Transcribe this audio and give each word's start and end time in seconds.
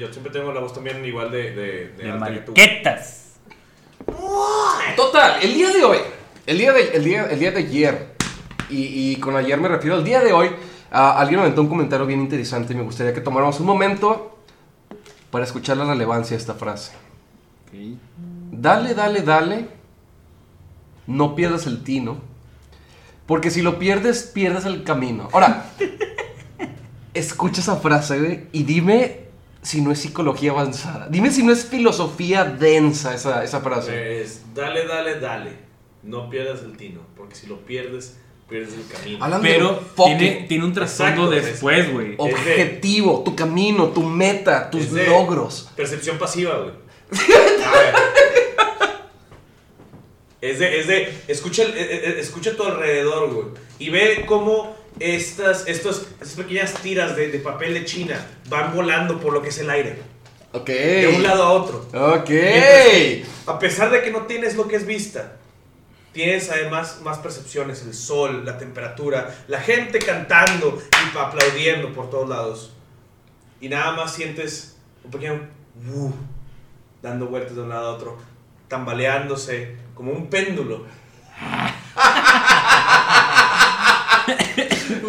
Yo 0.00 0.10
siempre 0.10 0.32
tengo 0.32 0.50
la 0.50 0.60
voz 0.60 0.72
también 0.72 1.04
igual 1.04 1.30
de, 1.30 1.52
de, 1.52 1.88
de, 1.88 2.04
De 2.04 2.10
alta 2.10 2.32
que 2.32 2.38
tú. 2.40 2.52
mariquetas. 2.52 3.34
Total, 4.96 5.42
el 5.42 5.52
día 5.52 5.70
de 5.70 5.84
hoy, 5.84 5.98
el 6.46 6.56
día 6.56 6.72
de, 6.72 6.88
el 6.96 7.04
día, 7.04 7.26
el 7.30 7.38
día 7.38 7.50
de 7.50 7.58
ayer, 7.58 8.14
y, 8.70 9.12
y 9.12 9.16
con 9.16 9.36
ayer 9.36 9.60
me 9.60 9.68
refiero 9.68 9.96
al 9.96 10.02
día 10.04 10.20
de 10.20 10.32
hoy, 10.32 10.48
ah, 10.90 11.20
alguien 11.20 11.36
me 11.40 11.42
aventó 11.42 11.60
un 11.60 11.68
comentario 11.68 12.06
bien 12.06 12.20
interesante 12.20 12.72
y 12.72 12.76
me 12.76 12.82
gustaría 12.82 13.12
que 13.12 13.20
tomáramos 13.20 13.60
un 13.60 13.66
momento 13.66 14.38
para 15.30 15.44
escuchar 15.44 15.76
la 15.76 15.84
relevancia 15.84 16.34
de 16.34 16.40
esta 16.40 16.54
frase. 16.54 16.92
Dale, 18.50 18.94
dale, 18.94 19.20
dale, 19.20 19.68
no 21.06 21.34
pierdas 21.34 21.66
el 21.66 21.84
tino, 21.84 22.22
porque 23.26 23.50
si 23.50 23.60
lo 23.60 23.78
pierdes, 23.78 24.22
pierdes 24.22 24.64
el 24.64 24.82
camino. 24.82 25.28
Ahora, 25.32 25.66
escucha 27.14 27.60
esa 27.60 27.76
frase, 27.76 28.18
güey, 28.18 28.46
y 28.52 28.62
dime 28.62 29.29
si 29.62 29.80
no 29.82 29.92
es 29.92 29.98
psicología 30.00 30.50
avanzada. 30.52 31.08
Dime 31.10 31.30
si 31.30 31.42
no 31.42 31.52
es 31.52 31.64
filosofía 31.66 32.44
densa 32.44 33.14
esa, 33.14 33.44
esa 33.44 33.60
frase. 33.60 34.20
Es, 34.22 34.42
dale, 34.54 34.86
dale, 34.86 35.20
dale. 35.20 35.52
No 36.02 36.30
pierdas 36.30 36.62
el 36.62 36.76
tino, 36.76 37.00
porque 37.16 37.34
si 37.34 37.46
lo 37.46 37.58
pierdes, 37.66 38.16
pierdes 38.48 38.72
el 38.74 38.86
camino. 38.86 39.22
Hablando 39.24 39.46
de 39.46 39.54
Pero 39.54 39.80
tiene, 39.96 40.46
tiene 40.48 40.64
un 40.64 40.72
trasfondo 40.72 41.30
Exacto, 41.32 41.46
después, 41.52 41.92
güey. 41.92 42.14
objetivo, 42.16 43.22
tu 43.24 43.36
camino, 43.36 43.88
tu 43.88 44.02
meta, 44.02 44.70
tus 44.70 44.90
logros. 44.92 45.70
Percepción 45.76 46.16
pasiva, 46.18 46.56
güey. 46.56 46.72
A 47.66 47.70
ver. 47.78 47.94
Es 50.40 50.58
de, 50.58 50.80
es 50.80 50.86
de, 50.86 51.22
escucha, 51.28 51.62
el- 51.64 51.76
eh, 51.76 51.76
eh, 51.90 52.16
escucha 52.18 52.50
a 52.52 52.54
tu 52.56 52.62
alrededor, 52.62 53.30
güey. 53.30 53.46
Y 53.78 53.90
ve 53.90 54.24
cómo 54.26 54.74
estas, 55.00 55.66
estos, 55.66 56.06
estas 56.20 56.34
pequeñas 56.34 56.74
tiras 56.74 57.16
de, 57.16 57.28
de 57.28 57.38
papel 57.40 57.74
de 57.74 57.84
China 57.84 58.24
van 58.48 58.74
volando 58.74 59.18
por 59.18 59.32
lo 59.32 59.42
que 59.42 59.48
es 59.48 59.58
el 59.58 59.70
aire. 59.70 59.98
Ok. 60.52 60.68
De 60.68 61.12
un 61.16 61.22
lado 61.22 61.42
a 61.42 61.50
otro. 61.50 61.88
Ok. 61.92 62.30
A 63.46 63.58
pesar 63.58 63.90
de 63.90 64.02
que 64.02 64.10
no 64.10 64.26
tienes 64.26 64.56
lo 64.56 64.68
que 64.68 64.76
es 64.76 64.86
vista, 64.86 65.36
tienes 66.12 66.50
además 66.50 67.00
más 67.02 67.18
percepciones, 67.18 67.82
el 67.82 67.94
sol, 67.94 68.44
la 68.44 68.58
temperatura, 68.58 69.34
la 69.48 69.60
gente 69.60 69.98
cantando 69.98 70.80
y 70.92 71.18
aplaudiendo 71.18 71.92
por 71.92 72.10
todos 72.10 72.28
lados. 72.28 72.72
Y 73.60 73.68
nada 73.68 73.92
más 73.92 74.14
sientes 74.14 74.76
un 75.04 75.10
pequeño 75.10 75.48
"wu", 75.86 76.12
dando 77.02 77.26
vueltas 77.26 77.54
de 77.54 77.62
un 77.62 77.68
lado 77.68 77.88
a 77.88 77.94
otro, 77.94 78.18
tambaleándose 78.68 79.76
como 79.94 80.12
un 80.12 80.28
péndulo. 80.28 80.84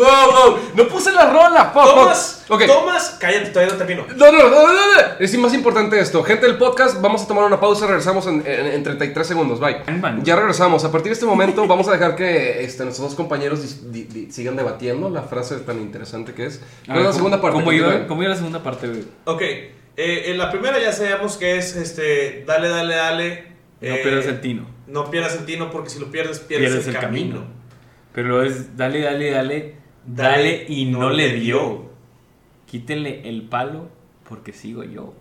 Wow, 0.01 0.31
wow. 0.51 0.59
No 0.75 0.87
puse 0.87 1.11
la 1.11 1.29
rola. 1.31 1.71
fuck, 2.47 2.65
tomas, 2.65 3.17
cállate, 3.19 3.49
todavía 3.49 3.73
no 3.73 3.77
termino. 3.77 4.05
No, 4.15 4.31
no, 4.31 4.37
no, 4.37 4.49
no, 4.49 4.67
no, 4.67 4.73
no. 4.73 5.01
Es 5.19 5.37
más 5.37 5.53
importante 5.53 5.99
esto. 5.99 6.23
Gente 6.23 6.45
del 6.47 6.57
podcast, 6.57 6.99
vamos 7.01 7.23
a 7.23 7.27
tomar 7.27 7.45
una 7.45 7.59
pausa. 7.59 7.85
Regresamos 7.87 8.25
en, 8.27 8.43
en- 8.45 8.67
en 8.67 8.83
33 8.83 9.27
segundos. 9.27 9.59
Bye. 9.59 9.77
Ya 10.23 10.35
regresamos. 10.35 10.83
A 10.83 10.91
partir 10.91 11.09
de 11.09 11.13
este 11.13 11.25
momento, 11.25 11.65
vamos 11.67 11.87
a 11.87 11.91
dejar 11.93 12.15
que 12.15 12.63
este, 12.63 12.83
nuestros 12.83 13.09
dos 13.09 13.15
compañeros 13.15 13.63
dis- 13.63 13.91
di- 13.91 14.03
di- 14.03 14.31
sigan 14.31 14.55
debatiendo 14.55 15.09
la 15.09 15.23
frase 15.23 15.57
tan 15.59 15.79
interesante 15.79 16.33
que 16.33 16.45
es. 16.47 16.61
A 16.83 16.85
¿Cuál 16.87 16.97
ver, 16.97 17.05
la 17.07 17.13
segunda 17.13 17.41
parte? 17.41 17.59
¿Cómo 17.59 17.71
iba, 17.71 18.07
¿Cómo 18.07 18.21
iba 18.23 18.29
la 18.31 18.37
segunda 18.37 18.63
parte, 18.63 18.87
güey? 18.87 19.03
Ok, 19.25 19.41
eh, 19.41 19.73
en 19.97 20.37
la 20.37 20.49
primera 20.51 20.79
ya 20.79 20.91
sabemos 20.93 21.37
que 21.37 21.57
es 21.57 21.75
este, 21.75 22.43
dale, 22.45 22.69
dale, 22.69 22.95
dale. 22.95 23.43
No 23.81 23.95
eh, 23.95 23.99
pierdas 24.03 24.25
el 24.25 24.41
tino. 24.41 24.67
No 24.87 25.09
pierdas 25.09 25.35
el 25.35 25.45
tino 25.45 25.71
porque 25.71 25.89
si 25.89 25.99
lo 25.99 26.11
pierdes, 26.11 26.39
pierdes, 26.39 26.85
el, 26.87 26.97
camino. 26.97 27.45
Pero 28.13 28.43
es 28.43 28.75
dale, 28.75 29.01
dale, 29.01 29.31
dale, 29.31 29.75
dale 30.05 30.65
y 30.67 30.85
no, 30.85 31.09
le 31.09 31.33
dio. 31.33 31.89
Quítenle 32.65 33.27
el 33.27 33.43
palo 33.43 33.89
porque 34.27 34.53
sigo 34.53 34.83
yo. 34.83 35.13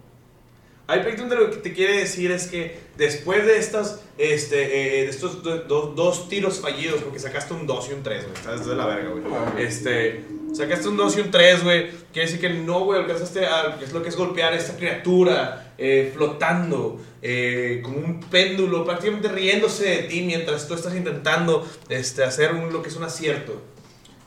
Hay 0.87 1.01
prácticamente 1.01 1.37
lo 1.37 1.51
que 1.51 1.57
te 1.59 1.73
quiere 1.73 1.99
decir 1.99 2.33
es 2.33 2.49
que 2.49 2.79
después 2.97 3.47
de 3.47 3.59
estas, 3.59 4.03
este, 4.19 4.99
eh, 5.01 5.05
de 5.05 5.09
estos 5.11 5.43
do- 5.45 5.59
do- 5.63 5.93
dos 5.95 6.29
tiros 6.29 6.59
fallidos, 6.61 7.01
porque 7.03 7.21
sacaste 7.21 7.55
un 7.55 7.65
2 7.67 7.89
y 7.91 7.95
un 7.95 8.03
3, 8.03 8.25
güey, 8.25 8.35
estás 8.35 8.67
de 8.67 8.75
la 8.75 8.87
verga, 8.87 9.11
güey. 9.11 9.23
Este, 9.65 10.25
sacaste 10.53 10.89
un 10.89 10.97
2 10.97 11.17
y 11.17 11.21
un 11.21 11.31
3, 11.31 11.63
güey, 11.63 11.91
quiere 12.13 12.29
decir 12.29 12.41
que 12.41 12.51
no, 12.51 12.81
güey, 12.85 13.01
alcanzaste 13.01 13.47
a, 13.47 13.77
que 13.79 13.85
es 13.85 13.93
lo 13.93 14.03
que 14.03 14.09
es 14.09 14.17
golpear 14.17 14.53
a 14.53 14.57
esta 14.57 14.77
criatura 14.77 15.75
eh, 15.79 16.11
flotando, 16.13 17.01
eh, 17.23 17.81
como 17.85 17.99
un 17.99 18.19
péndulo, 18.21 18.85
prácticamente 18.85 19.29
riéndose 19.29 19.85
de 19.89 20.03
ti 20.09 20.23
mientras 20.23 20.67
tú 20.67 20.75
estás 20.75 20.95
intentando 20.97 21.65
este, 21.89 22.25
hacer 22.25 22.53
un- 22.53 22.73
lo 22.73 22.83
que 22.83 22.89
es 22.89 22.97
un 22.97 23.05
acierto. 23.05 23.63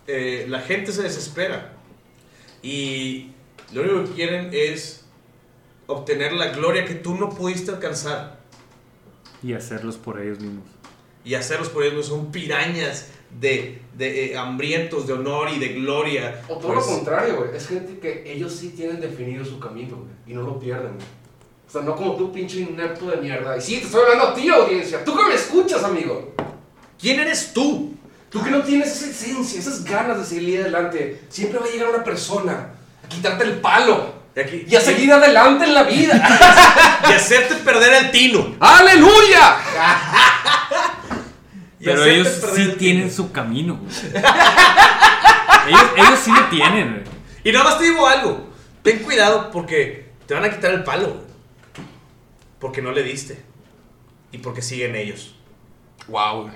Eh, 0.08 0.46
la 0.50 0.60
gente 0.62 0.92
se 0.92 1.04
desespera 1.04 1.74
y 2.62 3.32
lo 3.72 3.82
único 3.84 4.04
que 4.06 4.12
quieren 4.16 4.50
es 4.52 5.06
obtener 5.88 6.34
la 6.34 6.48
gloria 6.50 6.86
que 6.86 6.96
tú 6.96 7.16
no 7.16 7.30
pudiste 7.30 7.72
alcanzar 7.72 8.40
Y 9.42 9.54
hacerlos 9.54 9.98
por 9.98 10.20
ellos 10.22 10.40
mismos. 10.40 10.66
y 11.26 11.36
hacerlos 11.36 11.70
por 11.70 11.84
ellos 11.84 12.08
son 12.08 12.32
pirañas 12.32 13.10
de, 13.40 13.82
de 13.98 14.26
eh, 14.34 14.38
hambrientos 14.38 15.08
de 15.08 15.14
honor 15.14 15.50
y 15.50 15.58
de 15.60 15.70
gloria. 15.70 16.42
O 16.48 16.58
todo 16.58 16.74
Pues, 16.74 16.86
lo 16.88 16.96
contrario, 16.96 17.38
güey. 17.38 17.56
Es 17.56 17.68
gente 17.68 17.98
que 18.00 18.32
ellos 18.32 18.54
sí 18.54 18.70
tienen 18.76 19.00
definido 19.02 19.44
su 19.44 19.60
camino, 19.60 19.96
güey. 19.98 20.10
Y 20.28 20.34
no 20.34 20.44
lo 20.44 20.60
pierden, 20.60 20.94
güey. 20.96 21.08
O 21.68 21.72
sea, 21.72 21.82
no 21.82 21.96
como 21.96 22.16
tú, 22.16 22.32
pinche 22.32 22.60
inepto 22.60 23.10
de 23.10 23.18
mierda. 23.18 23.58
Y 23.58 23.62
sí, 23.62 23.80
te 23.80 23.86
estoy 23.86 24.02
hablando 24.04 24.26
a 24.28 24.34
ti, 24.36 24.48
audiencia. 24.50 25.04
Tú 25.04 25.16
que 25.18 25.24
me 25.24 25.34
escuchas, 25.34 25.84
amigo. 25.84 26.34
¿Quién 27.00 27.20
eres 27.22 27.52
tú? 27.54 27.96
Tú 28.34 28.44
que 28.44 28.50
no 28.50 28.64
tienes 28.64 28.90
esa 28.92 29.12
esencia, 29.12 29.60
esas 29.60 29.84
ganas 29.86 30.18
de 30.18 30.26
seguir 30.26 30.60
adelante. 30.62 31.22
Siempre 31.30 31.60
va 31.60 31.66
a 31.68 31.70
llegar 31.70 31.90
una 31.94 32.04
persona 32.04 32.70
a 33.06 33.08
quitarte 33.08 33.44
el 33.44 33.62
palo. 33.62 34.24
Y, 34.36 34.40
aquí- 34.40 34.66
Y 34.68 34.76
a 34.76 34.82
seguir 34.82 35.14
adelante 35.14 35.66
en 35.66 35.74
la 35.76 35.84
vida. 35.84 37.00
y 37.10 37.14
hacerte 37.14 37.54
perder 37.58 38.06
el 38.06 38.12
tino. 38.12 38.56
¡Aleluya! 38.60 39.58
Pero 41.80 42.06
ellos 42.06 42.28
sí 42.56 42.62
el 42.62 42.78
tienen 42.78 43.04
tino. 43.10 43.14
su 43.16 43.32
camino, 43.32 43.78
güey. 43.78 43.94
ellos, 45.68 45.92
ellos 45.98 46.20
sí 46.24 46.32
lo 46.32 46.46
tienen. 46.48 47.04
Y 47.44 47.52
nada 47.52 47.66
más 47.66 47.78
te 47.78 47.84
digo 47.86 48.08
algo. 48.08 48.50
Ten 48.82 49.00
cuidado 49.00 49.52
porque 49.52 50.10
te 50.26 50.34
van 50.34 50.46
a 50.46 50.50
quitar 50.50 50.72
el 50.74 50.84
palo. 50.84 51.22
Porque 52.60 52.82
no 52.82 52.92
le 52.92 53.04
diste. 53.04 53.40
Y 54.32 54.38
porque 54.40 54.62
siguen 54.62 54.96
ellos. 54.96 55.36
Wow, 56.08 56.50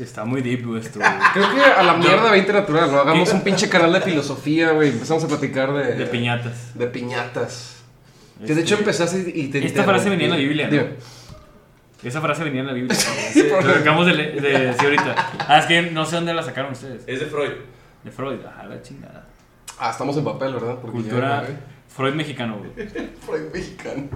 Está 0.00 0.24
muy 0.24 0.42
deep, 0.42 0.66
güey, 0.66 0.80
esto, 0.80 0.98
güey. 0.98 1.10
Creo 1.32 1.54
que 1.54 1.62
a 1.62 1.82
la 1.82 1.94
mierda 1.94 2.30
20 2.30 2.52
natural, 2.52 2.90
¿no? 2.92 2.98
Hagamos 3.00 3.32
un 3.32 3.42
pinche 3.42 3.68
canal 3.68 3.92
de 3.92 4.00
filosofía, 4.00 4.70
güey. 4.72 4.90
Empezamos 4.90 5.24
a 5.24 5.28
platicar 5.28 5.72
de. 5.72 5.94
De 5.94 6.06
piñatas. 6.06 6.76
De 6.78 6.86
piñatas. 6.86 7.76
Que 8.40 8.46
de 8.46 8.52
Este, 8.52 8.62
hecho 8.62 8.78
empezaste 8.78 9.32
y 9.34 9.48
te. 9.48 9.64
Esta 9.64 9.84
frase 9.84 10.10
venía 10.10 10.26
en 10.26 10.32
la 10.32 10.36
Biblia, 10.38 10.68
¿no? 10.70 10.82
Esa 12.02 12.20
frase 12.20 12.44
venía 12.44 12.60
en 12.60 12.66
la 12.68 12.72
Biblia. 12.72 12.96
Sí, 13.32 13.42
por 13.44 13.64
Lo 13.64 13.72
acabamos 13.72 14.06
de, 14.06 14.12
de 14.14 14.40
decir 14.40 14.84
ahorita. 14.84 15.30
Ah, 15.48 15.58
es 15.58 15.66
que 15.66 15.82
no 15.82 16.04
sé 16.04 16.16
dónde 16.16 16.32
la 16.32 16.42
sacaron 16.42 16.72
ustedes. 16.72 17.02
Es 17.06 17.20
de 17.20 17.26
Freud. 17.26 17.50
De 18.04 18.10
Freud. 18.12 18.38
Ajá, 18.46 18.64
la 18.66 18.80
chingada. 18.82 19.26
Ah, 19.78 19.90
estamos 19.90 20.16
en 20.16 20.24
papel, 20.24 20.54
¿verdad? 20.54 20.76
Porque 20.80 20.98
Cultura 20.98 21.42
ya. 21.42 21.60
Freud 21.98 22.14
mexicano, 22.14 22.58
güey. 22.58 22.88
Freud 23.26 23.52
mexicano. 23.52 24.08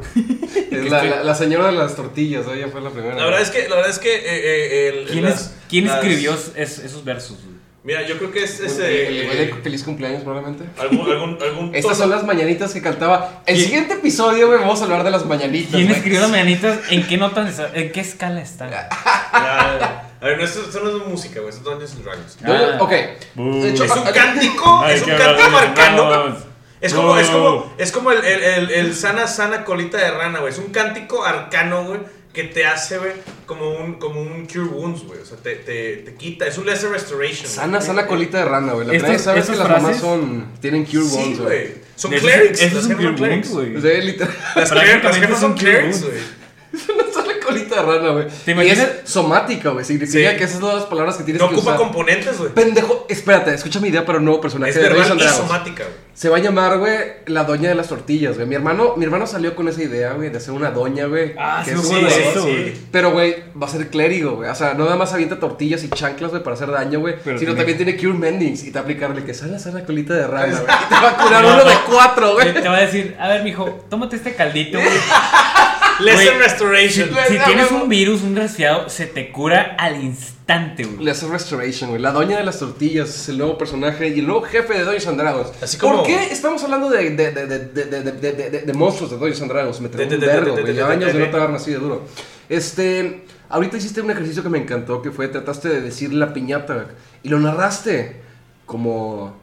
es 0.70 0.91
la, 0.91 1.03
la, 1.04 1.25
la 1.25 1.34
señora 1.34 1.66
de 1.66 1.72
las 1.72 1.94
tortillas, 1.97 2.47
ella 2.54 2.69
fue 2.69 2.81
la 2.81 2.88
primera. 2.91 3.16
La 3.16 3.25
verdad 3.26 3.43
es 3.43 3.50
que, 3.50 3.69
la 3.69 3.75
verdad 3.75 3.91
es 3.91 3.98
que 3.98 4.15
eh, 4.15 4.22
eh, 4.25 4.88
el- 4.88 5.09
¿Quién, 5.09 5.25
las- 5.25 5.41
es- 5.43 5.54
¿quién 5.69 5.87
las- 5.88 5.97
escribió 5.97 6.32
es- 6.56 6.78
esos 6.78 7.04
versos, 7.04 7.38
güey? 7.44 7.53
Mira, 7.84 8.06
yo 8.06 8.16
creo 8.16 8.31
que 8.31 8.44
es 8.44 8.60
El- 8.60 8.66
ese. 8.66 9.09
el 9.32 9.37
de 9.48 9.54
feliz 9.60 9.82
cumpleaños, 9.82 10.22
probablemente. 10.22 10.62
algún, 10.81 11.00
algún, 11.10 11.38
algún 11.42 11.75
Estas 11.75 11.98
son 11.98 12.10
las 12.10 12.25
mañanitas 12.25 12.72
que 12.72 12.81
cantaba. 12.81 13.42
El 13.44 13.56
¿Quién- 13.56 13.66
siguiente 13.66 13.94
episodio, 13.94 14.47
güey, 14.47 14.60
vamos 14.60 14.81
a 14.81 14.84
hablar 14.84 15.03
de 15.03 15.10
las 15.10 15.26
mañanitas. 15.26 15.75
¿Quién 15.75 15.91
escribió 15.91 16.21
las 16.21 16.31
mañanitas? 16.31 16.78
¿En 16.91 17.04
qué 17.09 17.16
nota? 17.16 17.48
está- 17.48 17.72
¿En 17.75 17.91
qué 17.91 17.98
escala 18.00 18.41
están? 18.41 18.71
A 19.32 20.26
ver, 20.26 20.38
no, 20.38 20.44
esto, 20.44 20.60
esto 20.62 20.78
no 20.84 20.91
es 21.03 21.09
música, 21.09 21.41
güey. 21.41 21.53
Esto 21.53 21.62
es 21.72 21.78
Dungeons 21.81 21.94
and 21.97 22.04
Dragons. 22.04 22.38
Yo- 22.38 22.75
Ah. 22.75 22.82
ok. 22.84 22.92
Buh. 23.34 23.62
De 23.65 23.71
hecho, 23.71 23.82
Es 23.84 23.91
un 23.91 24.06
ah, 24.06 24.12
cántico, 24.12 24.87
es 24.87 25.03
un 25.03 25.09
cántico 25.16 25.56
arcano. 25.56 26.52
Es 26.82 26.93
como, 26.93 27.16
es 27.16 27.28
como, 27.28 27.75
es 27.78 27.93
como 27.93 28.10
el, 28.12 28.25
el, 28.25 28.43
el, 28.43 28.70
el 28.70 28.94
sana, 28.94 29.26
sana 29.26 29.65
colita 29.65 29.97
de 29.98 30.10
rana, 30.10 30.41
güey. 30.41 30.53
Es 30.53 30.59
un 30.59 30.66
cántico 30.72 31.24
arcano, 31.24 31.84
güey, 31.84 32.01
que 32.33 32.45
te 32.45 32.66
hace, 32.66 32.98
güey, 32.98 33.12
como 33.47 33.71
un, 33.71 33.95
como 33.95 34.21
un 34.21 34.47
cure 34.47 34.65
wounds, 34.65 35.04
güey. 35.04 35.21
O 35.21 35.24
sea, 35.24 35.36
te, 35.39 35.54
te, 35.57 35.97
te 35.98 36.15
quita. 36.15 36.47
Es 36.47 36.59
un 36.59 36.66
lesser 36.66 36.91
restoration. 36.91 37.42
güey. 37.45 37.54
Sana, 37.54 37.80
sana 37.80 38.07
colita 38.07 38.39
de 38.39 38.45
rana, 38.47 38.72
güey. 38.72 38.86
La 38.86 38.92
primera 38.95 39.18
sabes 39.18 39.47
que 39.48 39.57
las 39.57 39.68
mamás 39.68 39.98
son. 40.01 40.47
Tienen 40.60 40.84
cure 40.84 41.04
Sí, 41.04 41.16
wounds, 41.16 41.39
güey. 41.41 41.59
güey. 41.68 41.74
Son 41.95 42.10
clerics. 42.10 42.60
Eso 42.60 42.66
es 42.66 42.74
las 42.74 42.84
un 42.86 42.92
cure 42.95 43.07
wound, 43.07 43.18
clerics. 43.18 43.48
güey. 43.51 43.77
O 43.77 43.80
sea, 43.80 43.98
literal. 44.01 44.34
Las 44.57 44.72
jefas- 44.72 45.03
las 45.04 45.16
jefas 45.16 45.41
son 45.41 45.54
clerics, 45.54 46.01
wounds. 46.03 46.07
güey. 46.10 46.42
Colita 47.53 47.77
de 47.77 47.83
rana, 47.83 48.09
güey. 48.10 48.27
¿Te 48.45 48.53
Y 48.65 48.71
es 48.71 48.89
somática, 49.04 49.71
güey. 49.71 49.84
Significa 49.84 50.31
Sí. 50.31 50.37
que 50.37 50.45
esas 50.45 50.60
son 50.60 50.75
las 50.75 50.84
palabras 50.87 51.16
que 51.16 51.25
tienes 51.25 51.41
No 51.43 51.49
que 51.49 51.54
ocupa 51.57 51.72
usar. 51.72 51.81
componentes, 51.83 52.39
güey. 52.39 52.51
Pendejo, 52.53 53.07
espérate, 53.09 53.54
escucha 53.54 53.81
mi 53.81 53.89
idea 53.89 54.04
para 54.04 54.19
un 54.19 54.25
nuevo 54.25 54.41
personaje 54.41 54.71
Es 54.71 54.77
de 54.77 54.89
Dragons. 54.89 55.22
somática, 55.37 55.84
güey. 55.84 55.97
Se 56.15 56.28
va 56.28 56.37
a 56.37 56.41
llamar, 56.41 56.78
güey, 56.78 56.95
la 57.27 57.45
doña 57.45 57.71
de 57.71 57.75
las 57.75 57.89
tortillas, 57.89 58.37
güey. 58.37 58.47
Mi 58.47 58.54
hermano, 58.54 58.95
mi 58.97 59.04
hermano 59.04 59.27
salió 59.27 59.57
con 59.57 59.66
esa 59.69 59.83
idea, 59.83 60.13
güey, 60.13 60.28
de 60.28 60.37
hacer 60.37 60.53
una 60.53 60.71
doña, 60.71 61.07
güey. 61.07 61.33
Ah, 61.39 61.63
que 61.65 61.75
sí, 61.75 61.81
es 61.81 62.15
sí. 62.34 62.41
güey. 62.41 62.75
Pero, 62.93 63.13
güey, 63.13 63.37
va 63.60 63.66
a 63.66 63.71
ser 63.71 63.89
clérigo, 63.89 64.33
güey. 64.37 64.51
O 64.51 64.55
sea, 64.55 64.75
no 64.75 64.84
nada 64.84 64.97
más 64.97 65.13
avienta 65.15 65.41
tortillas 65.41 65.83
y 65.84 65.89
chanclas, 65.89 66.31
güey, 66.31 66.43
para 66.43 66.55
hacer 66.55 66.71
daño, 66.71 67.01
güey. 67.01 67.15
Sino 67.25 67.39
tiene- 67.39 67.55
también 67.55 67.77
tiene 67.78 67.97
Cure 67.97 68.13
Mendings 68.15 68.63
y 68.65 68.66
te 68.66 68.72
va 68.72 68.81
a 68.81 68.83
aplicarle 68.83 69.25
que 69.25 69.33
sale 69.34 69.57
a 69.57 69.69
la 69.71 69.84
colita 69.84 70.13
de 70.15 70.27
rana, 70.27 70.47
güey. 70.53 70.63
Y 70.63 70.89
te 70.95 70.95
va 71.03 71.09
a 71.10 71.16
curar 71.16 71.45
uno 71.47 71.65
de 71.65 71.75
cuatro, 71.91 72.33
güey. 72.34 72.53
te 72.55 72.69
va 72.69 72.77
a 72.77 72.81
decir, 72.83 73.16
a 73.19 73.28
ver, 73.28 73.43
mijo, 73.43 73.84
tómate 73.89 74.16
este 74.16 74.34
caldito, 74.34 74.78
güey. 74.78 74.91
Lesson 76.00 76.24
Güey, 76.24 76.39
Restoration. 76.39 77.10
Si 77.28 77.36
Ah, 77.39 77.44
tienes 77.44 77.71
un 77.71 77.89
virus, 77.89 78.22
un 78.22 78.34
resfriado, 78.36 78.89
se 78.89 79.06
te 79.06 79.30
cura 79.30 79.77
al 79.78 80.03
instante, 80.03 80.84
güey. 80.84 81.04
Le 81.04 81.10
hace 81.10 81.27
Restoration, 81.28 81.91
güey. 81.91 82.00
La 82.03 82.12
doña 82.12 82.36
de 82.39 82.44
las 82.44 82.59
tortillas 82.59 83.09
es 83.09 83.28
el 83.28 83.39
nuevo 83.39 83.56
personaje 83.59 84.09
y 84.09 84.21
el 84.21 84.27
nuevo 84.27 84.42
jefe 84.42 84.72
de 84.74 84.80
Dungeons 84.84 85.06
and 85.09 85.21
Dragons. 85.21 85.53
Así 85.62 85.77
como- 85.78 85.98
¿Por 85.98 86.06
qué 86.06 86.24
estamos 86.33 86.62
hablando 86.65 86.91
de, 86.91 87.10
de, 87.10 87.30
de, 87.33 87.47
de, 87.47 87.59
de, 87.59 87.84
de, 87.86 88.03
de, 88.03 88.33
de- 88.33 88.50
de- 88.50 88.60
de 88.62 88.72
monstruos 88.72 89.10
de 89.10 89.16
Dungeons 89.18 89.42
and 89.42 89.50
Dragons? 89.53 89.80
Me 89.80 89.89
trae 89.89 90.06
de- 90.06 90.15
un 90.16 90.21
vergo, 90.21 90.56
güey. 90.62 90.80
años 90.80 91.12
de- 91.12 91.18
no 91.21 91.30
trabajar 91.30 91.56
así 91.56 91.71
de 91.72 91.78
duro. 91.78 92.03
Este... 92.48 93.24
Ahorita 93.48 93.77
hiciste 93.77 94.00
un 94.00 94.10
ejercicio 94.10 94.42
que 94.42 94.48
me 94.48 94.56
encantó, 94.59 95.03
que 95.03 95.10
fue 95.10 95.28
trataste 95.28 95.68
de 95.68 95.83
decir 95.83 96.15
la 96.15 96.33
piñata 96.33 96.86
y 97.22 97.28
lo 97.28 97.38
narraste 97.38 98.16
como... 98.65 99.41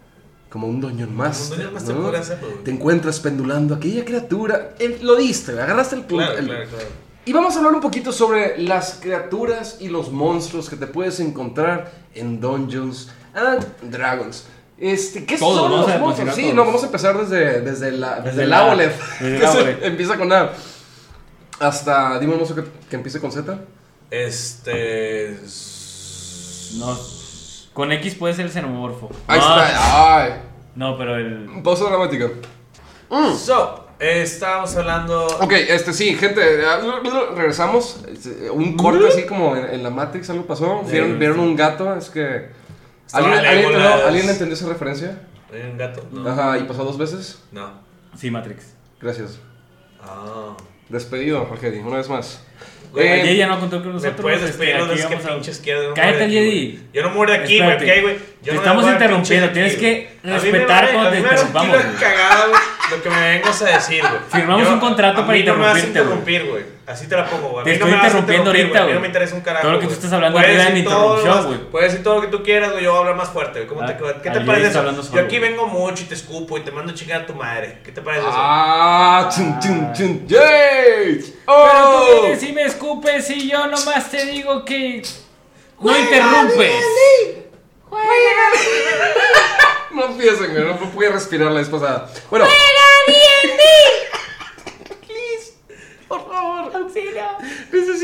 Como 0.49 0.67
un 0.67 0.81
Dungeon 0.81 1.15
Master. 1.15 1.57
Dungeon 1.57 1.73
Master 1.73 1.95
¿no? 1.95 2.07
hacerlo. 2.09 2.47
Te 2.63 2.71
encuentras 2.71 3.19
pendulando 3.19 3.75
a 3.75 3.77
aquella 3.77 4.03
criatura. 4.03 4.75
Lo 5.01 5.15
diste, 5.15 5.51
agarraste 5.51 5.95
el 5.95 6.01
punto. 6.01 6.25
Claro, 6.25 6.39
el- 6.39 6.45
claro, 6.47 6.65
claro. 6.69 6.85
y 7.25 7.33
vamos 7.33 7.53
a 7.55 7.57
hablar 7.59 7.73
un 7.75 7.81
poquito 7.81 8.11
sobre 8.11 8.57
las 8.57 8.97
criaturas 8.99 9.77
y 9.79 9.89
los 9.89 10.11
monstruos 10.11 10.69
que 10.69 10.75
te 10.75 10.87
puedes 10.87 11.19
encontrar 11.19 11.91
en 12.15 12.39
Dungeons 12.41 13.09
and 13.35 13.65
Dragons. 13.91 14.45
Este, 14.79 15.25
¿Qué 15.25 15.37
Todos, 15.37 15.57
son 15.59 15.71
los 15.71 15.89
a 15.89 15.97
monstruos? 15.97 16.33
Sí, 16.33 16.51
no, 16.53 16.65
vamos 16.65 16.81
a 16.81 16.85
empezar 16.87 17.17
desde, 17.19 17.61
desde 17.61 17.91
la 17.91 18.15
desde, 18.15 18.29
Desde 18.29 18.43
el 18.45 18.49
la- 18.49 18.59
Aboleth, 18.65 18.93
que 19.19 19.47
se- 19.47 19.85
empieza 19.85 20.17
con 20.17 20.31
A. 20.33 20.51
Hasta, 21.59 22.17
dime 22.19 22.31
un 22.33 22.39
monstruo 22.39 22.63
que, 22.63 22.71
que 22.89 22.95
empiece 22.95 23.19
con 23.19 23.31
Z. 23.31 23.59
Este. 24.09 25.37
No. 26.77 27.18
Con 27.79 27.93
X 27.93 28.15
puede 28.15 28.33
ser 28.33 28.43
el 28.45 28.51
xenomorfo. 28.51 29.09
Ahí 29.25 29.39
no, 29.39 29.63
está, 29.63 30.17
ay. 30.17 30.33
No, 30.75 30.97
pero 30.97 31.15
el. 31.15 31.47
Pausa 31.63 31.85
dramática. 31.85 32.29
So, 33.37 33.87
eh, 33.97 34.21
estábamos 34.21 34.75
hablando. 34.75 35.27
Ok, 35.39 35.53
este 35.53 35.93
sí, 35.93 36.13
gente, 36.13 36.41
regresamos. 37.37 38.03
Este, 38.11 38.49
Un 38.51 38.75
corte 38.75 39.07
así 39.07 39.25
como 39.25 39.55
en, 39.55 39.75
en 39.75 39.81
la 39.81 39.91
Matrix, 39.91 40.29
algo 40.29 40.45
pasó. 40.45 40.83
¿Vieron, 40.91 41.17
vieron 41.17 41.39
un 41.39 41.55
gato? 41.55 41.95
Es 41.95 42.09
que. 42.09 42.49
¿Alguien, 43.13 43.33
¿alguien 43.37 43.55
Legolas. 43.55 43.81
entendió, 43.81 44.07
¿Alguien 44.07 44.29
entendió 44.29 44.53
esa 44.55 44.67
referencia? 44.67 45.21
¿Hay 45.53 45.71
un 45.71 45.77
gato? 45.77 46.05
No. 46.11 46.29
Ajá, 46.29 46.57
y 46.57 46.63
pasó 46.63 46.83
dos 46.83 46.97
veces. 46.97 47.41
No. 47.53 47.71
Sí, 48.13 48.29
Matrix. 48.29 48.73
Gracias. 48.99 49.39
Ah. 50.03 50.57
Despedido, 50.89 51.45
Jorge, 51.45 51.79
una 51.79 51.95
vez 51.95 52.09
más. 52.09 52.43
Güey, 52.91 53.21
Jedi 53.21 53.37
ya 53.37 53.47
no 53.47 53.59
contó 53.59 53.77
con 53.77 53.87
¿Me 53.87 53.93
nosotros. 53.93 54.21
puedes 54.21 54.41
este, 54.41 54.47
despedir 54.47 54.75
aquí 54.75 55.01
los 55.01 55.05
que 55.05 55.15
pinches 55.17 55.59
quieres? 55.59 55.83
Yo 55.83 55.89
no 55.89 55.95
Cállate, 55.95 56.27
de 56.27 56.29
Jedi. 56.29 56.79
Yo 56.93 57.03
no 57.03 57.09
muero 57.11 57.31
de 57.33 57.37
aquí, 57.39 57.59
güey. 57.59 57.75
¿ok, 57.75 58.01
güey? 58.01 58.17
Te 58.43 58.51
me 58.51 58.57
estamos 58.57 58.87
interrumpiendo, 58.87 59.49
tienes 59.49 59.75
que 59.75 60.09
me 60.23 60.33
respetar 60.33 60.91
cuando 60.91 61.09
te 61.11 61.19
me 61.19 61.21
interrumpamos, 61.21 61.77
de 61.77 62.95
Lo 62.95 63.03
que 63.03 63.09
me 63.09 63.21
vengas 63.21 63.61
a 63.61 63.65
decir, 63.65 64.01
güey. 64.01 64.13
Firmamos 64.31 64.67
un 64.67 64.79
contrato 64.79 65.21
para 65.21 65.33
me 65.33 65.39
interrumpirte, 65.39 66.39
güey. 66.41 66.78
Así 66.89 67.07
te 67.07 67.15
la 67.15 67.25
pongo, 67.29 67.49
güey. 67.49 67.61
A 67.61 67.63
Te 67.63 67.69
mí 67.69 67.75
estoy 67.75 67.91
no 67.91 67.97
a 67.97 67.99
interrumpiendo 68.05 68.49
ahorita, 68.49 68.69
güey. 68.69 68.81
A 68.81 68.85
mí 68.87 68.93
no 68.93 68.99
me 69.01 69.07
interesa 69.07 69.35
un 69.35 69.41
carajo. 69.41 69.61
Todo 69.63 69.71
lo 69.73 69.79
que 69.79 69.85
tú 69.87 69.93
estás 69.93 70.11
hablando 70.13 70.37
Puedes 70.39 70.49
arriba 70.49 70.63
de 70.63 70.69
decir 70.71 70.83
mi 70.83 70.89
todo 70.89 71.17
interrupción, 71.17 71.43
lo- 71.43 71.47
güey. 71.59 71.71
Puedes 71.71 71.91
decir 71.91 72.03
todo 72.03 72.15
lo 72.15 72.21
que 72.21 72.27
tú 72.27 72.43
quieras, 72.43 72.71
güey. 72.71 72.83
Yo 72.83 72.89
voy 72.89 72.97
a 72.97 72.99
hablar 73.01 73.15
más 73.15 73.29
fuerte, 73.29 73.59
güey. 73.59 73.67
¿Cómo 73.67 73.85
te, 73.85 73.93
Ah, 73.93 73.97
¿Qué 74.23 74.29
te 74.31 74.41
parece 74.41 74.67
eso? 74.69 74.79
hablando 74.79 75.01
Yo 75.03 75.07
solo, 75.07 75.21
aquí 75.21 75.37
güey. 75.37 75.49
vengo 75.51 75.67
mucho 75.67 76.03
y 76.03 76.05
te 76.07 76.15
escupo 76.15 76.57
y 76.57 76.61
te 76.61 76.71
mando 76.71 76.91
a 76.91 76.95
chingar 76.95 77.21
a 77.21 77.25
tu 77.27 77.35
madre. 77.35 77.77
¿Qué 77.83 77.91
te 77.91 78.01
parece 78.01 78.23
eso? 78.27 78.35
Ah, 78.35 79.29
chun, 79.33 79.59
chun, 79.59 79.93
chun, 79.93 80.27
¡Yay! 80.27 81.15
Pero 81.19 81.25
tú 81.45 81.51
¡Oh! 81.51 82.21
vienes 82.23 82.43
y 82.43 82.51
me 82.53 82.63
escupes 82.63 83.29
y 83.29 83.49
yo 83.51 83.67
nomás 83.67 84.09
te 84.09 84.25
digo 84.25 84.65
que. 84.65 85.03
No 85.79 85.97
interrumpes. 85.97 86.71
No 89.91 90.05
empiecen, 90.05 90.51
güey, 90.51 90.63
no 90.65 90.77
pude 90.91 91.09
respirar 91.09 91.51
la 91.51 91.59
vez 91.59 91.67
pasada. 91.67 92.09
Bueno. 92.29 92.45
Please, 95.05 95.53
por 96.07 96.29
favor. 96.31 96.71
Auxilio. 96.75 97.23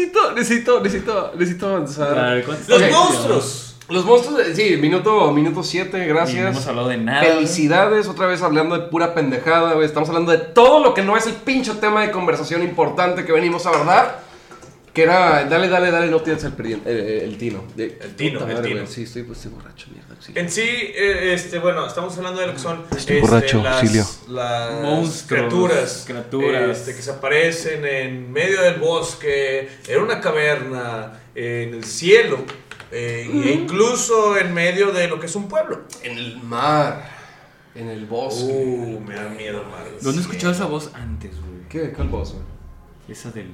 Necesito, 0.06 0.32
necesito, 0.34 0.80
necesito, 0.82 1.32
necesito 1.38 1.68
avanzar. 1.68 2.18
A 2.20 2.34
ver, 2.34 2.46
¿cuántos 2.46 2.68
Los 2.70 2.82
Ok. 2.82 2.92
monstruos. 2.92 3.62
Los 3.88 4.04
monstruos, 4.04 4.38
de- 4.40 4.56
sí, 4.56 4.78
minuto, 4.78 5.32
minuto 5.32 5.62
7, 5.62 5.98
Y 6.04 6.08
no 6.08 6.16
gracias. 6.16 6.48
hemos 6.48 6.66
hablado 6.68 6.88
de 6.88 6.98
nada. 6.98 7.22
Felicidades, 7.24 8.08
otra 8.08 8.26
vez 8.26 8.42
hablando 8.42 8.76
de 8.78 8.88
pura 8.88 9.14
pendejada, 9.14 9.74
güey. 9.74 9.86
Estamos 9.86 10.10
hablando 10.10 10.32
de 10.32 10.40
todo 10.40 10.84
lo 10.84 10.94
que 10.96 11.04
no 11.04 11.16
es 11.16 11.28
el 11.28 11.34
pinche 11.34 11.72
tema 11.76 12.02
de 12.02 12.10
conversación 12.12 12.64
importante 12.64 13.26
que 13.26 13.32
venimos 13.32 13.66
a 13.66 13.70
abordar. 13.70 14.25
Que 14.96 15.04
era, 15.04 15.44
dale, 15.44 15.68
dale, 15.68 15.92
dale, 15.92 16.08
no 16.08 16.22
tienes 16.22 16.44
el, 16.46 16.56
perdi- 16.56 16.82
eh, 16.86 17.22
el 17.26 17.38
tino. 17.38 17.66
De- 17.76 18.00
El 18.02 18.16
tino, 18.16 18.40
el 18.40 18.48
madre, 18.48 18.70
tino. 18.70 18.82
güey, 18.82 18.88
Sí, 18.94 19.04
estoy, 19.04 19.24
pues, 19.24 19.40
estoy 19.40 19.52
borracho, 19.52 19.88
mierda. 19.92 20.06
En 20.34 20.50
sí, 20.50 20.62
eh, 20.64 21.34
este, 21.34 21.60
bueno, 21.60 21.86
estamos 21.86 22.18
hablando 22.18 22.40
de 22.40 22.48
lo 22.48 22.54
que 22.54 22.60
son 22.60 22.80
Estoy 22.96 23.18
este, 23.18 23.20
borracho, 23.22 23.62
las, 23.62 23.82
auxilio. 23.82 24.06
las 24.30 24.82
Monstruos, 24.82 25.24
criaturas, 25.28 26.04
criaturas. 26.08 26.78
este, 26.80 26.96
que 26.96 27.02
se 27.02 27.12
aparecen 27.12 27.86
en 27.86 28.32
medio 28.32 28.62
del 28.62 28.80
bosque, 28.80 29.68
en 29.88 30.02
una 30.02 30.22
caverna, 30.22 31.12
en 31.36 31.74
el 31.74 31.84
cielo, 31.84 32.38
eh, 32.92 33.30
e 33.46 33.52
incluso 33.52 34.38
en 34.38 34.54
medio 34.54 34.94
de 34.94 35.10
lo 35.10 35.20
que 35.20 35.26
es 35.26 35.36
un 35.36 35.50
pueblo. 35.50 35.82
En 36.04 36.18
el 36.18 36.38
mar, 36.42 37.04
en 37.76 37.90
el 37.90 38.06
bosque. 38.06 38.44
Uh, 38.46 39.02
me 39.02 39.14
da 39.16 39.28
miedo, 39.28 39.62
Mar. 39.66 39.84
¿Dónde 40.02 40.20
he 40.20 40.22
escuchado 40.22 40.54
esa 40.54 40.66
voz 40.66 40.90
antes, 40.94 41.32
güey? 41.32 41.68
¿Qué? 41.70 41.92
¿Cuál 41.92 42.08
bosque? 42.08 42.38
Esa 43.10 43.30
del 43.32 43.46
el 43.48 43.52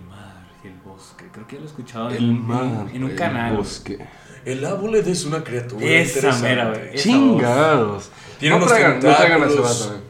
bosque. 0.92 1.26
Creo 1.32 1.48
que 1.48 1.56
ya 1.56 1.60
lo 1.62 1.66
he 1.66 1.70
escuchado 1.70 2.10
El 2.10 2.18
en, 2.18 2.24
en- 2.24 2.48
mar. 2.48 2.88
en 2.94 3.04
un 3.04 3.12
el 3.12 3.16
canal. 3.18 3.58
bosque. 3.58 3.98
El 4.46 4.66
árbol 4.66 4.96
es 4.96 5.26
una 5.26 5.44
criatura 5.44 5.86
Esa 5.86 6.18
interesante. 6.18 6.50
mera, 6.50 6.70
güey. 6.70 6.96
Chingados. 6.96 8.10
Tiene 8.40 8.56
no, 8.56 8.64
unos 8.64 8.70
traigan, 8.70 9.00
no 9.00 9.16
traigan 9.16 9.44
a 9.44 9.46
ese 9.46 9.60
vato. 9.60 10.02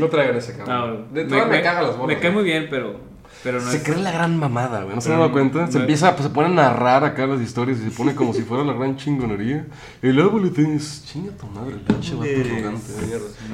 No 0.00 0.06
traigan 0.08 0.34
a 0.34 0.38
ese 0.38 0.56
No, 0.58 0.64
cabrón. 0.64 1.06
de 1.12 1.24
todas 1.24 1.48
me, 1.48 1.62
caga 1.62 1.82
las 1.82 1.96
bolas. 1.96 2.16
Me 2.16 2.20
cae 2.20 2.30
muy 2.30 2.42
bien, 2.44 2.66
pero, 2.70 2.98
pero 3.46 3.60
no 3.60 3.70
Se 3.70 3.76
es- 3.76 3.84
cree 3.84 3.98
la 3.98 4.10
gran 4.10 4.36
mamada, 4.36 4.82
güey. 4.82 4.96
¿No 4.96 5.00
se 5.00 5.12
han 5.12 5.18
dado 5.20 5.30
cuenta? 5.30 5.68
Se 5.68 5.74
no- 5.74 5.80
empieza, 5.82 6.16
pues 6.16 6.26
se 6.26 6.34
pone 6.34 6.48
a 6.48 6.50
narrar 6.50 7.04
acá 7.04 7.28
las 7.28 7.40
historias 7.40 7.78
y 7.78 7.84
se 7.84 7.90
pone 7.96 8.12
como 8.16 8.34
si 8.34 8.42
fuera 8.42 8.64
la 8.64 8.72
gran 8.72 8.96
chingonería. 8.96 9.64
El 10.02 10.18
árbol 10.20 10.50
tienes. 10.52 11.04
Chinga 11.06 11.30
tu 11.36 11.46
madre, 11.46 11.74
el 11.74 11.80
pinche 11.82 12.16
vato 12.16 12.28
arrogante. 12.28 12.92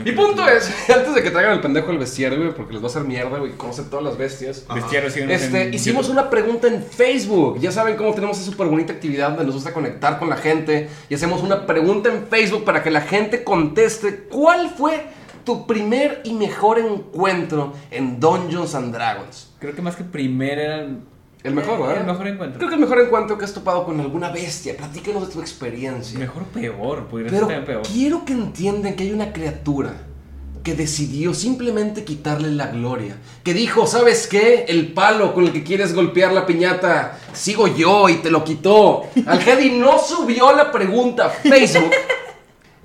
Mi 0.02 0.12
punto 0.12 0.48
es, 0.48 0.72
antes 0.96 1.14
de 1.14 1.22
que 1.22 1.30
traigan 1.30 1.52
el 1.52 1.60
pendejo 1.60 1.90
al 1.90 1.98
bestiario, 1.98 2.38
güey, 2.38 2.54
porque 2.54 2.72
les 2.72 2.82
va 2.82 2.86
a 2.86 2.90
hacer 2.90 3.04
mierda, 3.04 3.38
güey, 3.38 3.52
conoce 3.52 3.82
todas 3.82 4.02
las 4.02 4.16
bestias. 4.16 4.64
Bestiario, 4.74 5.08
Este, 5.10 5.68
en 5.68 5.74
hicimos 5.74 6.08
una 6.08 6.30
pregunta 6.30 6.68
en 6.68 6.82
Facebook. 6.82 7.60
Ya 7.60 7.70
saben 7.70 7.96
cómo 7.96 8.14
tenemos 8.14 8.38
esa 8.40 8.50
súper 8.50 8.68
bonita 8.68 8.94
actividad 8.94 9.28
donde 9.28 9.44
nos 9.44 9.54
gusta 9.56 9.74
conectar 9.74 10.18
con 10.18 10.30
la 10.30 10.38
gente. 10.38 10.88
Y 11.10 11.14
hacemos 11.16 11.42
una 11.42 11.66
pregunta 11.66 12.08
en 12.10 12.26
Facebook 12.28 12.64
para 12.64 12.82
que 12.82 12.90
la 12.90 13.02
gente 13.02 13.44
conteste 13.44 14.24
cuál 14.30 14.70
fue 14.70 15.04
tu 15.44 15.66
primer 15.66 16.20
y 16.24 16.32
mejor 16.34 16.78
encuentro 16.78 17.72
en 17.90 18.20
Dungeons 18.20 18.74
and 18.74 18.94
Dragons. 18.94 19.50
Creo 19.58 19.74
que 19.74 19.82
más 19.82 19.96
que 19.96 20.04
primer 20.04 20.58
era 20.58 20.80
el, 20.80 20.98
El 21.44 21.54
mejor, 21.54 21.80
¿verdad? 21.80 21.98
El 22.00 22.06
mejor 22.06 22.28
encuentro. 22.28 22.58
Creo 22.58 22.68
que 22.68 22.74
el 22.76 22.80
mejor 22.80 23.00
encuentro 23.00 23.38
que 23.38 23.44
has 23.44 23.52
topado 23.52 23.84
con 23.84 24.00
alguna 24.00 24.30
bestia. 24.30 24.76
Platícanos 24.76 25.26
de 25.28 25.32
tu 25.34 25.40
experiencia. 25.40 26.18
Mejor 26.18 26.42
o 26.42 26.46
peor, 26.46 27.06
podría 27.06 27.30
Pero 27.30 27.46
ser 27.48 27.64
peor. 27.64 27.82
quiero 27.82 28.24
que 28.24 28.32
entiendan 28.32 28.94
que 28.94 29.04
hay 29.04 29.12
una 29.12 29.32
criatura 29.32 29.94
que 30.62 30.74
decidió 30.74 31.34
simplemente 31.34 32.04
quitarle 32.04 32.48
la 32.52 32.68
gloria. 32.68 33.16
Que 33.42 33.52
dijo, 33.52 33.88
¿sabes 33.88 34.28
qué? 34.28 34.66
El 34.68 34.92
palo 34.92 35.34
con 35.34 35.44
el 35.44 35.52
que 35.52 35.64
quieres 35.64 35.92
golpear 35.92 36.32
la 36.32 36.46
piñata, 36.46 37.18
sigo 37.32 37.66
yo 37.66 38.08
y 38.08 38.16
te 38.18 38.30
lo 38.30 38.44
quitó. 38.44 39.02
Algedi 39.26 39.70
no 39.70 39.98
subió 39.98 40.54
la 40.54 40.70
pregunta 40.70 41.26
a 41.26 41.30
Facebook. 41.30 41.90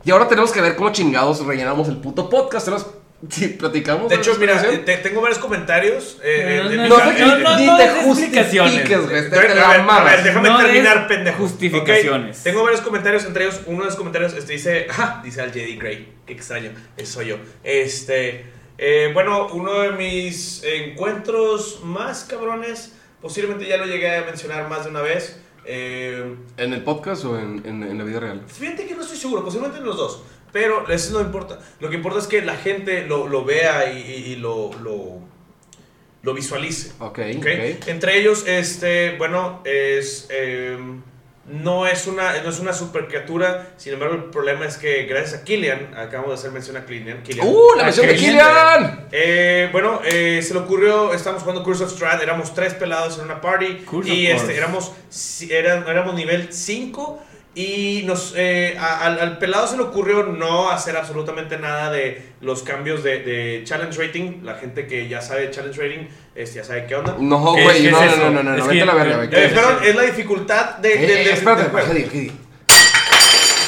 Y 0.07 0.11
ahora 0.11 0.25
tenemos 0.29 0.53
que 0.53 0.61
ver 0.61 0.77
cómo 0.77 0.89
chingados 0.93 1.45
rellenamos 1.45 1.89
el 1.89 1.97
puto 1.97 2.29
podcast. 2.29 2.65
Tenemos- 2.65 2.87
Sí, 3.29 3.47
platicamos. 3.49 4.07
De 4.09 4.15
hecho, 4.15 4.35
mira, 4.39 4.61
te- 4.61 4.97
tengo 4.97 5.19
varios 5.19 5.37
comentarios. 5.39 6.17
eh, 6.23 6.61
No, 6.63 6.71
en- 6.71 6.87
no, 6.87 6.95
te- 6.97 7.43
no, 7.43 7.57
ni 7.57 7.65
te 7.77 7.89
justifiques, 8.03 8.53
güey. 9.05 9.17
A 9.19 9.29
Te 9.29 9.37
ver, 9.37 9.55
la 9.55 9.65
a 9.65 9.71
ver, 9.71 9.79
a 9.81 9.83
mamas. 9.83 10.05
ver, 10.05 10.23
déjame 10.23 10.49
des 10.49 10.57
terminar, 10.59 11.07
pendejo. 11.09 11.37
justificaciones. 11.39 12.41
Tengo 12.43 12.63
varios 12.63 12.79
comentarios, 12.79 13.25
entre 13.25 13.43
ellos, 13.45 13.59
uno 13.65 13.79
de 13.79 13.85
los 13.87 13.95
comentarios 13.97 14.33
este, 14.33 14.53
dice, 14.53 14.87
dice 15.25 15.41
al 15.41 15.51
Jedi 15.51 15.75
Grey, 15.77 16.13
qué 16.25 16.31
extraño, 16.33 16.71
ese 16.95 17.11
soy 17.11 17.25
yo. 17.27 17.37
Este, 17.65 18.45
eh, 18.77 19.09
bueno, 19.13 19.47
uno 19.51 19.73
de 19.81 19.91
mis 19.91 20.63
encuentros 20.63 21.81
más 21.83 22.23
cabrones, 22.23 22.93
posiblemente 23.21 23.65
ya 23.67 23.75
lo 23.77 23.85
llegué 23.87 24.15
a 24.15 24.21
mencionar 24.21 24.69
más 24.69 24.85
de 24.85 24.91
una 24.91 25.01
vez. 25.01 25.41
Eh, 25.67 26.35
¿En 26.57 26.73
el 26.73 26.81
podcast 26.83 27.25
o 27.25 27.37
en, 27.39 27.61
en- 27.65 27.83
en 27.83 27.97
la 27.97 28.03
vida 28.03 28.19
real? 28.19 28.43
Fíjate 28.47 28.87
que 28.87 28.95
no 28.95 29.01
estoy 29.03 29.17
seguro, 29.17 29.43
posiblemente 29.43 29.79
en 29.79 29.85
los 29.85 29.97
dos. 29.97 30.23
Pero 30.51 30.89
eso 30.89 31.13
no 31.13 31.21
importa. 31.21 31.59
Lo 31.79 31.89
que 31.89 31.95
importa 31.97 32.19
es 32.19 32.27
que 32.27 32.41
la 32.41 32.55
gente 32.55 33.05
lo, 33.05 33.27
lo 33.27 33.43
vea 33.45 33.91
y, 33.91 33.97
y- 33.99 34.31
y 34.31 34.35
lo, 34.37 34.71
lo, 34.81 35.19
lo 36.23 36.33
visualice. 36.33 36.93
Ok, 36.99 37.19
¿ok? 37.37 37.45
ok. 37.45 37.87
Entre 37.87 38.19
ellos, 38.19 38.45
este, 38.47 39.15
bueno, 39.17 39.61
es... 39.65 40.27
eh, 40.31 40.77
no 41.47 41.87
es, 41.87 42.07
una, 42.07 42.41
no 42.41 42.49
es 42.49 42.59
una 42.59 42.73
super 42.73 43.07
criatura, 43.07 43.69
sin 43.77 43.93
embargo 43.93 44.15
el 44.15 44.25
problema 44.25 44.65
es 44.65 44.77
que 44.77 45.05
gracias 45.05 45.41
a 45.41 45.43
Killian, 45.43 45.93
acabamos 45.95 46.29
de 46.29 46.33
hacer 46.35 46.51
mención 46.51 46.75
a 46.75 46.85
Killian, 46.85 47.23
Killian 47.23 47.47
¡Uh, 47.47 47.75
la 47.77 47.83
mención 47.85 48.07
de. 48.07 48.15
Killian! 48.15 49.07
eh, 49.11 49.69
bueno, 49.71 50.01
eh, 50.03 50.41
se 50.43 50.53
le 50.53 50.59
ocurrió, 50.59 51.13
estábamos 51.13 51.43
jugando 51.43 51.63
Curse 51.63 51.85
of 51.85 51.91
Strahd, 51.91 52.21
éramos 52.21 52.53
tres 52.53 52.73
pelados 52.73 53.17
en 53.17 53.25
una 53.25 53.39
party 53.39 53.85
Curse 53.85 54.13
y 54.13 54.27
of 54.27 54.41
este, 54.41 54.57
éramos, 54.57 54.91
éramos 55.49 56.13
nivel 56.15 56.51
5 56.51 57.23
y 57.59 58.03
nos, 58.05 58.33
eh, 58.37 58.75
a- 58.79 59.05
al, 59.05 59.19
al 59.19 59.37
pelado 59.39 59.65
se 59.67 59.77
le 59.77 59.83
ocurrió 59.83 60.21
no 60.23 60.69
hacer 60.69 60.95
absolutamente 60.95 61.57
nada 61.57 61.91
de 61.91 62.21
los 62.41 62.61
cambios 62.61 63.03
de, 63.03 63.19
de 63.23 63.61
challenge 63.63 63.99
rating, 63.99 64.43
la 64.43 64.55
gente 64.55 64.85
que 64.85 65.07
ya 65.07 65.21
sabe 65.21 65.49
challenge 65.49 65.81
rating 65.81 66.07
este, 66.35 66.57
ya 66.57 66.63
sabe 66.63 66.85
qué 66.85 66.95
onda. 66.95 67.15
No, 67.19 67.55
¿Qué- 67.55 67.63
güey, 67.63 67.89
no, 67.89 68.03
es 68.03 68.17
no, 68.17 68.25
no, 68.25 68.31
no, 68.31 68.43
no, 68.43 68.51
Es 68.53 68.59
no, 68.59 68.63
que- 68.65 68.69
vete 68.75 68.81
a 68.83 68.85
la 68.85 68.93
verga, 68.93 69.15
güey. 69.15 69.27
eh, 69.27 69.31
¿qué 69.31 69.37
Eh, 69.37 69.45
es? 69.47 69.53
perdón, 69.53 69.77
es 69.83 69.95
la 69.95 70.01
dificultad 70.03 70.77
de, 70.77 70.93
Eh, 70.93 70.97
de- 70.97 71.07
de- 71.07 71.31
espérate, 71.31 71.63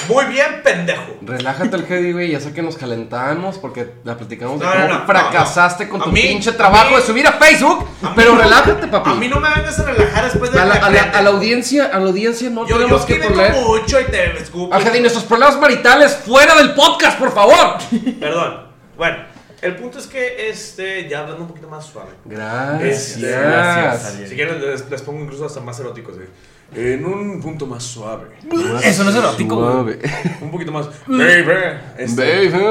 Muy 0.10 0.26
bien, 0.26 0.62
pendejo. 0.64 1.04
Relájate 1.22 1.76
el 1.76 1.86
Hedy, 1.88 2.12
güey. 2.14 2.32
Ya 2.32 2.40
sé 2.40 2.52
que 2.52 2.62
nos 2.62 2.76
calentamos 2.78 3.58
porque 3.60 3.94
la 4.04 4.18
platicamos 4.18 4.60
de 4.60 4.66
No, 4.66 4.72
cómo 4.72 4.88
no, 4.88 5.00
no, 5.00 5.06
fracasaste 5.06 5.88
con 5.88 6.02
tu 6.02 6.10
mí- 6.12 6.22
pinche 6.22 6.52
trabajo 6.54 6.90
mí- 6.90 6.96
de 6.98 7.02
subir 7.04 7.28
a 7.28 7.34
Facebook. 7.34 7.88
A 8.04 8.14
pero 8.16 8.36
relájate, 8.36 8.88
papi. 8.88 9.12
A 9.12 9.14
mí 9.14 9.28
no 9.28 9.40
me 9.40 9.50
vengas 9.50 9.80
a 9.80 9.84
relajar 9.84 10.24
después 10.26 10.52
de 10.52 10.60
a, 10.60 10.66
la, 10.66 10.74
a, 10.76 10.90
la, 10.90 11.02
a 11.04 11.22
la 11.22 11.30
audiencia, 11.30 11.86
a 11.94 12.00
la 12.00 12.06
audiencia 12.08 12.50
no 12.50 12.68
Yo, 12.68 12.78
tenemos 12.78 13.02
yo 13.02 13.08
que 13.08 13.16
poner. 13.28 13.54
mucho 13.54 14.00
y 14.02 14.06
te 14.06 14.38
escupo. 14.38 14.74
A 14.74 14.80
Hedy, 14.82 15.00
nuestros 15.02 15.24
problemas 15.26 15.58
maritales 15.60 16.16
fuera 16.16 16.56
del 16.56 16.74
podcast, 16.74 17.18
por 17.20 17.32
favor. 17.34 17.78
Perdón. 18.20 18.68
Bueno, 18.98 19.18
el 19.62 19.76
punto 19.76 20.00
es 20.00 20.08
que 20.08 20.50
este, 20.50 21.08
ya 21.10 21.20
hablando 21.22 21.44
un 21.44 21.48
poquito 21.50 21.68
más 21.68 21.86
suave. 21.86 22.12
Gracias. 22.26 23.16
Este, 23.18 23.30
gracias. 23.32 24.30
Si 24.30 24.36
quieren, 24.36 24.62
les, 24.62 24.90
les 24.90 25.02
pongo 25.02 25.22
incluso 25.24 25.46
hasta 25.46 25.60
más 25.60 25.80
eróticos. 25.80 26.16
eh. 26.18 26.28
En 26.76 27.04
un 27.04 27.42
punto 27.42 27.66
más 27.66 27.84
suave. 27.84 28.28
Eso 28.84 29.04
no 29.04 29.10
es 29.10 29.16
erótico. 29.16 29.56
Suave. 29.56 30.00
Un 30.42 30.52
poquito 30.52 30.72
más. 30.72 30.88
Baby. 31.08 31.52
Este, 31.98 32.22
Baby. 32.22 32.64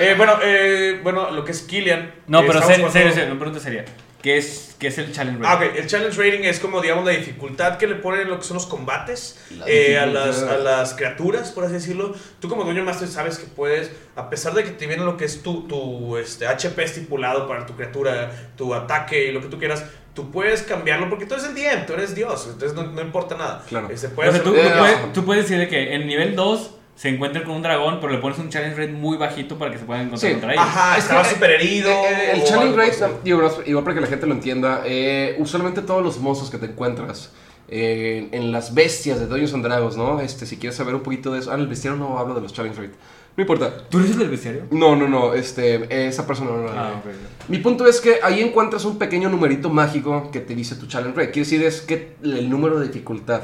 eh, 0.00 0.14
bueno, 0.16 0.38
eh, 0.42 1.00
bueno, 1.02 1.30
lo 1.30 1.44
que 1.44 1.52
es 1.52 1.60
Killian. 1.62 2.10
No, 2.26 2.40
eh, 2.40 2.44
pero 2.46 2.62
serio, 2.62 2.90
serio, 2.90 3.12
serio, 3.12 3.30
una 3.30 3.38
pregunta 3.38 3.60
seria. 3.62 3.84
¿Qué 4.22 4.36
es, 4.36 4.74
qué 4.80 4.88
es 4.88 4.98
el 4.98 5.12
challenge 5.12 5.40
Ah, 5.44 5.54
rating? 5.56 5.68
ok. 5.70 5.76
El 5.78 5.86
challenge 5.86 6.16
rating 6.20 6.44
es 6.44 6.58
como, 6.58 6.80
digamos, 6.80 7.04
la 7.04 7.12
dificultad 7.12 7.78
que 7.78 7.86
le 7.86 7.94
ponen 7.94 8.22
en 8.22 8.30
lo 8.30 8.38
que 8.38 8.44
son 8.44 8.56
los 8.56 8.66
combates 8.66 9.38
La 9.56 9.64
eh, 9.68 9.96
a, 9.96 10.06
las, 10.06 10.42
a 10.42 10.56
las 10.58 10.94
criaturas, 10.94 11.52
por 11.52 11.62
así 11.64 11.74
decirlo. 11.74 12.14
Tú 12.40 12.48
como 12.48 12.64
dueño 12.64 12.82
master 12.84 13.06
sabes 13.06 13.38
que 13.38 13.46
puedes, 13.46 13.92
a 14.16 14.28
pesar 14.28 14.54
de 14.54 14.64
que 14.64 14.70
te 14.70 14.86
viene 14.88 15.04
lo 15.04 15.16
que 15.16 15.24
es 15.24 15.42
tu, 15.42 15.68
tu 15.68 16.16
este, 16.16 16.46
HP 16.48 16.82
estipulado 16.82 17.46
para 17.46 17.64
tu 17.64 17.76
criatura, 17.76 18.30
tu 18.56 18.74
ataque 18.74 19.26
y 19.26 19.32
lo 19.32 19.40
que 19.40 19.46
tú 19.48 19.58
quieras, 19.58 19.84
tú 20.14 20.32
puedes 20.32 20.62
cambiarlo 20.62 21.08
porque 21.08 21.24
tú 21.26 21.34
eres 21.34 21.46
el 21.46 21.54
DM, 21.54 21.86
tú 21.86 21.92
eres 21.92 22.14
Dios, 22.16 22.48
entonces 22.52 22.74
no, 22.74 22.82
no 22.90 23.00
importa 23.00 23.36
nada. 23.36 23.64
Claro. 23.68 23.88
Este, 23.88 24.08
O 24.08 24.32
sea, 24.32 24.42
tú, 24.42 24.52
Eh, 24.52 24.72
puedes, 24.76 25.12
tú 25.12 25.24
puedes 25.24 25.44
decir 25.44 25.58
de 25.60 25.68
que 25.68 25.94
en 25.94 26.08
nivel 26.08 26.34
2 26.34 26.70
se 26.98 27.10
encuentran 27.10 27.44
con 27.44 27.54
un 27.54 27.62
dragón, 27.62 27.98
pero 28.00 28.12
le 28.12 28.18
pones 28.18 28.40
un 28.40 28.48
challenge 28.48 28.76
rate 28.76 28.90
muy 28.92 29.16
bajito 29.16 29.56
para 29.56 29.70
que 29.70 29.78
se 29.78 29.84
puedan 29.84 30.06
encontrar 30.06 30.32
Sí. 30.32 30.34
contra 30.34 30.52
ellos. 30.52 30.64
Ajá, 30.66 30.98
estaba 30.98 31.22
eh, 31.22 31.24
súper 31.32 31.50
herido. 31.52 31.88
Eh, 31.90 32.32
el 32.32 32.40
o 32.40 32.44
challenge 32.44 32.76
rate, 32.76 32.96
no, 33.24 33.48
igual 33.66 33.84
para 33.84 33.94
que 33.94 34.00
la 34.00 34.06
gente 34.08 34.26
lo 34.26 34.34
entienda, 34.34 34.82
eh, 34.84 35.36
usualmente 35.38 35.80
todos 35.82 36.02
los 36.02 36.18
monstruos 36.18 36.50
que 36.50 36.58
te 36.58 36.66
encuentras 36.66 37.30
eh, 37.68 38.28
en 38.32 38.50
las 38.50 38.74
bestias 38.74 39.20
de 39.20 39.26
Dungeons 39.26 39.54
and 39.54 39.64
Dragons, 39.64 39.96
¿no? 39.96 40.20
Este, 40.20 40.44
si 40.44 40.56
quieres 40.56 40.74
saber 40.76 40.96
un 40.96 41.02
poquito 41.02 41.32
de 41.32 41.38
eso. 41.38 41.52
Ah, 41.52 41.54
en 41.54 41.60
el 41.60 41.68
bestiario 41.68 41.96
no 42.00 42.18
hablo 42.18 42.34
de 42.34 42.40
los 42.40 42.52
challenge 42.52 42.80
rate. 42.80 42.94
No 43.36 43.42
importa. 43.42 43.72
¿Tú 43.88 44.00
eres 44.00 44.10
el 44.10 44.18
del 44.18 44.30
bestiario? 44.30 44.62
No, 44.72 44.96
no, 44.96 45.06
no, 45.06 45.34
este, 45.34 46.08
esa 46.08 46.26
persona 46.26 46.50
no. 46.50 46.68
Ah, 46.76 46.94
ok. 46.98 47.12
Mi 47.48 47.58
punto 47.58 47.86
es 47.86 48.00
que 48.00 48.18
ahí 48.24 48.40
encuentras 48.40 48.84
un 48.84 48.98
pequeño 48.98 49.28
numerito 49.28 49.70
mágico 49.70 50.30
que 50.32 50.40
te 50.40 50.56
dice 50.56 50.74
tu 50.74 50.86
challenge 50.88 51.16
rate. 51.16 51.30
Quiere 51.30 51.48
decir 51.48 51.62
es 51.62 51.80
que 51.80 52.16
el 52.24 52.50
número 52.50 52.80
de 52.80 52.88
dificultad. 52.88 53.42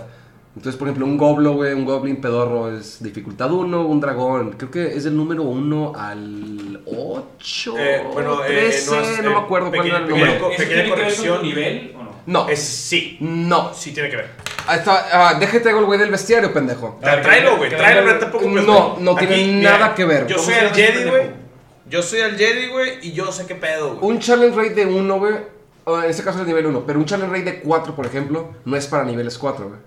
Entonces, 0.56 0.78
por 0.78 0.86
ejemplo, 0.86 1.04
un 1.06 1.16
goblo, 1.18 1.54
güey, 1.54 1.72
un 1.72 1.84
goblin 1.84 2.20
pedorro 2.20 2.70
es 2.76 3.02
dificultad 3.02 3.50
1, 3.50 3.86
un 3.86 4.00
dragón, 4.00 4.52
creo 4.52 4.70
que 4.70 4.86
es 4.96 5.02
del 5.02 5.16
número 5.16 5.42
1 5.42 5.92
al 5.96 6.80
8, 6.86 7.74
Eh, 7.76 8.04
bueno, 8.12 8.44
eh, 8.44 8.46
13, 8.46 8.90
no 8.90 8.96
no, 8.96 9.02
es, 9.02 9.18
eh, 9.18 9.22
me 9.22 9.34
acuerdo 9.36 9.68
cuál 9.70 9.80
pequeño- 9.82 9.96
era 9.96 9.98
el 9.98 10.04
pequeño 10.12 10.24
número. 10.26 10.40
co- 10.44 10.50
¿Eso 10.52 10.58
pequeña 10.62 10.82
tiene 10.82 10.84
que 10.84 11.02
ver 11.02 11.14
con 11.16 11.26
corrección. 11.26 11.42
nivel 11.42 11.94
o 11.98 12.02
no? 12.04 12.10
No, 12.26 12.48
Es 12.48 12.60
sí, 12.60 13.16
no. 13.20 13.74
sí 13.74 13.92
tiene 13.92 14.10
que 14.10 14.16
ver. 14.16 14.30
Ahí 14.66 14.78
está, 14.78 15.06
ah, 15.30 15.34
déjate 15.38 15.68
el 15.70 15.84
güey 15.84 15.98
del 15.98 16.10
bestiario, 16.10 16.52
pendejo. 16.54 16.98
A 17.02 17.16
ver, 17.16 17.22
Tráelo, 17.22 17.56
güey, 17.58 17.70
tráelo, 17.70 18.12
no 18.12 18.18
tampoco 18.18 18.44
No, 18.48 18.90
pues, 18.94 19.02
no 19.02 19.10
aquí, 19.16 19.26
tiene 19.26 19.52
mira, 19.58 19.78
nada 19.78 19.94
que 19.94 20.04
ver. 20.04 20.26
Yo 20.28 20.36
¿Cómo 20.36 20.46
soy 20.48 20.54
el 20.54 20.70
Jedi, 20.70 21.10
güey. 21.10 21.22
Yo 21.90 22.00
soy 22.02 22.20
el 22.20 22.36
Jedi, 22.38 22.68
güey, 22.68 22.92
y 23.02 23.12
yo 23.12 23.30
sé 23.30 23.44
qué 23.46 23.56
pedo, 23.56 23.96
güey. 23.96 24.10
Un 24.14 24.20
challenge 24.20 24.56
rate 24.56 24.74
de 24.74 24.86
1, 24.86 25.18
güey, 25.18 25.34
en 25.34 26.04
este 26.10 26.22
caso 26.22 26.40
es 26.40 26.46
nivel 26.46 26.64
1, 26.64 26.84
pero 26.86 26.98
un 27.00 27.04
challenge 27.04 27.30
rate 27.36 27.50
de 27.50 27.60
4, 27.60 27.94
por 27.94 28.06
ejemplo, 28.06 28.52
no 28.64 28.76
es 28.76 28.86
para 28.86 29.04
niveles 29.04 29.36
4, 29.36 29.68
güey. 29.68 29.80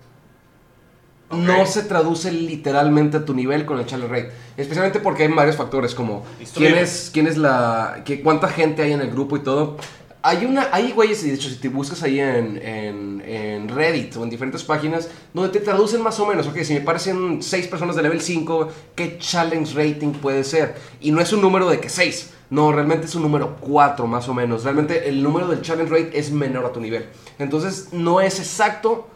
No 1.30 1.66
se 1.66 1.82
traduce 1.82 2.32
literalmente 2.32 3.18
a 3.18 3.24
tu 3.24 3.34
nivel 3.34 3.66
con 3.66 3.78
el 3.78 3.86
challenge 3.86 4.14
rate. 4.14 4.32
Especialmente 4.56 4.98
porque 4.98 5.24
hay 5.24 5.28
varios 5.28 5.56
factores 5.56 5.94
como 5.94 6.24
quién 6.54 6.76
es, 6.76 7.10
quién 7.12 7.26
es 7.26 7.36
la. 7.36 8.02
Que, 8.04 8.22
cuánta 8.22 8.48
gente 8.48 8.82
hay 8.82 8.92
en 8.92 9.00
el 9.00 9.10
grupo 9.10 9.36
y 9.36 9.40
todo. 9.40 9.76
Hay 10.22 10.46
una. 10.46 10.68
Hay 10.72 10.92
güeyes, 10.92 11.22
y 11.24 11.28
de 11.28 11.34
hecho, 11.34 11.50
si 11.50 11.56
te 11.56 11.68
buscas 11.68 12.02
ahí 12.02 12.18
en, 12.18 12.56
en, 12.62 13.22
en 13.26 13.68
Reddit 13.68 14.16
o 14.16 14.24
en 14.24 14.30
diferentes 14.30 14.64
páginas, 14.64 15.10
donde 15.34 15.50
te 15.50 15.60
traducen 15.60 16.02
más 16.02 16.18
o 16.18 16.26
menos, 16.26 16.46
ok, 16.46 16.58
si 16.62 16.74
me 16.74 16.80
parecen 16.80 17.42
6 17.42 17.68
personas 17.68 17.94
de 17.94 18.02
level 18.02 18.22
5, 18.22 18.68
¿qué 18.94 19.18
challenge 19.18 19.74
rating 19.74 20.12
puede 20.12 20.44
ser? 20.44 20.76
Y 21.00 21.10
no 21.10 21.20
es 21.20 21.32
un 21.32 21.42
número 21.42 21.68
de 21.68 21.78
que 21.78 21.90
6. 21.90 22.30
No, 22.50 22.72
realmente 22.72 23.06
es 23.06 23.14
un 23.14 23.22
número 23.22 23.56
4 23.60 24.06
más 24.06 24.28
o 24.28 24.34
menos. 24.34 24.64
Realmente 24.64 25.08
el 25.08 25.22
número 25.22 25.46
del 25.48 25.60
challenge 25.60 25.92
rate 25.92 26.18
es 26.18 26.30
menor 26.30 26.64
a 26.64 26.72
tu 26.72 26.80
nivel. 26.80 27.06
Entonces 27.38 27.92
no 27.92 28.20
es 28.22 28.38
exacto, 28.38 29.08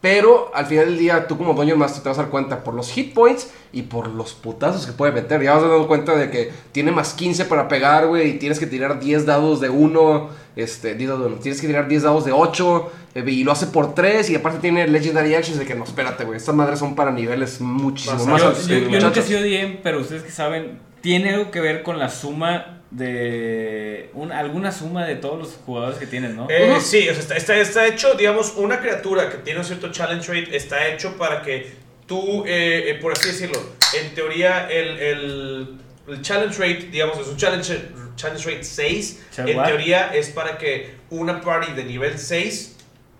pero 0.00 0.50
al 0.54 0.64
final 0.66 0.86
del 0.86 0.98
día, 0.98 1.26
tú 1.28 1.36
como 1.36 1.52
Dungeon 1.52 1.78
Master 1.78 2.02
te 2.02 2.08
vas 2.08 2.18
a 2.18 2.22
dar 2.22 2.30
cuenta 2.30 2.64
por 2.64 2.72
los 2.74 2.90
hit 2.90 3.12
points 3.12 3.50
y 3.72 3.82
por 3.82 4.08
los 4.08 4.32
putazos 4.32 4.86
que 4.86 4.92
puede 4.92 5.12
meter. 5.12 5.42
Ya 5.42 5.54
vas 5.54 5.62
a 5.62 5.68
dar 5.68 5.86
cuenta 5.86 6.16
de 6.16 6.30
que 6.30 6.50
tiene 6.72 6.90
más 6.90 7.12
15 7.12 7.44
para 7.44 7.68
pegar, 7.68 8.06
güey, 8.06 8.30
y 8.30 8.32
tienes 8.38 8.58
que 8.58 8.66
tirar 8.66 8.98
10 8.98 9.26
dados 9.26 9.60
de 9.60 9.68
1. 9.68 10.30
Este, 10.56 10.94
10 10.94 11.08
dados 11.10 11.24
de 11.24 11.32
1. 11.32 11.36
Tienes 11.42 11.60
que 11.60 11.66
tirar 11.66 11.86
10 11.86 12.02
dados 12.04 12.24
de 12.24 12.32
8. 12.32 12.90
eh, 13.14 13.24
y 13.26 13.44
lo 13.44 13.52
hace 13.52 13.66
por 13.66 13.94
3. 13.94 14.30
Y 14.30 14.36
aparte 14.36 14.58
tiene 14.60 14.86
Legendary 14.88 15.34
Actions 15.34 15.58
de 15.58 15.66
que 15.66 15.74
no, 15.74 15.84
espérate, 15.84 16.24
güey. 16.24 16.36
Estas 16.38 16.54
madres 16.54 16.78
son 16.78 16.94
para 16.94 17.10
niveles 17.10 17.60
muchísimo 17.60 18.16
Más 18.16 18.26
más 18.26 18.40
Yo, 18.40 18.48
altos. 18.48 18.66
yo- 18.68 18.78
yo 18.78 19.00
nunca 19.00 19.20
he 19.20 19.22
sido 19.22 19.40
DM, 19.42 19.80
pero 19.82 20.00
ustedes 20.00 20.22
que 20.22 20.30
saben, 20.30 20.78
tiene 21.02 21.34
algo 21.34 21.50
que 21.50 21.60
ver 21.60 21.82
con 21.82 21.98
la 21.98 22.08
suma 22.08 22.79
de. 22.90 24.10
un- 24.14 24.32
alguna 24.32 24.72
suma 24.72 25.04
de 25.06 25.16
todos 25.16 25.38
los 25.38 25.58
jugadores 25.64 25.98
que 25.98 26.06
tienen, 26.06 26.36
¿no? 26.36 26.48
Eh. 26.50 26.78
Sí, 26.80 27.08
o 27.08 27.12
sea, 27.12 27.20
está, 27.22 27.36
está, 27.36 27.56
está 27.58 27.86
hecho, 27.86 28.14
digamos, 28.14 28.54
una 28.56 28.80
criatura 28.80 29.30
que 29.30 29.38
tiene 29.38 29.60
un 29.60 29.64
cierto 29.64 29.90
challenge 29.92 30.28
rate 30.32 30.56
está 30.56 30.88
hecho 30.88 31.16
para 31.16 31.42
que 31.42 31.72
tú, 32.06 32.44
eh, 32.46 32.90
eh, 32.90 32.98
por 33.00 33.12
así 33.12 33.28
decirlo, 33.28 33.60
en 34.00 34.14
teoría 34.14 34.68
el, 34.70 34.98
el, 34.98 35.78
el 36.08 36.22
challenge 36.22 36.58
rate, 36.58 36.88
digamos, 36.90 37.18
es 37.18 37.28
un 37.28 37.36
challenge, 37.36 37.80
challenge 38.16 38.50
rate 38.50 38.64
6, 38.64 39.26
Chal- 39.36 39.48
en 39.48 39.56
what? 39.58 39.66
teoría 39.66 40.10
es 40.14 40.30
para 40.30 40.58
que 40.58 40.94
una 41.10 41.40
party 41.40 41.72
de 41.72 41.84
nivel 41.84 42.18
6, 42.18 42.76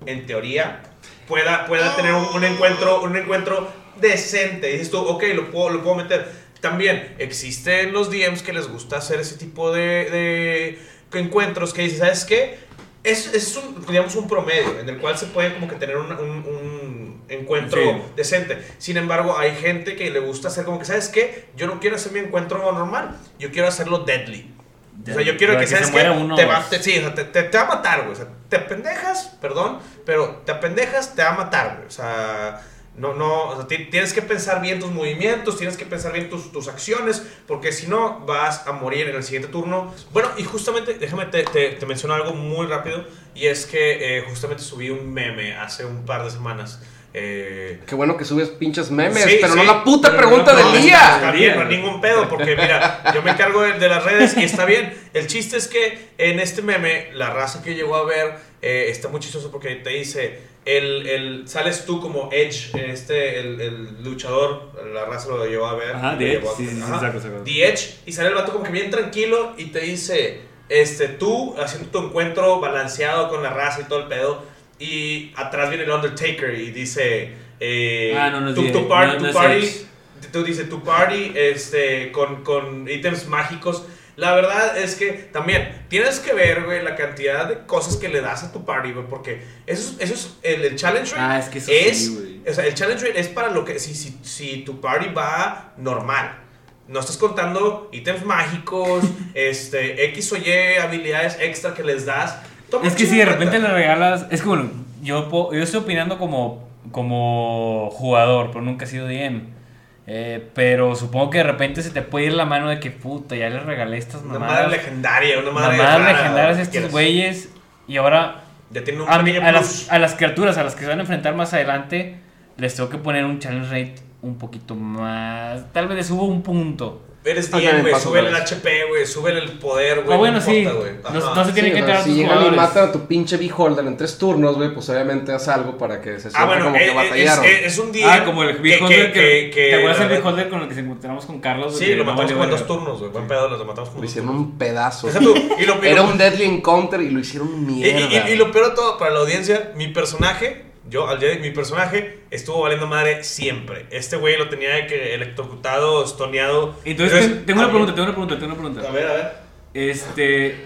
en 0.07 0.27
teoría, 0.27 0.83
pueda, 1.29 1.67
pueda 1.67 1.95
tener 1.95 2.13
un, 2.15 2.25
un 2.35 2.43
encuentro, 2.45 3.03
un 3.03 3.17
encuentro 3.17 3.69
decente. 4.01 4.69
Y 4.71 4.73
dices 4.73 4.91
tú, 4.91 4.99
ok, 4.99 5.23
lo 5.35 5.51
puedo, 5.51 5.71
lo 5.71 5.83
puedo 5.83 5.95
meter. 5.97 6.27
También 6.61 7.15
existen 7.19 7.93
los 7.93 8.11
DMs 8.11 8.43
que 8.43 8.53
les 8.53 8.69
gusta 8.69 8.99
hacer 8.99 9.21
ese 9.21 9.37
tipo 9.37 9.73
de, 9.73 10.79
de 11.13 11.19
encuentros 11.19 11.73
que 11.73 11.83
dices, 11.83 11.99
¿sabes 12.01 12.25
qué? 12.25 12.59
Es, 13.03 13.33
es 13.33 13.57
un, 13.57 13.87
digamos, 13.87 14.15
un 14.17 14.29
promedio 14.29 14.79
en 14.79 14.89
el 14.89 14.99
cual 14.99 15.17
se 15.17 15.27
puede 15.27 15.55
como 15.55 15.67
que 15.69 15.77
tener 15.77 15.97
un, 15.97 16.13
un- 16.13 16.19
un 16.47 17.25
encuentro 17.31 17.81
Sí. 17.81 18.03
decente. 18.15 18.59
Sin 18.79 18.99
embargo, 18.99 19.39
hay 19.39 19.55
gente 19.57 19.97
que 19.97 20.11
le 20.11 20.21
gusta 20.21 20.49
hacer 20.49 20.65
como 20.67 20.79
que, 20.79 20.85
¿sabes 20.85 21.09
qué? 21.09 21.47
Yo 21.57 21.67
no 21.67 21.81
quiero 21.81 21.97
hacer 21.97 22.13
mi 22.13 22.19
encuentro 22.19 22.59
normal, 22.73 23.17
yo 23.39 23.51
quiero 23.51 23.69
hacerlo 23.69 24.01
deadly. 24.01 24.55
O 25.03 25.15
sea, 25.15 25.23
yo 25.23 25.39
quiero 25.39 25.57
que, 25.59 25.67
¿sabes 25.67 25.89
se 25.89 26.11
uno. 26.11 26.35
Te 26.35 26.45
va, 26.45 26.63
te- 26.69 26.83
sí, 26.83 26.99
o 26.99 27.01
sea, 27.01 27.15
te, 27.15 27.25
te- 27.25 27.45
te 27.45 27.57
va 27.57 27.65
a 27.65 27.69
matar, 27.69 28.01
güey. 28.01 28.13
O 28.13 28.17
sea, 28.17 28.27
te 28.51 28.59
pendejas, 28.59 29.35
perdón, 29.41 29.79
pero 30.05 30.43
te 30.45 30.55
pendejas, 30.57 31.15
te 31.15 31.23
va 31.23 31.31
a 31.31 31.37
matar, 31.37 31.77
güey. 31.77 31.89
O 31.89 31.91
sea, 31.91 32.61
no, 33.01 33.15
no, 33.15 33.45
o 33.49 33.57
sea, 33.57 33.67
ti- 33.67 33.87
tienes 33.91 34.13
que 34.13 34.23
pensar 34.23 34.61
bien 34.63 34.79
tus 34.79 34.91
movimientos, 34.93 35.57
tienes 35.57 35.77
que 35.77 35.87
pensar 35.87 36.13
bien 36.13 36.29
tus, 36.31 36.53
tus 36.53 36.69
acciones, 36.69 37.23
porque 37.47 37.73
si 37.73 37.87
no, 37.89 38.21
vas 38.27 38.67
a 38.67 38.73
morir 38.73 39.09
en 39.09 39.17
el 39.17 39.23
siguiente 39.25 39.49
turno. 39.49 39.93
Bueno, 40.13 40.29
y 40.37 40.45
justamente, 40.45 40.95
déjame, 40.95 41.27
te, 41.27 41.43
te, 41.45 41.71
te 41.71 41.87
menciono 41.87 42.15
algo 42.15 42.33
muy 42.35 42.67
rápido, 42.67 43.05
y 43.35 43.47
es 43.47 43.67
que 43.67 44.19
eh, 44.19 44.25
justamente 44.29 44.63
subí 44.63 44.91
un 44.91 45.13
meme 45.13 45.55
hace 45.57 45.85
un 45.85 46.05
par 46.05 46.23
de 46.25 46.31
semanas. 46.31 46.81
Eh, 47.13 47.81
Qué 47.89 47.97
bueno 47.97 48.17
que 48.17 48.25
subes 48.25 48.51
pinches 48.51 48.91
memes, 48.93 49.25
Sí, 49.25 49.39
pero 49.41 49.55
sí, 49.55 49.59
no 49.59 49.65
la 49.65 49.83
puta 49.83 50.11
no 50.11 50.17
pregunta 50.17 50.53
la 50.53 50.59
del 50.59 50.67
pregunta. 50.71 50.81
día. 50.87 51.15
Está 51.17 51.31
bien, 51.33 51.57
no 51.57 51.63
hay 51.63 51.77
ningún 51.77 52.01
pedo, 52.01 52.29
porque 52.29 52.55
mira, 52.55 53.03
yo 53.15 53.23
me 53.23 53.33
encargo 53.33 53.63
de, 53.63 53.73
de 53.81 53.89
las 53.89 54.05
redes 54.05 54.37
y 54.37 54.45
está 54.45 54.65
bien. 54.65 54.95
El 55.13 55.27
chiste 55.27 55.57
es 55.57 55.67
que 55.67 56.11
en 56.19 56.39
este 56.39 56.63
meme, 56.63 57.09
la 57.15 57.31
raza 57.31 57.63
que 57.65 57.75
llegó 57.75 57.97
a 57.97 58.05
ver 58.05 58.35
eh, 58.63 58.87
está 58.91 59.09
muy 59.09 59.19
chistoso 59.21 59.51
porque 59.51 59.75
te 59.77 59.91
dice, 59.91 60.39
el, 60.65 61.07
el, 61.07 61.49
sales 61.49 61.85
tú 61.87 62.01
como 62.01 62.29
Edge, 62.33 62.71
este, 62.75 63.41
el, 63.41 63.61
el 63.61 64.03
luchador, 64.05 64.71
la 64.93 65.05
raza 65.07 65.29
lo 65.31 65.45
llevó 65.47 65.67
a 65.67 65.75
ver. 65.75 65.97
Ajá, 65.97 66.17
The 66.19 66.35
Edge, 66.35 66.47
sí, 66.57 66.67
sí, 66.69 66.81
ajá, 66.83 67.01
saco, 67.01 67.21
saco. 67.21 67.43
The 67.45 67.69
Edge, 67.69 67.95
y 68.07 68.13
sale 68.13 68.29
el 68.29 68.35
vato 68.35 68.53
como 68.53 68.65
que 68.65 68.71
bien 68.73 68.91
tranquilo 68.91 69.55
y 69.57 69.67
te 69.67 69.81
dice, 69.81 70.41
este, 70.69 71.09
tú 71.09 71.55
haciendo 71.59 71.89
tu 71.91 71.99
encuentro 72.07 72.61
balanceado 72.61 73.29
con 73.29 73.43
la 73.43 73.51
raza 73.51 73.81
y 73.81 73.85
todo 73.85 74.01
el 74.01 74.07
pedo, 74.09 74.43
y 74.79 75.33
atrás 75.37 75.69
viene 75.71 75.85
el 75.85 75.91
Undertaker 75.91 76.55
y 76.55 76.71
dice, 76.71 77.33
eh, 77.59 78.15
Ah, 78.17 78.31
no, 78.31 78.41
no 78.41 78.55
tu, 78.55 78.67
tu 78.71 78.89
par- 78.89 79.09
no- 79.09 79.17
tu 79.17 79.23
no 79.25 79.29
es 79.31 79.35
party, 79.37 79.87
tú 80.33 80.45
dices 80.45 80.69
tu 80.69 80.83
party, 80.83 81.33
este, 81.35 82.13
con, 82.13 82.43
con 82.45 82.89
ítems 82.89 83.27
mágicos. 83.27 83.85
La 84.21 84.35
verdad 84.35 84.77
es 84.77 84.97
que 84.97 85.13
también 85.13 85.85
tienes 85.89 86.21
que 86.21 86.35
ver, 86.35 86.65
güey, 86.65 86.83
la 86.83 86.95
cantidad 86.95 87.49
de 87.49 87.61
cosas 87.65 87.97
que 87.97 88.11
le 88.11 88.21
das 88.21 88.45
a 88.45 88.53
tu 88.53 88.67
party, 88.67 88.93
güey, 88.93 89.07
porque 89.07 89.43
eso 89.67 89.97
es, 89.99 90.11
eso 90.11 90.15
es 90.15 90.37
el, 90.43 90.63
el 90.63 90.77
challenge 90.77 91.13
rate 91.13 91.23
Ah, 91.23 91.39
es 91.39 91.49
que 91.49 91.57
eso 91.59 91.71
es, 91.73 91.99
sí, 91.99 92.15
güey. 92.15 92.41
o 92.47 92.53
sea, 92.53 92.67
el 92.67 92.75
challenge 92.75 93.07
rate 93.07 93.19
es 93.19 93.29
para 93.29 93.49
lo 93.51 93.65
que, 93.65 93.79
si, 93.79 93.95
si, 93.95 94.19
si 94.23 94.59
tu 94.59 94.79
party 94.79 95.09
va 95.15 95.73
normal. 95.79 96.39
No 96.87 97.01
estás 97.01 97.17
contando 97.17 97.89
ítems 97.93 98.23
mágicos, 98.23 99.05
este, 99.35 100.05
X 100.11 100.33
o 100.33 100.37
Y 100.37 100.77
habilidades 100.83 101.39
extra 101.41 101.73
que 101.73 101.83
les 101.83 102.05
das. 102.05 102.37
Toma 102.71 102.87
Es 102.87 102.95
que 102.95 103.07
si 103.07 103.17
de 103.17 103.25
repente 103.25 103.59
le 103.59 103.69
regalas. 103.69 104.27
Es 104.31 104.43
que 104.43 104.49
bueno, 104.49 104.71
yo, 105.03 105.51
yo 105.51 105.63
estoy 105.63 105.81
opinando 105.81 106.19
como, 106.19 106.69
como 106.93 107.89
jugador, 107.91 108.49
pero 108.49 108.61
nunca 108.61 108.85
he 108.85 108.89
sido 108.89 109.07
DM. 109.07 109.60
Eh, 110.07 110.49
pero 110.55 110.97
supongo 110.97 111.31
que 111.31 111.39
de 111.39 111.45
repente 111.45 111.83
se 111.83 111.91
te 111.91 112.03
puede 112.03 112.27
ir 112.27 112.33
la 112.33 112.45
mano 112.45 112.69
de 112.69 112.81
que 112.81 112.91
puta, 112.91 113.37
ya 113.37 113.49
les 113.49 113.63
regalé 113.65 113.97
estas 113.99 114.23
Una 114.23 114.35
mamadas. 114.35 114.65
madre 114.65 114.77
legendaria, 114.79 115.39
una 115.39 115.51
madre 115.53 115.77
mamadas 115.79 116.01
legendarias 116.13 116.59
a 116.59 116.63
estos 116.63 116.91
güeyes. 116.91 117.49
Y 117.87 117.97
ahora 117.97 118.43
Ya 118.71 118.83
tiene 118.85 119.03
un 119.03 119.09
a, 119.11 119.19
mi- 119.19 119.33
pequeño 119.33 119.47
a 119.47 119.51
plus. 119.53 119.61
las, 119.63 119.93
a 119.93 119.99
las 119.99 120.15
criaturas 120.15 120.57
a 120.59 120.65
las 120.65 120.75
que 120.75 120.83
se 120.83 120.89
van 120.89 120.99
a 120.99 121.03
enfrentar 121.03 121.35
más 121.35 121.53
adelante, 121.55 122.17
les 122.57 122.75
tengo 122.75 122.89
que 122.89 122.99
poner 122.99 123.25
un 123.25 123.39
challenge 123.39 123.69
rate 123.71 123.95
un 124.23 124.37
poquito 124.39 124.75
más. 124.75 125.73
Tal 125.73 125.87
vez 125.89 125.97
les 125.99 126.07
subo 126.07 126.25
un 126.25 126.43
punto. 126.43 127.03
Eres 127.23 127.51
Ah, 127.53 127.61
ya 127.61 127.73
DM, 127.73 127.77
me 127.77 127.81
güey, 127.83 127.93
paso 127.93 128.09
súbele 128.09 128.29
el. 128.31 128.35
HP, 128.37 128.85
güey, 128.89 129.07
súbele 129.07 129.41
el 129.41 129.51
poder, 129.59 130.05
güey. 130.05 130.15
Ah, 130.15 130.19
bueno, 130.19 130.39
no 130.39 130.43
sí. 130.43 130.57
importa. 130.61 131.11
No- 131.11 131.45
se 131.45 131.53
tiene 131.53 131.69
Sí, 131.69 131.73
que 131.75 131.79
entrar 131.81 132.03
si 132.03 132.15
llegan 132.15 132.47
y 132.47 132.51
matan 132.57 132.89
a 132.89 132.93
tu 132.93 133.07
pinche 133.07 133.37
beholder 133.37 133.85
en 133.87 133.97
tres 133.99 134.17
turnos, 134.17 134.57
güey, 134.57 134.73
pues 134.73 134.89
obviamente 134.89 135.31
haz 135.31 135.47
algo 135.49 135.77
para 135.77 136.01
que 136.01 136.13
se 136.15 136.31
sienta 136.31 136.41
Ah, 136.41 136.47
bueno, 136.47 136.65
como 136.65 136.77
eh, 136.77 136.79
que 136.79 136.85
eh, 136.87 136.89
es, 136.89 136.95
batallaron. 136.95 137.45
es, 137.45 137.63
es 137.67 137.79
un 137.79 137.93
DM. 137.93 138.05
Ah, 138.09 138.25
como 138.25 138.43
el 138.43 138.57
Beholder 138.57 139.13
que, 139.13 139.51
¿Te 139.55 139.75
acuerdas 139.75 140.01
el 140.01 140.09
Beholder 140.09 140.49
con 140.49 140.63
el 140.63 140.69
que 140.69 140.75
se 140.75 140.81
encontramos 140.81 141.27
con 141.27 141.41
Carlos? 141.41 141.77
Sí, 141.79 141.85
Que 141.85 141.97
lo 141.97 142.05
matamos 142.07 142.31
en 142.33 142.51
dos 142.51 142.67
turnos, 142.67 142.99
güey. 143.01 143.11
Buen 143.13 143.29
pedo, 143.29 143.49
los 143.51 143.67
matamos 143.67 143.91
como 143.91 144.01
Lo 144.01 144.09
hicieron 144.09 144.31
un 144.31 144.57
pedazo. 144.57 145.09
Lo- 145.21 145.83
Era 145.83 145.97
lo- 146.03 146.09
un 146.09 146.17
deadly 146.17 146.45
encounter 146.45 147.03
y 147.03 147.11
lo 147.11 147.21
hicieron 147.21 147.67
mierda. 147.67 148.29
y- 148.29 148.33
y 148.33 148.37
lo 148.37 148.51
peor 148.51 148.71
de 148.71 148.75
todo, 148.77 148.97
para 148.97 149.11
la 149.13 149.21
audiencia, 149.21 149.73
mi 149.77 149.89
personaje, 149.89 150.70
yo 150.91 151.09
al 151.09 151.19
Jedi, 151.19 151.39
mi 151.39 151.51
personaje 151.51 152.21
estuvo 152.31 152.61
valiendo 152.61 152.87
madre 152.87 153.25
siempre. 153.25 153.87
Este 153.91 154.17
güey 154.17 154.37
lo 154.37 154.49
tenía 154.49 154.75
de 154.75 154.87
que 154.87 155.15
electrocutado, 155.15 156.05
estoneado. 156.05 156.75
Entonces, 156.85 157.27
ten- 157.29 157.47
tengo 157.47 157.61
una 157.61 157.69
pregunta, 157.71 157.95
tengo 157.95 158.05
una 158.09 158.13
pregunta, 158.15 158.39
tengo 158.39 158.53
una 158.55 158.63
pregunta. 158.63 158.89
A 158.89 158.93
ver, 158.93 159.07
a 159.07 159.13
ver. 159.15 159.33
Este, 159.73 160.57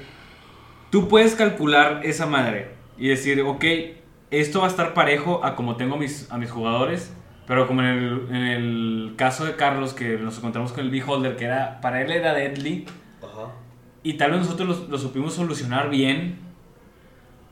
tú 0.91 1.09
puedes 1.09 1.35
calcular 1.35 2.01
esa 2.05 2.27
madre 2.27 2.69
y 2.99 3.09
decir, 3.09 3.41
ok, 3.43 3.65
esto 4.31 4.61
va 4.61 4.67
a 4.67 4.71
estar 4.71 4.95
parejo 4.95 5.45
a 5.45 5.55
como 5.57 5.77
tengo 5.77 5.97
mis, 5.97 6.31
a 6.31 6.39
mis 6.39 6.51
jugadores, 6.51 7.13
pero 7.47 7.67
como 7.67 7.83
en 7.83 7.87
el, 7.89 8.27
en 8.31 8.37
el 8.47 9.13
caso 9.17 9.45
de 9.45 9.55
Carlos, 9.57 9.93
que 9.93 10.17
nos 10.17 10.39
encontramos 10.39 10.73
con 10.73 10.85
el 10.85 10.91
Beholder, 10.91 11.37
que 11.37 11.45
era, 11.45 11.81
para 11.81 12.01
él 12.03 12.11
era 12.11 12.33
deadly, 12.33 12.87
Ajá. 13.23 13.53
y 14.03 14.15
tal 14.15 14.31
vez 14.33 14.41
nosotros 14.41 14.69
lo, 14.83 14.89
lo 14.89 14.99
supimos 14.99 15.35
solucionar 15.35 15.91
bien, 15.91 16.39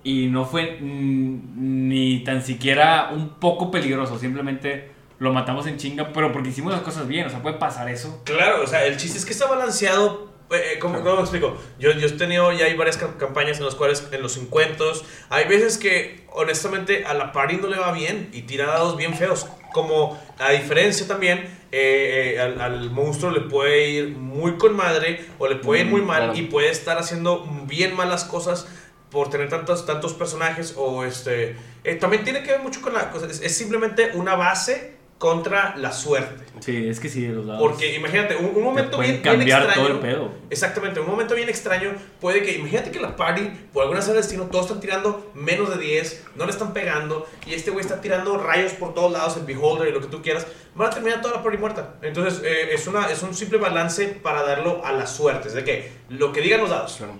y 0.04 0.26
no 0.28 0.44
fue 0.44 0.78
mm, 0.80 1.88
ni 1.88 2.24
tan 2.24 2.42
siquiera 2.42 3.10
un 3.12 3.30
poco 3.38 3.70
peligroso, 3.70 4.18
simplemente 4.18 4.90
lo 5.18 5.32
matamos 5.32 5.66
en 5.66 5.76
chinga, 5.76 6.12
pero 6.12 6.32
porque 6.32 6.48
hicimos 6.48 6.72
las 6.72 6.82
cosas 6.82 7.06
bien, 7.06 7.26
o 7.26 7.30
sea, 7.30 7.40
puede 7.42 7.56
pasar 7.56 7.88
eso. 7.88 8.20
Claro, 8.24 8.62
o 8.62 8.66
sea, 8.66 8.84
el 8.86 8.96
chiste 8.96 9.18
es 9.18 9.24
que 9.24 9.32
está 9.32 9.46
balanceado. 9.46 10.32
eh, 10.50 10.78
¿Cómo, 10.80 11.00
cómo 11.00 11.14
me 11.16 11.20
explico? 11.20 11.56
Yo, 11.78 11.92
yo 11.92 12.08
he 12.08 12.10
tenido 12.10 12.50
ya 12.52 12.64
hay 12.66 12.76
varias 12.76 13.00
cam- 13.00 13.16
campañas 13.16 13.58
en 13.58 13.64
las 13.64 13.76
cuales, 13.76 14.08
en 14.10 14.20
los 14.20 14.36
encuentros, 14.36 15.04
hay 15.30 15.46
veces 15.46 15.78
que 15.78 16.26
honestamente 16.32 17.04
a 17.04 17.14
la 17.14 17.30
party 17.30 17.56
no 17.58 17.68
le 17.68 17.78
va 17.78 17.92
bien 17.92 18.30
y 18.32 18.42
tira 18.42 18.66
dados 18.66 18.96
bien 18.96 19.14
feos. 19.14 19.46
Como 19.72 20.20
a 20.38 20.50
diferencia 20.50 21.06
también, 21.06 21.38
eh, 21.70 22.34
eh, 22.36 22.40
al, 22.40 22.60
al 22.60 22.90
monstruo 22.90 23.30
le 23.30 23.40
puede 23.42 23.88
ir 23.90 24.08
muy 24.10 24.56
con 24.58 24.74
madre 24.76 25.24
o 25.38 25.46
le 25.46 25.54
puede 25.56 25.82
ir 25.82 25.86
muy 25.86 26.00
Mm, 26.02 26.06
mal 26.06 26.22
claro. 26.24 26.38
y 26.38 26.42
puede 26.42 26.68
estar 26.70 26.98
haciendo 26.98 27.46
bien 27.66 27.94
malas 27.96 28.24
cosas 28.24 28.66
por 29.12 29.30
tener 29.30 29.48
tantos, 29.48 29.86
tantos 29.86 30.14
personajes 30.14 30.74
o 30.76 31.04
este... 31.04 31.54
eh, 31.84 31.94
también 31.96 32.24
tiene 32.24 32.42
que 32.42 32.50
ver 32.52 32.60
mucho 32.60 32.80
con 32.80 32.94
la 32.94 33.10
cosa, 33.10 33.26
es, 33.26 33.40
es 33.42 33.56
simplemente 33.56 34.10
una 34.14 34.34
base 34.34 35.00
contra 35.18 35.76
la 35.76 35.92
suerte. 35.92 36.42
Sí, 36.58 36.88
es 36.88 36.98
que 36.98 37.08
sí, 37.08 37.24
de 37.24 37.32
los 37.32 37.46
dados. 37.46 37.62
Porque 37.62 37.94
imagínate, 37.94 38.34
un, 38.34 38.56
un 38.56 38.62
momento 38.64 38.98
bien, 38.98 39.22
bien 39.22 39.22
cambiar 39.22 39.62
extraño. 39.62 39.86
todo 39.86 39.94
el 39.96 40.00
pedo. 40.00 40.32
Exactamente, 40.50 40.98
un 40.98 41.06
momento 41.06 41.36
bien 41.36 41.48
extraño 41.48 41.92
puede 42.20 42.42
que, 42.42 42.56
imagínate 42.56 42.90
que 42.90 42.98
la 42.98 43.14
party, 43.14 43.42
por 43.72 43.82
alguna 43.82 44.00
razón 44.00 44.14
del 44.14 44.22
destino, 44.22 44.46
todos 44.46 44.66
están 44.66 44.80
tirando 44.80 45.30
menos 45.34 45.70
de 45.70 45.80
10, 45.80 46.24
no 46.34 46.44
le 46.44 46.50
están 46.50 46.72
pegando, 46.72 47.28
y 47.46 47.54
este 47.54 47.70
güey 47.70 47.84
está 47.84 48.00
tirando 48.00 48.36
rayos 48.36 48.72
por 48.72 48.94
todos 48.94 49.12
lados, 49.12 49.36
el 49.36 49.44
beholder 49.44 49.86
y 49.86 49.92
lo 49.92 50.00
que 50.00 50.08
tú 50.08 50.22
quieras, 50.22 50.44
van 50.74 50.88
a 50.88 50.90
terminar 50.90 51.20
toda 51.22 51.36
la 51.36 51.42
party 51.44 51.58
muerta. 51.58 51.94
Entonces, 52.02 52.42
eh, 52.44 52.70
es, 52.72 52.88
una, 52.88 53.08
es 53.08 53.22
un 53.22 53.32
simple 53.32 53.58
balance 53.58 54.08
para 54.08 54.42
darlo 54.42 54.84
a 54.84 54.90
la 54.90 55.06
suerte, 55.06 55.46
es 55.46 55.54
de 55.54 55.62
que 55.62 55.92
lo 56.08 56.32
que 56.32 56.40
digan 56.40 56.60
los 56.62 56.70
dados. 56.70 56.96
Claro. 56.96 57.12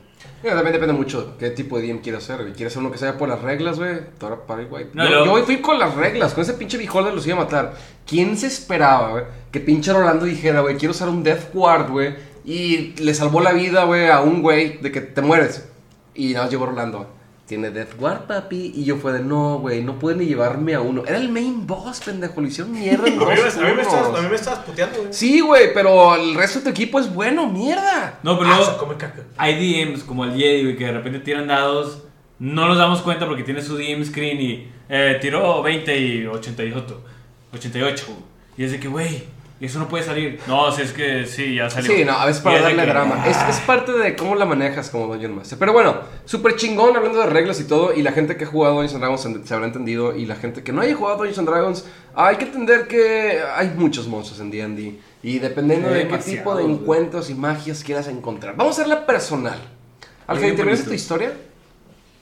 Mira, 0.42 0.56
también 0.56 0.72
depende 0.72 0.92
mucho 0.92 1.37
qué 1.38 1.50
tipo 1.50 1.78
de 1.78 1.87
DM 1.87 2.00
quieres 2.00 2.24
hacer, 2.24 2.42
güey. 2.42 2.52
¿Quieres 2.52 2.72
hacer 2.72 2.82
uno 2.82 2.90
que 2.90 2.98
sea 2.98 3.16
por 3.16 3.28
las 3.28 3.40
reglas, 3.40 3.78
güey? 3.78 4.00
Toda 4.18 4.44
para 4.44 4.64
güey. 4.64 4.87
No, 4.92 5.08
yo, 5.08 5.24
yo 5.24 5.32
hoy 5.32 5.42
fui 5.42 5.58
con 5.58 5.78
las 5.78 5.94
reglas, 5.94 6.35
con 6.35 6.42
ese 6.42 6.54
pinche 6.54 6.78
beholder 6.78 7.14
los 7.14 7.26
iba 7.26 7.37
a 7.37 7.44
matar. 7.44 7.74
¿Quién 8.06 8.37
se 8.37 8.48
esperaba, 8.48 9.11
güey? 9.11 9.24
Que 9.52 9.61
pinche 9.61 9.92
Rolando 9.92 10.24
dijera, 10.24 10.61
güey, 10.61 10.76
quiero 10.76 10.90
usar 10.90 11.08
un 11.08 11.22
Death 11.22 11.52
Guard, 11.54 11.90
güey. 11.90 12.14
Y 12.44 12.94
le 13.00 13.14
salvó 13.14 13.40
la 13.40 13.52
vida, 13.52 13.85
güey, 13.85 14.08
a 14.08 14.20
un 14.20 14.42
güey 14.42 14.78
de 14.78 14.90
que 14.90 15.00
te 15.00 15.22
mueres. 15.22 15.68
Y 16.14 16.32
nada 16.32 16.46
más 16.46 16.50
llegó 16.50 16.66
Rolando. 16.66 17.21
Tiene 17.52 17.70
Death 17.70 17.98
Guard, 17.98 18.22
papi. 18.26 18.72
Y 18.74 18.84
yo 18.84 18.96
fue 18.96 19.12
de, 19.12 19.20
no, 19.20 19.58
güey, 19.58 19.82
no 19.82 19.98
puede 19.98 20.16
ni 20.16 20.24
llevarme 20.24 20.72
a 20.74 20.80
uno. 20.80 21.02
Era 21.06 21.18
el 21.18 21.28
main 21.28 21.66
boss, 21.66 22.00
pendejo. 22.00 22.40
Lo 22.40 22.46
hicieron 22.48 22.72
mierda 22.72 23.06
en 23.06 23.20
A 23.20 23.26
mí, 23.26 23.26
me, 23.26 23.36
dos 23.42 23.56
a 23.58 23.60
mí 23.60 23.72
me 23.76 23.82
estabas, 23.82 24.04
turnos. 24.04 24.18
a 24.18 24.22
mí 24.22 24.28
me 24.30 24.34
estabas 24.36 24.58
puteando, 24.60 24.98
güey. 25.00 25.12
Sí, 25.12 25.40
güey, 25.40 25.74
pero 25.74 26.14
el 26.16 26.34
resto 26.34 26.60
de 26.60 26.64
tu 26.64 26.70
equipo 26.70 26.98
es 26.98 27.12
bueno, 27.12 27.46
mierda. 27.50 28.18
No, 28.22 28.38
pero 28.38 28.50
Ah, 28.50 28.56
luego 28.56 28.72
se 28.72 28.78
come 28.78 28.96
caca. 28.96 29.22
hay 29.36 29.84
DMs 29.84 30.02
como 30.04 30.24
el 30.24 30.32
Jedi, 30.34 30.62
güey, 30.62 30.76
que 30.78 30.86
de 30.86 30.92
repente 30.92 31.18
tiran 31.18 31.46
dados. 31.48 32.04
No 32.38 32.66
nos 32.68 32.78
damos 32.78 33.02
cuenta 33.02 33.26
porque 33.26 33.42
tiene 33.42 33.60
su 33.60 33.76
DM 33.76 34.02
screen 34.06 34.40
y 34.40 34.68
eh, 34.88 35.18
tiró 35.20 35.62
20 35.62 35.98
y 35.98 36.24
88. 36.26 37.02
88. 37.52 38.06
Y 38.56 38.64
es 38.64 38.72
de 38.72 38.80
que, 38.80 38.88
güey, 38.88 39.24
eso 39.66 39.79
no 39.79 39.88
puede 39.88 40.03
salir. 40.05 40.40
No, 40.46 40.72
si 40.72 40.83
es 40.83 40.92
que 40.92 41.25
sí, 41.27 41.55
ya 41.55 41.70
salió. 41.70 41.92
Sí, 41.92 42.05
no, 42.05 42.12
a 42.12 42.27
veces 42.27 42.40
Y 42.40 42.44
para 42.44 42.61
darle 42.62 42.85
que, 42.85 42.90
drama. 42.90 43.25
Es, 43.29 43.37
es 43.48 43.61
parte 43.61 43.92
de 43.92 44.16
cómo 44.16 44.35
la 44.35 44.44
manejas 44.44 44.90
como 44.90 45.07
Dungeon 45.07 45.35
Master. 45.37 45.59
Pero 45.59 45.72
bueno, 45.72 45.96
súper 46.25 46.57
chingón 46.57 46.96
hablando 46.96 47.18
de 47.20 47.27
reglas 47.27 47.61
y 47.61 47.64
todo. 47.64 47.92
Y 47.94 48.03
la 48.03 48.12
gente 48.12 48.37
que 48.37 48.44
ha 48.44 48.48
jugado 48.48 48.75
Dungeons 48.75 48.94
and 48.94 49.03
Dragons 49.03 49.20
se- 49.22 49.46
se 49.46 49.55
habrá 49.55 49.66
entendido. 49.66 50.16
Y 50.16 50.27
la 50.27 50.37
gente 50.37 50.62
que 50.62 50.72
no 50.72 50.81
haya 50.81 50.94
jugado 50.94 51.16
Dungeons 51.18 51.38
and 51.38 51.48
Dragons, 51.48 51.85
hay 52.14 52.37
que 52.37 52.44
entender 52.46 52.88
que 52.88 53.40
hay 53.57 53.72
muchos 53.77 54.07
monstruos 54.09 54.40
en 54.40 54.51
D&D. 54.51 54.98
Y 55.22 55.38
dependiendo 55.38 55.88
Sí, 55.88 55.94
de 55.94 56.09
qué 56.09 56.18
tipo 56.18 56.57
de 56.57 56.64
encuentros 56.64 57.31
y 57.31 57.35
magias 57.35 57.85
quieras 57.85 58.09
encontrar. 58.09 58.57
Vamos 58.57 58.79
a 58.79 58.83
hacerla 58.83 59.07
personal. 59.07 59.59
Alfred, 60.27 60.44
Bien 60.46 60.57
¿terminaste 60.57 60.87
tu 60.88 60.94
historia? 60.94 61.33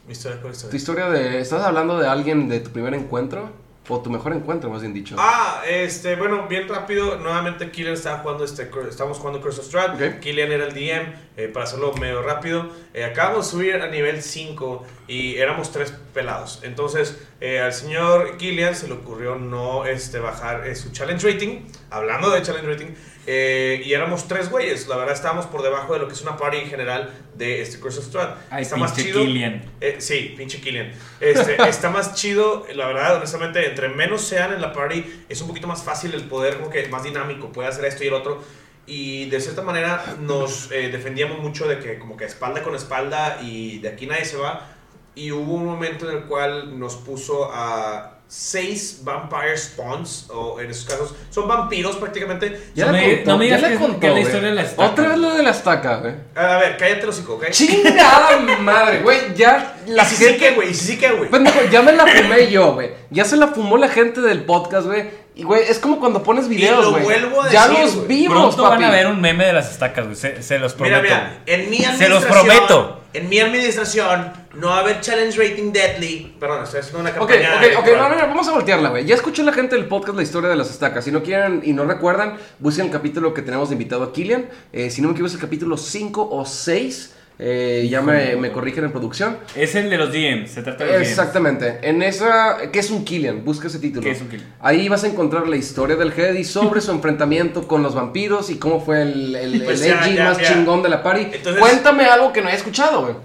Mi 0.05 0.13
historia, 0.13 0.39
¿cuál 0.41 0.53
historia? 0.53 0.69
Tu 0.71 0.75
historia 0.77 1.09
de... 1.09 1.39
¿Estás 1.39 1.63
hablando 1.63 1.97
de 1.97 2.07
alguien 2.07 2.49
de 2.49 2.59
tu 2.59 2.69
primer 2.71 2.93
encuentro? 2.93 3.49
O 3.89 3.99
tu 3.99 4.09
mejor 4.09 4.31
encuentro, 4.31 4.69
más 4.69 4.81
bien 4.81 4.93
dicho. 4.93 5.15
Ah, 5.17 5.63
este, 5.67 6.15
bueno, 6.15 6.47
bien 6.47 6.69
rápido. 6.69 7.17
Nuevamente 7.17 7.71
Killian 7.71 7.95
estaba 7.95 8.19
jugando 8.19 8.45
este, 8.45 8.69
estábamos 8.87 9.17
jugando 9.17 9.41
Curse 9.41 9.59
of 9.59 9.67
Strahd. 9.67 10.19
Killian 10.19 10.51
era 10.51 10.65
el 10.65 10.73
DM, 10.73 11.13
eh, 11.35 11.47
para 11.47 11.65
hacerlo 11.65 11.91
medio 11.93 12.21
rápido. 12.21 12.69
Eh, 12.93 13.03
acabamos 13.03 13.47
de 13.47 13.51
subir 13.51 13.75
a 13.75 13.87
nivel 13.87 14.21
5 14.21 14.85
y 15.07 15.35
éramos 15.37 15.71
tres 15.71 15.93
pelados. 16.13 16.59
Entonces, 16.63 17.21
eh, 17.41 17.59
al 17.59 17.73
señor 17.73 18.37
Killian 18.37 18.75
se 18.75 18.87
le 18.87 18.93
ocurrió 18.93 19.35
no 19.35 19.85
este, 19.85 20.19
bajar 20.19 20.73
su 20.75 20.91
challenge 20.91 21.29
rating. 21.29 21.61
Hablando 21.89 22.29
de 22.29 22.43
challenge 22.43 22.67
rating, 22.71 22.93
eh, 23.27 23.81
y 23.85 23.93
éramos 23.93 24.27
tres 24.27 24.49
güeyes. 24.49 24.87
La 24.87 24.97
verdad, 24.97 25.13
estábamos 25.13 25.45
por 25.45 25.61
debajo 25.61 25.93
de 25.93 25.99
lo 25.99 26.07
que 26.07 26.13
es 26.13 26.21
una 26.21 26.37
party 26.37 26.57
en 26.57 26.67
general 26.67 27.11
de 27.35 27.61
este 27.61 27.79
Curse 27.79 27.99
of 27.99 28.05
Strahd. 28.05 28.37
Ay, 28.49 28.63
Está 28.63 28.77
más 28.77 28.93
pinche 28.93 29.11
chido. 29.11 29.23
Killian. 29.23 29.63
Eh, 29.79 29.95
sí, 29.99 30.33
pinche 30.35 30.59
Killian. 30.59 30.91
Este, 31.19 31.61
está 31.69 31.89
más 31.89 32.15
chido, 32.15 32.65
la 32.73 32.87
verdad, 32.87 33.17
honestamente, 33.17 33.65
entre 33.65 33.89
menos 33.89 34.21
sean 34.21 34.53
en 34.53 34.61
la 34.61 34.73
party, 34.73 35.25
es 35.29 35.41
un 35.41 35.47
poquito 35.47 35.67
más 35.67 35.83
fácil 35.83 36.13
el 36.13 36.23
poder, 36.23 36.57
como 36.57 36.69
que 36.69 36.87
más 36.87 37.03
dinámico, 37.03 37.51
puede 37.51 37.67
hacer 37.69 37.85
esto 37.85 38.03
y 38.03 38.07
el 38.07 38.13
otro. 38.13 38.43
Y 38.87 39.29
de 39.29 39.39
cierta 39.39 39.61
manera 39.61 40.17
nos 40.19 40.71
eh, 40.71 40.89
defendíamos 40.89 41.39
mucho 41.39 41.67
de 41.67 41.79
que 41.79 41.99
como 41.99 42.17
que 42.17 42.25
espalda 42.25 42.63
con 42.63 42.75
espalda 42.75 43.39
y 43.41 43.77
de 43.77 43.89
aquí 43.89 44.07
nadie 44.07 44.25
se 44.25 44.37
va. 44.37 44.67
Y 45.13 45.31
hubo 45.31 45.53
un 45.53 45.65
momento 45.65 46.09
en 46.09 46.17
el 46.17 46.23
cual 46.23 46.79
nos 46.79 46.95
puso 46.95 47.51
a 47.53 48.20
seis 48.33 48.99
vampire 49.03 49.57
spawns, 49.57 50.27
o 50.29 50.57
en 50.61 50.71
esos 50.71 50.85
casos, 50.85 51.13
son 51.29 51.49
vampiros 51.49 51.97
prácticamente. 51.97 52.69
Ya 52.73 52.85
No 52.85 52.93
la 52.93 52.97
me- 52.99 53.15
contó, 53.17 53.31
no 53.31 53.37
me 53.37 53.43
digas 53.45 53.61
la 53.61 53.67
que- 53.69 53.75
contó, 53.75 53.99
que 53.99 54.09
la 54.09 54.19
historia 54.21 54.49
de 54.49 54.55
la 54.55 54.61
estaca. 54.61 54.89
Otra 54.89 55.07
vez 55.09 55.17
lo 55.17 55.33
de 55.33 55.43
la 55.43 55.49
estaca, 55.49 55.95
güey. 55.97 56.13
A 56.35 56.57
ver, 56.57 56.77
cállate 56.77 57.05
los 57.05 57.17
hocico, 57.17 57.33
¿ok? 57.33 57.49
Chingada 57.49 58.37
madre, 58.61 58.99
güey. 59.01 59.35
Ya 59.35 59.75
la 59.85 60.03
¿Y 60.03 60.05
si 60.05 60.15
sí 60.15 60.23
gente... 60.23 60.39
que, 60.39 60.51
güey? 60.55 60.69
¿Y 60.69 60.73
si 60.73 60.85
sí 60.93 60.97
que, 60.97 61.11
güey? 61.11 61.29
Pendejo, 61.29 61.59
ya 61.69 61.81
me 61.81 61.91
la 61.91 62.07
fumé 62.07 62.49
yo, 62.49 62.71
güey. 62.73 62.91
Ya 63.09 63.25
se 63.25 63.35
la 63.35 63.47
fumó 63.49 63.75
la 63.77 63.89
gente 63.89 64.21
del 64.21 64.43
podcast, 64.45 64.87
güey. 64.87 65.09
Y, 65.35 65.43
güey, 65.43 65.63
es 65.67 65.79
como 65.79 65.99
cuando 65.99 66.23
pones 66.23 66.47
videos, 66.47 66.85
lo 66.85 66.91
güey. 66.91 67.17
Ya 67.51 67.67
decir, 67.67 67.83
los 67.83 67.95
güey. 67.95 68.07
vimos, 68.07 68.55
Pronto 68.55 68.63
papi. 68.69 68.81
van 68.83 68.91
a 68.91 68.95
ver 68.95 69.07
un 69.07 69.19
meme 69.19 69.45
de 69.45 69.53
las 69.53 69.71
estacas, 69.71 70.05
güey. 70.05 70.15
Se, 70.15 70.41
se 70.41 70.57
los 70.57 70.73
prometo. 70.73 71.01
Mira, 71.01 71.41
mira, 71.45 71.63
en 71.63 71.69
mi 71.69 71.77
Se 71.79 72.07
los 72.07 72.23
administración- 72.23 72.45
prometo. 72.67 73.00
En 73.13 73.29
mi 73.29 73.39
administración 73.39 74.31
no 74.55 74.67
va 74.67 74.77
a 74.77 74.79
haber 74.81 75.01
challenge 75.01 75.37
rating 75.37 75.71
deadly. 75.71 76.35
Perdón, 76.39 76.63
estoy 76.63 76.79
haciendo 76.81 76.99
una 76.99 77.13
campaña. 77.13 77.49
ok, 77.49 77.55
ok, 77.55 77.63
electoral. 77.63 77.97
no, 77.97 78.09
no, 78.09 78.21
no, 78.21 78.27
vamos 78.27 78.47
a 78.47 78.51
voltearla, 78.51 78.89
güey. 78.89 79.05
Ya 79.05 79.15
escuchó 79.15 79.43
la 79.43 79.53
gente 79.53 79.75
del 79.75 79.85
podcast 79.85 80.15
la 80.17 80.23
historia 80.23 80.49
de 80.49 80.55
las 80.55 80.69
estacas. 80.69 81.05
Si 81.05 81.11
no 81.11 81.23
quieren 81.23 81.61
y 81.63 81.73
no 81.73 81.85
recuerdan, 81.85 82.37
busquen 82.59 82.85
el 82.87 82.91
capítulo 82.91 83.33
que 83.33 83.41
tenemos 83.41 83.69
de 83.69 83.75
invitado 83.75 84.03
a 84.03 84.13
Killian. 84.13 84.49
Eh, 84.73 84.89
si 84.89 85.01
no 85.01 85.07
me 85.07 85.13
equivoco, 85.13 85.27
es 85.27 85.35
el 85.35 85.41
capítulo 85.41 85.77
5 85.77 86.29
o 86.31 86.45
6. 86.45 87.15
Eh, 87.43 87.87
ya 87.89 88.03
me, 88.03 88.35
me 88.35 88.51
corrigen 88.51 88.83
en 88.83 88.91
producción. 88.91 89.37
Es 89.55 89.73
el 89.73 89.89
de 89.89 89.97
los 89.97 90.11
DMs, 90.13 90.51
se 90.51 90.61
trata 90.61 90.83
de 90.83 90.91
los 90.91 90.99
DMs. 90.99 91.09
Exactamente. 91.09 91.79
En 91.81 92.03
esa. 92.03 92.57
¿Qué 92.71 92.77
es 92.77 92.91
un 92.91 93.03
Killian? 93.03 93.43
Busca 93.43 93.65
ese 93.67 93.79
título. 93.79 94.03
¿Qué 94.03 94.11
es 94.11 94.21
un 94.21 94.29
Killian? 94.29 94.53
Ahí 94.59 94.87
vas 94.89 95.03
a 95.03 95.07
encontrar 95.07 95.47
la 95.47 95.55
historia 95.55 95.95
del 95.95 96.11
Heady 96.13 96.43
sobre 96.43 96.81
su 96.81 96.91
enfrentamiento 96.91 97.67
con 97.67 97.81
los 97.81 97.95
vampiros 97.95 98.51
y 98.51 98.57
cómo 98.59 98.79
fue 98.79 99.01
el, 99.01 99.35
el, 99.35 99.63
Pues 99.63 99.81
el 99.81 99.89
ya, 99.95 100.05
edgy 100.05 100.15
ya, 100.17 100.23
más 100.25 100.37
ya. 100.37 100.53
chingón 100.53 100.83
de 100.83 100.89
la 100.89 101.01
party. 101.01 101.27
Entonces- 101.33 101.59
Cuéntame 101.59 102.05
algo 102.05 102.31
que 102.31 102.41
no 102.41 102.47
haya 102.49 102.57
escuchado, 102.57 103.01
güey. 103.01 103.15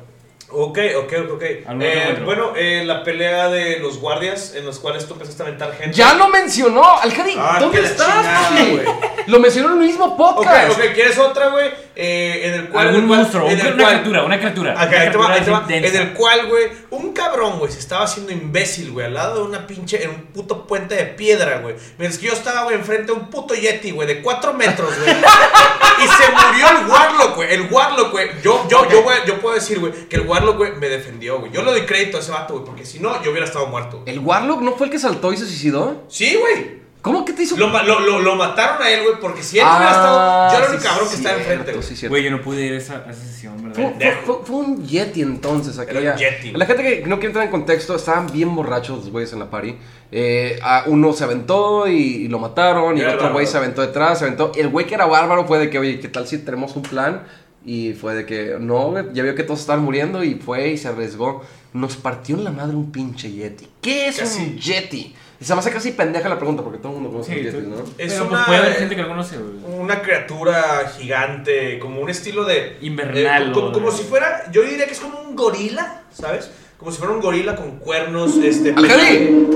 Ok, 0.48 0.78
ok, 0.96 1.12
ok. 1.32 1.42
¿Algún 1.66 1.82
Eh, 1.82 2.20
bueno, 2.24 2.52
eh, 2.56 2.84
la 2.86 3.02
pelea 3.02 3.48
de 3.48 3.80
los 3.80 3.98
guardias 3.98 4.54
en 4.54 4.64
los 4.64 4.78
cuales 4.78 5.04
tú 5.06 5.14
empezaste 5.14 5.42
a 5.42 5.46
aventar 5.46 5.72
gente. 5.74 5.96
Ya 5.96 6.14
lo 6.14 6.28
mencionó. 6.28 6.84
Alcadi, 6.98 7.34
Ah, 7.36 7.56
¿dónde 7.60 7.80
estás, 7.82 8.52
güey. 8.52 8.82
Lo 9.26 9.40
mencionó 9.40 9.72
en 9.74 9.80
el 9.82 9.86
mismo 9.88 10.04
Ok, 10.04 10.16
podcast. 10.16 10.70
ok, 10.78 10.84
¿quieres 10.94 11.18
otra, 11.18 11.48
güey? 11.48 11.66
Eh, 11.96 12.42
en 12.44 12.54
el 12.54 12.68
cual. 12.68 12.86
Algún 12.88 13.02
el 13.02 13.06
cual- 13.08 13.18
monstruo, 13.20 13.48
en 13.48 13.54
una 13.60 13.68
el 13.70 13.74
cual- 13.76 13.88
criatura, 13.88 14.22
una 14.24 14.38
criatura. 14.38 14.72
Ok, 14.74 14.78
una 14.78 14.84
ahí 15.00 15.10
te 15.10 15.16
va, 15.18 15.24
criatura 15.26 15.34
ahí 15.34 15.40
te 15.44 15.50
va. 15.50 15.66
En 15.76 15.96
el 15.96 16.12
cual, 16.14 16.46
güey, 16.46 16.64
un 16.96 17.12
cabrón, 17.12 17.58
güey, 17.58 17.70
se 17.72 17.78
estaba 17.78 18.04
haciendo 18.04 18.32
imbécil, 18.32 18.92
güey, 18.92 19.06
al 19.06 19.14
lado 19.14 19.36
de 19.42 19.48
una 19.48 19.66
pinche, 19.66 20.02
en 20.04 20.10
un 20.10 20.22
puto 20.26 20.66
puente 20.66 20.94
de 20.94 21.04
piedra, 21.06 21.58
güey. 21.60 21.74
Mientras 21.98 22.18
que 22.20 22.26
yo 22.28 22.32
estaba, 22.32 22.64
güey, 22.64 22.76
enfrente 22.76 23.06
de 23.06 23.12
un 23.12 23.28
puto 23.30 23.54
yeti, 23.54 23.90
güey, 23.92 24.06
de 24.08 24.22
cuatro 24.22 24.52
metros, 24.54 24.90
güey. 24.98 25.10
y 25.10 26.08
se 26.08 26.30
murió 26.32 26.68
el 26.80 26.86
Warlock, 26.86 27.36
güey. 27.36 27.52
El 27.54 27.68
Warlock, 27.72 28.10
güey. 28.12 28.28
Yo, 28.42 28.66
yo, 28.68 28.88
yo, 28.90 29.02
güey, 29.02 29.18
yo 29.26 29.40
puedo 29.40 29.54
decir, 29.54 29.78
güey, 29.80 29.92
que 30.08 30.16
el 30.16 30.22
Warlock, 30.26 30.56
güey, 30.56 30.72
me 30.76 30.88
defendió, 30.88 31.38
güey. 31.40 31.52
Yo 31.52 31.62
le 31.62 31.70
doy 31.70 31.82
crédito 31.86 32.16
a 32.16 32.20
ese 32.20 32.30
vato, 32.32 32.54
güey, 32.54 32.64
porque 32.66 32.84
si 32.84 32.98
no, 33.00 33.22
yo 33.22 33.30
hubiera 33.30 33.46
estado 33.46 33.66
muerto. 33.66 34.00
güey. 34.00 34.12
¿El 34.12 34.20
Warlock 34.20 34.60
no 34.60 34.72
fue 34.72 34.86
el 34.86 34.92
que 34.92 34.98
saltó 34.98 35.32
y 35.32 35.36
se 35.36 35.44
suicidó? 35.46 36.04
Sí, 36.08 36.36
güey. 36.36 36.84
¿Cómo 37.02 37.24
que 37.24 37.32
te 37.32 37.44
hizo? 37.44 37.56
Lo, 37.56 37.68
ma- 37.68 37.84
lo, 37.84 38.00
lo, 38.00 38.18
lo 38.18 38.34
mataron 38.34 38.82
a 38.82 38.90
él, 38.90 39.04
güey, 39.04 39.20
porque 39.20 39.40
si 39.40 39.60
él 39.60 39.64
Ah, 39.64 39.76
hubiera 39.76 39.92
estado. 39.92 40.52
Yo 40.52 40.65
que 41.10 41.16
cierto, 41.16 41.38
enfrente, 41.38 41.72
güey. 41.72 41.82
sí, 41.82 41.96
cierto. 41.96 42.12
Güey, 42.12 42.22
yo 42.24 42.30
no 42.30 42.40
pude 42.42 42.66
ir 42.66 42.72
a 42.72 42.76
esa, 42.78 43.04
a 43.06 43.10
esa 43.10 43.20
sesión, 43.24 43.58
Fue, 43.58 43.68
¿verdad? 43.84 43.94
fue- 44.24 44.34
fue- 44.36 44.44
fue 44.46 44.56
un 44.56 44.86
Yeti 44.86 45.22
entonces. 45.22 45.74
Era 45.78 45.82
Aquella. 45.84 46.12
un 46.12 46.18
Yeti. 46.18 46.52
La 46.52 46.66
gente 46.66 46.82
que 46.82 47.00
no 47.06 47.16
quiere 47.16 47.26
entrar 47.28 47.44
en 47.44 47.50
contexto, 47.50 47.94
estaban 47.96 48.26
bien 48.32 48.54
borrachos 48.54 48.98
los 48.98 49.10
güeyes 49.10 49.32
en 49.32 49.38
la 49.40 49.50
party. 49.50 49.76
Eh, 50.12 50.58
a 50.62 50.84
uno 50.86 51.12
se 51.12 51.24
aventó 51.24 51.88
y, 51.88 51.94
y 51.96 52.28
lo 52.28 52.38
mataron. 52.38 52.96
Y 52.96 53.00
Era 53.00 53.10
el 53.10 53.16
otro 53.16 53.32
güey 53.32 53.44
bárbaro. 53.44 53.50
se 53.52 53.58
aventó 53.58 53.82
detrás. 53.82 54.18
Se 54.18 54.24
aventó. 54.24 54.52
El 54.56 54.68
güey 54.68 54.86
que 54.86 54.94
era 54.94 55.06
bárbaro 55.06 55.46
fue 55.46 55.58
de 55.58 55.70
que, 55.70 55.78
oye, 55.78 55.98
¿qué 56.00 56.08
tal 56.08 56.26
si 56.26 56.38
tenemos 56.38 56.74
un 56.76 56.82
plan? 56.82 57.22
Y 57.64 57.94
fue 57.94 58.14
de 58.14 58.24
que, 58.26 58.56
no, 58.60 58.90
güey, 58.92 59.06
ya 59.12 59.24
vio 59.24 59.34
que 59.34 59.42
todos 59.42 59.58
estaban 59.60 59.84
muriendo 59.84 60.22
y 60.22 60.34
fue 60.36 60.68
y 60.68 60.78
se 60.78 60.86
arriesgó. 60.88 61.42
Nos 61.72 61.96
partió 61.96 62.36
en 62.36 62.44
la 62.44 62.52
madre 62.52 62.76
un 62.76 62.92
pinche 62.92 63.30
Yeti. 63.30 63.66
¿Qué 63.82 64.06
es 64.08 64.18
Casi. 64.18 64.40
un 64.42 64.56
Yeti? 64.58 65.14
Y 65.38 65.44
se 65.44 65.52
me 65.54 65.60
hace 65.60 65.70
casi 65.70 65.92
pendeja 65.92 66.28
la 66.30 66.38
pregunta 66.38 66.62
porque 66.62 66.78
todo 66.78 66.92
el 66.92 66.94
mundo 67.00 67.10
conoce 67.10 67.32
Sí, 67.34 67.38
un 67.40 67.44
Yeti, 67.44 67.66
¿no? 67.66 67.76
Es 67.98 68.12
Pero 68.14 68.28
pues 68.28 68.30
una- 68.30 68.46
puede 68.46 68.58
haber 68.58 68.72
gente 68.74 68.96
que 68.96 69.02
lo 69.02 69.08
conoce, 69.08 69.36
güey. 69.36 69.78
Una 69.80 70.00
criatura 70.00 70.90
gigante, 70.96 71.78
como 71.78 72.00
un 72.00 72.08
estilo 72.08 72.44
de. 72.44 72.78
Invernal, 72.80 73.48
eh, 73.50 73.52
como, 73.52 73.72
como 73.72 73.90
si 73.90 74.02
fuera. 74.04 74.50
Yo 74.50 74.62
diría 74.62 74.86
que 74.86 74.92
es 74.92 75.00
como 75.00 75.20
un 75.20 75.36
gorila, 75.36 76.02
¿sabes? 76.10 76.50
Como 76.78 76.90
si 76.90 76.98
fuera 76.98 77.12
un 77.12 77.20
gorila 77.20 77.54
con 77.54 77.78
cuernos. 77.78 78.36
Este, 78.38 78.72
Algedi, 78.74 79.46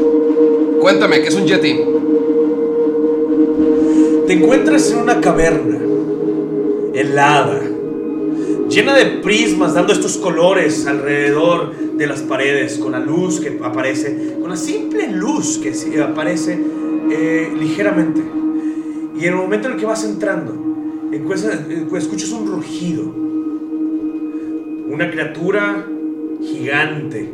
cuéntame, 0.80 1.22
¿qué 1.22 1.28
es 1.28 1.34
un 1.34 1.46
Yeti? 1.46 1.80
Te 4.26 4.32
encuentras 4.34 4.90
en 4.92 4.98
una 4.98 5.20
caverna 5.20 5.78
helada, 6.94 7.60
llena 8.70 8.94
de 8.94 9.06
prismas 9.22 9.74
dando 9.74 9.92
estos 9.92 10.16
colores 10.16 10.86
alrededor 10.86 11.74
de 11.76 12.06
las 12.06 12.22
paredes, 12.22 12.78
con 12.78 12.92
la 12.92 13.00
luz 13.00 13.40
que 13.40 13.58
aparece, 13.62 14.36
con 14.40 14.48
la 14.50 14.56
simple 14.56 15.08
luz 15.08 15.58
que 15.58 16.00
aparece 16.00 16.58
eh, 17.10 17.52
ligeramente. 17.58 18.22
Y 19.18 19.24
en 19.26 19.32
el 19.34 19.36
momento 19.36 19.66
en 19.68 19.74
el 19.74 19.80
que 19.80 19.86
vas 19.86 20.04
entrando, 20.04 20.54
encuentras- 21.12 21.60
escuchas 21.96 22.30
un 22.30 22.46
rugido. 22.50 23.02
Una 24.88 25.10
criatura 25.10 25.86
gigante, 26.42 27.30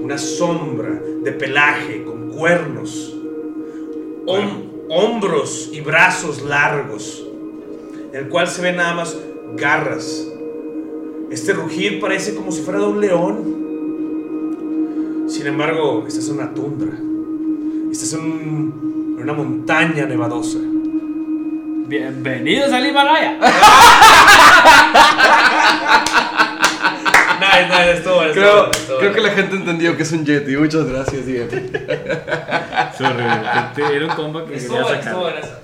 una 0.00 0.18
sombra 0.18 1.00
de 1.22 1.32
pelaje 1.32 2.02
con 2.04 2.30
cuernos, 2.30 3.16
hom- 4.26 4.64
hombros 4.88 5.70
y 5.72 5.80
brazos 5.80 6.42
largos, 6.42 7.26
en 8.12 8.18
el 8.24 8.28
cual 8.28 8.48
se 8.48 8.62
ven 8.62 8.76
nada 8.76 8.94
más 8.94 9.16
garras. 9.56 10.26
Este 11.30 11.52
rugir 11.52 12.00
parece 12.00 12.34
como 12.34 12.50
si 12.52 12.62
fuera 12.62 12.80
de 12.80 12.86
un 12.86 13.00
león. 13.00 13.56
Sin 15.28 15.46
embargo, 15.46 16.04
estás 16.06 16.28
en 16.28 16.34
una 16.36 16.52
tundra. 16.54 16.92
Estás 17.90 18.12
en, 18.14 18.20
un- 18.20 19.14
en 19.18 19.22
una 19.22 19.32
montaña 19.32 20.06
nevadosa. 20.06 20.58
Bienvenidos 21.88 22.72
al 22.72 22.86
Himalaya. 22.86 23.38
Nice, 27.38 27.68
nice, 27.68 27.92
estuvo 27.98 28.22
estuvo 28.22 28.32
Creo, 28.32 28.70
estuvo 28.70 28.98
creo 28.98 29.12
que 29.12 29.20
la 29.20 29.30
gente 29.30 29.56
entendió 29.56 29.94
que 29.96 30.02
es 30.04 30.12
un 30.12 30.24
Yeti. 30.24 30.56
Muchas 30.56 30.86
gracias, 30.86 31.26
Diego. 31.26 31.48
Sorry, 32.96 33.24
era 33.94 34.06
un 34.06 34.12
combo 34.16 34.44
que 34.46 34.54
Estuvo 34.56 34.78
quería 34.86 35.02
bueno, 35.02 35.04
estuvo 35.04 35.24
sacar. 35.26 35.60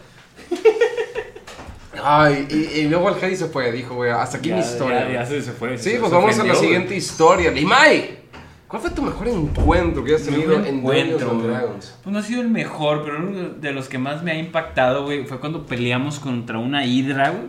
Ay, 2.03 2.47
y, 2.51 2.81
y 2.81 2.89
luego 2.89 3.09
el 3.11 3.23
Heidi 3.23 3.37
se 3.37 3.47
fue, 3.47 3.71
dijo, 3.73 3.95
güey, 3.97 4.11
hasta 4.11 4.39
aquí 4.39 4.49
Ya- 4.51 4.55
mi 4.57 4.61
historia. 4.63 5.07
Ya, 5.09 5.13
ya 5.15 5.27
se, 5.27 5.43
se 5.43 5.53
fue. 5.53 5.77
sí, 5.77 5.91
se- 5.91 5.99
pues 5.99 6.11
se 6.11 6.17
vamos 6.17 6.39
a 6.39 6.45
la 6.45 6.55
siguiente 6.55 6.87
güey. 6.89 6.99
historia. 6.99 7.51
Limay, 7.51 8.19
¿cuál 8.67 8.81
fue 8.83 8.91
tu 8.93 9.03
mejor 9.03 9.29
encuentro 9.29 10.03
que 10.03 10.15
has 10.15 10.23
tenido 10.23 10.55
en 10.55 10.67
encuentro, 10.79 11.29
Dungeons. 11.29 11.47
Dragons? 11.47 11.99
Pues 12.03 12.13
no 12.13 12.19
ha 12.19 12.23
sido 12.23 12.41
el 12.43 12.49
mejor, 12.49 13.03
pero 13.05 13.19
uno 13.19 13.49
de 13.51 13.73
los 13.73 13.89
que 13.89 13.99
más 13.99 14.23
me 14.23 14.33
ha 14.33 14.39
impactado, 14.39 15.05
güey, 15.05 15.25
fue 15.27 15.39
cuando 15.41 15.67
peleamos 15.67 16.19
contra 16.19 16.59
una 16.59 16.87
hidra, 16.87 17.31
güey. 17.31 17.45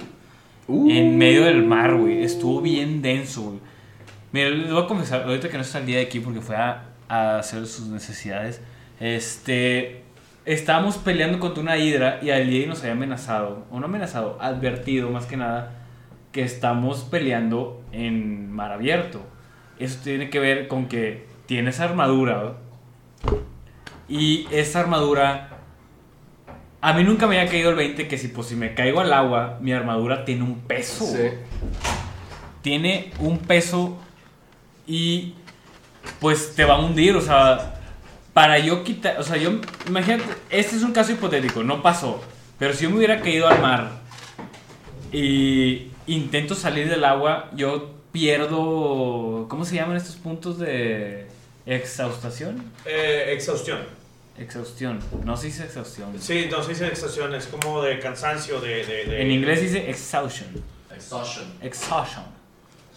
Uh. 0.67 0.89
En 0.91 1.17
medio 1.17 1.43
del 1.45 1.63
mar, 1.65 1.95
güey. 1.95 2.23
Estuvo 2.23 2.62
bien 2.62 3.01
denso, 3.01 3.41
güey. 3.43 3.60
Mira, 4.32 4.49
les 4.49 4.71
voy 4.71 4.84
a 4.84 4.88
confesar, 4.88 5.23
ahorita 5.23 5.47
que 5.49 5.58
no 5.58 5.62
está 5.63 5.77
el 5.79 5.86
día 5.86 5.97
de 5.97 6.03
aquí 6.03 6.19
porque 6.19 6.41
fue 6.41 6.56
a, 6.56 6.86
a 7.08 7.39
hacer 7.39 7.65
sus 7.67 7.88
necesidades. 7.88 8.60
Este. 8.99 10.02
Estábamos 10.45 10.97
peleando 10.97 11.39
contra 11.39 11.63
una 11.63 11.77
hidra 11.77 12.19
y 12.21 12.29
al 12.29 12.49
día 12.49 12.67
nos 12.67 12.82
había 12.82 12.91
amenazado, 12.93 13.65
o 13.71 13.79
no 13.79 13.86
amenazado, 13.86 14.38
advertido 14.41 15.10
más 15.10 15.25
que 15.25 15.38
nada, 15.38 15.71
que 16.34 16.43
estamos 16.43 17.03
peleando 17.03 17.82
en 17.93 18.51
mar 18.51 18.73
abierto. 18.73 19.21
Eso 19.79 19.99
tiene 20.03 20.29
que 20.29 20.39
ver 20.39 20.67
con 20.67 20.88
que 20.88 21.27
tienes 21.45 21.79
armadura. 21.79 22.58
Y 24.10 24.47
esa 24.51 24.82
armadura. 24.82 25.49
A 26.82 26.91
mí 26.93 27.06
nunca 27.06 27.27
me 27.27 27.39
había 27.39 27.49
caído 27.49 27.69
el 27.69 27.77
20 27.77 28.10
que 28.10 28.17
si, 28.17 28.27
pues, 28.27 28.47
si 28.47 28.56
me 28.58 28.73
caigo 28.73 28.99
al 28.99 29.13
agua, 29.13 29.58
mi 29.62 29.71
armadura 29.71 30.25
tiene 30.25 30.43
un 30.43 30.60
peso. 30.60 31.06
Sí. 31.06 31.29
Tiene 32.62 33.12
un 33.19 33.38
peso 33.38 33.97
y 34.86 35.36
pues 36.19 36.56
te 36.56 36.65
va 36.65 36.75
a 36.75 36.79
hundir. 36.79 37.15
O 37.15 37.21
sea, 37.21 37.75
para 38.33 38.59
yo 38.59 38.83
quitar. 38.83 39.19
O 39.19 39.23
sea, 39.23 39.37
yo. 39.37 39.51
Imagínate, 39.87 40.23
este 40.49 40.75
es 40.75 40.83
un 40.83 40.91
caso 40.91 41.11
hipotético, 41.11 41.63
no 41.63 41.81
pasó. 41.81 42.21
Pero 42.59 42.73
si 42.73 42.83
yo 42.83 42.89
me 42.89 42.97
hubiera 42.97 43.19
caído 43.21 43.47
al 43.47 43.61
mar 43.61 43.91
y 45.11 45.89
intento 46.07 46.55
salir 46.55 46.89
del 46.89 47.03
agua, 47.05 47.49
yo 47.55 47.91
pierdo. 48.11 49.47
¿Cómo 49.49 49.65
se 49.65 49.75
llaman 49.75 49.97
estos 49.97 50.15
puntos 50.15 50.59
de 50.59 51.27
exhaustación? 51.65 52.63
Eh, 52.85 53.31
exhaustión. 53.33 53.79
Exhaustión. 54.37 54.99
No 55.23 55.37
se 55.37 55.47
dice 55.47 55.63
exhaustión. 55.65 56.09
Sí, 56.19 56.47
no 56.49 56.63
se 56.63 56.69
dice 56.69 56.87
exhaustión, 56.87 57.35
es 57.35 57.45
como 57.47 57.81
de 57.83 57.99
cansancio, 57.99 58.59
de. 58.61 58.83
de- 58.85 59.05
de- 59.05 59.21
En 59.21 59.31
inglés 59.31 59.61
dice 59.61 59.89
exhaustion. 59.89 60.49
Exhaustion. 60.95 61.45
Exhaustion. 61.61 62.23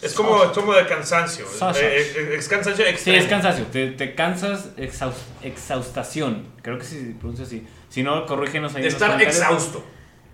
Es 0.01 0.13
como, 0.13 0.43
es 0.43 0.49
como 0.51 0.73
de 0.73 0.85
cansancio. 0.85 1.45
Exhaustion. 1.45 1.89
Eh, 1.89 1.97
eh, 1.97 2.35
es 2.37 2.47
cansancio 2.47 2.85
Sí, 2.97 3.15
es 3.15 3.25
cansancio. 3.25 3.65
Te, 3.65 3.91
te 3.91 4.13
cansas, 4.13 4.75
exhaus- 4.77 5.25
exhaustación. 5.41 6.45
Creo 6.61 6.77
que 6.77 6.83
se 6.85 7.15
pronuncia 7.19 7.45
así. 7.45 7.65
Si 7.89 8.03
no, 8.03 8.25
corrígenos 8.25 8.75
ahí. 8.75 8.83
De 8.83 8.89
estar 8.89 9.19
exhausto. 9.21 9.83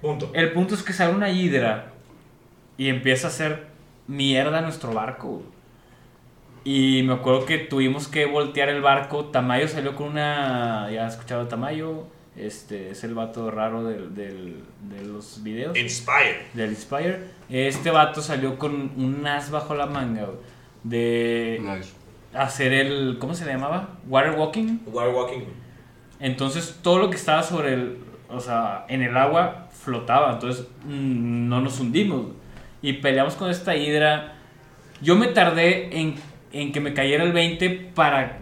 Punto. 0.01 0.29
El 0.33 0.51
punto 0.51 0.75
es 0.75 0.83
que 0.83 0.91
sale 0.91 1.13
una 1.13 1.29
hidra 1.29 1.93
y 2.77 2.89
empieza 2.89 3.27
a 3.27 3.29
hacer 3.29 3.67
mierda 4.07 4.59
nuestro 4.61 4.91
barco. 4.93 5.43
Y 6.65 7.03
me 7.03 7.13
acuerdo 7.13 7.45
que 7.45 7.57
tuvimos 7.57 8.07
que 8.07 8.25
voltear 8.25 8.69
el 8.69 8.81
barco. 8.81 9.25
Tamayo 9.25 9.67
salió 9.67 9.95
con 9.95 10.09
una. 10.09 10.89
Ya 10.91 11.05
has 11.07 11.13
escuchado 11.13 11.47
Tamayo. 11.47 12.05
Este 12.35 12.89
es 12.89 13.03
el 13.03 13.13
vato 13.13 13.51
raro 13.51 13.83
del, 13.83 14.15
del- 14.15 14.63
de 14.89 15.05
los 15.05 15.43
videos. 15.43 15.77
Inspire. 15.77 16.47
Del 16.53 16.71
Inspire. 16.71 17.19
Este 17.49 17.91
vato 17.91 18.21
salió 18.21 18.57
con 18.57 18.73
un 18.97 19.25
as 19.27 19.51
bajo 19.51 19.75
la 19.75 19.85
manga. 19.85 20.23
güey, 20.25 20.37
De 20.83 21.59
Nice. 21.61 21.91
hacer 22.33 22.73
el. 22.73 23.17
¿Cómo 23.19 23.33
se 23.35 23.45
le 23.45 23.53
llamaba? 23.53 23.89
Water 24.07 24.31
walking. 24.31 24.79
Water 24.87 25.13
walking. 25.13 25.41
Entonces 26.19 26.79
todo 26.81 26.99
lo 26.99 27.09
que 27.09 27.17
estaba 27.17 27.43
sobre 27.43 27.73
el, 27.73 27.97
o 28.29 28.39
sea, 28.39 28.85
en 28.87 29.01
el 29.03 29.15
agua 29.17 29.67
flotaba, 29.71 30.33
entonces 30.33 30.65
mm, 30.85 31.49
no 31.49 31.61
nos 31.61 31.79
hundimos. 31.79 32.27
Y 32.81 32.93
peleamos 32.93 33.35
con 33.35 33.49
esta 33.51 33.75
hidra. 33.75 34.35
Yo 35.01 35.15
me 35.15 35.27
tardé 35.27 35.99
en, 35.99 36.15
en 36.51 36.71
que 36.71 36.79
me 36.79 36.93
cayera 36.93 37.23
el 37.23 37.31
20 37.33 37.69
para 37.93 38.39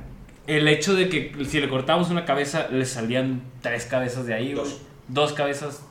el 0.47 0.67
hecho 0.67 0.95
de 0.95 1.09
que 1.09 1.45
si 1.45 1.59
le 1.61 1.69
cortábamos 1.69 2.09
una 2.09 2.25
cabeza, 2.25 2.67
le 2.71 2.85
salían 2.85 3.41
tres 3.61 3.85
cabezas 3.85 4.25
de 4.25 4.33
ahí. 4.33 4.53
Dos. 4.53 4.81
Dos 5.07 5.33
cabezas. 5.33 5.83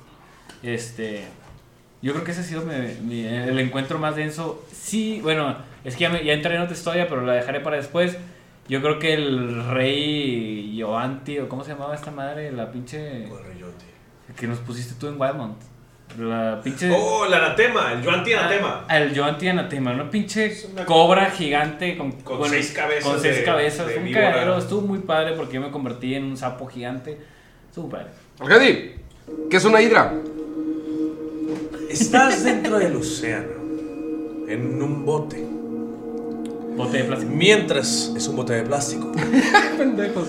Este. 0.62 1.24
Yo 2.02 2.12
creo 2.12 2.24
que 2.24 2.30
ese 2.30 2.40
ha 2.40 2.44
sido 2.44 2.62
mi- 2.62 2.94
mi- 3.02 3.24
el 3.26 3.58
encuentro 3.58 3.98
más 3.98 4.16
denso. 4.16 4.64
Sí, 4.72 5.20
bueno, 5.22 5.56
es 5.84 5.94
que 5.96 6.02
ya, 6.02 6.10
me- 6.10 6.24
ya 6.24 6.32
entré 6.32 6.54
en 6.54 6.62
otra 6.62 6.74
historia, 6.74 7.08
pero 7.08 7.22
la 7.26 7.34
dejaré 7.34 7.60
para 7.60 7.76
después. 7.76 8.16
Yo 8.68 8.80
creo 8.80 8.98
que 8.98 9.14
el 9.14 9.64
rey 9.68 10.76
Yoanti, 10.76 11.38
o 11.40 11.48
cómo 11.48 11.64
se 11.64 11.72
llamaba 11.72 11.94
esta 11.94 12.10
madre, 12.10 12.52
la 12.52 12.70
pinche. 12.72 13.26
que 14.38 14.46
nos 14.46 14.58
pusiste 14.60 14.94
tú 14.98 15.08
en 15.08 15.20
Wildmont. 15.20 15.56
La 16.18 16.60
pinche. 16.62 16.90
Oh, 16.92 17.24
el 17.24 17.32
anatema, 17.34 17.92
el 17.92 18.08
anatema. 18.08 18.84
Ah, 18.88 18.98
el 18.98 19.14
Yoanti 19.14 19.48
Anatema, 19.48 19.92
una 19.92 20.10
pinche 20.10 20.54
una- 20.72 20.84
cobra 20.84 21.30
gigante 21.30 21.96
con, 21.96 22.12
Con 22.12 22.48
seis 22.50 22.72
cabezas 22.72 23.04
Con 23.04 23.20
seis 23.20 23.36
de- 23.36 23.44
cabezas. 23.44 23.86
de 23.86 23.98
un 23.98 24.12
cagadero. 24.12 24.58
Estuvo 24.58 24.80
muy 24.82 24.98
padre 24.98 25.34
porque 25.36 25.54
yo 25.54 25.60
me 25.60 25.70
convertí 25.70 26.14
en 26.14 26.24
un 26.24 26.36
sapo 26.36 26.66
gigante. 26.66 27.16
Estuvo 27.68 27.88
padre. 27.88 28.06
Arcadi, 28.40 28.92
¿qué 29.48 29.56
es 29.56 29.64
una 29.64 29.80
hidra? 29.80 30.12
Estás 31.88 32.44
dentro 32.44 32.78
del 32.78 32.96
océano, 32.96 33.52
en 34.48 34.82
un 34.82 35.04
bote. 35.04 35.44
Bote 36.76 36.98
de 36.98 37.04
plástico. 37.04 37.32
Mientras 37.34 38.12
es 38.16 38.26
un 38.28 38.36
bote 38.36 38.52
de 38.54 38.62
plástico. 38.62 39.12
Pendejos. 39.78 40.28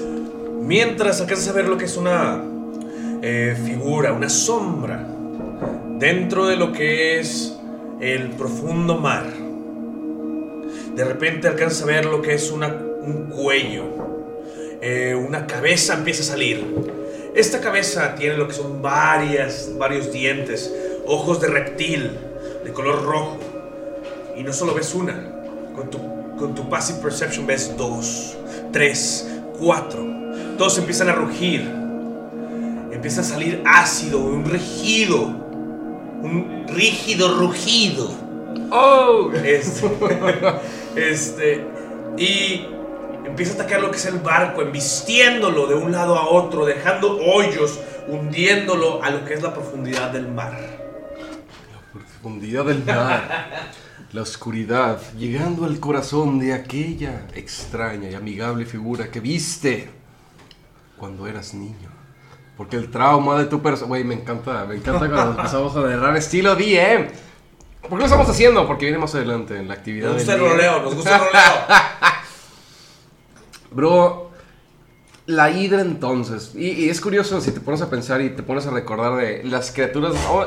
Mientras 0.61 1.21
alcanzas 1.21 1.49
a 1.49 1.53
ver 1.53 1.67
lo 1.67 1.77
que 1.77 1.85
es 1.85 1.97
una 1.97 2.41
eh, 3.21 3.55
figura, 3.65 4.11
una 4.13 4.29
sombra, 4.29 5.07
dentro 6.01 6.47
de 6.47 6.55
lo 6.55 6.73
que 6.73 7.19
es 7.19 7.55
el 7.99 8.31
profundo 8.31 8.97
mar. 8.97 9.27
De 10.95 11.05
repente 11.05 11.47
alcanzas 11.47 11.83
a 11.83 11.85
ver 11.85 12.05
lo 12.05 12.23
que 12.23 12.33
es 12.33 12.49
un 12.49 13.29
cuello, 13.29 13.85
eh, 14.81 15.13
una 15.15 15.45
cabeza 15.45 15.93
empieza 15.93 16.23
a 16.23 16.25
salir. 16.25 16.65
Esta 17.35 17.61
cabeza 17.61 18.15
tiene 18.15 18.35
lo 18.35 18.47
que 18.47 18.55
son 18.55 18.81
varias, 18.81 19.71
varios 19.77 20.11
dientes, 20.11 20.73
ojos 21.05 21.39
de 21.39 21.47
reptil, 21.47 22.09
de 22.63 22.73
color 22.73 23.03
rojo. 23.05 23.37
Y 24.35 24.43
no 24.43 24.53
solo 24.53 24.73
ves 24.73 24.95
una, 24.95 25.13
con 25.75 25.91
tu, 25.91 25.99
con 26.35 26.55
tu 26.55 26.67
passive 26.67 26.99
perception 26.99 27.45
ves 27.45 27.77
dos, 27.77 28.35
tres, 28.73 29.29
cuatro. 29.59 30.03
Todos 30.57 30.79
empiezan 30.79 31.09
a 31.09 31.13
rugir. 31.13 31.61
Empieza 32.91 33.21
a 33.21 33.23
salir 33.23 33.61
ácido, 33.65 34.19
un 34.19 34.43
rugido. 34.45 35.40
Un 36.21 36.65
rígido 36.67 37.37
rugido. 37.37 38.11
¡Oh! 38.71 39.31
Este, 39.33 39.91
este, 40.95 41.65
y 42.17 42.65
empieza 43.25 43.53
a 43.53 43.55
atacar 43.55 43.81
lo 43.81 43.91
que 43.91 43.97
es 43.97 44.05
el 44.05 44.19
barco, 44.19 44.61
embistiéndolo 44.61 45.67
de 45.67 45.75
un 45.75 45.91
lado 45.91 46.17
a 46.17 46.29
otro, 46.29 46.65
dejando 46.65 47.17
hoyos, 47.17 47.79
hundiéndolo 48.07 49.03
a 49.03 49.09
lo 49.09 49.25
que 49.25 49.33
es 49.33 49.41
la 49.41 49.53
profundidad 49.53 50.11
del 50.11 50.27
mar. 50.27 50.57
Profundidad 51.93 52.65
del 52.65 52.83
mar. 52.85 53.49
La 54.13 54.23
oscuridad, 54.23 54.99
llegando 55.17 55.63
al 55.63 55.79
corazón 55.79 56.37
de 56.37 56.51
aquella 56.53 57.27
extraña 57.33 58.09
y 58.09 58.13
amigable 58.13 58.65
figura 58.65 59.09
que 59.09 59.21
viste 59.21 59.89
cuando 60.97 61.27
eras 61.27 61.53
niño. 61.53 62.00
Porque 62.61 62.77
el 62.77 62.91
trauma 62.91 63.39
de 63.39 63.45
tu 63.45 63.59
persona... 63.59 63.87
Güey, 63.87 64.03
me 64.03 64.13
encanta, 64.13 64.65
me 64.65 64.75
encanta 64.75 65.09
cuando 65.09 65.31
empezamos 65.31 65.75
a 65.75 65.81
narrar 65.81 66.15
estilo 66.15 66.55
DM. 66.55 67.07
¿Por 67.81 67.89
qué 67.89 67.95
lo 67.95 68.05
estamos 68.05 68.29
haciendo? 68.29 68.67
Porque 68.67 68.85
viene 68.85 68.99
más 68.99 69.15
adelante 69.15 69.57
en 69.57 69.67
la 69.67 69.73
actividad 69.73 70.09
Nos 70.09 70.17
gusta 70.17 70.33
el 70.35 70.39
roleo, 70.41 70.81
nos 70.83 70.93
gusta 70.93 71.15
el 71.15 71.21
roleo. 71.21 71.41
Bro, 73.71 74.29
la 75.25 75.49
hidra 75.49 75.81
entonces. 75.81 76.51
Y, 76.53 76.69
y 76.69 76.89
es 76.91 77.01
curioso 77.01 77.41
si 77.41 77.51
te 77.51 77.61
pones 77.61 77.81
a 77.81 77.89
pensar 77.89 78.21
y 78.21 78.29
te 78.29 78.43
pones 78.43 78.67
a 78.67 78.69
recordar 78.69 79.15
de 79.15 79.43
las 79.43 79.71
criaturas. 79.71 80.13
oh, 80.29 80.45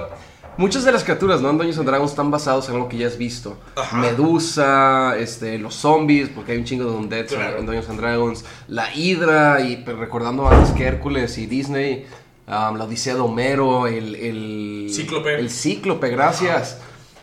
muchas 0.56 0.84
de 0.84 0.92
las 0.92 1.04
criaturas, 1.04 1.40
¿no? 1.40 1.50
En 1.50 1.56
Dungeons 1.58 1.78
and 1.78 1.88
Dragons 1.88 2.10
están 2.10 2.30
basados 2.30 2.68
en 2.68 2.74
algo 2.76 2.88
que 2.88 2.96
ya 2.98 3.06
has 3.06 3.18
visto. 3.18 3.56
Ajá. 3.76 3.96
Medusa, 3.98 5.16
este, 5.18 5.58
los 5.58 5.74
zombies, 5.74 6.28
porque 6.28 6.52
hay 6.52 6.58
un 6.58 6.64
chingo 6.64 6.84
de 6.84 6.96
undeads 6.96 7.32
en- 7.32 7.38
Claro. 7.38 7.58
en 7.58 7.66
Dungeons 7.66 7.88
and 7.90 8.00
Dragons. 8.00 8.44
La 8.68 8.94
hidra, 8.94 9.60
y 9.60 9.76
pues, 9.78 9.96
recordando 9.96 10.48
antes 10.48 10.70
que 10.72 10.84
Hércules 10.84 11.38
y 11.38 11.46
Disney. 11.46 12.06
um, 12.46 12.76
la 12.76 12.84
Odisea 12.84 13.14
de 13.14 13.20
Homero, 13.20 13.86
el, 13.86 14.14
el 14.16 14.90
Cíclope. 14.92 15.34
El 15.40 15.48
cíclope, 15.48 16.10
gracias. 16.10 16.78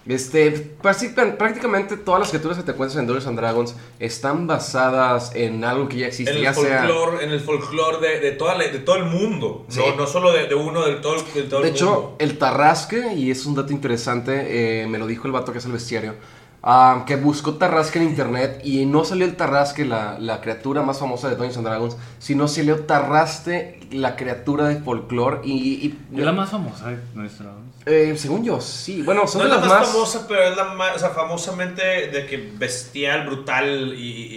Este, 0.08 0.50
práctica- 0.82 1.38
prácticamente 1.38 1.96
todas 1.96 2.22
las 2.22 2.30
criaturas 2.30 2.58
que 2.58 2.64
te 2.64 2.72
encuentras 2.72 3.00
en 3.00 3.06
Dungeons 3.06 3.28
and 3.28 3.38
Dragons 3.40 3.76
están 4.00 4.48
basadas 4.48 5.36
en 5.36 5.64
algo 5.64 5.88
que 5.88 5.98
ya 5.98 6.08
existe, 6.08 6.32
En 6.32 6.38
el 6.38 6.44
ya 6.44 6.54
sea... 6.56 6.80
folclore, 6.88 7.24
en 7.24 7.30
el 7.32 7.40
folclore 7.40 7.98
de, 8.00 8.20
de, 8.20 8.32
toda 8.32 8.58
la- 8.58 8.68
de 8.68 8.80
todo 8.80 8.96
el 8.96 9.06
mundo. 9.06 9.66
Sí. 9.70 9.80
No, 9.80 9.96
no 9.96 10.08
solo 10.08 10.32
de, 10.32 10.48
de 10.48 10.56
uno, 10.56 10.84
del 10.86 11.02
todo, 11.02 11.16
el- 11.36 11.48
todo 11.50 11.62
De 11.62 11.70
el 11.70 11.76
hecho, 11.76 11.86
mundo. 11.86 12.16
el 12.18 12.38
Tarrasque, 12.40 13.14
y 13.14 13.30
es 13.30 13.46
un 13.46 13.54
dato 13.54 13.72
interesante, 13.74 14.82
eh, 14.82 14.88
me 14.88 14.98
lo 14.98 15.06
dijo 15.06 15.28
el 15.28 15.34
vato 15.34 15.52
que 15.52 15.60
es 15.60 15.66
el 15.66 15.72
bestiario, 15.74 16.16
ah, 16.63 17.04
que 17.08 17.15
buscó 17.15 17.56
Tarrasque 17.56 18.00
en 18.00 18.06
internet 18.10 18.62
y 18.63 18.86
no 18.86 19.04
salió 19.06 19.26
el 19.26 19.36
Tarrasque, 19.36 19.86
la, 19.86 20.17
la 20.19 20.41
criatura 20.41 20.82
más 20.84 21.00
famosa 21.00 21.28
de 21.30 21.36
Dungeons 21.36 21.58
and 21.58 21.67
Dragons, 21.67 21.97
sino 22.19 22.47
salió 22.47 22.82
Tarrasque, 22.86 23.80
la 23.91 24.15
criatura 24.15 24.67
de 24.67 24.78
folclore 24.82 25.39
y... 25.43 25.54
y- 25.86 26.00
Es 26.17 26.24
la 26.26 26.32
más 26.32 26.50
famosa 26.50 26.89
de 26.89 26.97
nuestra. 27.13 27.52
eh, 27.86 28.13
según 28.17 28.43
yo, 28.43 28.62
sí. 28.62 29.02
Bueno, 29.02 29.28
son 29.28 29.41
no 29.43 29.47
de 29.50 29.56
es 29.56 29.56
la 29.56 29.62
las 29.62 29.69
más, 29.69 29.80
más... 29.82 29.89
famosa, 29.91 30.26
pero 30.28 30.43
es 30.43 30.56
la 30.56 30.74
más, 30.76 30.95
o 30.95 31.00
sea, 31.00 31.10
famosamente 31.10 31.82
de 31.84 32.26
que 32.28 32.52
bestial, 32.58 33.26
brutal 33.28 33.93
y, 33.95 34.02
y- 34.02 34.36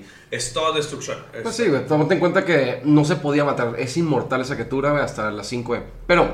y- 0.00 0.04
es 0.30 0.52
toda 0.52 0.76
destrucción. 0.76 1.18
Es- 1.32 1.42
Pues 1.42 1.56
sí, 1.56 1.66
güey, 1.68 1.86
tomate 1.86 2.14
en 2.14 2.20
cuenta 2.20 2.44
que 2.44 2.82
no 2.84 3.04
se 3.04 3.16
podía 3.16 3.44
matar, 3.44 3.74
es 3.78 3.96
inmortal 3.96 4.40
esa 4.40 4.54
criatura 4.54 4.90
güey, 4.92 5.02
hasta 5.02 5.30
las 5.30 5.46
5 5.48 5.76
Pero, 6.06 6.28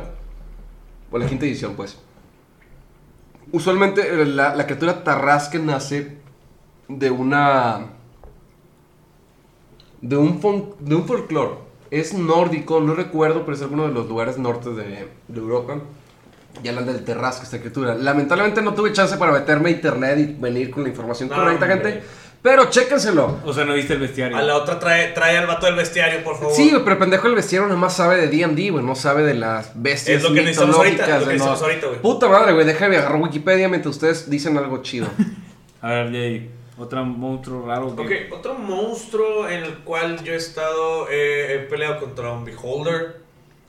por 1.11 1.20
la 1.20 1.27
quinta 1.27 1.46
edición, 1.46 1.75
pues. 1.77 1.99
Usualmente 3.52 4.02
eh, 4.02 4.26
la, 4.26 4.54
la 4.54 4.64
criatura 4.66 5.04
Tarrasque 5.04 5.59
nace 5.59 6.16
de 6.88 7.11
una. 7.11 7.87
de 10.00 10.16
un, 10.16 10.40
fon- 10.40 10.74
de 10.80 10.94
un 10.94 11.06
folclore. 11.06 11.54
Es 11.90 12.14
nórdico, 12.14 12.80
no 12.80 12.94
recuerdo, 12.94 13.44
pero 13.44 13.56
es 13.56 13.62
alguno 13.62 13.87
de 13.87 13.92
los 13.94 14.09
lugares 14.09 14.38
norte 14.38 14.70
de, 14.70 15.09
de 15.28 15.38
Europa. 15.38 15.78
Y 16.62 16.68
hablan 16.68 16.87
del 16.87 17.04
Tarrasque, 17.04 17.44
esta 17.44 17.59
criatura. 17.61 17.94
Lamentablemente 17.94 18.62
no 18.62 18.74
tuve 18.74 18.92
chance 18.92 19.16
para 19.16 19.30
meterme 19.32 19.68
a 19.68 19.72
internet 19.72 20.18
y 20.18 20.40
venir 20.40 20.70
con 20.70 20.82
la 20.85 20.88
información 20.88 21.28
No, 21.28 21.37
correcta, 21.37 21.66
hombre. 21.66 21.92
gente. 21.92 22.06
Pero 22.46 22.70
chéquenselo. 22.70 23.40
O 23.44 23.52
sea, 23.52 23.64
no 23.64 23.74
viste 23.74 23.94
el 23.94 23.98
bestiario. 23.98 24.37
A 24.37 24.42
la 24.42 24.54
otra 24.56 24.78
trae, 24.78 25.09
trae 25.09 25.37
al 25.37 25.48
vato 25.48 25.66
del 25.66 25.74
bestiario, 25.74 26.22
por 26.22 26.38
favor. 26.38 26.54
Sí, 26.54 26.72
pero 26.85 26.96
pendejo 26.96 27.26
el 27.26 27.35
bestiario 27.35 27.66
nada 27.66 27.80
más 27.80 27.96
sabe 27.96 28.18
de 28.18 28.28
D&D, 28.28 28.70
güey, 28.70 28.85
no 28.85 28.94
sabe 28.94 29.24
de 29.24 29.35
las 29.35 29.72
bestias 29.74 30.18
Es 30.18 30.22
lo 30.22 30.28
que 30.32 30.42
necesitamos 30.42 30.76
ahorita, 30.76 31.02
es 31.02 31.09
lo 31.09 31.18
que 31.18 31.24
necesitamos 31.32 31.62
ahorita, 31.62 31.87
güey. 31.88 32.00
Puta 32.02 32.28
madre, 32.28 32.52
güey, 32.52 32.64
déjame 32.64 32.98
agarrar 32.98 33.20
Wikipedia 33.20 33.68
mientras 33.68 33.96
ustedes 33.96 34.30
dicen 34.30 34.56
algo 34.56 34.80
chido. 34.82 35.09
A 35.82 35.90
ver, 35.90 36.12
Jay, 36.12 36.50
otro 36.78 37.04
monstruo 37.04 37.66
raro. 37.66 37.96
que- 37.96 38.02
Ok, 38.28 38.38
otro 38.38 38.54
monstruo 38.54 39.48
en 39.48 39.64
el 39.64 39.74
cual 39.78 40.22
yo 40.22 40.32
he 40.32 40.37
estado, 40.37 41.09
eh, 41.11 41.54
he 41.54 41.59
peleado 41.68 41.98
contra 41.98 42.30
un 42.30 42.44
Beholder, 42.44 43.22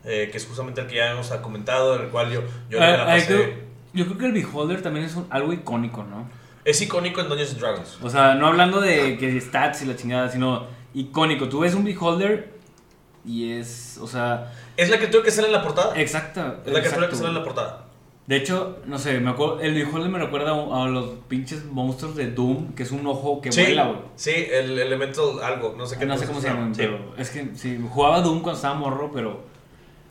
eh, 0.05 0.29
que 0.31 0.37
es 0.37 0.45
justamente 0.45 0.81
el 0.81 0.87
que 0.87 0.97
ya 0.97 1.11
hemos 1.13 1.29
comentado, 1.41 1.95
en 1.95 2.03
el 2.03 2.07
cual 2.09 2.31
yo, 2.31 2.41
yo 2.69 2.79
me 2.79 2.95
la 2.95 3.05
pasé. 3.07 3.25
creo- 3.25 3.49
yo 3.93 4.05
creo 4.05 4.17
que 4.19 4.25
el 4.27 4.33
Beholder 4.33 4.83
también 4.83 5.07
es 5.07 5.15
un- 5.15 5.25
algo 5.31 5.51
icónico, 5.51 6.03
¿no? 6.03 6.29
Es 6.67 6.81
icónico 6.81 7.21
en 7.21 7.29
Dungeons 7.29 7.51
and 7.51 7.59
Dragons. 7.61 7.97
O 8.03 8.09
sea, 8.09 8.35
no 8.35 8.47
hablando 8.47 8.81
de 8.81 9.17
que 9.17 9.39
stats 9.39 9.83
y 9.83 9.85
la 9.85 9.95
chingada, 9.95 10.29
sino 10.29 10.65
icónico. 10.93 11.47
Tú 11.47 11.59
ves 11.61 11.73
un 11.73 11.83
Beholder 11.85 12.53
y 13.25 13.53
es, 13.53 13.97
o 14.01 14.07
sea, 14.07 14.51
Es 14.75 14.89
la 14.89 14.97
criatura 14.97 15.23
que 15.23 15.31
sale 15.31 15.47
en 15.47 15.53
la 15.53 15.63
portada. 15.63 15.95
exacta. 15.99 16.57
es 16.65 16.73
la 16.73 16.79
criatura 16.81 16.83
exacto. 17.05 17.09
que 17.09 17.15
sale 17.15 17.29
en 17.29 17.35
la 17.35 17.43
portada. 17.43 17.83
De 18.25 18.35
hecho, 18.35 18.79
no 18.85 18.99
sé, 18.99 19.21
me 19.21 19.29
acuerdo, 19.29 19.61
el 19.61 19.73
Beholder 19.73 20.09
me 20.09 20.19
recuerda 20.19 20.51
a, 20.51 20.83
a 20.83 20.87
los 20.89 21.11
pinches 21.29 21.63
monstruos 21.63 22.13
de 22.17 22.31
Doom, 22.31 22.73
que 22.73 22.83
es 22.83 22.91
un 22.91 23.07
ojo 23.07 23.39
que 23.39 23.53
sí, 23.53 23.61
vuela, 23.61 23.85
güey. 23.85 23.99
sí, 24.17 24.31
el 24.51 24.77
elemental 24.77 25.23
algo, 25.41 25.73
no 25.77 25.85
sé 25.85 25.97
qué. 25.97 26.05
No 26.05 26.17
sé 26.17 26.25
cómo 26.27 26.41
se 26.41 26.49
llaman, 26.49 26.75
Sí. 26.75 26.81
pero 26.81 27.13
es 27.17 27.29
que 27.29 27.51
sí, 27.55 27.79
jugaba 27.89 28.19
Doom 28.19 28.41
cuando 28.41 28.57
estaba 28.57 28.73
morro, 28.75 29.11
pero 29.13 29.39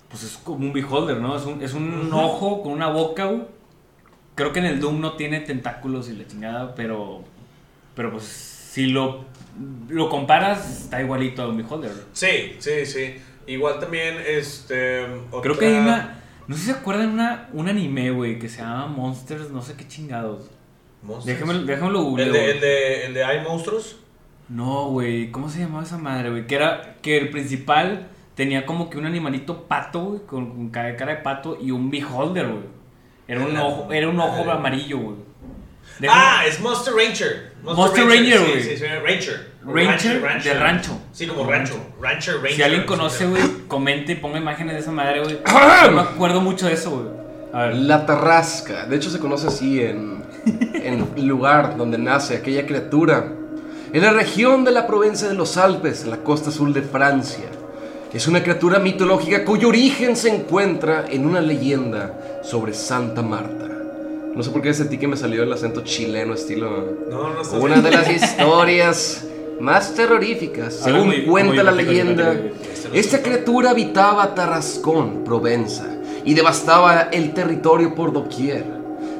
pues 0.09 0.23
es 0.23 0.39
como 0.39 0.65
un 0.65 0.73
beholder, 0.73 1.19
¿no? 1.19 1.37
Es 1.37 1.45
un, 1.45 1.63
es 1.63 1.75
un 1.75 2.07
Ujú. 2.09 2.19
ojo 2.19 2.63
con 2.63 2.73
una 2.73 2.89
boca, 2.89 3.27
güey. 3.27 3.43
Creo 4.37 4.53
que 4.53 4.61
en 4.61 4.67
el 4.67 4.79
Doom 4.81 5.01
no 5.01 5.15
tiene 5.15 5.41
tentáculos 5.41 6.09
y 6.09 6.13
la 6.17 6.27
chingada, 6.27 6.75
pero 6.77 7.25
pero 7.97 8.13
pues 8.13 8.23
si 8.25 8.87
lo 8.87 9.25
lo 9.89 10.09
comparas 10.11 10.83
está 10.83 11.01
igualito 11.03 11.43
a 11.43 11.49
un 11.49 11.57
beholder. 11.57 11.93
Sí, 12.13 12.55
sí, 12.61 12.87
sí. 12.87 13.15
Igual 13.49 13.81
también, 13.81 14.17
este. 14.27 15.05
Creo 15.41 15.55
otra- 15.55 15.59
que 15.59 15.67
hay 15.67 15.75
una 15.79 16.21
no 16.47 16.55
sé 16.55 16.61
si 16.61 16.67
se 16.69 16.73
acuerdan 16.79 17.09
una 17.11 17.49
un 17.53 17.69
anime, 17.69 18.11
güey, 18.13 18.39
que 18.39 18.49
se 18.49 18.59
llama 18.61 18.87
Monsters, 18.87 19.51
no 19.51 19.63
sé 19.63 19.75
qué 19.75 19.89
chingados. 19.89 20.51
Monsters. 21.03 21.39
Déjame 21.41 21.65
déjamelo 21.65 21.99
¿El 22.01 22.05
googleo. 22.05 22.33
de, 22.33 22.51
el, 22.53 22.61
de, 22.61 23.07
el 23.07 23.15
de 23.15 23.25
Hay 23.25 23.43
monstruos? 23.43 23.97
No, 24.49 24.91
güey, 24.91 25.31
¿cómo 25.33 25.49
se 25.49 25.59
llamaba 25.61 25.83
esa 25.83 25.99
madre, 25.99 26.31
güey? 26.31 26.47
Que 26.47 26.55
era 26.57 26.97
que 27.03 27.17
el 27.19 27.31
principal 27.31 28.09
tenía 28.37 28.65
como 28.67 28.91
que 28.91 28.99
un 28.99 29.07
animalito 29.07 29.65
pato, 29.65 30.05
güey, 30.05 30.21
con, 30.27 30.51
con 30.51 30.69
cara 30.71 30.93
de 30.95 31.17
pato 31.17 31.59
y 31.61 31.71
un 31.73 31.91
beholder, 31.91 32.47
güey. 32.49 32.76
Era 33.29 33.41
un 33.41 33.57
ojo, 33.57 33.93
era 33.93 34.09
un 34.09 34.19
ojo 34.21 34.51
amarillo, 34.51 34.99
güey. 34.99 35.17
De- 35.99 36.09
ah, 36.11 36.43
es 36.47 36.61
Monster 36.61 36.95
Ranger. 36.95 37.53
Monster 37.63 38.05
Ranger, 38.05 38.39
sí, 38.39 38.45
güey. 38.51 38.63
Sí, 38.63 38.77
sí, 38.77 38.85
Ranger. 38.85 39.57
Ranger 39.65 40.43
de 40.45 40.55
rancho. 40.55 41.01
Sí, 41.13 41.27
como 41.27 41.51
rancho. 41.51 41.75
Rancher, 42.01 42.35
Ranger. 42.37 42.53
Si 42.53 42.63
alguien 42.63 42.85
conoce, 42.85 43.27
güey, 43.27 43.43
comente 43.67 44.13
y 44.13 44.15
ponga 44.17 44.39
imágenes 44.39 44.75
de 44.75 44.81
esa 44.81 44.93
madre, 44.93 45.21
güey. 45.23 45.39
Yo 45.85 45.91
me 45.93 46.03
acuerdo 46.03 46.41
mucho 46.41 46.67
de 46.67 46.75
eso, 46.75 46.91
güey. 46.91 47.09
A 47.53 47.67
ver. 47.69 47.77
La 47.77 48.05
Tarrasca, 48.07 48.87
de 48.87 48.97
hecho 48.97 49.11
se 49.11 49.19
conoce 49.19 49.47
así 49.49 49.81
en, 49.81 50.23
en 50.75 51.09
el 51.17 51.27
lugar 51.27 51.77
donde 51.77 51.99
nace 51.99 52.37
aquella 52.37 52.67
criatura. 52.67 53.33
En 53.93 54.03
la 54.03 54.11
región 54.13 54.65
de 54.65 54.73
la 54.73 54.87
Provencia 54.87 55.27
de 55.29 55.35
los 55.35 55.57
Alpes, 55.57 56.03
en 56.05 56.11
la 56.11 56.19
costa 56.19 56.51
sur 56.51 56.73
de 56.73 56.83
Francia. 56.83 57.47
Es 58.13 58.27
una 58.27 58.43
criatura 58.43 58.79
mitológica 58.79 59.45
cuyo 59.45 59.69
origen 59.69 60.17
se 60.17 60.35
encuentra 60.35 61.05
en 61.11 61.27
una 61.27 61.41
leyenda 61.41 62.41
sobre 62.43 62.73
Santa 62.73 63.21
Marta. 63.23 63.69
No 64.35 64.43
sé 64.43 64.51
por 64.51 64.63
qué 64.63 64.73
sentí 64.75 64.99
que 64.99 65.09
me 65.09 65.17
salió 65.17 65.43
el 65.43 65.53
acento 65.53 65.83
chileno 65.83 66.35
estilo... 66.35 66.95
No, 67.11 67.31
no 67.35 67.59
Una 67.61 67.81
de 67.81 67.91
las 67.91 68.09
historias 68.11 69.25
más 69.61 69.95
terroríficas, 69.95 70.75
según 70.75 71.07
muy- 71.09 71.25
cuenta 71.25 71.55
muy 71.55 71.63
la 71.65 71.73
leyenda. 71.73 72.35
yucateco, 72.35 72.95
Esta 72.95 73.23
criatura 73.23 73.71
habitaba 73.71 74.35
Tarascón, 74.35 75.25
Provenza, 75.25 75.87
y 76.25 76.35
devastaba 76.35 77.09
el 77.13 77.33
territorio 77.35 77.95
por 77.95 78.13
doquier. 78.13 78.65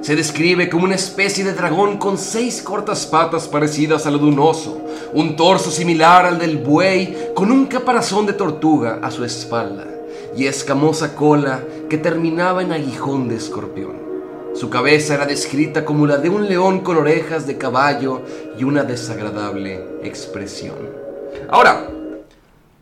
Se 0.07 0.15
describe 0.15 0.71
como 0.71 0.85
una 0.85 0.95
especie 0.95 1.43
de 1.43 1.53
dragón 1.53 1.97
con 1.97 2.17
seis 2.17 2.63
cortas 2.63 3.07
patas 3.07 3.49
parecidas 3.49 4.07
a 4.07 4.11
lo 4.13 4.19
de 4.19 4.27
un 4.27 4.39
oso, 4.39 4.81
un 5.13 5.35
torso 5.35 5.69
similar 5.69 6.25
al 6.27 6.39
del 6.39 6.59
buey, 6.59 7.33
con 7.35 7.51
un 7.51 7.67
caparazón 7.67 8.25
de 8.25 8.33
tortuga 8.33 9.01
a 9.03 9.11
su 9.11 9.25
espalda, 9.25 9.85
y 10.37 10.47
escamosa 10.47 11.17
cola 11.17 11.61
que 11.91 11.99
terminaba 11.99 12.63
en 12.63 12.71
aguijón 12.71 13.29
de 13.29 13.35
escorpión. 13.35 13.97
Su 14.55 14.71
cabeza 14.71 15.15
era 15.15 15.27
descrita 15.27 15.85
como 15.85 16.07
la 16.07 16.19
de 16.19 16.29
un 16.29 16.47
león 16.47 16.83
con 16.83 16.99
orejas 16.99 17.49
de 17.49 17.59
caballo 17.59 18.23
y 18.57 18.63
una 18.63 18.85
desagradable 18.85 19.85
expresión. 20.05 20.77
Ahora, 21.49 21.89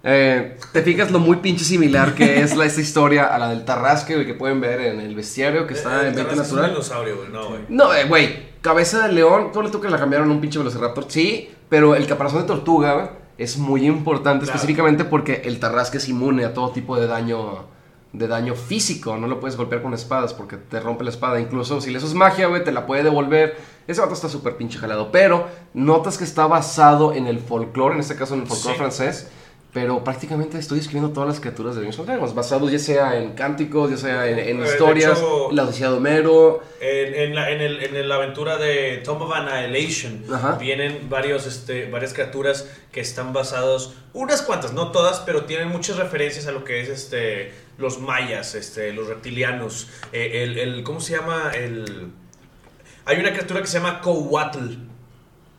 eh, 0.04 0.58
te 0.72 0.82
fijas 0.82 1.10
lo 1.10 1.18
muy 1.18 1.38
pinche 1.38 1.64
similar 1.64 2.14
que 2.14 2.40
es 2.42 2.54
la, 2.56 2.66
esta 2.66 2.80
historia 2.82 3.24
a 3.26 3.38
la 3.38 3.48
del 3.48 3.64
Tarrasque, 3.64 4.14
güey, 4.14 4.26
que 4.26 4.34
pueden 4.34 4.60
ver 4.60 4.80
en 4.80 5.00
el 5.00 5.14
bestiario 5.14 5.66
que 5.66 5.74
está 5.74 6.02
Eh, 6.04 6.08
en 6.08 6.14
venta 6.14 6.30
Tarrasque 6.30 6.42
es 6.42 6.50
un 6.52 6.56
natural. 6.56 6.70
dinosaurio, 6.72 7.16
güey. 7.16 7.28
No, 7.30 7.48
güey. 7.48 7.60
No, 7.68 7.94
eh, 7.94 8.04
güey, 8.04 8.46
cabeza 8.60 9.06
de 9.06 9.12
león, 9.14 9.50
tú 9.52 9.62
le 9.62 9.70
tú 9.70 9.80
que 9.80 9.88
la 9.88 9.98
cambiaron 9.98 10.28
a 10.28 10.32
un 10.32 10.40
pinche 10.40 10.58
velociraptor, 10.58 11.06
sí, 11.08 11.50
pero 11.68 11.94
el 11.94 12.06
caparazón 12.06 12.42
de 12.42 12.46
tortuga 12.46 12.92
güey, 12.94 13.06
es 13.38 13.56
muy 13.58 13.86
importante 13.86 14.44
Claro. 14.44 14.54
específicamente 14.54 15.04
porque 15.04 15.42
el 15.46 15.58
Tarrasque 15.58 15.96
es 15.96 16.08
inmune 16.08 16.44
a 16.44 16.52
todo 16.54 16.70
tipo 16.70 16.96
de 16.98 17.06
daño 17.06 17.72
de 18.12 18.28
daño 18.28 18.54
físico, 18.54 19.16
no 19.16 19.26
lo 19.26 19.40
puedes 19.40 19.56
golpear 19.56 19.82
con 19.82 19.92
espadas 19.92 20.34
porque 20.34 20.56
te 20.56 20.78
rompe 20.78 21.02
la 21.02 21.10
espada, 21.10 21.40
incluso 21.40 21.80
si 21.80 21.90
le 21.90 21.98
usas 21.98 22.14
magia, 22.14 22.46
güey, 22.46 22.62
te 22.62 22.70
la 22.70 22.86
puede 22.86 23.02
devolver. 23.02 23.56
Ese 23.88 24.00
vato 24.00 24.14
está 24.14 24.28
súper 24.28 24.56
pinche 24.56 24.78
jalado, 24.78 25.10
pero 25.10 25.48
notas 25.74 26.16
que 26.16 26.22
está 26.22 26.46
basado 26.46 27.12
en 27.12 27.26
el 27.26 27.40
folclore, 27.40 27.94
en 27.96 28.00
este 28.00 28.14
caso 28.14 28.34
en 28.34 28.42
el 28.42 28.46
folclore 28.46 28.74
Sí. 28.74 28.78
francés, 28.78 29.28
pero 29.74 30.04
prácticamente 30.04 30.56
estoy 30.56 30.78
escribiendo 30.78 31.12
todas 31.12 31.28
las 31.28 31.40
criaturas 31.40 31.74
de 31.74 31.80
Dungeons 31.82 31.98
and 31.98 32.08
Dragons, 32.08 32.34
basados 32.34 32.70
ya 32.70 32.78
sea 32.78 33.18
en 33.18 33.32
cánticos, 33.32 33.90
ya 33.90 33.96
sea 33.96 34.28
en, 34.30 34.38
en 34.38 34.62
Eh, 34.62 34.66
historias, 34.66 35.18
hecho- 35.18 35.50
la 35.50 35.64
Odisea 35.64 35.90
de 35.90 35.96
Homero, 35.96 36.62
En, 36.80 37.14
en 37.14 37.34
la, 37.34 37.50
en, 37.50 37.60
el, 37.60 37.82
en 37.82 38.08
la 38.08 38.14
aventura 38.14 38.56
de 38.56 38.98
Tomb 39.04 39.22
of 39.22 39.32
Annihilation 39.32 40.24
Ajá. 40.32 40.52
vienen 40.58 41.08
varios, 41.10 41.46
este, 41.46 41.90
varias 41.90 42.12
criaturas 42.14 42.70
que 42.92 43.00
están 43.00 43.32
basados, 43.32 43.94
unas 44.12 44.42
cuantas, 44.42 44.72
no 44.74 44.92
todas, 44.92 45.18
pero 45.26 45.42
tienen 45.44 45.68
muchas 45.68 45.96
referencias 45.96 46.46
a 46.46 46.52
lo 46.52 46.62
que 46.62 46.80
es 46.80 46.88
este, 46.88 47.52
los 47.76 47.98
mayas, 47.98 48.54
este, 48.54 48.92
los 48.92 49.08
reptilianos. 49.08 49.88
eh, 50.12 50.44
el, 50.44 50.56
el- 50.58 50.84
¿Cómo 50.84 51.00
se 51.00 51.16
llama? 51.16 51.50
El, 51.52 52.12
hay 53.06 53.18
una 53.18 53.32
criatura 53.32 53.60
que 53.60 53.66
se 53.66 53.78
llama 53.78 54.00
Coatl. 54.00 54.74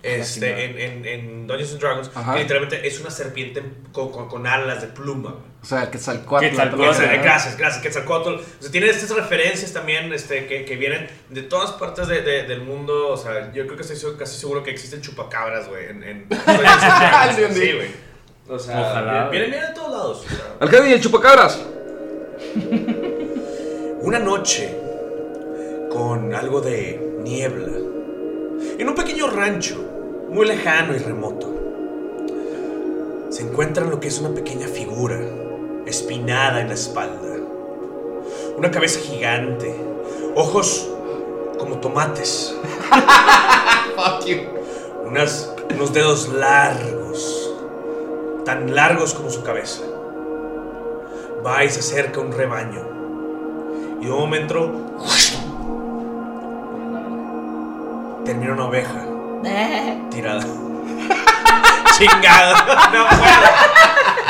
Este, 0.06 0.66
en, 0.66 0.78
en, 0.80 1.06
en 1.06 1.48
Dungeons 1.48 1.72
and 1.74 1.82
Dragons, 1.82 2.12
Ajá. 2.14 2.34
que 2.34 2.40
literalmente 2.42 2.88
es 2.88 3.00
una 3.00 3.10
serpiente 3.10 3.64
con, 3.92 4.12
con- 4.12 4.28
con 4.28 4.46
alas 4.48 4.82
de 4.82 4.88
pluma. 4.88 5.32
güey. 5.32 5.44
O 5.62 5.66
sea, 5.66 5.84
el 5.84 5.90
Quetzalcóatl. 5.90 6.46
Quetzalcóatl, 6.46 6.98
también, 7.00 7.22
Gracias, 7.24 7.58
gracias, 7.58 7.82
Quetzalcóatl. 7.82 8.30
O 8.36 8.42
sea, 8.62 8.72
tiene 8.72 8.88
estas 8.90 9.10
referencias 9.10 9.74
también 9.74 10.14
este, 10.14 10.46
que, 10.46 10.64
que 10.64 10.76
vienen 10.76 11.08
de 11.30 11.42
todas 11.42 11.72
partes 11.72 12.08
de- 12.08 12.22
de- 12.22 12.44
del 12.44 12.62
mundo. 12.62 13.10
O 13.10 13.18
sea, 13.18 13.52
yo 13.52 13.66
creo 13.66 13.76
que 13.78 13.82
estoy 13.82 14.14
casi 14.18 14.38
seguro 14.40 14.62
que 14.64 14.72
existen 14.72 15.02
chupacabras, 15.02 15.68
güey. 15.68 15.86
En, 15.90 16.04
en, 16.04 16.28
sí, 17.54 17.72
güey. 17.74 18.06
O 18.48 18.60
sea, 18.60 18.80
Ojalá, 18.80 19.30
vienen, 19.30 19.50
vienen 19.52 19.70
de 19.70 19.74
todos 19.76 19.92
lados. 19.92 20.26
o 20.26 20.30
sea. 20.30 20.46
Alcalde 20.60 20.90
y 20.90 20.94
el 20.94 21.02
chupacabras. 21.02 21.60
Una 24.02 24.20
noche 24.20 24.76
con 25.92 26.34
algo 26.36 26.62
de 26.62 27.18
niebla. 27.24 27.68
En 28.78 28.88
un 28.88 28.94
pequeño 28.96 29.30
rancho, 29.32 29.95
muy 30.36 30.46
lejano 30.48 30.94
y 30.94 30.98
remoto. 30.98 31.48
Se 33.30 33.42
encuentra 33.42 33.86
lo 33.86 34.02
que 34.02 34.10
es 34.10 34.20
una 34.20 34.36
pequeña 34.36 34.68
figura, 34.68 35.18
espinada 35.86 36.60
en 36.60 36.68
la 36.68 36.74
espalda. 36.74 37.38
Una 38.58 38.70
cabeza 38.70 39.00
gigante, 39.00 39.74
ojos 40.36 40.90
como 41.58 41.78
tomates, 41.78 42.54
Fuck 43.96 44.26
you. 44.26 44.40
unas, 45.06 45.56
unos 45.74 45.94
dedos 45.94 46.28
largos, 46.28 47.54
tan 48.44 48.76
largos 48.76 49.14
como 49.14 49.30
su 49.30 49.42
cabeza. 49.42 49.84
Va 51.48 51.64
y 51.64 51.70
se 51.70 51.80
acerca 51.80 52.20
a 52.20 52.24
un 52.24 52.34
rebaño. 52.34 52.82
Y 54.02 54.06
de 54.06 54.12
un 54.12 54.20
momento 54.20 54.70
termina 58.26 58.52
una 58.52 58.66
oveja 58.66 59.15
tirada. 60.12 60.44
Chingada. 61.98 62.54
No 62.94 63.06
puedo. 63.08 63.46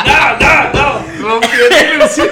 No, 0.06 0.18
no, 0.40 0.74
no. 0.74 1.30
Rompiendo 1.30 1.94
ilusión. 1.96 2.28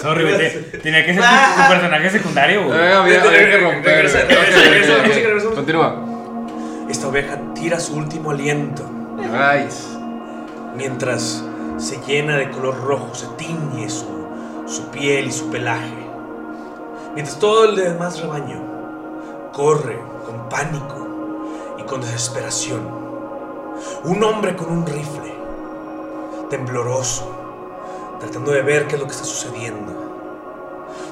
Sorry, 0.00 0.22
güey. 0.24 0.36
te- 0.38 0.78
Tenía 0.78 1.04
que 1.04 1.14
ser 1.14 1.22
tu, 1.22 1.62
tu 1.62 1.68
personaje 1.68 2.10
secundario, 2.10 2.64
güey. 2.64 2.78
Eh, 2.78 2.92
había, 2.94 3.22
había 3.22 3.50
que 3.50 3.58
romper. 3.58 3.94
Regresa, 3.96 4.18
güey. 4.24 4.36
regresa, 4.36 4.58
Ok, 4.58 4.64
regresa, 4.64 4.92
ok, 4.92 4.98
ok. 4.98 5.04
regresa, 5.04 5.28
regresa. 5.28 5.48
Continúa. 5.54 5.96
Esta 6.88 7.08
oveja 7.08 7.38
tira 7.54 7.78
su 7.80 7.96
último 7.96 8.30
aliento 8.30 8.88
Nice. 9.18 9.88
mientras 10.74 11.44
se 11.76 11.98
llena 12.06 12.36
de 12.36 12.48
color 12.50 12.80
rojo, 12.82 13.14
se 13.14 13.26
tiñe 13.36 13.90
su, 13.90 14.06
su 14.66 14.88
piel 14.90 15.26
y 15.26 15.32
su 15.32 15.50
pelaje. 15.50 15.92
Mientras 17.14 17.38
todo 17.38 17.66
el 17.68 17.76
demás 17.76 18.20
rebaño 18.20 18.62
corre 19.52 19.98
con 20.38 20.48
pánico 20.48 21.06
y 21.78 21.82
con 21.82 22.00
desesperación. 22.00 22.80
Un 24.04 24.22
hombre 24.24 24.56
con 24.56 24.70
un 24.70 24.86
rifle, 24.86 25.34
tembloroso, 26.50 27.30
tratando 28.20 28.50
de 28.52 28.62
ver 28.62 28.86
qué 28.86 28.94
es 28.96 29.00
lo 29.00 29.06
que 29.06 29.12
está 29.12 29.24
sucediendo, 29.24 29.92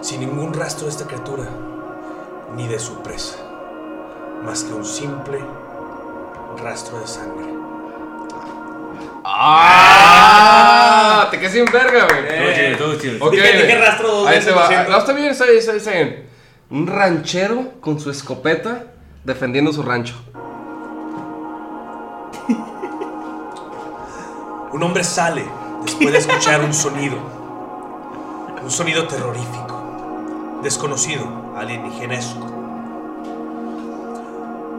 sin 0.00 0.20
ningún 0.20 0.52
rastro 0.54 0.86
de 0.86 0.92
esta 0.92 1.06
criatura 1.06 1.44
ni 2.56 2.66
de 2.68 2.78
su 2.78 3.02
presa, 3.02 3.36
más 4.44 4.62
que 4.64 4.72
un 4.72 4.84
simple 4.84 5.38
rastro 6.62 6.98
de 7.00 7.06
sangre. 7.06 7.46
¡Ah! 10.08 11.28
Te 11.30 11.38
quedé 11.38 11.50
sin 11.50 11.64
verga, 11.66 12.06
güey. 12.06 12.26
Todo 12.38 12.52
chido, 12.54 12.76
todo 12.78 12.94
chido. 12.98 13.24
Ok, 13.26 13.32
Dije- 13.32 13.52
dije 13.62 13.78
rastro 13.78 14.08
dos 14.08 14.26
Ahí 14.28 14.40
te 14.40 14.50
va. 14.52 14.66
siento. 14.68 14.90
No, 14.90 14.98
está 14.98 15.12
bien, 15.12 15.28
está 15.30 15.44
bien, 15.44 15.58
está 15.58 15.72
bien, 15.72 15.78
está 15.84 15.90
bien. 15.92 16.26
Un 16.70 16.86
ranchero 16.86 17.72
con 17.80 17.98
su 18.00 18.10
escopeta 18.10 18.84
defendiendo 19.26 19.72
su 19.72 19.82
rancho. 19.82 20.14
Un 24.72 24.82
hombre 24.82 25.02
sale 25.02 25.44
después 25.84 26.12
de 26.12 26.18
escuchar 26.18 26.62
un 26.64 26.72
sonido. 26.72 27.16
Un 28.62 28.70
sonido 28.70 29.08
terrorífico, 29.08 30.60
desconocido, 30.62 31.26
alienígenesco. 31.56 32.46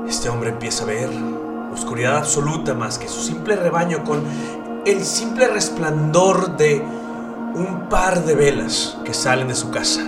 Este 0.08 0.30
hombre 0.30 0.52
empieza 0.52 0.84
a 0.84 0.88
ver 0.88 1.10
oscuridad 1.74 2.18
absoluta 2.18 2.74
más 2.74 2.98
que 2.98 3.10
su 3.10 3.22
simple 3.22 3.58
rebaño 3.58 4.06
con 4.06 4.24
el 4.86 5.04
simple 5.04 5.48
resplandor 5.48 6.56
de 6.56 6.82
un 7.54 7.88
par 7.90 8.24
de 8.24 8.36
velas 8.36 8.98
que 9.04 9.14
salen 9.14 9.50
de 9.50 9.56
su 9.56 9.72
casa. 9.72 10.02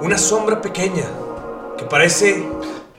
Una 0.00 0.18
sombra 0.18 0.60
pequeña 0.60 1.04
que 1.78 1.84
parece... 1.84 2.44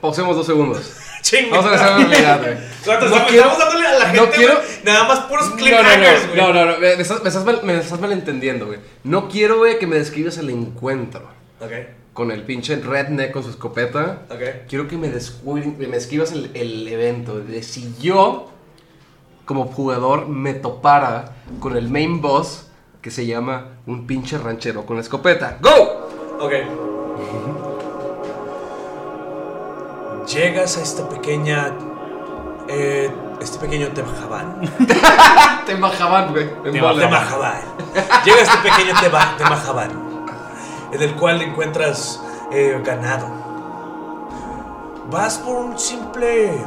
Pausemos 0.00 0.36
dos 0.36 0.46
segundos. 0.46 0.92
Vamos 1.50 1.66
a 1.66 1.68
empezar 1.68 1.92
a 1.92 1.96
realidad, 1.98 2.40
güey. 2.40 2.54
No 2.86 2.92
estamos, 2.92 3.22
quiero- 3.28 3.48
dándole 3.58 3.86
a 3.86 3.98
la 3.98 4.12
no 4.12 4.20
gente 4.22 4.36
quiero- 4.36 4.54
güey, 4.54 4.66
nada 4.84 5.08
más 5.08 5.18
puros 5.20 5.50
No, 5.50 5.56
cliffhangers, 5.56 6.22
no, 6.22 6.28
güey. 6.30 6.40
no, 6.40 6.52
no, 6.54 6.64
no, 6.72 6.78
me 6.78 6.92
estás, 6.92 7.22
me 7.22 7.28
estás 7.28 7.44
mal- 7.44 7.60
me 7.64 7.76
estás 7.78 8.00
malentendiendo, 8.00 8.66
güey. 8.66 8.78
No 9.04 9.28
quiero, 9.28 9.58
güey, 9.58 9.78
que 9.78 9.86
me 9.86 9.96
describas 9.96 10.38
el 10.38 10.48
encuentro 10.50 11.22
Ok, 11.60 11.72
con 12.14 12.30
el 12.30 12.44
pinche 12.44 12.76
redneck 12.76 13.32
con 13.32 13.42
su 13.42 13.50
escopeta. 13.50 14.22
ok. 14.30 14.66
Quiero 14.68 14.86
que 14.88 14.96
me, 14.96 15.08
me 15.08 15.96
escribas 15.96 16.32
el, 16.32 16.50
el 16.54 16.86
evento 16.88 17.40
de 17.40 17.62
si 17.64 17.92
yo, 18.00 18.50
como 19.44 19.66
jugador, 19.66 20.28
me 20.28 20.54
topara 20.54 21.34
con 21.60 21.76
el 21.76 21.90
main 21.90 22.20
boss 22.22 22.68
que 23.02 23.10
se 23.10 23.26
llama 23.26 23.78
un 23.86 24.06
pinche 24.06 24.38
ranchero 24.38 24.86
con 24.86 24.98
escopeta. 24.98 25.58
¡Go! 25.60 26.08
Ok. 26.40 26.52
Llegas 30.38 30.76
a 30.76 30.82
esta 30.82 31.08
pequeña. 31.08 31.72
eh, 32.68 33.10
este 33.40 33.58
pequeño 33.58 33.88
Temajabán. 33.88 34.60
Te 35.66 35.74
bajaban, 35.74 36.30
güey. 36.32 36.48
Temajabán. 36.62 37.60
Llega 38.24 38.38
a 38.38 38.42
este 38.42 38.58
pequeño 38.58 38.94
Tema- 39.00 39.34
Temajabán. 39.36 39.90
En 40.92 41.02
el 41.02 41.16
cual 41.16 41.42
encuentras 41.42 42.22
eh, 42.52 42.80
ganado. 42.84 43.26
Vas 45.10 45.38
por 45.38 45.56
un 45.56 45.76
simple. 45.76 46.64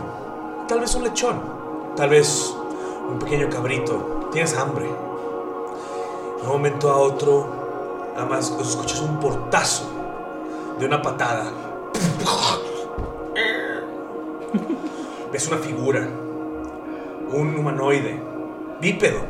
Tal 0.67 0.82
vez 0.82 0.93
un 0.95 1.03
lechón. 1.05 1.41
Tal 1.95 2.09
vez 2.09 2.53
un 3.09 3.19
pequeño 3.19 3.49
cabrito. 3.49 4.28
Tienes 4.34 4.53
hambre. 4.57 4.86
De 4.88 6.43
un 6.43 6.49
momento 6.49 6.91
a 6.91 6.97
otro. 6.97 8.11
Además, 8.17 8.53
escuchas 8.59 8.99
un 8.99 9.17
portazo 9.19 9.89
de 10.78 10.86
una 10.86 11.01
patada. 11.01 11.45
Ves 15.41 15.47
una 15.47 15.57
figura. 15.57 16.01
Un 17.31 17.55
humanoide. 17.57 18.21
Bípedo. 18.79 19.21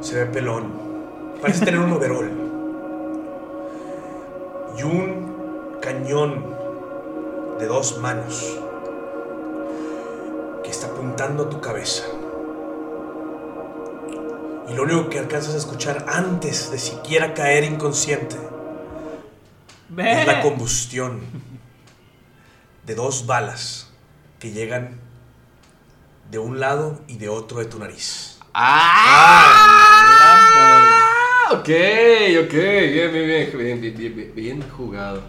Se 0.00 0.16
ve 0.16 0.26
pelón. 0.26 0.72
Parece 1.40 1.64
tener 1.64 1.78
un 1.78 1.92
overol. 1.92 2.32
Y 4.76 4.82
un 4.82 5.78
cañón 5.80 6.56
de 7.60 7.66
dos 7.66 7.98
manos 7.98 8.58
que 10.64 10.70
está 10.72 10.88
apuntando 10.88 11.44
a 11.44 11.48
tu 11.48 11.60
cabeza. 11.60 12.02
Y 14.68 14.74
lo 14.74 14.82
único 14.82 15.08
que 15.08 15.20
alcanzas 15.20 15.54
a 15.54 15.58
escuchar 15.58 16.06
antes 16.08 16.72
de 16.72 16.78
siquiera 16.80 17.34
caer 17.34 17.62
inconsciente 17.62 18.36
es 19.96 20.26
la 20.26 20.42
combustión 20.42 21.20
de 22.84 22.96
dos 22.96 23.26
balas 23.26 23.91
que 24.42 24.50
llegan 24.50 24.98
de 26.32 26.40
un 26.40 26.58
lado 26.58 27.00
y 27.06 27.16
de 27.16 27.28
otro 27.28 27.60
de 27.60 27.66
tu 27.66 27.78
nariz. 27.78 28.40
¡Ah! 28.52 29.52
Ok, 31.52 31.60
ok. 31.60 32.52
Bien, 32.52 33.12
bien, 33.12 33.26
bien. 33.26 33.52
Bien, 33.56 33.80
bien, 33.80 34.32
bien, 34.34 34.60
jugado. 34.76 35.22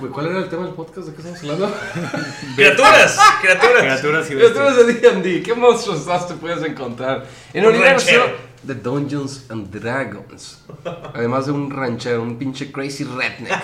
Güey, 0.00 0.10
¿cuál 0.10 0.26
era 0.26 0.38
el 0.40 0.48
tema 0.48 0.64
del 0.64 0.74
podcast? 0.74 1.06
¿De 1.06 1.14
qué 1.14 1.20
estamos 1.22 1.40
hablando? 1.44 1.72
¡Criaturas! 2.56 3.16
¡Criaturas! 3.40 4.00
Criaturas 4.26 4.76
y 4.80 4.84
de 4.84 4.94
D&D. 4.94 5.42
¿Qué 5.44 5.54
monstruos 5.54 6.04
más 6.06 6.26
te 6.26 6.34
puedes 6.34 6.64
encontrar? 6.64 7.24
En 7.52 7.62
el 7.62 7.68
Un 7.70 7.76
universo 7.76 8.10
ranchero. 8.10 8.36
de 8.64 8.74
Dungeons 8.74 9.46
and 9.48 9.70
Dragons. 9.70 10.64
Además 11.14 11.46
de 11.46 11.52
un 11.52 11.70
ranchero, 11.70 12.20
un 12.20 12.36
pinche 12.36 12.72
crazy 12.72 13.04
redneck. 13.04 13.62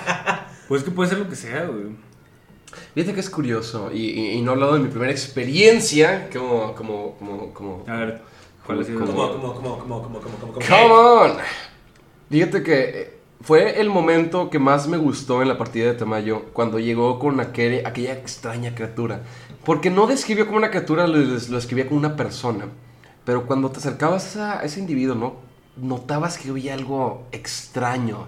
Pues 0.68 0.84
que 0.84 0.92
puede 0.92 1.11
ser 1.11 1.18
lo 1.18 1.28
que 1.28 1.34
sea, 1.34 1.64
güey. 1.64 2.05
Fíjate 2.95 3.14
que 3.14 3.20
es 3.20 3.31
curioso, 3.31 3.91
y, 3.93 4.03
y- 4.11 4.31
y 4.33 4.43
no 4.43 4.51
he 4.51 4.55
hablado 4.55 4.74
de 4.74 4.81
mi 4.81 4.89
primera 4.89 5.12
experiencia 5.12 6.29
como, 6.33 6.74
como, 6.74 7.12
como, 7.18 7.53
como... 7.55 7.85
A 7.87 7.97
ver, 7.97 8.22
¿cuál? 8.66 8.85
¿Cómo? 8.87 9.07
¿Cómo, 9.07 9.33
cómo, 9.33 9.55
cómo, 9.55 9.79
cómo, 9.79 10.03
cómo, 10.03 10.20
cómo, 10.20 10.39
cómo, 10.39 10.53
cómo? 10.55 10.66
Come 10.66 10.95
on. 10.95 11.33
Fíjate 12.31 12.62
que 12.62 12.74
eh, 13.03 13.12
fue 13.43 13.81
el 13.81 13.89
momento 13.91 14.51
que 14.51 14.59
más 14.59 14.89
me 14.89 14.97
gustó 14.97 15.43
en 15.43 15.49
la 15.49 15.59
partida 15.59 15.87
de 15.87 15.95
Tamayo 15.95 16.47
cuando 16.53 16.79
llegó 16.79 17.18
con 17.18 17.39
aquel- 17.41 17.87
aquella 17.87 18.12
extraña 18.14 18.74
criatura. 18.74 19.20
Porque 19.64 19.91
no 19.91 20.07
describió 20.07 20.47
como 20.47 20.59
una 20.59 20.70
criatura, 20.70 21.07
lo, 21.07 21.18
lo 21.18 21.59
escribía 21.59 21.87
como 21.87 21.99
una 21.99 22.16
persona. 22.16 22.66
Pero 23.24 23.47
cuando 23.47 23.70
te 23.70 23.79
acercabas 23.79 24.37
a 24.37 24.62
ese 24.64 24.81
individuo, 24.81 25.14
¿no? 25.16 25.35
Notabas 25.77 26.39
que 26.39 26.49
había 26.51 26.74
algo 26.74 27.27
extraño. 27.33 28.27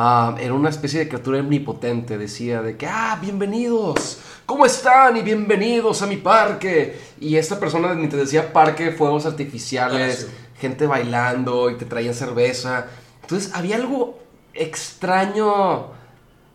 Ah, 0.00 0.36
era 0.38 0.54
una 0.54 0.68
especie 0.68 1.00
de 1.00 1.08
criatura 1.08 1.40
omnipotente. 1.40 2.16
Decía 2.18 2.62
de 2.62 2.76
que, 2.76 2.86
ah, 2.86 3.18
bienvenidos. 3.20 4.20
¿Cómo 4.46 4.64
están? 4.64 5.16
Y 5.16 5.22
bienvenidos 5.22 6.02
a 6.02 6.06
mi 6.06 6.18
parque. 6.18 6.96
Y 7.18 7.34
esta 7.34 7.58
persona 7.58 7.92
ni 7.96 8.06
te 8.06 8.16
decía 8.16 8.52
parque, 8.52 8.92
fuegos 8.92 9.26
artificiales, 9.26 10.28
Ah, 10.28 10.30
sí. 10.30 10.60
gente 10.60 10.86
bailando 10.86 11.68
y 11.68 11.74
te 11.78 11.84
traían 11.84 12.14
cerveza. 12.14 12.86
Entonces 13.22 13.52
había 13.56 13.74
algo 13.74 14.20
extraño, 14.54 15.86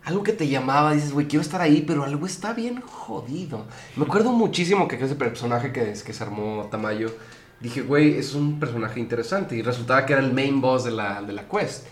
algo 0.04 0.22
que 0.22 0.32
te 0.32 0.48
llamaba, 0.48 0.94
dices, 0.94 1.12
güey, 1.12 1.28
quiero 1.28 1.42
estar 1.42 1.60
ahí, 1.60 1.84
pero 1.86 2.02
algo 2.04 2.24
está 2.24 2.54
bien 2.54 2.80
jodido. 2.80 3.66
Me 3.96 4.06
acuerdo 4.06 4.32
muchísimo 4.32 4.88
que 4.88 4.96
ese 4.96 5.16
personaje 5.16 5.70
que, 5.70 5.92
que 5.92 6.12
se 6.14 6.24
armó 6.24 6.66
Tamayo, 6.70 7.14
dije, 7.60 7.82
güey, 7.82 8.16
es 8.16 8.34
un 8.34 8.58
personaje 8.58 9.00
interesante 9.00 9.54
y 9.54 9.60
resultaba 9.60 10.06
que 10.06 10.14
era 10.14 10.22
el 10.22 10.32
main 10.32 10.62
boss 10.62 10.84
de 10.84 10.92
la, 10.92 11.20
de 11.20 11.34
la 11.34 11.46
quest. 11.46 11.84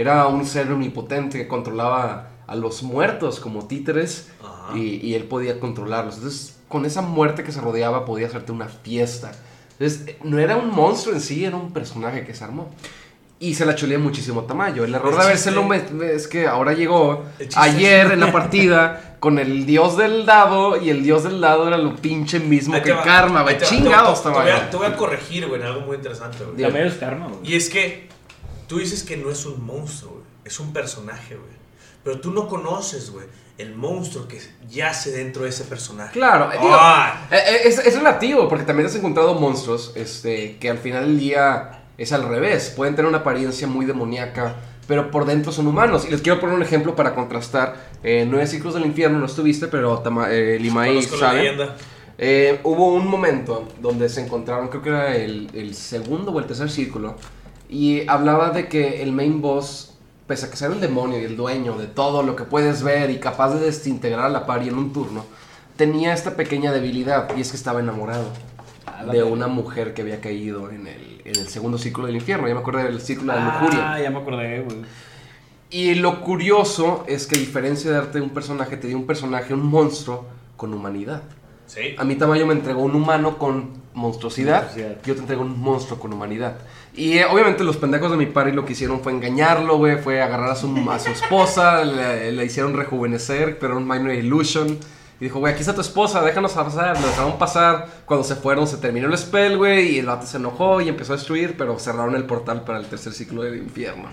Era 0.00 0.26
un 0.26 0.46
ser 0.46 0.70
omnipotente 0.72 1.38
que 1.38 1.48
controlaba 1.48 2.28
a 2.46 2.54
los 2.56 2.82
muertos 2.82 3.40
como 3.40 3.66
títeres 3.66 4.28
y, 4.74 4.96
y 5.06 5.14
él 5.14 5.24
podía 5.24 5.58
controlarlos. 5.60 6.16
Entonces, 6.16 6.58
con 6.68 6.84
esa 6.84 7.02
muerte 7.02 7.42
que 7.44 7.52
se 7.52 7.60
rodeaba, 7.60 8.04
podía 8.04 8.26
hacerte 8.26 8.52
una 8.52 8.68
fiesta. 8.68 9.32
Entonces, 9.78 10.16
no 10.24 10.38
era 10.38 10.56
un 10.56 10.70
monstruo 10.74 11.14
en 11.14 11.20
sí, 11.20 11.44
era 11.44 11.56
un 11.56 11.72
personaje 11.72 12.24
que 12.24 12.34
se 12.34 12.44
armó. 12.44 12.70
Y 13.40 13.54
se 13.54 13.64
la 13.64 13.76
chuleé 13.76 13.98
muchísimo 13.98 14.40
a 14.40 14.46
Tamayo. 14.48 14.84
El 14.84 14.92
error 14.94 15.12
El 15.12 15.18
de 15.18 15.24
habérselo 15.24 15.72
es 15.72 16.26
que 16.26 16.48
ahora 16.48 16.72
llegó 16.72 17.24
ayer 17.54 18.10
en 18.10 18.18
la 18.20 18.32
partida 18.32 19.16
con 19.20 19.38
el 19.38 19.64
dios 19.64 19.96
del 19.96 20.26
dado 20.26 20.80
y 20.82 20.90
el 20.90 21.04
dios 21.04 21.22
del 21.22 21.40
dado 21.40 21.68
era 21.68 21.78
lo 21.78 21.94
pinche 21.94 22.40
mismo 22.40 22.74
Ahí 22.74 22.82
que 22.82 22.92
Karma, 23.04 23.42
güey. 23.42 23.58
Chingados, 23.60 24.22
te 24.24 24.28
voy 24.30 24.38
a- 24.38 24.44
Tamayo. 24.44 24.70
te 24.70 24.76
voy 24.76 24.86
a 24.86 24.96
corregir, 24.96 25.46
güey, 25.46 25.60
en 25.60 25.66
algo 25.68 25.80
muy 25.82 25.96
interesante, 25.96 26.38
güey. 26.44 26.72
Medio 26.72 26.86
es 26.86 26.94
karma, 26.94 27.26
güey. 27.28 27.38
Y 27.52 27.54
es 27.54 27.68
que 27.70 28.08
tú 28.68 28.78
dices 28.78 29.02
que 29.02 29.16
no 29.16 29.30
es 29.30 29.44
un 29.46 29.64
monstruo, 29.64 30.12
güey. 30.12 30.24
Es 30.44 30.60
un 30.60 30.72
personaje, 30.72 31.34
güey. 31.34 31.58
Pero 32.04 32.20
tú 32.20 32.30
no 32.30 32.46
conoces, 32.48 33.10
güey, 33.10 33.26
el 33.58 33.74
monstruo 33.74 34.28
que 34.28 34.40
yace 34.70 35.10
dentro 35.10 35.42
de 35.42 35.48
ese 35.50 35.64
personaje. 35.64 36.12
Claro, 36.12 36.50
eh, 36.52 36.56
digo, 36.60 36.70
Ah. 36.72 37.26
eh, 37.30 37.36
eh, 37.36 37.60
es, 37.64 37.78
es 37.80 37.96
relativo, 37.96 38.48
porque 38.48 38.64
también 38.64 38.86
has 38.86 38.94
encontrado 38.94 39.34
monstruos 39.34 39.92
este, 39.96 40.56
que 40.58 40.70
al 40.70 40.78
final 40.78 41.04
del 41.06 41.18
día 41.18 41.82
es 41.98 42.12
al 42.12 42.28
revés. 42.28 42.72
Pueden 42.76 42.94
tener 42.94 43.08
una 43.08 43.18
apariencia 43.18 43.66
muy 43.66 43.84
demoníaca, 43.84 44.54
pero 44.86 45.10
por 45.10 45.26
dentro 45.26 45.50
son 45.52 45.66
humanos. 45.66 46.04
Y 46.06 46.10
les 46.10 46.22
quiero 46.22 46.40
poner 46.40 46.54
un 46.54 46.62
ejemplo 46.62 46.94
para 46.94 47.14
contrastar. 47.14 47.88
Eh, 48.02 48.24
Nueve 48.30 48.46
ciclos 48.46 48.74
del 48.74 48.86
infierno 48.86 49.18
no 49.18 49.26
estuviste, 49.26 49.66
pero 49.66 49.98
Tama- 49.98 50.28
eh, 50.30 50.56
Limaí 50.60 51.02
sabe. 51.02 51.58
Eh, 52.20 52.60
hubo 52.64 52.94
un 52.94 53.06
momento 53.06 53.68
donde 53.80 54.08
se 54.08 54.24
encontraron, 54.24 54.68
creo 54.68 54.82
que 54.82 54.88
era 54.88 55.16
el, 55.16 55.48
el 55.54 55.74
segundo 55.74 56.32
o 56.32 56.38
el 56.40 56.46
tercer 56.46 56.68
círculo, 56.70 57.16
y 57.68 58.08
hablaba 58.08 58.50
de 58.50 58.68
que 58.68 59.02
el 59.02 59.12
main 59.12 59.40
boss, 59.40 59.94
pese 60.26 60.46
a 60.46 60.50
que 60.50 60.56
sea 60.56 60.68
el 60.68 60.80
demonio 60.80 61.20
y 61.20 61.24
el 61.24 61.36
dueño 61.36 61.76
de 61.76 61.86
todo 61.86 62.22
lo 62.22 62.36
que 62.36 62.44
puedes 62.44 62.82
ver 62.82 63.10
y 63.10 63.18
capaz 63.18 63.54
de 63.54 63.60
desintegrar 63.60 64.26
a 64.26 64.28
la 64.28 64.46
pari 64.46 64.68
en 64.68 64.76
un 64.76 64.92
turno, 64.92 65.24
tenía 65.76 66.12
esta 66.12 66.34
pequeña 66.36 66.72
debilidad 66.72 67.28
y 67.36 67.40
es 67.40 67.50
que 67.50 67.56
estaba 67.56 67.80
enamorado 67.80 68.26
de 69.12 69.22
una 69.22 69.46
mujer 69.46 69.94
que 69.94 70.02
había 70.02 70.20
caído 70.20 70.70
en 70.70 70.86
el, 70.86 71.20
en 71.24 71.36
el 71.36 71.48
segundo 71.48 71.78
círculo 71.78 72.06
del 72.08 72.16
infierno. 72.16 72.48
Ya 72.48 72.54
me 72.54 72.60
acuerdo 72.60 72.82
del 72.82 73.00
círculo 73.00 73.32
de 73.32 73.38
la 73.38 73.44
lujuria. 73.60 73.92
Ah, 73.92 74.00
ya 74.00 74.10
me 74.10 74.18
acordé, 74.18 74.60
güey. 74.62 74.78
Y 75.70 75.94
lo 75.96 76.22
curioso 76.22 77.04
es 77.06 77.26
que 77.26 77.36
a 77.36 77.38
diferencia 77.38 77.90
de 77.90 77.96
darte 77.98 78.20
un 78.20 78.30
personaje, 78.30 78.76
te 78.78 78.86
dio 78.88 78.96
un 78.96 79.06
personaje, 79.06 79.52
un 79.52 79.66
monstruo 79.66 80.24
con 80.56 80.72
humanidad. 80.72 81.22
Sí. 81.66 81.94
A 81.98 82.04
mí 82.04 82.14
Tamayo 82.16 82.46
me 82.46 82.54
entregó 82.54 82.82
un 82.82 82.94
humano 82.96 83.36
con 83.36 83.70
monstruosidad, 83.92 84.62
Monstruosidad. 84.62 85.02
yo 85.04 85.14
te 85.14 85.20
entrego 85.20 85.42
un 85.42 85.60
monstruo 85.60 86.00
con 86.00 86.12
humanidad. 86.12 86.56
Y 86.98 87.18
eh, 87.18 87.26
obviamente 87.26 87.62
los 87.62 87.76
pendejos 87.76 88.10
de 88.10 88.16
mi 88.16 88.26
party 88.26 88.50
lo 88.52 88.64
que 88.64 88.72
hicieron 88.72 89.00
fue 89.00 89.12
engañarlo, 89.12 89.76
güey, 89.78 89.98
fue 89.98 90.20
agarrar 90.20 90.50
a 90.50 90.56
su, 90.56 90.90
a 90.90 90.98
su 90.98 91.10
esposa, 91.10 91.84
le, 91.84 92.32
le 92.32 92.44
hicieron 92.44 92.74
rejuvenecer, 92.74 93.58
pero 93.60 93.76
un 93.76 93.86
minor 93.86 94.10
illusion. 94.12 94.76
Y 95.20 95.24
dijo, 95.24 95.40
güey, 95.40 95.52
aquí 95.52 95.60
está 95.62 95.74
tu 95.74 95.80
esposa, 95.80 96.22
déjanos 96.22 96.52
pasar. 96.52 97.00
Lo 97.00 97.06
dejaron 97.06 97.38
pasar. 97.38 97.88
Cuando 98.04 98.22
se 98.24 98.36
fueron, 98.36 98.66
se 98.68 98.76
terminó 98.76 99.08
el 99.08 99.18
spell, 99.18 99.56
güey, 99.56 99.96
y 99.96 99.98
el 99.98 100.06
vato 100.06 100.26
se 100.26 100.36
enojó 100.36 100.80
y 100.80 100.88
empezó 100.88 101.12
a 101.12 101.16
destruir, 101.16 101.56
pero 101.56 101.78
cerraron 101.78 102.14
el 102.14 102.24
portal 102.24 102.62
para 102.62 102.78
el 102.78 102.86
tercer 102.86 103.12
ciclo 103.12 103.42
del 103.42 103.58
infierno. 103.58 104.08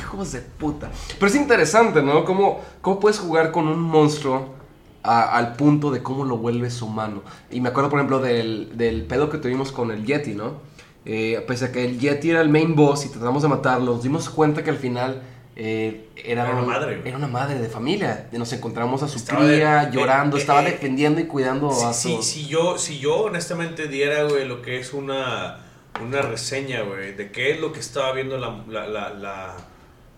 Hijos 0.00 0.32
de 0.32 0.40
puta. 0.40 0.90
Pero 1.18 1.26
es 1.28 1.34
interesante, 1.36 2.00
¿no? 2.02 2.24
Cómo, 2.24 2.60
cómo 2.80 3.00
puedes 3.00 3.18
jugar 3.18 3.50
con 3.52 3.66
un 3.68 3.80
monstruo 3.80 4.54
a- 5.02 5.36
al 5.36 5.54
punto 5.56 5.90
de 5.90 6.02
cómo 6.02 6.24
lo 6.24 6.36
vuelves 6.38 6.80
humano. 6.82 7.22
Y 7.50 7.60
me 7.60 7.68
acuerdo, 7.70 7.90
por 7.90 7.98
ejemplo, 7.98 8.20
del, 8.20 8.76
del 8.76 9.02
pedo 9.04 9.28
que 9.30 9.38
tuvimos 9.38 9.70
con 9.72 9.90
el 9.90 10.04
Yeti, 10.04 10.34
¿no? 10.34 10.74
Eh, 11.06 11.42
pese 11.46 11.66
a 11.66 11.72
que 11.72 11.84
el 11.84 12.00
Yeti 12.00 12.30
era 12.30 12.40
el 12.40 12.48
main 12.48 12.74
boss 12.74 13.06
y 13.06 13.08
tratamos 13.10 13.42
de 13.42 13.48
matarlo, 13.48 13.94
nos 13.94 14.02
dimos 14.02 14.28
cuenta 14.28 14.64
que 14.64 14.70
al 14.70 14.76
final 14.76 15.22
eh, 15.58 16.10
era, 16.16 16.44
Era 16.44 16.52
una 16.52 16.66
madre. 16.66 17.00
Era 17.02 17.16
una 17.16 17.28
madre 17.28 17.58
de 17.58 17.68
familia. 17.68 18.28
Nos 18.32 18.52
encontramos 18.52 19.02
a 19.02 19.08
su 19.08 19.24
cría 19.24 19.84
eh, 19.84 19.90
llorando, 19.90 20.36
eh, 20.36 20.40
estaba 20.40 20.60
defendiendo 20.60 21.18
y 21.18 21.24
cuidando 21.24 21.70
a 21.70 21.94
su... 21.94 22.22
si, 22.22 22.22
si 22.22 22.46
yo, 22.46 22.76
si 22.76 22.98
yo 22.98 23.20
honestamente 23.20 23.88
diera, 23.88 24.24
güey, 24.24 24.46
lo 24.46 24.60
que 24.60 24.78
es 24.78 24.92
una, 24.92 25.64
una 26.02 26.20
reseña, 26.20 26.82
güey, 26.82 27.14
de 27.14 27.32
qué 27.32 27.52
es 27.52 27.60
lo 27.60 27.72
que 27.72 27.80
estaba 27.80 28.12
viendo 28.12 28.36
la, 28.36 28.62
la, 28.68 28.86
la, 28.86 29.10
la 29.14 29.56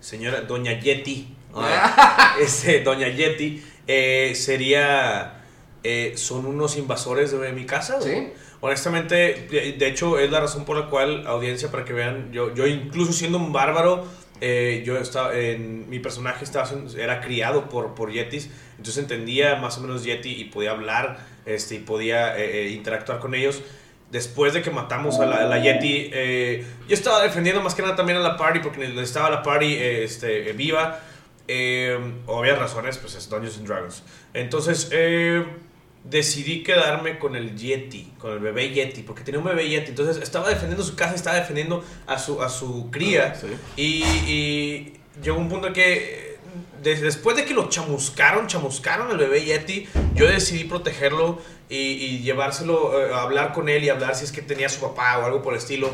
señora 0.01 0.41
Doña 0.41 0.77
Yeti, 0.77 1.33
este, 2.41 2.81
Doña 2.83 3.07
Yeti, 3.07 3.63
sería, 4.35 5.41
son 6.15 6.47
unos 6.47 6.75
invasores 6.75 7.31
de 7.31 7.53
mi 7.53 7.65
casa, 7.65 7.99
güey. 8.01 8.13
¿Sí? 8.13 8.33
Honestamente, 8.61 9.47
de, 9.49 9.87
hecho, 9.87 10.19
es 10.19 10.29
la 10.31 10.41
razón 10.41 10.65
por 10.65 10.77
la 10.77 10.87
cual, 10.87 11.25
audiencia, 11.27 11.71
para 11.71 11.85
que 11.85 11.93
vean, 11.93 12.33
yo, 12.33 12.53
yo 12.53 12.67
incluso 12.67 13.13
siendo 13.13 13.37
un 13.37 13.53
bárbaro, 13.53 14.05
eh, 14.41 14.83
yo 14.85 14.97
estaba, 14.97 15.33
en, 15.33 15.89
mi 15.89 15.99
personaje 15.99 16.43
estaba, 16.43 16.69
era 16.97 17.21
criado 17.21 17.69
por, 17.69 17.95
por 17.95 18.11
yetis, 18.11 18.49
entonces 18.71 18.97
entendía 18.97 19.55
más 19.55 19.77
o 19.77 19.81
menos 19.81 20.03
yeti 20.03 20.31
y 20.31 20.45
podía 20.45 20.71
hablar 20.71 21.19
este, 21.45 21.75
y 21.75 21.79
podía 21.79 22.37
eh, 22.37 22.65
eh, 22.65 22.69
interactuar 22.71 23.19
con 23.19 23.33
ellos. 23.33 23.61
Después 24.11 24.53
de 24.53 24.61
que 24.61 24.71
matamos 24.71 25.19
a 25.19 25.25
la, 25.25 25.53
a 25.53 25.59
yeti, 25.59 26.09
yo 26.09 26.95
estaba 26.95 27.21
defendiendo 27.21 27.61
más 27.61 27.75
que 27.75 27.83
nada 27.83 27.95
también 27.95 28.17
a 28.17 28.21
la 28.21 28.37
party 28.37 28.59
porque 28.59 28.79
necesitaba 28.87 29.29
la 29.29 29.43
party 29.43 29.75
este, 29.77 30.51
viva. 30.53 30.99
Obvias 32.25 32.57
razones, 32.57 32.97
pues 32.97 33.13
es 33.13 33.29
Dungeons 33.29 33.59
and 33.59 33.67
Dragons. 33.67 34.03
Entonces, 34.33 34.89
decidí 36.03 36.63
quedarme 36.63 37.19
con 37.19 37.35
el 37.35 37.55
Yeti, 37.55 38.11
con 38.17 38.31
el 38.31 38.39
bebé 38.39 38.69
Yeti, 38.71 39.01
porque 39.03 39.23
tenía 39.23 39.39
un 39.39 39.45
bebé 39.45 39.67
Yeti. 39.69 39.89
Entonces, 39.89 40.21
estaba 40.23 40.49
defendiendo 40.49 40.83
su 40.83 40.95
casa, 40.95 41.15
estaba 41.15 41.35
defendiendo 41.37 41.83
a 42.07 42.17
su, 42.17 42.41
a 42.41 42.49
su 42.49 42.89
cría. 42.89 43.35
Sí. 43.35 43.47
Y, 43.75 44.03
y 44.31 44.93
llegó 45.21 45.37
un 45.37 45.49
punto 45.49 45.67
en 45.67 45.73
que, 45.73 46.37
de- 46.81 46.95
después 46.95 47.35
de 47.35 47.45
que 47.45 47.53
lo 47.53 47.69
chamuscaron, 47.69 48.47
chamuscaron 48.47 49.11
al 49.11 49.17
bebé 49.17 49.43
Yeti, 49.43 49.87
yo 50.15 50.25
decidí 50.27 50.63
protegerlo 50.63 51.39
y, 51.69 51.75
y 51.77 52.19
llevárselo 52.19 53.05
eh, 53.07 53.13
a 53.13 53.21
hablar 53.23 53.53
con 53.53 53.69
él 53.69 53.83
y 53.83 53.89
hablar 53.89 54.15
si 54.15 54.25
es 54.25 54.31
que 54.31 54.41
tenía 54.41 54.69
su 54.69 54.79
papá 54.79 55.19
o 55.19 55.25
algo 55.25 55.41
por 55.41 55.53
el 55.53 55.59
estilo. 55.59 55.91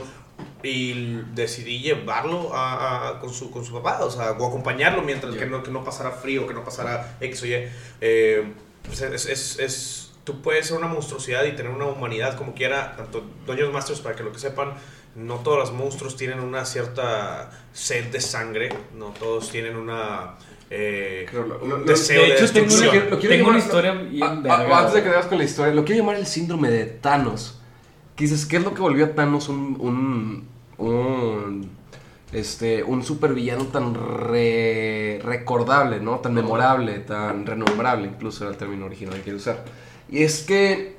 Y 0.63 1.21
decidí 1.33 1.79
llevarlo 1.79 2.53
a, 2.55 3.09
a- 3.09 3.19
con, 3.19 3.33
su, 3.33 3.51
con 3.51 3.63
su 3.65 3.73
papá, 3.73 4.03
o 4.03 4.09
sea, 4.09 4.31
o 4.31 4.47
acompañarlo 4.47 5.01
mientras 5.03 5.35
que, 5.35 5.45
no, 5.45 5.61
que 5.61 5.69
no 5.71 5.83
pasara 5.83 6.11
frío, 6.11 6.47
que 6.47 6.53
no 6.53 6.63
pasara 6.63 7.17
X 7.21 7.43
o 7.43 7.45
Y. 7.47 7.67
Eh, 8.01 8.53
pues 8.87 9.01
es, 9.01 9.25
es, 9.25 9.59
es- 9.59 10.11
tú 10.23 10.41
puedes 10.41 10.67
ser 10.67 10.77
una 10.77 10.87
monstruosidad 10.87 11.43
y 11.45 11.51
tener 11.51 11.71
una 11.71 11.85
humanidad 11.85 12.35
como 12.37 12.53
quiera, 12.55 12.95
tanto 12.97 13.23
Dungeons 13.45 13.71
Masters, 13.73 13.99
para 13.99 14.15
que 14.15 14.23
lo 14.23 14.31
que 14.31 14.39
sepan, 14.39 14.73
no 15.15 15.35
todos 15.35 15.57
los 15.59 15.71
monstruos 15.71 16.17
tienen 16.17 16.39
una 16.39 16.65
cierta 16.65 17.51
sed 17.73 18.05
de 18.11 18.19
sangre, 18.19 18.69
no 18.97 19.07
todos 19.11 19.49
tienen 19.51 19.75
una... 19.75 20.35
eh, 20.71 21.27
Creo 21.29 21.45
lo- 21.45 21.59
un 21.59 21.69
lo- 21.69 21.77
deseo 21.81 22.23
de 22.23 22.29
de, 22.29 22.33
hecho, 22.35 22.51
tengo 22.53 22.67
quiero- 22.75 23.09
lo 23.11 23.19
quiero 23.19 23.35
Tengo 23.35 23.49
una 23.49 23.59
historia 23.59 23.93
verga, 23.93 24.79
antes 24.79 24.93
de 24.95 25.03
que 25.03 25.09
veas 25.09 25.25
con 25.27 25.37
la 25.37 25.43
historia, 25.43 25.73
lo 25.75 25.85
quiero 25.85 26.01
llamar 26.01 26.15
el 26.15 26.25
síndrome 26.25 26.69
de 26.71 26.85
Thanos. 26.85 27.59
Que 28.15 28.23
dices, 28.23 28.45
¿qué 28.47 28.57
es 28.57 28.63
lo 28.63 28.73
que 28.73 28.81
volvió 28.81 29.05
a 29.05 29.09
Thanos 29.09 29.47
un. 29.49 29.77
un. 29.79 30.47
un. 30.77 31.74
Este. 32.39 32.83
un 32.83 33.03
supervillano 33.03 33.65
tan 33.65 33.93
re- 33.95 35.19
recordable, 35.23 35.99
¿no? 35.99 36.19
Tan 36.19 36.33
memorable, 36.33 36.99
tan 36.99 37.45
renombrable, 37.45 38.07
incluso 38.07 38.43
era 38.43 38.51
el 38.51 38.57
término 38.57 38.85
original 38.85 39.15
que 39.15 39.21
quiero 39.21 39.37
usar. 39.37 39.63
Y 40.09 40.23
es 40.23 40.41
que. 40.43 40.95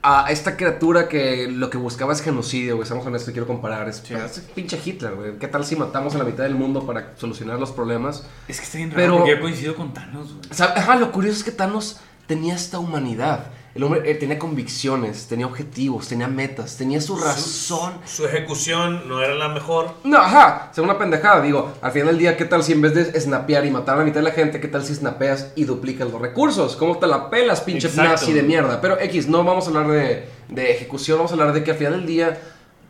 A 0.00 0.30
esta 0.30 0.56
criatura 0.56 1.08
que 1.08 1.48
lo 1.50 1.70
que 1.70 1.76
buscaba 1.76 2.12
es 2.12 2.22
genocidio, 2.22 2.76
güey, 2.76 2.84
estamos 2.84 3.04
honestos, 3.04 3.32
quiero 3.32 3.48
comparar. 3.48 3.88
Es, 3.88 4.08
es 4.08 4.38
pinche 4.54 4.80
Hitler, 4.82 5.16
güey. 5.16 5.38
¿Qué 5.40 5.48
tal 5.48 5.64
si 5.64 5.74
matamos 5.74 6.14
a 6.14 6.18
la 6.18 6.24
mitad 6.24 6.44
del 6.44 6.54
mundo 6.54 6.86
para 6.86 7.14
solucionar 7.16 7.58
los 7.58 7.72
problemas? 7.72 8.24
Es 8.46 8.58
que 8.60 8.64
está 8.64 8.78
bien 8.78 8.92
raro 8.92 9.02
Pero- 9.02 9.16
porque 9.18 9.30
yo 9.32 9.40
coincido 9.40 9.74
con 9.74 9.92
Thanos, 9.92 10.34
güey. 10.34 10.70
Ajá, 10.76 10.94
lo 10.94 11.10
curioso 11.10 11.38
es 11.38 11.44
que 11.44 11.50
Thanos 11.50 11.98
tenía 12.28 12.54
esta 12.54 12.78
humanidad. 12.78 13.50
El 13.78 13.84
hombre 13.84 14.02
eh, 14.10 14.16
tenía 14.16 14.40
convicciones, 14.40 15.28
tenía 15.28 15.46
objetivos, 15.46 16.08
tenía 16.08 16.26
metas, 16.26 16.76
tenía 16.76 17.00
su 17.00 17.16
razón. 17.16 17.92
Su 18.04 18.26
ejecución 18.26 19.08
no 19.08 19.22
era 19.22 19.36
la 19.36 19.48
mejor. 19.50 19.92
No, 20.02 20.18
ajá, 20.18 20.72
sea 20.74 20.82
una 20.82 20.98
pendejada. 20.98 21.40
Digo, 21.42 21.74
al 21.80 21.92
final 21.92 22.08
del 22.08 22.18
día, 22.18 22.36
¿qué 22.36 22.44
tal 22.44 22.64
si 22.64 22.72
en 22.72 22.80
vez 22.80 22.92
de 22.96 23.20
snapear 23.20 23.64
y 23.66 23.70
matar 23.70 23.94
a 23.94 23.98
la 23.98 24.04
mitad 24.04 24.18
de 24.18 24.24
la 24.24 24.32
gente, 24.32 24.58
qué 24.60 24.66
tal 24.66 24.84
si 24.84 24.96
snapeas 24.96 25.52
y 25.54 25.62
duplicas 25.62 26.10
los 26.10 26.20
recursos? 26.20 26.74
¿Cómo 26.74 26.98
te 26.98 27.06
la 27.06 27.30
pelas, 27.30 27.60
pinche 27.60 27.86
Exacto. 27.86 28.10
nazi 28.10 28.32
de 28.32 28.42
mierda? 28.42 28.80
Pero 28.80 28.98
X, 28.98 29.28
no 29.28 29.44
vamos 29.44 29.66
a 29.66 29.68
hablar 29.68 29.86
de, 29.92 30.28
de 30.48 30.72
ejecución, 30.72 31.18
vamos 31.18 31.30
a 31.30 31.34
hablar 31.34 31.52
de 31.52 31.62
que 31.62 31.70
al 31.70 31.76
final 31.76 31.92
del 31.92 32.06
día, 32.06 32.36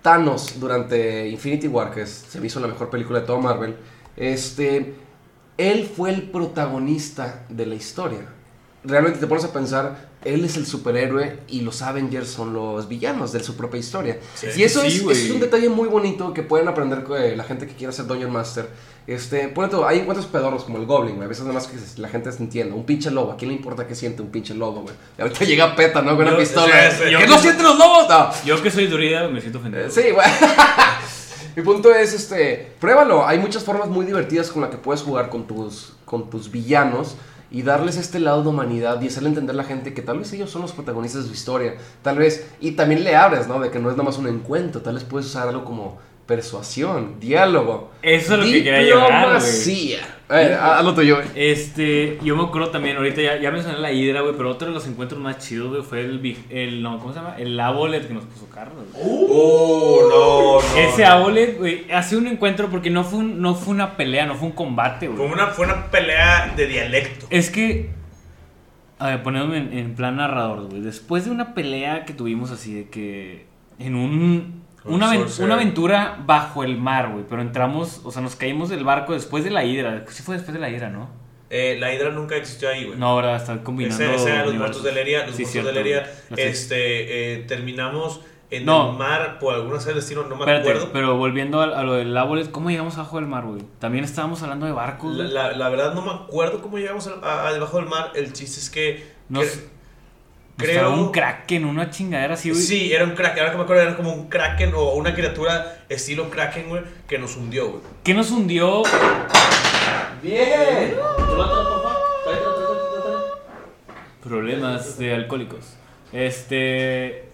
Thanos, 0.00 0.58
durante 0.58 1.28
Infinity 1.28 1.68
War, 1.68 1.90
que 1.92 2.00
es- 2.00 2.24
se 2.30 2.40
me 2.40 2.46
hizo 2.46 2.60
la 2.60 2.66
mejor 2.66 2.88
película 2.88 3.20
de 3.20 3.26
todo 3.26 3.38
Marvel, 3.42 3.76
este, 4.16 4.94
él 5.58 5.86
fue 5.94 6.08
el 6.14 6.22
protagonista 6.30 7.44
de 7.50 7.66
la 7.66 7.74
historia. 7.74 8.20
Realmente 8.84 9.18
te 9.18 9.26
pones 9.26 9.44
a 9.44 9.52
pensar, 9.52 10.08
él 10.24 10.44
es 10.44 10.56
el 10.56 10.64
superhéroe 10.64 11.40
y 11.48 11.62
los 11.62 11.82
Avengers 11.82 12.28
son 12.28 12.52
los 12.54 12.86
villanos 12.88 13.32
de 13.32 13.42
su 13.42 13.56
propia 13.56 13.80
historia. 13.80 14.18
Sí. 14.34 14.46
y 14.56 14.62
eso, 14.62 14.82
Sí, 14.82 14.86
es, 14.86 15.02
güey. 15.02 15.16
eso 15.16 15.26
es 15.26 15.32
un 15.32 15.40
detalle 15.40 15.68
muy 15.68 15.88
bonito 15.88 16.32
que 16.32 16.42
pueden 16.42 16.68
aprender 16.68 17.04
eh, 17.18 17.34
la 17.36 17.42
gente 17.44 17.66
que 17.66 17.74
quiera 17.74 17.92
ser 17.92 18.06
Dungeon 18.06 18.30
Master. 18.32 18.68
Este, 19.08 19.48
ponle 19.48 19.70
tú, 19.70 19.84
hay 19.84 20.00
encuentros 20.00 20.26
pedorros 20.28 20.64
como 20.64 20.78
el 20.78 20.86
Goblin, 20.86 21.16
güey. 21.16 21.24
A 21.24 21.28
veces 21.28 21.42
nada 21.44 21.54
más 21.54 21.66
que 21.66 21.76
la 22.00 22.08
gente 22.08 22.30
se 22.30 22.42
entienda. 22.42 22.74
Un 22.76 22.84
pinche 22.84 23.10
lobo, 23.10 23.32
¿a 23.32 23.36
quién 23.36 23.50
le 23.50 23.56
importa 23.56 23.86
que 23.86 23.94
siente 23.96 24.22
un 24.22 24.28
pinche 24.30 24.54
lobo, 24.54 24.82
güey? 24.82 24.94
Ahorita 25.18 25.44
llega 25.44 25.74
Peta, 25.74 26.00
¿no? 26.02 26.10
Con 26.10 26.22
una 26.26 26.32
Yo- 26.32 26.38
pistola. 26.38 26.90
sí. 26.90 27.04
¿Qué 27.18 27.26
no 27.26 27.38
sienten 27.38 27.64
los 27.64 27.78
lobos? 27.78 28.08
No. 28.08 28.30
Yo 28.44 28.62
que 28.62 28.70
soy 28.70 28.86
druida 28.86 29.26
me 29.28 29.40
siento 29.40 29.58
ofendido. 29.58 29.86
Eh, 29.86 29.90
Sí, 29.90 30.02
güey. 30.12 30.26
Mi 31.56 31.62
punto 31.62 31.92
es, 31.92 32.12
este, 32.12 32.72
pruébalo. 32.80 33.26
Hay 33.26 33.38
muchas 33.38 33.64
formas 33.64 33.88
muy 33.88 34.06
divertidas 34.06 34.50
con 34.50 34.62
las 34.62 34.70
que 34.70 34.76
puedes 34.76 35.02
jugar 35.02 35.28
con 35.30 35.46
tus, 35.46 35.94
con 36.04 36.30
tus 36.30 36.50
villanos 36.50 37.16
y 37.50 37.62
darles 37.62 37.96
este 37.96 38.20
lado 38.20 38.42
de 38.42 38.48
humanidad 38.48 39.00
y 39.00 39.08
hacerle 39.08 39.30
entender 39.30 39.54
a 39.54 39.56
la 39.56 39.64
gente 39.64 39.94
que 39.94 40.02
tal 40.02 40.18
vez 40.18 40.32
ellos 40.32 40.50
son 40.50 40.62
los 40.62 40.72
protagonistas 40.72 41.22
de 41.22 41.28
su 41.28 41.34
historia. 41.34 41.76
Tal 42.02 42.18
vez, 42.18 42.48
y 42.60 42.72
también 42.72 43.04
le 43.04 43.16
abres, 43.16 43.48
¿no? 43.48 43.58
De 43.60 43.70
que 43.70 43.78
no 43.78 43.90
es 43.90 43.96
nada 43.96 44.04
más 44.04 44.18
un 44.18 44.28
encuentro. 44.28 44.82
Tal 44.82 44.94
vez 44.94 45.04
puedes 45.04 45.26
usar 45.26 45.48
algo 45.48 45.64
como 45.64 45.98
persuasión, 46.28 47.18
diálogo. 47.18 47.90
Eso 48.02 48.34
es 48.34 48.38
lo 48.40 48.44
que 48.44 48.62
quería 48.62 48.82
llegar, 48.82 49.40
güey. 49.40 49.96
A 50.30 50.34
ver, 50.36 50.52
haz 50.52 50.84
lo 50.84 50.94
tuyo, 50.94 51.16
güey. 51.16 51.26
Este, 51.34 52.18
yo 52.22 52.36
me 52.36 52.42
acuerdo 52.44 52.68
también, 52.68 52.98
ahorita 52.98 53.22
ya, 53.22 53.40
ya 53.40 53.50
mencioné 53.50 53.78
la 53.78 53.90
hidra, 53.92 54.20
güey, 54.20 54.34
pero 54.36 54.50
otro 54.50 54.68
de 54.68 54.74
los 54.74 54.86
encuentros 54.86 55.18
más 55.18 55.38
chidos, 55.38 55.70
güey, 55.70 55.82
fue 55.82 56.02
el, 56.02 56.18
big- 56.18 56.44
el, 56.50 56.82
no, 56.82 56.98
¿cómo 56.98 57.14
se 57.14 57.18
llama? 57.20 57.36
El 57.38 57.58
abolet 57.58 58.06
que 58.06 58.12
nos 58.12 58.24
puso 58.24 58.46
Carlos, 58.50 58.84
güey. 58.92 59.04
Oh, 59.10 60.60
no, 60.62 60.68
no. 60.74 60.78
Ese 60.78 61.06
abolet, 61.06 61.56
güey, 61.56 61.90
hace 61.90 62.14
un 62.18 62.26
encuentro 62.26 62.68
porque 62.68 62.90
no 62.90 63.04
fue, 63.04 63.20
un- 63.20 63.40
no 63.40 63.54
fue 63.54 63.72
una 63.72 63.96
pelea, 63.96 64.26
no 64.26 64.34
fue 64.34 64.48
un 64.48 64.54
combate, 64.54 65.06
Fue 65.08 65.16
güey. 65.16 65.32
una, 65.32 65.46
fue 65.46 65.64
una 65.64 65.86
pelea 65.90 66.52
de 66.54 66.66
dialecto. 66.66 67.24
Es 67.30 67.48
que, 67.48 67.88
a 68.98 69.06
ver, 69.08 69.22
poniéndome 69.22 69.56
en, 69.56 69.72
en 69.78 69.94
plan 69.94 70.16
narrador, 70.16 70.68
güey, 70.68 70.82
después 70.82 71.24
de 71.24 71.30
una 71.30 71.54
pelea 71.54 72.04
que 72.04 72.12
tuvimos 72.12 72.50
así 72.50 72.74
de 72.74 72.88
que, 72.90 73.46
en 73.78 73.94
un... 73.94 74.67
Una, 74.88 75.10
una 75.40 75.54
aventura 75.54 76.18
bajo 76.26 76.64
el 76.64 76.76
mar, 76.78 77.10
güey, 77.10 77.24
pero 77.28 77.42
entramos, 77.42 78.00
o 78.04 78.10
sea, 78.10 78.22
nos 78.22 78.36
caímos 78.36 78.68
del 78.68 78.84
barco 78.84 79.12
después 79.12 79.44
de 79.44 79.50
la 79.50 79.64
hidra. 79.64 80.04
Sí 80.08 80.22
fue 80.22 80.34
después 80.36 80.54
de 80.54 80.60
la 80.60 80.70
hidra, 80.70 80.90
¿no? 80.90 81.08
Eh, 81.50 81.76
la 81.80 81.94
hidra 81.94 82.10
nunca 82.10 82.36
existió 82.36 82.68
ahí, 82.68 82.84
güey. 82.84 82.98
No, 82.98 83.06
ahora 83.08 83.36
está 83.36 83.62
combinando. 83.62 84.02
Ese, 84.04 84.44
los 84.44 84.54
muertos 84.54 84.82
de 84.82 84.92
Leria. 84.92 85.26
Los 85.26 85.36
Sí, 85.36 85.42
muertos 85.42 85.52
cierto, 85.52 85.68
de 85.68 85.74
Leria. 85.74 86.10
Este, 86.36 87.34
eh, 87.34 87.38
terminamos 87.44 88.20
en 88.50 88.64
No. 88.64 88.92
el 88.92 88.98
mar 88.98 89.38
por 89.38 89.54
alguna 89.54 89.78
sea 89.80 89.92
destino, 89.94 90.22
no 90.22 90.30
me 90.36 90.40
Espérate, 90.42 90.68
acuerdo. 90.70 90.90
pero 90.92 91.16
volviendo 91.16 91.60
a, 91.60 91.64
a 91.78 91.82
lo 91.82 91.94
del 91.94 92.16
áboles, 92.16 92.48
¿cómo 92.48 92.70
llegamos 92.70 92.96
abajo 92.96 93.16
del 93.16 93.26
mar, 93.26 93.44
güey? 93.44 93.62
También 93.78 94.04
estábamos 94.04 94.42
hablando 94.42 94.66
de 94.66 94.72
barcos. 94.72 95.14
La, 95.16 95.24
la- 95.24 95.52
la 95.52 95.68
verdad 95.68 95.94
no 95.94 96.02
me 96.02 96.10
acuerdo 96.12 96.60
cómo 96.62 96.78
llegamos 96.78 97.06
a, 97.08 97.14
a- 97.26 97.48
a 97.48 97.52
debajo 97.52 97.76
del 97.78 97.86
mar. 97.88 98.12
El 98.14 98.32
chiste 98.32 98.60
es 98.60 98.70
que... 98.70 99.06
Nos- 99.28 99.44
que- 99.46 99.77
Estaba 100.60 100.88
creo... 100.88 100.92
un 100.94 101.12
kraken, 101.12 101.64
una 101.64 101.88
chingadera 101.90 102.34
así, 102.34 102.50
güey. 102.50 102.60
Sí, 102.62 102.92
era 102.92 103.04
un 103.04 103.12
kraken. 103.12 103.38
Ahora 103.40 103.52
que 103.52 103.58
me 103.58 103.62
acuerdo, 103.64 103.82
era 103.82 103.96
como 103.96 104.12
un 104.12 104.28
kraken 104.28 104.72
o 104.74 104.94
una 104.94 105.14
criatura 105.14 105.78
estilo 105.88 106.28
kraken, 106.30 106.68
güey, 106.68 106.82
que 107.06 107.18
nos 107.18 107.36
hundió, 107.36 107.68
güey. 107.70 107.82
Que 108.02 108.12
nos 108.14 108.30
hundió. 108.30 108.82
Bien. 110.22 110.94
Problemas 114.22 114.98
de 114.98 115.14
alcohólicos. 115.14 115.74
Este. 116.12 117.28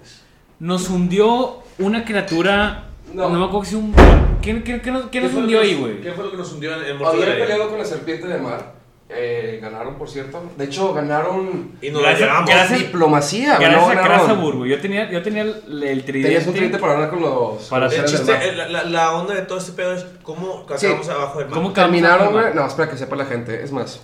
Nos 0.60 0.88
hundió 0.90 1.62
una 1.78 2.04
criatura. 2.04 2.84
No, 3.12 3.28
No. 3.30 3.38
me 3.38 3.44
acuerdo 3.46 3.64
si 3.64 3.74
un. 3.76 3.94
¿Qué, 4.42 4.62
qué- 4.62 4.80
qué 4.82 4.90
nos, 4.90 5.06
qué 5.06 5.20
nos 5.20 5.32
hundió 5.32 5.60
ahí, 5.60 5.74
güey? 5.74 6.00
¿Qué 6.02 6.12
fue 6.12 6.24
lo 6.24 6.30
que 6.30 6.36
nos 6.36 6.52
hundió 6.52 6.74
en, 6.74 6.82
en 6.84 6.98
Leria? 7.18 7.38
peleado 7.46 7.68
con 7.70 7.78
la 7.78 7.84
serpiente 7.84 8.26
de 8.26 8.38
mar. 8.38 8.73
Eh, 9.16 9.58
ganaron, 9.62 9.94
por 9.94 10.08
cierto. 10.08 10.42
De 10.56 10.64
hecho, 10.64 10.92
ganaron 10.92 11.72
Y 11.80 11.90
nos 11.90 12.02
Gracias- 12.02 12.20
la 12.20 12.26
llevamos. 12.26 12.50
gracias- 12.50 12.78
diplomacia. 12.80 13.58
Gracias 13.58 13.82
a 13.82 13.94
ganaron. 13.94 14.04
Krasabur, 14.26 14.56
güey. 14.56 14.70
Yo 14.70 14.80
tenía, 14.80 15.10
yo 15.10 15.22
tenía 15.22 15.42
el, 15.42 15.82
el 15.82 16.04
tridente. 16.04 16.28
Tenías 16.28 16.46
un 16.46 16.52
tridente 16.54 16.78
para 16.78 16.94
hablar 16.94 17.10
con 17.10 17.20
los. 17.20 17.64
Para 17.68 17.84
los 17.86 17.94
El 17.94 18.56
la, 18.58 18.68
la- 18.68 18.84
la 18.84 19.14
onda 19.14 19.34
de 19.34 19.42
todo 19.42 19.58
este 19.58 19.72
pedo 19.72 19.94
es 19.94 20.04
cómo 20.22 20.64
acabamos 20.68 21.08
abajo 21.08 21.38
del 21.38 21.48
mar. 21.48 21.54
¿Cómo 21.58 21.72
Terminaron? 21.72 22.54
No, 22.54 22.66
espera 22.66 22.90
que 22.90 22.96
sepa 22.96 23.16
la 23.16 23.26
gente. 23.26 23.62
Es 23.62 23.70
más. 23.72 24.00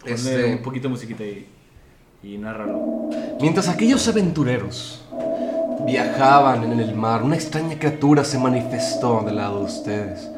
Ponle 0.00 0.14
Este, 0.14 0.44
un 0.46 0.58
poquito 0.62 0.84
de 0.88 0.88
musiquita 0.90 1.22
ahí. 1.24 1.48
Y 2.24 2.38
nárralo. 2.38 3.08
Mientras 3.40 3.68
aquellos 3.68 4.06
aventureros 4.08 5.04
viajaban 5.84 6.64
en 6.70 6.78
el 6.80 6.94
mar, 6.94 7.22
una 7.22 7.34
extraña 7.34 7.78
criatura 7.78 8.24
se 8.24 8.38
manifestó 8.38 9.22
del 9.24 9.36
lado 9.36 9.60
de 9.60 9.64
ustedes. 9.64 10.28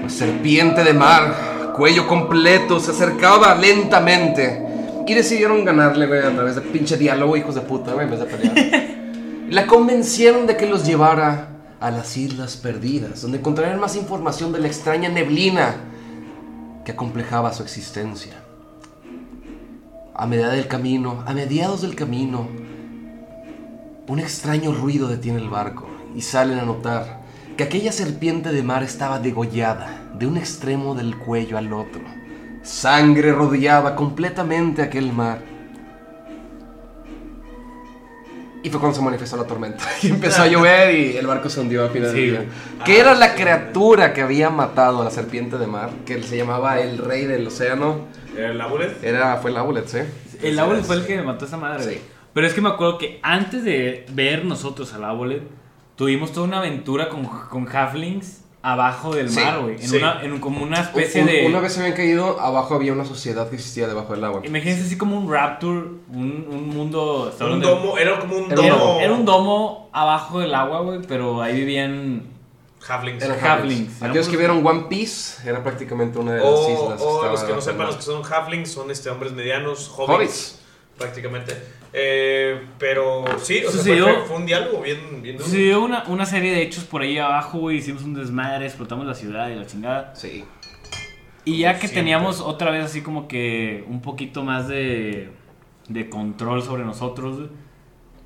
Una 0.00 0.08
serpiente 0.10 0.82
de 0.84 0.92
mar, 0.92 1.34
cuello 1.72 2.06
completo, 2.06 2.80
se 2.80 2.90
acercaba 2.90 3.54
lentamente. 3.54 4.66
Y 5.06 5.14
decidieron 5.14 5.64
ganarle, 5.64 6.06
güey, 6.06 6.20
a 6.20 6.32
través 6.32 6.54
de 6.54 6.60
pinche 6.60 6.96
diálogo, 6.96 7.36
hijos 7.36 7.56
de 7.56 7.62
puta, 7.62 7.94
güey, 7.94 8.04
en 8.04 8.10
vez 8.10 8.20
de 8.20 8.26
pelear. 8.26 8.58
Y 9.48 9.52
la 9.52 9.66
convencieron 9.66 10.46
de 10.46 10.56
que 10.56 10.66
los 10.66 10.86
llevara 10.86 11.48
a 11.80 11.90
las 11.90 12.16
Islas 12.16 12.56
Perdidas, 12.56 13.22
donde 13.22 13.38
encontrarían 13.38 13.80
más 13.80 13.96
información 13.96 14.52
de 14.52 14.60
la 14.60 14.68
extraña 14.68 15.08
neblina 15.08 15.74
que 16.84 16.92
acomplejaba 16.92 17.52
su 17.52 17.62
existencia. 17.62 18.34
A 20.14 20.26
medida 20.26 20.50
del 20.50 20.68
camino, 20.68 21.24
a 21.26 21.32
mediados 21.32 21.82
del 21.82 21.96
camino, 21.96 22.46
un 24.06 24.18
extraño 24.20 24.72
ruido 24.72 25.08
detiene 25.08 25.38
el 25.38 25.48
barco 25.48 25.88
y 26.14 26.22
salen 26.22 26.58
a 26.58 26.64
notar 26.64 27.20
que 27.56 27.64
aquella 27.64 27.92
serpiente 27.92 28.52
de 28.52 28.62
mar 28.62 28.82
estaba 28.82 29.18
degollada 29.18 29.99
de 30.20 30.26
un 30.26 30.36
extremo 30.36 30.94
del 30.94 31.16
cuello 31.16 31.56
al 31.56 31.72
otro. 31.72 32.02
Sangre 32.62 33.32
rodeaba 33.32 33.96
completamente 33.96 34.82
aquel 34.82 35.12
mar. 35.14 35.40
Y 38.62 38.68
fue 38.68 38.78
cuando 38.78 38.98
se 38.98 39.02
manifestó 39.02 39.38
la 39.38 39.44
tormenta. 39.44 39.82
Y 40.02 40.08
empezó 40.08 40.42
a 40.42 40.46
llover 40.46 40.94
y 40.94 41.16
el 41.16 41.26
barco 41.26 41.48
se 41.48 41.60
hundió 41.60 41.84
al 41.84 41.90
final 41.90 42.10
Sí. 42.10 42.16
del 42.20 42.30
día. 42.32 42.44
Que 42.84 43.00
era 43.00 43.14
la 43.14 43.34
criatura 43.34 44.12
que 44.12 44.20
había 44.20 44.50
matado 44.50 45.00
a 45.00 45.04
la 45.04 45.10
serpiente 45.10 45.56
de 45.56 45.66
mar, 45.66 45.88
que 46.04 46.22
se 46.22 46.36
llamaba 46.36 46.78
el 46.80 46.98
rey 46.98 47.24
del 47.24 47.46
océano. 47.46 48.00
¿El 48.36 48.60
abulet? 48.60 49.02
Era, 49.02 49.38
fue 49.38 49.50
el 49.52 49.56
Abulet, 49.56 49.94
¿eh? 49.94 50.06
El 50.42 50.58
Abulet 50.58 50.84
fue 50.84 50.96
el 50.96 51.06
que 51.06 51.20
mató 51.22 51.46
a 51.46 51.48
esa 51.48 51.56
madre. 51.56 51.82
Sí. 51.94 52.00
Pero 52.34 52.46
es 52.46 52.52
que 52.52 52.60
me 52.60 52.68
acuerdo 52.68 52.98
que 52.98 53.18
antes 53.22 53.64
de 53.64 54.04
ver 54.12 54.44
nosotros 54.44 54.92
al 54.92 55.04
Abulet, 55.04 55.42
tuvimos 55.96 56.30
toda 56.32 56.46
una 56.46 56.58
aventura 56.58 57.08
con, 57.08 57.24
con 57.24 57.66
Halflings 57.74 58.39
abajo 58.62 59.14
del 59.14 59.30
Sí, 59.30 59.40
mar, 59.40 59.60
güey. 59.60 59.74
En, 59.76 59.88
sí. 59.88 59.96
una, 59.96 60.22
en 60.22 60.38
como 60.38 60.62
una 60.62 60.80
especie 60.80 61.22
Un- 61.22 61.26
de. 61.28 61.46
Una 61.46 61.60
vez 61.60 61.72
se 61.72 61.80
habían 61.80 61.96
caído, 61.96 62.38
abajo 62.40 62.74
había 62.74 62.92
una 62.92 63.04
sociedad 63.04 63.48
que 63.48 63.56
existía 63.56 63.86
debajo 63.88 64.12
del 64.14 64.24
agua. 64.24 64.42
Imagínense 64.44 64.84
así 64.84 64.98
como 64.98 65.16
un 65.18 65.30
Rapture, 65.32 65.78
un, 66.12 66.46
un 66.50 66.68
mundo. 66.68 67.34
Un 67.40 67.60
domo, 67.60 67.96
era 67.98 68.18
como 68.18 68.36
un 68.36 68.52
Era, 68.52 68.62
domo. 68.76 68.98
era 69.00 69.12
un 69.12 69.24
domo 69.24 69.88
abajo 69.92 70.40
del 70.40 70.54
agua, 70.54 70.80
güey, 70.82 71.00
pero 71.06 71.40
ahí 71.42 71.54
vivían. 71.54 72.24
Halflings. 72.88 73.22
Eran 73.22 73.38
Halflings. 73.44 74.02
Aquellos 74.02 74.28
que 74.28 74.38
vieron 74.38 74.66
One 74.66 74.86
Piece, 74.88 75.46
era 75.46 75.62
prácticamente 75.62 76.18
una 76.18 76.32
de 76.32 76.38
las 76.40 76.60
islas. 76.68 76.98
o 77.00 77.14
estaba 77.16 77.32
los 77.32 77.42
que 77.42 77.52
no 77.52 77.60
sepan, 77.60 77.86
los 77.86 77.96
que 77.96 78.02
son 78.02 78.22
halflings 78.24 78.70
son 78.70 78.90
este, 78.90 79.10
hombres 79.10 79.32
medianos, 79.32 79.86
hobbits, 79.94 80.14
Hobbits. 80.16 80.59
Prácticamente. 81.00 81.56
Eh, 81.92 82.60
pero 82.78 83.24
sí, 83.40 83.58
o 83.64 83.70
sea, 83.70 83.80
Sucedió- 83.80 84.04
fue, 84.04 84.26
fue 84.26 84.36
un 84.36 84.46
diálogo 84.46 84.82
bien, 84.82 85.22
bien 85.22 85.36
duro. 85.36 85.46
Sucedió 85.48 85.82
una, 85.82 86.04
una 86.04 86.24
serie 86.26 86.52
de 86.52 86.62
hechos 86.62 86.84
por 86.84 87.02
ahí 87.02 87.18
abajo, 87.18 87.58
güey. 87.58 87.78
Hicimos 87.78 88.04
un 88.04 88.14
desmadre, 88.14 88.66
explotamos 88.66 89.06
la 89.06 89.14
ciudad 89.14 89.48
y 89.50 89.56
la 89.56 89.66
chingada. 89.66 90.14
Sí. 90.14 90.44
Y 91.44 91.58
ya 91.58 91.72
que 91.74 91.80
Siempre. 91.88 92.00
teníamos 92.02 92.40
otra 92.40 92.70
vez 92.70 92.84
así 92.84 93.00
como 93.00 93.26
que 93.26 93.82
un 93.88 94.02
poquito 94.02 94.44
más 94.44 94.68
de, 94.68 95.30
de 95.88 96.08
control 96.10 96.62
sobre 96.62 96.84
nosotros, 96.84 97.38
güey, 97.38 97.48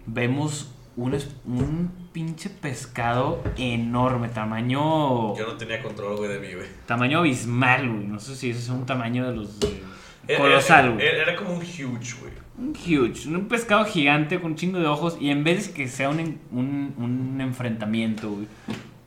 vemos 0.07 0.71
un, 0.97 1.15
un 1.47 2.09
pinche 2.13 2.51
pescado 2.51 3.43
enorme, 3.57 4.29
tamaño 4.29 5.35
Yo 5.37 5.47
no 5.47 5.57
tenía 5.57 5.81
control, 5.83 6.17
güey, 6.17 6.29
de 6.29 6.39
mí, 6.41 6.53
güey. 6.55 6.67
tamaño 6.87 7.21
abismal, 7.21 7.89
güey. 7.89 8.07
No 8.07 8.19
sé 8.21 8.35
si 8.37 8.51
ese 8.51 8.59
es 8.61 8.69
un 8.69 8.85
tamaño 8.85 9.29
de 9.31 9.37
los... 9.37 9.59
de- 9.61 9.94
colosal, 10.39 10.85
era, 10.87 10.95
güey. 10.95 11.07
era, 11.07 11.23
era 11.23 11.37
como 11.37 11.51
un 11.55 11.59
huge, 11.63 12.15
güey. 12.21 12.33
Un 12.57 12.71
huge, 12.71 13.29
un 13.29 13.49
pescado 13.49 13.85
gigante 13.85 14.41
con 14.41 14.53
un 14.53 14.57
chingo 14.57 14.79
de 14.79 14.87
ojos 14.87 15.17
y 15.21 15.31
en 15.31 15.43
vez 15.45 15.69
de 15.69 15.75
que 15.75 15.89
sea 15.89 16.09
un, 16.09 16.39
un, 16.53 16.95
un 16.97 17.41
enfrentamiento, 17.41 18.31
güey, 18.31 18.47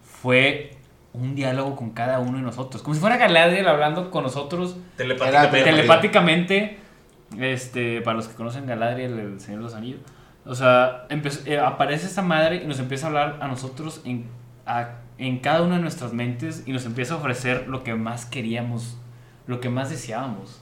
fue 0.04 0.72
un 1.14 1.34
diálogo 1.36 1.76
con 1.76 1.92
cada 1.92 2.20
uno 2.20 2.38
de 2.38 2.44
nosotros. 2.44 2.82
Como 2.84 2.94
si 2.94 3.00
fuera 3.02 3.18
Galadriel 3.18 3.68
hablando 3.68 4.12
con 4.12 4.24
nosotros 4.24 4.78
Telepáticamente. 4.98 5.64
Telepáticamente, 5.64 6.78
este, 7.40 8.02
para 8.02 8.18
los 8.18 8.28
que 8.28 8.36
conocen 8.36 8.66
Galadriel, 8.66 9.18
el 9.18 9.40
Señor 9.40 9.60
de 9.60 9.64
los 9.64 9.74
Anillos, 9.74 10.00
o 10.46 10.56
sea, 10.56 11.08
eh, 11.10 11.58
aparece 11.60 12.06
esta 12.08 12.22
madre 12.22 12.62
y 12.64 12.68
nos 12.68 12.80
empieza 12.80 13.06
a 13.06 13.10
hablar 13.10 13.38
a 13.42 13.48
nosotros 13.48 14.02
en, 14.06 14.26
a- 14.66 14.96
en 15.18 15.40
cada 15.40 15.62
una 15.62 15.76
de 15.76 15.82
nuestras 15.82 16.14
mentes 16.14 16.64
y 16.66 16.72
nos 16.72 16.86
empieza 16.86 17.16
a 17.16 17.18
ofrecer 17.18 17.68
lo 17.68 17.84
que 17.84 17.96
más 17.96 18.26
queríamos, 18.26 18.98
lo 19.48 19.60
que 19.60 19.70
más 19.70 19.90
deseábamos. 19.90 20.62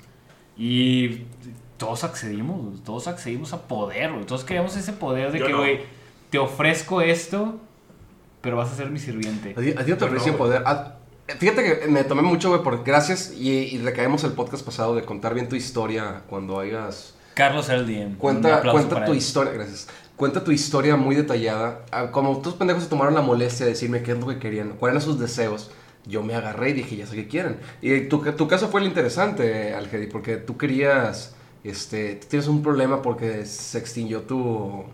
Y 0.57 1.23
todos 1.77 2.03
accedimos, 2.03 2.83
todos 2.83 3.07
accedimos 3.07 3.53
a 3.53 3.61
poder, 3.67 4.11
güey, 4.13 4.25
todos 4.25 4.43
queríamos 4.43 4.75
ese 4.77 4.93
poder 4.93 5.31
de 5.31 5.39
Yo 5.39 5.45
que, 5.47 5.51
no. 5.51 5.57
güey, 5.59 5.79
te 6.29 6.37
ofrezco 6.37 7.01
esto, 7.01 7.59
pero 8.41 8.55
vas 8.57 8.71
a 8.71 8.75
ser 8.75 8.89
mi 8.89 8.99
sirviente. 8.99 9.53
A 9.57 9.61
ti, 9.61 9.71
a 9.77 9.83
ti 9.85 9.91
no 9.91 9.97
te 9.97 10.05
ofreció 10.05 10.31
no, 10.33 10.37
poder. 10.37 10.63
Ah, 10.65 10.95
fíjate 11.39 11.63
que 11.81 11.87
me 11.87 12.03
tomé 12.03 12.21
mucho, 12.21 12.49
güey, 12.49 12.61
por 12.63 12.83
gracias 12.83 13.33
y, 13.37 13.49
y 13.49 13.77
recaemos 13.79 14.23
el 14.23 14.31
podcast 14.33 14.65
pasado 14.65 14.95
de 14.95 15.03
contar 15.03 15.33
bien 15.33 15.49
tu 15.49 15.55
historia 15.55 16.21
cuando 16.29 16.59
hayas. 16.59 17.13
Carlos 17.33 17.67
era 17.67 17.79
el 17.79 17.85
DM. 17.87 18.05
un 18.11 18.15
Cuenta, 18.15 18.55
aplauso 18.57 18.77
cuenta 18.77 18.93
para 18.95 19.05
tu 19.07 19.11
él. 19.11 19.17
historia, 19.17 19.51
gracias. 19.51 19.87
Cuenta 20.15 20.41
tu 20.45 20.51
historia 20.51 20.95
muy 20.95 21.15
detallada. 21.15 21.81
Ah, 21.91 22.09
Como 22.11 22.37
tus 22.41 22.53
pendejos 22.53 22.83
se 22.83 22.89
tomaron 22.89 23.13
la 23.13 23.21
molestia 23.21 23.65
de 23.65 23.73
decirme 23.73 24.01
qué 24.01 24.13
es 24.13 24.19
lo 24.19 24.27
que 24.27 24.39
querían, 24.39 24.69
cuáles 24.79 25.03
eran 25.03 25.05
sus 25.13 25.19
deseos. 25.19 25.69
Yo 26.05 26.23
me 26.23 26.35
agarré 26.35 26.69
y 26.71 26.73
dije, 26.73 26.95
ya 26.97 27.07
sé 27.07 27.15
qué 27.15 27.27
quieren. 27.27 27.57
Y 27.81 28.01
tu, 28.01 28.19
tu 28.19 28.47
caso 28.47 28.69
fue 28.69 28.81
el 28.81 28.87
interesante, 28.87 29.73
Algedi, 29.73 30.07
porque 30.07 30.37
tú 30.37 30.57
querías, 30.57 31.35
este, 31.63 32.15
tú 32.15 32.27
tienes 32.27 32.47
un 32.47 32.61
problema 32.61 33.01
porque 33.01 33.45
se 33.45 33.77
extinguió 33.79 34.21
tu, 34.23 34.85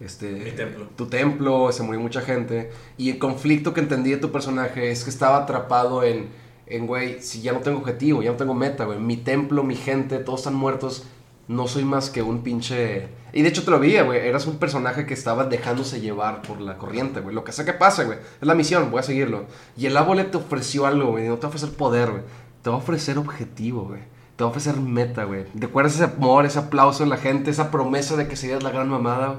este, 0.00 0.30
Mi 0.44 0.50
templo. 0.52 0.88
tu 0.96 1.06
templo, 1.06 1.72
se 1.72 1.82
murió 1.82 2.00
mucha 2.00 2.20
gente. 2.20 2.70
Y 2.98 3.10
el 3.10 3.18
conflicto 3.18 3.72
que 3.72 3.80
entendí 3.80 4.10
de 4.10 4.18
tu 4.18 4.30
personaje 4.30 4.90
es 4.90 5.04
que 5.04 5.10
estaba 5.10 5.38
atrapado 5.38 6.02
en, 6.04 6.28
en, 6.66 6.86
güey, 6.86 7.22
si 7.22 7.40
ya 7.40 7.52
no 7.52 7.60
tengo 7.60 7.78
objetivo, 7.78 8.22
ya 8.22 8.30
no 8.32 8.36
tengo 8.36 8.54
meta, 8.54 8.84
güey. 8.84 8.98
Mi 8.98 9.16
templo, 9.16 9.62
mi 9.62 9.76
gente, 9.76 10.18
todos 10.18 10.40
están 10.40 10.54
muertos. 10.54 11.04
No 11.48 11.68
soy 11.68 11.84
más 11.84 12.10
que 12.10 12.22
un 12.22 12.42
pinche... 12.42 13.08
Y 13.32 13.42
de 13.42 13.48
hecho 13.48 13.64
te 13.64 13.70
lo 13.70 13.78
vi, 13.78 13.98
güey. 14.00 14.26
Eras 14.26 14.46
un 14.46 14.56
personaje 14.58 15.06
que 15.06 15.14
estaba 15.14 15.44
dejándose 15.44 16.00
llevar 16.00 16.42
por 16.42 16.60
la 16.60 16.78
corriente, 16.78 17.20
güey. 17.20 17.34
Lo 17.34 17.44
que 17.44 17.52
sea 17.52 17.64
que 17.64 17.72
pase, 17.72 18.04
güey. 18.04 18.18
Es 18.40 18.46
la 18.46 18.54
misión, 18.54 18.90
voy 18.90 19.00
a 19.00 19.04
seguirlo. 19.04 19.44
Y 19.76 19.86
el 19.86 19.96
árbol 19.96 20.24
te 20.30 20.38
ofreció 20.38 20.86
algo, 20.86 21.12
güey. 21.12 21.28
No 21.28 21.36
te 21.36 21.42
va 21.42 21.46
a 21.46 21.48
ofrecer 21.48 21.70
poder, 21.70 22.10
güey. 22.10 22.22
Te 22.62 22.70
va 22.70 22.76
a 22.76 22.78
ofrecer 22.78 23.18
objetivo, 23.18 23.84
güey. 23.84 24.00
Te 24.36 24.42
va 24.42 24.48
a 24.48 24.50
ofrecer 24.50 24.76
meta, 24.80 25.24
güey. 25.24 25.44
¿Recuerdas 25.54 25.94
ese 25.94 26.04
amor, 26.04 26.46
ese 26.46 26.58
aplauso 26.58 27.04
en 27.04 27.10
la 27.10 27.16
gente, 27.16 27.50
esa 27.50 27.70
promesa 27.70 28.16
de 28.16 28.26
que 28.26 28.36
serías 28.36 28.62
la 28.62 28.70
gran 28.70 28.88
mamada? 28.88 29.36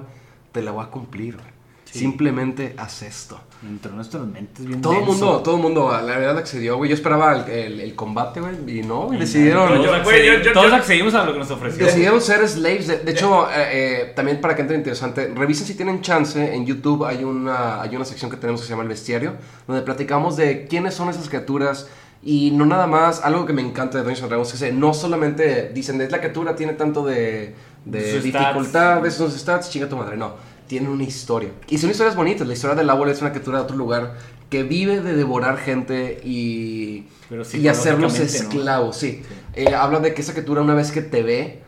Te 0.51 0.62
la 0.62 0.72
voy 0.72 0.86
a 0.86 0.91
cumplir, 0.91 1.36
güey. 1.36 1.57
Sí. 1.92 2.00
Simplemente 2.00 2.74
haz 2.78 3.02
esto. 3.02 3.40
Entre 3.68 3.92
nuestras 3.92 4.26
mentes 4.28 4.66
bien 4.66 4.82
Todo 4.82 4.94
el 5.00 5.06
mundo, 5.06 5.38
todo 5.42 5.56
el 5.56 5.62
mundo, 5.62 5.90
la 5.92 6.18
verdad 6.18 6.38
accedió, 6.38 6.78
güey. 6.78 6.90
Yo 6.90 6.96
esperaba 6.96 7.34
el, 7.34 7.50
el- 7.50 7.80
el 7.82 7.96
combate, 7.96 8.40
güey. 8.40 8.80
Y 8.80 8.84
no, 8.84 9.06
güey. 9.08 9.20
Decidieron... 9.20 9.68
Todos, 9.70 9.86
Yo- 9.86 9.94
accedi- 9.96 10.26
yo- 10.26 10.44
yo- 10.44 10.54
todos 10.54 10.70
yo- 10.70 10.76
accedimos 10.76 11.14
a 11.16 11.24
lo 11.26 11.34
que 11.34 11.40
nos 11.40 11.50
ofreció. 11.50 11.86
Decidieron 11.86 12.22
ser 12.22 12.48
slaves. 12.48 12.88
De, 12.88 12.98
de 13.00 13.12
hecho, 13.12 13.50
eh, 13.50 13.54
eh, 13.72 14.14
también 14.16 14.40
para 14.42 14.56
que 14.56 14.62
entre 14.62 14.78
interesante, 14.78 15.32
revisen 15.34 15.66
si 15.66 15.74
tienen 15.76 16.02
chance. 16.02 16.54
En 16.56 16.66
YouTube 16.66 17.06
hay 17.06 17.24
una, 17.24 17.82
hay 17.82 17.96
una 17.96 18.06
sección 18.06 18.30
que 18.30 18.38
tenemos 18.38 18.62
que 18.62 18.68
se 18.68 18.72
llama 18.74 18.84
El 18.84 18.90
Bestiario, 18.90 19.34
donde 19.66 19.82
platicamos 19.82 20.38
de 20.38 20.68
quiénes 20.68 20.94
son 20.94 21.10
esas 21.10 21.28
criaturas. 21.30 21.88
Y 22.24 22.52
no 22.52 22.66
nada 22.66 22.88
más, 22.88 23.22
algo 23.24 23.46
que 23.46 23.54
me 23.54 23.62
encanta 23.62 23.98
de 24.00 24.04
Dungeons 24.04 24.24
and 24.24 24.30
Dragons, 24.30 24.54
es 24.54 24.60
que 24.60 24.72
no 24.72 24.94
solamente 24.94 25.70
dicen, 25.74 26.02
es 26.02 26.12
la 26.12 26.20
criatura, 26.20 26.56
tiene 26.56 26.74
tanto 26.74 27.06
de, 27.06 27.56
de 27.86 28.14
Sus 28.16 28.24
dificultad, 28.24 28.98
stats. 29.00 29.04
de 29.04 29.12
sus 29.12 29.34
stats, 29.34 29.70
chinga 29.70 29.88
tu 29.88 29.96
madre. 29.96 30.18
No, 30.18 30.34
tienen 30.68 30.89
una 30.91 31.03
historia. 31.03 31.51
Y 31.68 31.78
son 31.78 31.89
historias 31.89 32.15
bonitas. 32.15 32.47
La 32.47 32.53
historia 32.53 32.76
del 32.76 32.89
árbol 32.89 33.09
es 33.09 33.22
una 33.22 33.32
criatura 33.32 33.59
de 33.59 33.63
otro 33.65 33.76
lugar 33.78 34.15
que 34.49 34.63
vive 34.63 35.01
de 35.01 35.13
devorar 35.13 35.57
gente 35.57 36.22
y, 36.24 37.07
Pero 37.30 37.43
y 37.53 37.68
hacerlos 37.68 38.18
esclavos, 38.20 38.95
sí. 38.97 39.24
Eh, 39.55 39.74
habla 39.74 39.99
de 39.99 40.13
que 40.13 40.22
esa 40.22 40.32
criatura 40.34 40.61
una 40.61 40.74
vez 40.74 40.91
que 40.91 41.01
te 41.01 41.22
ve, 41.24 41.61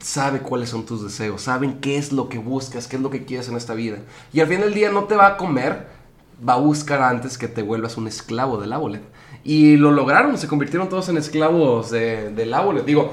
sabe 0.00 0.40
cuáles 0.40 0.68
son 0.70 0.84
tus 0.84 1.02
deseos, 1.02 1.42
saben 1.42 1.80
qué 1.80 1.96
es 1.96 2.12
lo 2.12 2.28
que 2.28 2.38
buscas, 2.38 2.88
qué 2.88 2.96
es 2.96 3.02
lo 3.02 3.10
que 3.10 3.24
quieres 3.24 3.48
en 3.48 3.56
esta 3.56 3.74
vida. 3.74 3.98
Y 4.32 4.40
al 4.40 4.48
fin 4.48 4.60
del 4.60 4.74
día 4.74 4.90
no 4.90 5.04
te 5.04 5.14
va 5.14 5.28
a 5.28 5.36
comer, 5.36 5.86
va 6.46 6.54
a 6.54 6.58
buscar 6.58 7.00
antes 7.02 7.38
que 7.38 7.48
te 7.48 7.62
vuelvas 7.62 7.96
un 7.96 8.08
esclavo 8.08 8.58
del 8.58 8.72
ábolet. 8.72 9.02
Y 9.44 9.76
lo 9.76 9.90
lograron, 9.92 10.36
se 10.38 10.48
convirtieron 10.48 10.88
todos 10.88 11.08
en 11.08 11.16
esclavos 11.18 11.90
de- 11.90 12.30
del 12.30 12.52
ábolet. 12.54 12.84
Digo, 12.84 13.12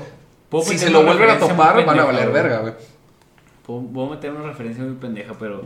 Puedo 0.49 0.65
si 0.65 0.77
se 0.77 0.89
lo 0.89 1.03
vuelven 1.03 1.29
a 1.29 1.39
topar, 1.39 1.85
van 1.85 1.99
a 1.99 2.03
valer 2.05 2.29
verga, 2.31 2.59
güey. 2.59 2.73
Puedo, 3.80 3.93
puedo 3.93 4.09
meter 4.09 4.32
una 4.32 4.43
referencia 4.47 4.84
muy 4.84 4.95
pendeja, 4.95 5.34
pero 5.39 5.65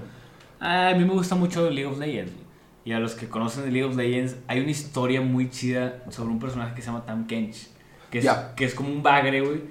ah, 0.60 0.89
a 0.89 0.93
mí 0.95 1.03
me 1.06 1.14
gusta 1.14 1.36
mucho 1.36 1.70
League 1.70 1.86
of 1.86 1.97
Legends. 1.99 2.34
Y 2.84 2.91
a 2.91 2.99
los 2.99 3.16
que 3.16 3.28
conocen 3.28 3.64
de 3.66 3.72
League 3.72 3.88
of 3.89 3.95
Legends, 3.95 4.36
hay 4.47 4.60
una 4.60 4.70
historia 4.72 5.22
muy 5.22 5.49
chida 5.49 6.03
sobre 6.10 6.30
un 6.30 6.39
personaje 6.39 6.76
que 6.76 6.82
se 6.82 6.88
llama 6.88 7.06
Tam 7.06 7.26
Kench. 7.26 7.68
Que 8.12 8.20
es, 8.20 8.30
que 8.56 8.66
es 8.66 8.76
como 8.76 8.89
un 8.89 9.01
bagre, 9.01 9.41
güey. 9.41 9.62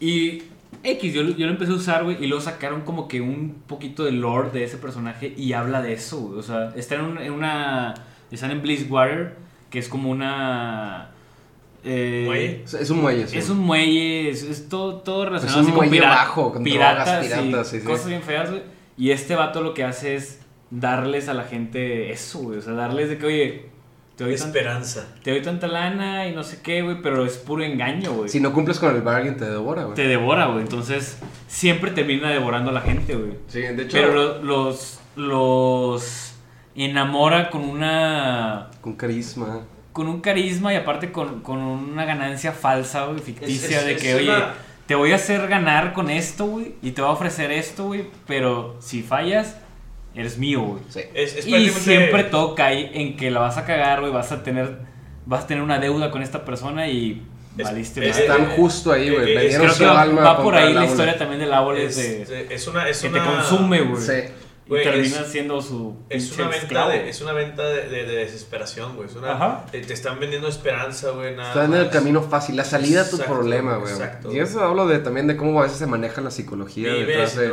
Y 0.00 0.42
X, 0.84 1.14
yo, 1.14 1.22
lo- 1.22 1.30
yo 1.30 1.46
lo 1.46 1.52
empecé 1.52 1.72
a 1.72 1.76
usar, 1.76 2.04
güey, 2.04 2.22
y 2.22 2.26
luego 2.26 2.42
sacaron 2.42 2.82
como 2.82 3.08
que 3.08 3.22
un 3.22 3.62
poquito 3.66 4.04
de 4.04 4.12
lore 4.12 4.50
de 4.50 4.64
ese 4.64 4.76
personaje 4.76 5.32
y 5.36 5.54
habla 5.54 5.80
de 5.80 5.94
eso, 5.94 6.20
güey. 6.20 6.38
O 6.38 6.42
sea, 6.42 6.74
están 6.76 7.16
en 7.18 7.32
una... 7.32 7.94
Están 8.30 8.50
en 8.50 8.60
Blizzwater, 8.60 9.36
que 9.70 9.78
es 9.78 9.88
como 9.88 10.10
una... 10.10 11.10
eh, 11.86 12.22
Muelle. 12.26 12.62
Es- 12.64 12.74
Es 12.74 12.90
un 12.90 13.00
muelle, 13.00 13.26
sí. 13.28 13.38
es 13.38 13.48
un 13.48 13.58
muelle, 13.58 14.28
es, 14.30 14.42
es 14.42 14.68
todo, 14.68 14.96
todo 14.96 15.24
relacionado 15.26 15.60
un 15.60 15.66
así 15.66 15.72
con 15.90 16.00
bajo, 16.00 16.52
con 16.52 16.64
piratas, 16.64 17.06
drogas, 17.06 17.24
y 17.24 17.42
piratas, 17.46 17.68
sí, 17.68 17.80
sí. 17.80 17.86
cosas 17.86 18.08
bien 18.08 18.22
feas, 18.22 18.50
güey. 18.50 18.62
Y 18.98 19.10
este 19.12 19.36
vato 19.36 19.62
lo 19.62 19.72
que 19.74 19.84
hace 19.84 20.16
es 20.16 20.40
darles 20.70 21.28
a 21.28 21.34
la 21.34 21.44
gente 21.44 22.10
eso, 22.10 22.40
güey. 22.40 22.58
O 22.58 22.62
sea, 22.62 22.72
darles 22.72 23.08
de 23.08 23.18
que, 23.18 23.26
oye, 23.26 23.66
te 24.16 24.24
doy, 24.24 24.34
tan- 24.34 24.46
Esperanza. 24.48 25.14
te 25.22 25.30
doy 25.30 25.42
tanta 25.42 25.66
lana 25.68 26.26
y 26.26 26.34
no 26.34 26.42
sé 26.42 26.60
qué, 26.62 26.80
güey, 26.82 27.02
pero 27.02 27.24
es 27.26 27.36
puro 27.36 27.62
engaño, 27.62 28.12
güey. 28.14 28.28
Si 28.30 28.40
no 28.40 28.52
cumples 28.52 28.78
con 28.80 28.94
el 28.96 29.02
bargain, 29.02 29.36
te 29.36 29.44
devora, 29.44 29.82
güey. 29.84 29.94
Te 29.94 30.08
devora, 30.08 30.46
güey. 30.46 30.60
Entonces, 30.62 31.18
siempre 31.46 31.90
termina 31.92 32.30
devorando 32.30 32.70
a 32.70 32.74
la 32.74 32.80
gente, 32.80 33.14
güey. 33.14 33.34
Sí, 33.46 33.60
de 33.60 33.82
hecho, 33.82 33.98
Pero 33.98 34.12
lo- 34.14 34.42
los, 34.42 34.98
los 35.16 36.32
enamora 36.74 37.50
con 37.50 37.62
una 37.62 38.70
con 38.80 38.94
carisma. 38.96 39.60
Con 39.96 40.08
un 40.08 40.20
carisma 40.20 40.74
y 40.74 40.76
aparte 40.76 41.10
con, 41.10 41.40
con 41.40 41.56
una 41.58 42.04
ganancia 42.04 42.52
falsa, 42.52 43.06
güey, 43.06 43.20
ficticia, 43.20 43.78
Es- 43.78 43.82
es- 43.82 43.86
de 43.86 43.96
que, 43.96 44.14
oye, 44.14 44.28
una- 44.28 44.52
te 44.86 44.94
voy 44.94 45.12
a 45.12 45.14
hacer 45.14 45.48
ganar 45.48 45.94
con 45.94 46.10
esto, 46.10 46.44
güey, 46.44 46.74
y 46.82 46.90
te 46.90 47.00
voy 47.00 47.08
a 47.10 47.14
ofrecer 47.14 47.50
esto, 47.50 47.86
güey, 47.86 48.04
pero 48.26 48.76
si 48.80 49.02
fallas, 49.02 49.56
eres 50.14 50.36
mío, 50.36 50.60
güey. 50.60 50.82
Sí. 50.90 51.00
Es, 51.14 51.36
es 51.36 51.46
Y 51.46 51.70
siempre 51.70 52.24
todo 52.24 52.54
cae 52.54 52.90
en 53.00 53.16
que 53.16 53.30
la 53.30 53.40
vas 53.40 53.56
a 53.56 53.64
cagar, 53.64 54.00
güey, 54.00 54.12
vas 54.12 54.30
a 54.32 54.42
tener, 54.42 54.80
vas 55.24 55.44
a 55.44 55.46
tener 55.46 55.62
una 55.62 55.78
deuda 55.78 56.10
con 56.10 56.22
esta 56.22 56.44
persona 56.44 56.88
y 56.88 57.22
Es-. 57.56 58.18
Están 58.18 58.50
justo 58.50 58.92
ahí, 58.92 59.08
güey. 59.08 59.30
eh, 59.32 59.46
eh, 59.46 59.56
Creo 59.58 59.74
que 59.74 59.84
va, 59.86 60.02
alma 60.02 60.20
va 60.20 60.32
para 60.32 60.42
por 60.44 60.54
ahí 60.56 60.74
la 60.74 60.84
historia 60.84 61.16
también 61.16 61.40
del 61.40 61.54
árbol 61.54 61.78
es, 61.78 61.96
es 61.96 62.28
de, 62.28 62.54
es 62.54 62.68
una, 62.68 62.86
es 62.86 63.00
que 63.00 63.08
una- 63.08 63.24
te 63.24 63.30
consume, 63.30 63.80
güey. 63.80 64.02
Sí. 64.02 64.12
Y 64.66 64.68
Güey, 64.70 64.82
termina 64.82 65.20
es- 65.20 65.28
siendo 65.28 65.62
su 65.62 65.94
Es 66.08 66.32
una, 66.32 66.48
venta 66.48 66.88
de, 66.88 67.08
es 67.08 67.20
una 67.20 67.32
venta 67.32 67.62
de, 67.62 67.88
de- 67.88 68.04
de 68.04 68.16
desesperación, 68.16 68.96
güey. 68.96 69.08
Te, 69.70 69.80
te 69.80 69.92
están 69.92 70.18
vendiendo 70.18 70.48
esperanza, 70.48 71.10
güey. 71.10 71.30
Están 71.40 71.72
en 71.72 71.80
el 71.82 71.88
camino 71.88 72.20
fácil, 72.20 72.56
la 72.56 72.64
salida 72.64 73.02
a 73.02 73.04
tu 73.08 73.14
Exacto, 73.14 73.32
problema, 73.32 73.76
güey. 73.76 73.92
exacto. 73.92 74.32
Y 74.32 74.40
eso 74.40 74.60
hablo 74.64 74.88
de, 74.88 74.98
también 74.98 75.28
de 75.28 75.36
cómo 75.36 75.60
a 75.60 75.62
veces 75.62 75.78
se 75.78 75.86
maneja 75.86 76.20
la 76.20 76.32
psicología 76.32 76.92
detrás 76.92 77.36
de 77.36 77.48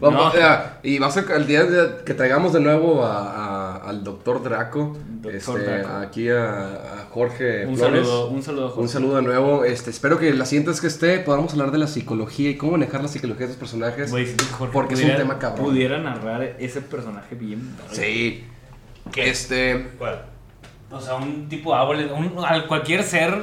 Vamos, 0.00 0.34
no. 0.34 0.40
y 0.82 0.98
va 0.98 1.08
a 1.08 1.10
ser 1.10 1.26
el 1.30 1.46
día 1.46 1.64
de- 1.64 2.04
que 2.04 2.14
traigamos 2.14 2.54
de 2.54 2.60
nuevo 2.60 3.04
a, 3.04 3.18
a- 3.20 3.57
al 3.88 4.04
doctor 4.04 4.42
Draco, 4.42 4.96
Doctor 5.20 5.34
este, 5.34 5.58
Draco. 5.58 5.88
aquí 5.96 6.28
a, 6.28 6.64
a 6.74 7.06
Jorge 7.10 7.66
un 7.66 7.76
Flores. 7.76 8.06
saludo, 8.06 8.28
un 8.30 8.42
saludo, 8.42 8.68
Jorge. 8.68 8.80
Un 8.82 8.88
saludo 8.88 9.16
de 9.16 9.22
nuevo. 9.22 9.64
Este, 9.64 9.90
espero 9.90 10.18
que 10.18 10.32
la 10.34 10.44
siguiente 10.44 10.70
vez 10.70 10.80
que 10.80 10.86
esté 10.86 11.18
podamos 11.20 11.52
hablar 11.52 11.70
de 11.70 11.78
la 11.78 11.86
psicología 11.86 12.50
y 12.50 12.56
cómo 12.56 12.72
manejar 12.72 13.02
la 13.02 13.08
psicología 13.08 13.46
de 13.46 13.52
estos 13.52 13.58
personajes. 13.70 14.10
Jorge 14.10 14.72
porque 14.72 14.94
es 14.94 15.00
un 15.00 15.06
pudiera- 15.06 15.18
tema 15.22 15.38
cabrón. 15.38 15.64
Pudiera 15.66 15.98
narrar 15.98 16.42
ese 16.58 16.80
personaje 16.82 17.34
bien. 17.34 17.74
Sí. 17.92 18.44
¿Qué? 19.12 19.30
Este, 19.30 19.88
¿Cuál? 19.98 20.24
O 20.90 21.00
sea, 21.00 21.16
un 21.16 21.48
tipo 21.48 21.74
de 21.74 21.80
árbol, 21.80 22.10
un, 22.16 22.44
al- 22.44 22.66
cualquier 22.66 23.02
ser 23.02 23.34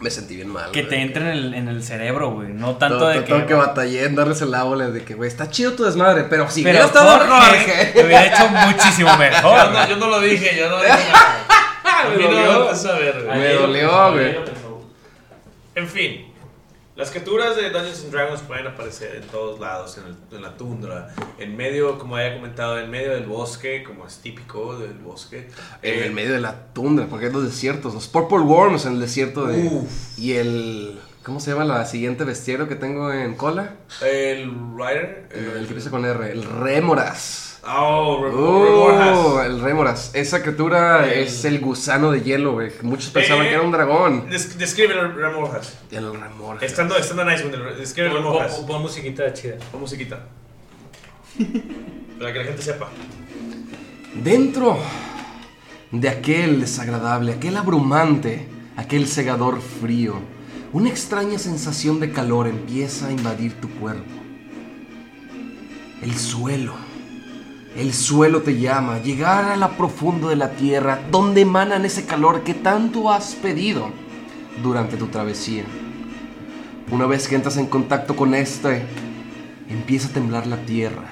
me 0.00 0.10
sentí 0.10 0.34
bien 0.36 0.48
mal. 0.48 0.70
que 0.70 0.80
güey. 0.82 0.88
te 0.90 1.02
entre 1.02 1.22
en 1.22 1.28
el, 1.28 1.54
en 1.54 1.68
el 1.68 1.82
cerebro, 1.82 2.30
güey. 2.30 2.48
No 2.48 2.76
tanto 2.76 2.98
Todo- 2.98 3.08
de 3.08 3.14
todo- 3.16 3.24
que. 3.24 3.32
todo 3.32 3.46
que 3.46 3.54
batallé 3.54 4.04
en 4.04 4.14
darles 4.16 4.40
el 4.42 4.54
árbol 4.54 4.92
de 4.92 5.04
que, 5.04 5.14
güey, 5.14 5.28
está 5.28 5.50
chido 5.50 5.72
tu 5.74 5.84
desmadre, 5.84 6.24
pero 6.24 6.48
si 6.50 6.62
pero 6.62 6.78
hubiera 6.78 6.86
estado 6.86 7.18
Jorge, 7.18 7.92
lo 7.94 8.06
hubiera 8.06 8.26
hecho 8.26 8.48
muchísimo 8.48 9.10
Yo 9.12 9.18
mejor. 9.18 9.70
no, 9.72 9.88
yo 9.88 9.96
no 9.96 10.06
lo 10.08 10.20
dije, 10.20 10.56
yo 10.58 10.68
no 10.70 10.80
dije. 10.80 10.92
A 11.84 12.08
mí 12.08 12.16
Me 12.16 12.22
dolió. 12.24 12.64
güey. 12.64 13.38
Me 13.38 13.52
dolió, 13.54 14.12
güey. 14.12 14.36
En 15.74 15.86
fin, 15.88 16.29
las 17.00 17.10
criaturas 17.10 17.56
de 17.56 17.70
Dungeons 17.70 18.02
and 18.04 18.12
Dragons 18.12 18.40
pueden 18.42 18.66
aparecer 18.68 19.16
en 19.16 19.22
todos 19.28 19.58
lados, 19.58 19.98
en, 19.98 20.04
el- 20.06 20.36
en 20.36 20.42
la 20.42 20.56
tundra, 20.56 21.14
en 21.38 21.56
medio, 21.56 21.98
como 21.98 22.16
había 22.16 22.34
comentado, 22.36 22.78
en 22.78 22.90
medio 22.90 23.10
del 23.12 23.24
bosque, 23.24 23.82
como 23.82 24.06
es 24.06 24.18
típico 24.18 24.78
del 24.78 24.94
bosque. 24.94 25.48
En 25.82 25.94
Eh, 26.00 26.06
el 26.06 26.12
medio 26.12 26.32
de 26.32 26.40
la 26.40 26.72
tundra, 26.72 27.06
porque 27.06 27.26
hay 27.26 27.32
los 27.32 27.44
desiertos, 27.44 27.94
los 27.94 28.06
Purple 28.06 28.38
Worms 28.40 28.86
en 28.86 28.92
el 28.94 29.00
desierto 29.00 29.46
de... 29.46 29.66
Uf. 29.66 30.18
Y 30.18 30.34
el... 30.34 31.00
¿Cómo 31.22 31.38
se 31.40 31.50
llama 31.50 31.64
la 31.66 31.84
siguiente 31.84 32.24
bestiario 32.24 32.66
que 32.68 32.76
tengo 32.76 33.12
en 33.12 33.34
cola? 33.36 33.74
El 34.02 34.50
Rider. 34.76 35.28
El, 35.32 35.38
el 35.44 35.50
que 35.52 35.58
el- 35.58 35.66
empieza 35.66 35.90
con 35.90 36.04
R, 36.04 36.30
el 36.32 36.42
Rémoras. 36.44 37.49
Oh, 37.66 38.20
Re- 38.24 38.30
Oh, 38.34 39.42
el 39.42 39.60
Rémoras. 39.60 40.10
Esa 40.14 40.40
criatura 40.40 41.04
El- 41.06 41.24
es 41.24 41.44
el 41.44 41.60
gusano 41.60 42.10
de 42.10 42.22
hielo, 42.22 42.52
güey. 42.54 42.70
Muchos 42.82 43.10
pensaban 43.10 43.44
Eh, 43.44 43.48
que 43.50 43.54
era 43.56 43.62
un 43.64 43.70
dragón. 43.70 44.30
Des- 44.30 44.56
Describe 44.58 44.94
el 44.94 45.14
Remorhas. 45.14 45.78
El 45.90 46.10
Rémoras. 46.18 46.62
Estando, 46.62 46.96
estando 46.96 47.24
nice, 47.24 47.44
güey, 47.46 47.76
describe 47.78 48.08
el 48.08 48.14
Pon, 48.14 48.22
Remorhas. 48.24 48.54
pon- 48.56 48.66
pon 48.66 48.82
musiquita 48.82 49.32
chida. 49.34 49.56
Pon 49.70 49.80
musiquita. 49.80 50.20
Para 52.18 52.32
que 52.32 52.38
la 52.38 52.44
gente 52.46 52.62
sepa. 52.62 52.88
Dentro 54.14 54.78
de 55.92 56.08
aquel 56.08 56.60
desagradable, 56.60 57.34
aquel 57.34 57.56
abrumante, 57.56 58.48
aquel 58.76 59.06
segador 59.06 59.60
frío, 59.60 60.14
una 60.72 60.88
extraña 60.88 61.38
sensación 61.38 62.00
de 62.00 62.10
calor 62.10 62.46
empieza 62.48 63.08
a 63.08 63.12
invadir 63.12 63.52
tu 63.60 63.68
cuerpo. 63.70 64.04
El 66.02 66.16
suelo. 66.16 66.74
El 67.76 67.94
suelo 67.94 68.42
te 68.42 68.58
llama, 68.58 68.98
llegar 68.98 69.44
a 69.44 69.56
la 69.56 69.76
profundo 69.76 70.28
de 70.28 70.36
la 70.36 70.50
tierra, 70.50 71.00
donde 71.10 71.42
emanan 71.42 71.84
ese 71.84 72.04
calor 72.04 72.42
que 72.42 72.52
tanto 72.52 73.12
has 73.12 73.34
pedido 73.36 73.90
durante 74.62 74.96
tu 74.96 75.06
travesía. 75.06 75.64
Una 76.90 77.06
vez 77.06 77.28
que 77.28 77.36
entras 77.36 77.56
en 77.56 77.66
contacto 77.66 78.16
con 78.16 78.34
este, 78.34 78.82
empieza 79.68 80.08
a 80.08 80.12
temblar 80.12 80.48
la 80.48 80.56
tierra. 80.56 81.04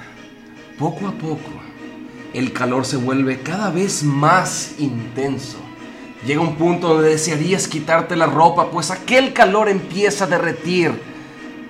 Poco 0.77 1.07
a 1.07 1.13
poco, 1.13 1.51
el 2.35 2.53
calor 2.53 2.85
se 2.85 2.97
vuelve 2.97 3.41
cada 3.41 3.71
vez 3.71 4.03
más 4.03 4.75
intenso. 4.79 5.59
Llega 6.27 6.41
un 6.41 6.57
punto 6.57 6.95
donde 6.95 7.11
desearías 7.11 7.69
quitarte 7.69 8.17
la 8.17 8.27
ropa, 8.27 8.73
pues 8.73 8.91
aquel 8.91 9.33
calor 9.33 9.69
empieza 9.69 10.25
a 10.25 10.29
derretir 10.29 10.91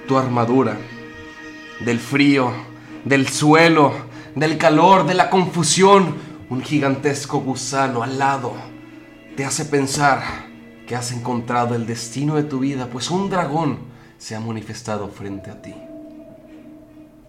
tu 0.07 0.17
armadura. 0.17 0.79
Del 1.81 2.01
frío, 2.01 2.51
del 3.05 3.29
suelo, 3.29 4.08
del 4.39 4.59
calor, 4.59 5.07
de 5.07 5.15
la 5.15 5.31
confusión, 5.31 6.17
un 6.51 6.63
gigantesco 6.63 7.41
gusano 7.41 8.03
al 8.03 8.19
lado 8.19 8.55
te 9.39 9.45
hace 9.45 9.67
pensar 9.67 10.21
que 10.85 10.97
has 10.97 11.13
encontrado 11.13 11.77
el 11.77 11.87
destino 11.87 12.35
de 12.35 12.43
tu 12.43 12.59
vida, 12.59 12.89
pues 12.91 13.09
un 13.09 13.31
dragón 13.31 13.79
se 14.19 14.35
ha 14.35 14.41
manifestado 14.41 15.07
frente 15.07 15.49
a 15.49 15.63
ti. 15.63 15.77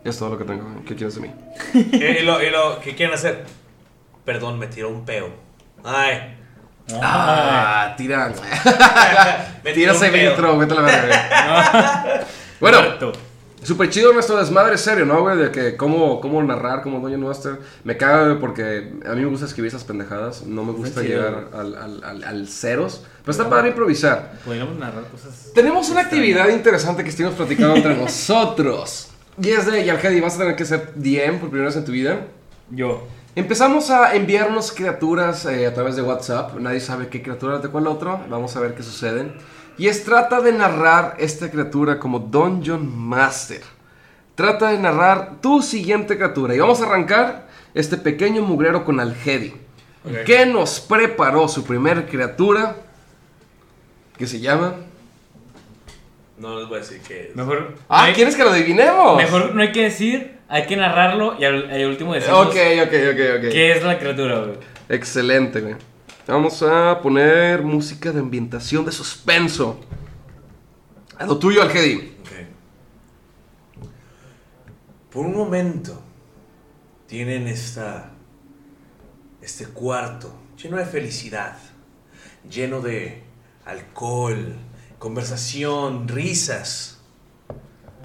Es 0.03 0.17
todo 0.17 0.29
lo 0.29 0.37
que 0.39 0.43
tengo. 0.43 0.65
¿Qué 0.87 0.95
quieres 0.95 1.13
de 1.13 1.21
mí? 1.21 1.31
Eh, 1.93 2.17
y, 2.21 2.25
lo, 2.25 2.41
y 2.41 2.49
lo 2.49 2.79
que 2.79 2.95
quieren 2.95 3.13
hacer. 3.13 3.45
Perdón, 4.25 4.57
me 4.57 4.65
tiró 4.65 4.89
un 4.89 5.05
peo. 5.05 5.29
Ay. 5.83 6.35
Ah, 6.99 7.93
tira. 7.95 8.33
Me 9.63 9.71
Tira 9.71 9.91
ese 9.91 10.09
peo. 10.09 10.31
intro, 10.31 10.57
vete 10.57 10.73
a 10.73 10.77
la 10.77 10.81
verga. 10.81 12.25
bueno, 12.59 12.81
Muerto. 12.81 13.11
Super 13.63 13.89
chido 13.89 14.13
nuestro 14.13 14.37
desmadre 14.37 14.77
serio, 14.77 15.05
¿no, 15.05 15.21
güey? 15.21 15.37
De 15.37 15.51
que 15.51 15.75
cómo, 15.75 16.21
cómo 16.21 16.41
narrar 16.43 16.81
como 16.81 16.99
Doña 16.99 17.17
Master. 17.17 17.59
Me 17.83 17.97
caga, 17.97 18.25
güey, 18.25 18.39
porque 18.39 18.93
a 19.05 19.13
mí 19.13 19.21
me 19.21 19.27
gusta 19.27 19.45
escribir 19.45 19.69
esas 19.69 19.83
pendejadas. 19.83 20.45
No 20.45 20.63
me 20.63 20.71
gusta 20.73 21.01
chido, 21.01 21.15
llegar 21.15 21.49
al, 21.53 21.75
al, 21.75 22.03
al, 22.03 22.23
al 22.23 22.47
ceros. 22.47 23.03
Pero 23.21 23.31
está 23.31 23.49
padre 23.49 23.69
improvisar. 23.69 24.39
Podríamos 24.45 24.77
narrar 24.77 25.03
cosas. 25.05 25.51
Tenemos 25.53 25.89
una 25.89 26.01
actividad 26.01 26.49
interesante 26.49 27.03
que 27.03 27.09
estuvimos 27.09 27.35
platicando 27.35 27.75
entre 27.75 27.95
nosotros. 28.01 29.09
Y 29.41 29.49
es 29.49 29.65
de 29.65 29.85
Yalhedi, 29.85 30.19
vas 30.19 30.35
a 30.35 30.39
tener 30.39 30.55
que 30.55 30.65
ser 30.65 30.93
DM 30.95 31.39
por 31.39 31.49
primera 31.49 31.67
vez 31.67 31.77
en 31.77 31.85
tu 31.85 31.91
vida. 31.91 32.27
Yo. 32.69 33.07
Empezamos 33.35 33.89
a 33.89 34.15
enviarnos 34.15 34.71
criaturas 34.71 35.45
eh, 35.45 35.65
a 35.65 35.73
través 35.73 35.95
de 35.95 36.01
WhatsApp. 36.01 36.55
Nadie 36.59 36.79
sabe 36.79 37.07
qué 37.07 37.21
criatura 37.21 37.59
de 37.59 37.69
cuál 37.69 37.87
otro. 37.87 38.19
Vamos 38.29 38.55
a 38.55 38.59
ver 38.59 38.73
qué 38.73 38.83
sucede. 38.83 39.31
Y 39.79 39.87
es 39.87 40.03
trata 40.03 40.41
de 40.41 40.51
narrar 40.51 41.15
esta 41.19 41.49
criatura 41.49 41.97
como 41.97 42.19
Dungeon 42.19 42.95
Master. 42.95 43.61
Trata 44.35 44.71
de 44.71 44.77
narrar 44.77 45.37
tu 45.41 45.61
siguiente 45.61 46.15
criatura. 46.17 46.53
Y 46.53 46.59
vamos 46.59 46.81
a 46.81 46.85
arrancar 46.85 47.47
este 47.73 47.97
pequeño 47.97 48.41
mugrero 48.41 48.83
con 48.85 48.99
Algedi. 48.99 49.53
Ok. 50.05 50.23
Que 50.25 50.45
nos 50.45 50.79
preparó 50.81 51.47
su 51.47 51.63
primer 51.63 52.05
criatura. 52.07 52.75
Que 54.17 54.27
se 54.27 54.39
llama. 54.39 54.75
No 56.37 56.59
les 56.59 56.67
voy 56.69 56.77
a 56.77 56.81
decir 56.81 57.01
que. 57.01 57.31
Mejor. 57.35 57.75
Ah, 57.89 58.03
hay- 58.05 58.13
¿quieres 58.13 58.35
que 58.35 58.43
lo 58.43 58.49
adivinemos? 58.51 59.17
Mejor 59.17 59.55
no 59.55 59.61
hay 59.61 59.71
que 59.71 59.83
decir, 59.83 60.37
hay 60.47 60.65
que 60.67 60.75
narrarlo 60.77 61.35
y 61.39 61.43
al, 61.45 61.69
al 61.69 61.85
último 61.85 62.13
decimos 62.13 62.47
Ok, 62.47 62.55
ok, 62.83 62.93
ok, 63.13 63.19
ok. 63.37 63.51
qué 63.51 63.71
es 63.73 63.83
la 63.83 63.97
criatura, 63.99 64.39
güey. 64.39 64.57
Excelente, 64.89 65.59
güey. 65.61 65.75
Vamos 66.29 66.61
a 66.61 67.01
poner 67.01 67.63
música 67.63 68.11
de 68.11 68.19
ambientación 68.19 68.85
de 68.85 68.91
suspenso. 68.91 69.79
A 71.17 71.25
lo 71.25 71.39
tuyo, 71.39 71.59
Algedi. 71.63 72.15
Ok. 72.21 72.29
Por 75.11 75.25
un 75.25 75.35
momento 75.35 75.99
tienen 77.07 77.47
esta 77.47 78.11
este 79.41 79.65
cuarto 79.65 80.31
lleno 80.55 80.77
de 80.77 80.85
felicidad, 80.85 81.57
lleno 82.47 82.79
de 82.79 83.23
alcohol, 83.65 84.53
conversación, 84.99 86.07
risas. 86.07 86.99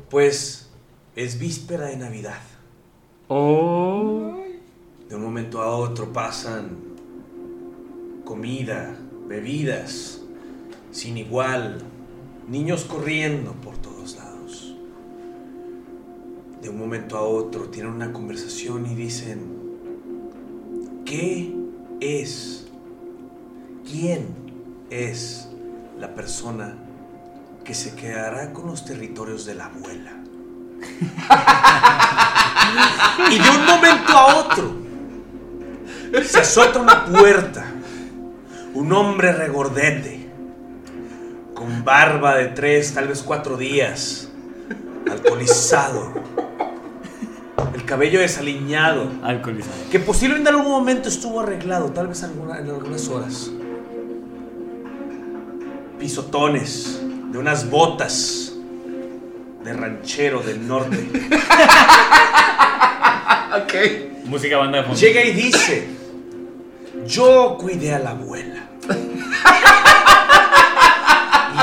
Pues 0.09 0.71
es 1.15 1.39
víspera 1.39 1.89
de 1.89 1.99
Navidad. 1.99 2.41
Oh. 3.29 4.43
De 5.11 5.15
un 5.15 5.23
momento 5.23 5.61
a 5.61 5.77
otro 5.77 6.11
pasan 6.11 6.94
comida, 8.25 8.97
bebidas, 9.29 10.21
sin 10.91 11.19
igual, 11.19 11.83
niños 12.49 12.85
corriendo 12.85 13.53
por 13.53 13.77
todos 13.79 14.17
lados. 14.17 14.75
De 16.61 16.69
un 16.69 16.79
momento 16.79 17.17
a 17.17 17.23
otro 17.23 17.69
tienen 17.69 17.93
una 17.93 18.13
conversación 18.13 18.87
y 18.87 18.95
dicen, 18.95 19.45
¿qué 21.05 21.55
es? 22.01 22.67
¿Quién 23.91 24.29
es 24.91 25.49
la 25.99 26.15
persona 26.15 26.77
que 27.65 27.75
se 27.75 27.95
quedará 27.95 28.53
con 28.53 28.67
los 28.67 28.85
territorios 28.85 29.45
de 29.45 29.55
la 29.55 29.67
abuela? 29.67 30.13
y 33.31 33.39
de 33.39 33.51
un 33.51 33.67
momento 33.67 34.13
a 34.13 34.37
otro 34.37 34.85
se 36.23 36.41
azota 36.41 36.79
una 36.79 37.05
puerta. 37.07 37.65
Un 38.75 38.93
hombre 38.93 39.33
regordete, 39.33 40.27
con 41.55 41.85
barba 41.85 42.35
de 42.37 42.47
tres, 42.49 42.93
tal 42.95 43.09
vez 43.09 43.23
cuatro 43.23 43.57
días, 43.57 44.29
alcoholizado, 45.11 46.13
El 47.75 47.85
cabello 47.85 48.21
desaliñado. 48.21 49.09
Alcoholizado. 49.23 49.75
Que 49.91 49.99
posiblemente 50.01 50.49
en 50.51 50.57
algún 50.57 50.73
momento 50.73 51.09
estuvo 51.09 51.41
arreglado, 51.41 51.91
tal 51.91 52.09
vez 52.09 52.23
alguna- 52.23 52.59
en 52.59 52.69
algunas 52.71 53.09
horas. 53.09 53.51
Pisotones 55.99 57.01
de 57.31 57.39
unas 57.39 57.69
botas 57.71 58.53
de 59.65 59.73
ranchero 59.73 60.41
del 60.41 60.67
norte. 60.67 61.09
Ok. 63.63 63.75
Música 64.27 64.59
banda 64.59 64.79
de 64.79 64.85
fondo. 64.85 64.99
Llega 65.01 65.23
y 65.25 65.33
dice, 65.33 65.89
yo 67.07 67.57
cuidé 67.61 67.95
a 67.95 67.99
la 67.99 68.11
abuela. 68.11 68.64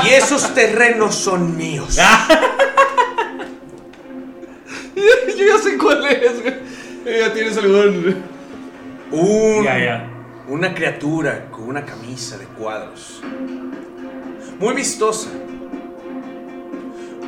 Y 0.04 0.08
esos 0.10 0.52
terrenos 0.54 1.14
son 1.14 1.56
míos. 1.56 1.96
Yo 4.96 5.44
ya 5.46 5.58
sé 5.58 5.76
cuál 5.78 6.04
es, 6.06 6.42
güey. 6.42 6.54
Ya 7.20 7.32
tienes 7.32 7.56
algún. 7.56 8.16
Un- 9.10 9.64
Ya, 9.64 9.78
ya. 9.78 10.08
Una 10.48 10.74
criatura 10.74 11.46
con 11.50 11.68
una 11.68 11.84
camisa 11.84 12.36
de 12.38 12.44
cuadros. 12.46 13.22
Muy 14.58 14.74
vistosa. 14.74 15.30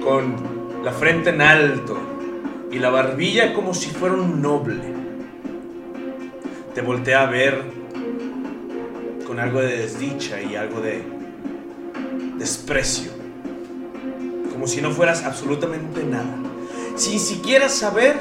Con 0.03 0.83
la 0.85 0.93
frente 0.93 1.31
en 1.31 1.41
alto 1.41 1.97
y 2.71 2.79
la 2.79 2.91
barbilla 2.91 3.55
como 3.55 3.73
si 3.75 3.91
fuera 3.91 4.15
un 4.17 4.43
noble. 4.43 4.83
Te 6.75 6.81
voltea 6.83 7.23
a 7.23 7.27
ver 7.27 7.63
con 9.35 9.43
algo 9.43 9.61
de 9.63 9.79
desdicha 9.79 10.41
y 10.41 10.55
algo 10.55 10.81
de 10.81 11.03
desprecio. 12.39 13.11
Como 14.53 14.69
si 14.69 14.81
no 14.81 14.93
fueras 14.93 15.25
absolutamente 15.25 16.05
nada. 16.05 16.37
Sin 16.95 17.19
siquiera 17.19 17.69
saber 17.69 18.15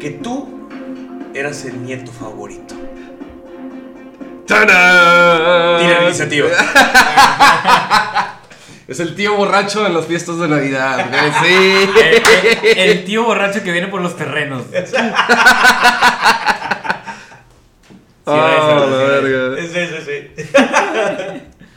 que 0.00 0.10
tú 0.10 0.68
eras 1.32 1.64
el 1.64 1.84
nieto 1.84 2.10
favorito. 2.10 2.74
¡Tarán! 4.48 5.78
Tira 5.80 6.00
la 6.00 6.04
iniciativa. 6.06 6.48
Es 8.88 8.98
el 8.98 9.14
tío 9.14 9.36
borracho 9.36 9.86
en 9.86 9.94
las 9.94 10.06
fiestas 10.06 10.38
de 10.40 10.48
Navidad. 10.48 11.06
Sí. 11.44 11.88
El, 12.02 12.22
el- 12.76 12.78
el 12.90 13.04
tío 13.04 13.22
borracho 13.22 13.62
que 13.62 13.70
viene 13.70 13.86
por 13.86 14.00
los 14.00 14.16
terrenos. 14.16 14.64
Sí, 18.26 18.36
sí, 18.36 18.36
la 18.36 18.86
verga. 18.86 19.49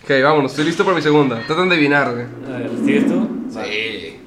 Ok, 0.04 0.10
vámonos, 0.22 0.52
estoy 0.52 0.66
listo 0.66 0.84
para 0.84 0.98
mi 0.98 1.02
segunda. 1.02 1.42
Tratan 1.48 1.70
de 1.70 1.76
adivinar, 1.76 2.14
güey. 2.14 2.26
A 2.54 2.58
ver, 2.60 2.72
¿sigues 2.84 3.08
tú? 3.08 3.26
Sí. 3.50 4.20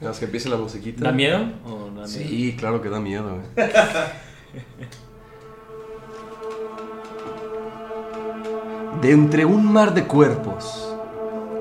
Vamos 0.00 0.18
que 0.18 0.24
empiece 0.24 0.48
la 0.48 0.56
musiquita. 0.56 1.04
¿Da 1.04 1.12
miedo? 1.12 1.38
¿O 1.66 1.90
no 1.90 2.00
da 2.00 2.06
miedo? 2.06 2.08
Sí, 2.08 2.56
claro 2.58 2.80
que 2.80 2.88
da 2.88 2.98
miedo, 2.98 3.28
güey. 3.28 3.68
De 9.02 9.10
entre 9.10 9.44
un 9.44 9.70
mar 9.70 9.92
de 9.92 10.04
cuerpos 10.04 10.94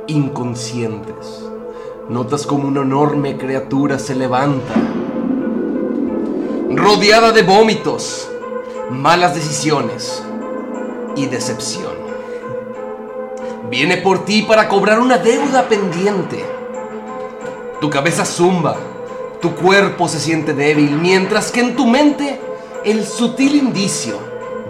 inconscientes, 0.07 1.43
notas 2.07 2.45
como 2.45 2.69
una 2.69 2.83
enorme 2.83 3.35
criatura 3.35 3.99
se 3.99 4.15
levanta, 4.15 4.73
rodeada 6.69 7.33
de 7.33 7.41
vómitos, 7.41 8.29
malas 8.89 9.35
decisiones 9.35 10.23
y 11.15 11.27
decepción. 11.27 11.93
Viene 13.69 13.97
por 13.97 14.25
ti 14.25 14.43
para 14.43 14.67
cobrar 14.67 14.99
una 14.99 15.17
deuda 15.17 15.67
pendiente. 15.67 16.45
Tu 17.81 17.89
cabeza 17.89 18.25
zumba, 18.25 18.77
tu 19.41 19.55
cuerpo 19.55 20.07
se 20.07 20.19
siente 20.19 20.53
débil, 20.53 20.91
mientras 20.91 21.51
que 21.51 21.61
en 21.61 21.75
tu 21.75 21.85
mente 21.85 22.39
el 22.83 23.05
sutil 23.05 23.55
indicio 23.55 24.19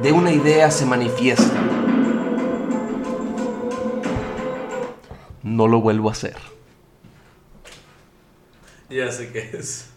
de 0.02 0.12
una 0.12 0.32
idea 0.32 0.72
se 0.72 0.86
manifiesta. 0.86 1.62
No 5.44 5.68
lo 5.68 5.82
vuelvo 5.82 6.10
a 6.10 6.14
hacer. 6.14 6.38
Ya 8.90 9.12
sé 9.12 9.32
qué 9.32 9.52
es. 9.54 9.90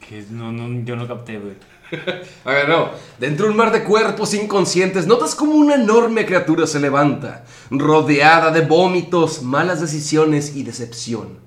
Que 0.00 0.24
no, 0.30 0.52
no, 0.52 0.84
yo 0.84 0.96
no 0.96 1.08
capté, 1.08 1.38
güey. 1.38 1.54
A 2.44 2.50
ver, 2.50 2.68
no. 2.68 2.90
Dentro 3.18 3.46
de 3.46 3.52
un 3.52 3.56
mar 3.56 3.72
de 3.72 3.84
cuerpos 3.84 4.34
inconscientes, 4.34 5.06
notas 5.06 5.34
como 5.34 5.52
una 5.52 5.76
enorme 5.76 6.26
criatura 6.26 6.66
se 6.66 6.80
levanta, 6.80 7.44
rodeada 7.70 8.50
de 8.50 8.62
vómitos, 8.62 9.42
malas 9.42 9.80
decisiones 9.80 10.56
y 10.56 10.62
decepción. 10.62 11.38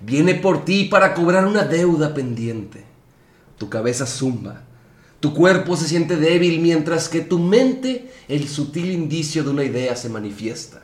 Viene 0.00 0.34
por 0.34 0.64
ti 0.64 0.84
para 0.84 1.14
cobrar 1.14 1.46
una 1.46 1.64
deuda 1.64 2.14
pendiente. 2.14 2.84
Tu 3.56 3.68
cabeza 3.68 4.06
zumba. 4.06 4.62
Tu 5.20 5.34
cuerpo 5.34 5.76
se 5.76 5.88
siente 5.88 6.16
débil 6.16 6.60
mientras 6.60 7.08
que 7.08 7.20
tu 7.20 7.40
mente 7.40 8.12
el 8.28 8.48
sutil 8.48 8.92
indicio 8.92 9.42
de 9.42 9.50
una 9.50 9.64
idea 9.64 9.96
se 9.96 10.08
manifiesta. 10.08 10.82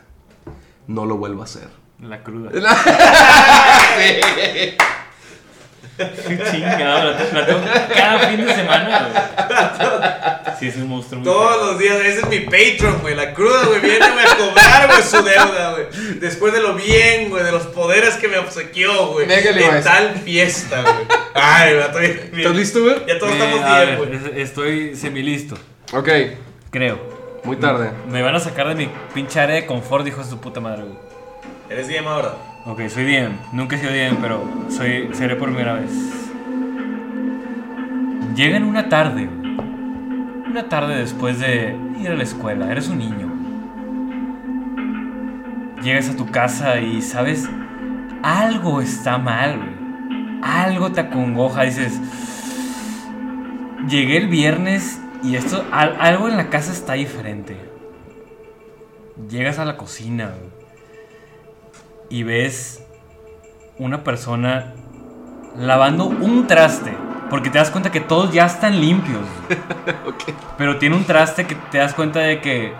No 0.88 1.06
lo 1.06 1.16
vuelvo 1.16 1.42
a 1.42 1.44
hacer. 1.44 1.68
La 2.00 2.24
cruda. 2.24 2.50
Chingado, 6.50 7.12
la, 7.12 7.18
la 7.32 7.46
tengo 7.46 7.60
cada 7.94 8.18
fin 8.28 8.44
de 8.44 8.54
semana, 8.54 9.08
güey. 9.08 10.56
Sí, 10.58 10.68
es 10.68 10.76
un 10.76 10.88
monstruo 10.88 11.20
muy 11.20 11.24
Todos 11.30 11.66
los 11.66 11.78
días, 11.78 11.96
ese 12.00 12.20
es 12.20 12.28
mi 12.28 12.40
Patreon, 12.40 12.98
güey. 13.00 13.14
La 13.14 13.32
cruda, 13.32 13.64
güey, 13.66 13.80
viene 13.80 13.98
güey, 14.10 14.26
a 14.26 14.36
cobrar, 14.36 14.86
güey, 14.88 15.02
su 15.02 15.22
deuda, 15.22 15.72
güey. 15.72 16.18
Después 16.20 16.52
de 16.52 16.60
lo 16.60 16.74
bien, 16.74 17.30
güey, 17.30 17.44
de 17.44 17.52
los 17.52 17.64
poderes 17.66 18.14
que 18.14 18.28
me 18.28 18.38
obsequió, 18.38 19.08
güey. 19.08 19.26
En 19.32 19.82
tal 19.84 20.14
fiesta, 20.24 20.82
güey. 20.82 20.94
Ay, 21.34 21.74
güey, 21.74 21.84
estoy 21.86 22.06
bien. 22.08 22.30
¿Estás 22.40 22.56
listo, 22.56 22.80
güey? 22.82 22.96
Ya 23.06 23.18
todos 23.18 23.32
Eh, 23.32 23.38
estamos 23.38 23.60
a 23.64 23.84
bien, 23.84 23.88
ver, 23.88 23.98
güey. 23.98 24.14
es- 24.40 24.48
Estoy 24.48 24.96
semilisto, 24.96 25.56
Ok, 25.92 26.08
creo. 26.70 26.98
muy 27.44 27.56
tarde. 27.56 27.90
Me 28.08 28.22
van 28.22 28.34
a 28.34 28.40
sacar 28.40 28.68
de 28.68 28.74
mi 28.74 28.88
pinche 29.12 29.38
área 29.40 29.56
de 29.56 29.66
confort, 29.66 30.04
dijo 30.04 30.24
su 30.24 30.40
puta 30.40 30.60
madre, 30.60 30.82
güey. 30.82 30.96
Eres 31.70 31.88
DM 31.88 32.06
ahora. 32.08 32.32
Ok, 32.66 32.80
soy 32.88 33.04
DM. 33.04 33.32
Nunca 33.52 33.76
he 33.76 33.78
sido 33.78 33.92
DM, 33.92 34.16
pero 34.20 34.42
soy, 34.70 35.10
seré 35.12 35.36
por 35.36 35.48
primera 35.50 35.74
vez. 35.74 35.90
Llega 38.34 38.56
en 38.56 38.64
una 38.64 38.88
tarde. 38.88 39.28
Una 40.48 40.68
tarde 40.68 40.96
después 40.96 41.40
de 41.40 41.76
ir 41.98 42.08
a 42.08 42.14
la 42.14 42.22
escuela. 42.22 42.70
Eres 42.70 42.88
un 42.88 42.98
niño. 42.98 43.32
Llegas 45.82 46.08
a 46.08 46.16
tu 46.16 46.26
casa 46.30 46.80
y 46.80 47.02
sabes, 47.02 47.48
algo 48.22 48.80
está 48.80 49.18
mal. 49.18 49.60
Algo 50.42 50.90
te 50.92 51.00
acongoja. 51.00 51.62
Dices, 51.64 52.00
llegué 53.88 54.16
el 54.16 54.28
viernes 54.28 55.00
y 55.22 55.36
esto, 55.36 55.64
al- 55.70 55.96
algo 56.00 56.28
en 56.28 56.36
la 56.38 56.48
casa 56.48 56.72
está 56.72 56.94
diferente. 56.94 57.56
Llegas 59.28 59.58
a 59.58 59.64
la 59.64 59.76
cocina, 59.76 60.32
y 62.08 62.22
ves 62.22 62.82
una 63.78 64.04
persona 64.04 64.74
lavando 65.56 66.06
un 66.06 66.46
traste. 66.46 66.96
Porque 67.30 67.50
te 67.50 67.58
das 67.58 67.70
cuenta 67.70 67.90
que 67.90 68.00
todos 68.00 68.32
ya 68.32 68.46
están 68.46 68.80
limpios. 68.80 69.22
Pero 70.58 70.78
tiene 70.78 70.96
un 70.96 71.04
traste 71.04 71.46
que 71.46 71.54
te 71.54 71.78
das 71.78 71.94
cuenta 71.94 72.20
de 72.20 72.40
que 72.40 72.74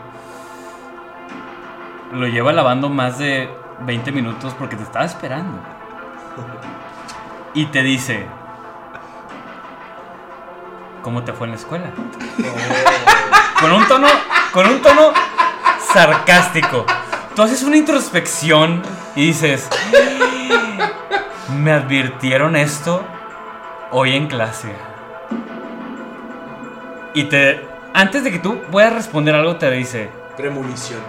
lo 2.12 2.29
lleva 2.29 2.53
lavando 2.53 2.89
más 2.89 3.18
de 3.18 3.49
20 3.81 4.12
minutos 4.12 4.55
porque 4.59 4.77
te 4.77 4.83
estaba 4.83 5.05
esperando. 5.05 5.59
Y 7.57 7.66
te 7.66 7.85
dice, 7.85 8.27
¿cómo 11.03 11.22
te 11.22 11.33
fue 11.33 11.47
en 11.47 11.53
la 11.53 11.57
escuela? 11.57 11.93
Con 13.61 13.72
un 13.72 13.87
tono, 13.87 14.09
con 14.53 14.66
un 14.66 14.83
tono 14.83 15.12
sarcástico. 15.93 16.85
Tú 17.37 17.43
haces 17.43 17.62
una 17.62 17.77
introspección 17.77 18.83
y 19.17 19.27
dices, 19.27 19.69
me 21.57 21.73
advirtieron 21.73 22.57
esto 22.57 23.03
hoy 23.91 24.15
en 24.17 24.27
clase. 24.27 24.75
Y 27.15 27.25
te, 27.25 27.67
antes 27.93 28.25
de 28.25 28.33
que 28.33 28.39
tú 28.41 28.61
puedas 28.71 28.93
responder 28.93 29.35
algo, 29.35 29.57
te 29.57 29.71
dice, 29.71 30.11
Premonición. 30.37 31.01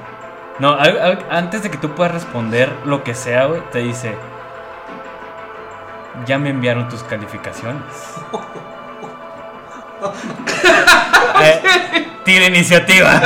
no, 0.60 0.74
al- 0.74 1.00
al- 1.02 1.26
antes 1.32 1.64
de 1.64 1.72
que 1.72 1.78
tú 1.78 1.96
puedas 1.96 2.14
responder 2.14 2.72
lo 2.86 3.04
que 3.04 3.16
sea, 3.16 3.46
güey, 3.46 3.62
te 3.72 3.80
dice, 3.80 4.16
ya 6.28 6.38
me 6.38 6.50
enviaron 6.52 6.88
tus 6.90 7.04
calificaciones. 7.04 7.82
Eh, 11.42 11.62
tira 12.24 12.46
iniciativa. 12.46 13.10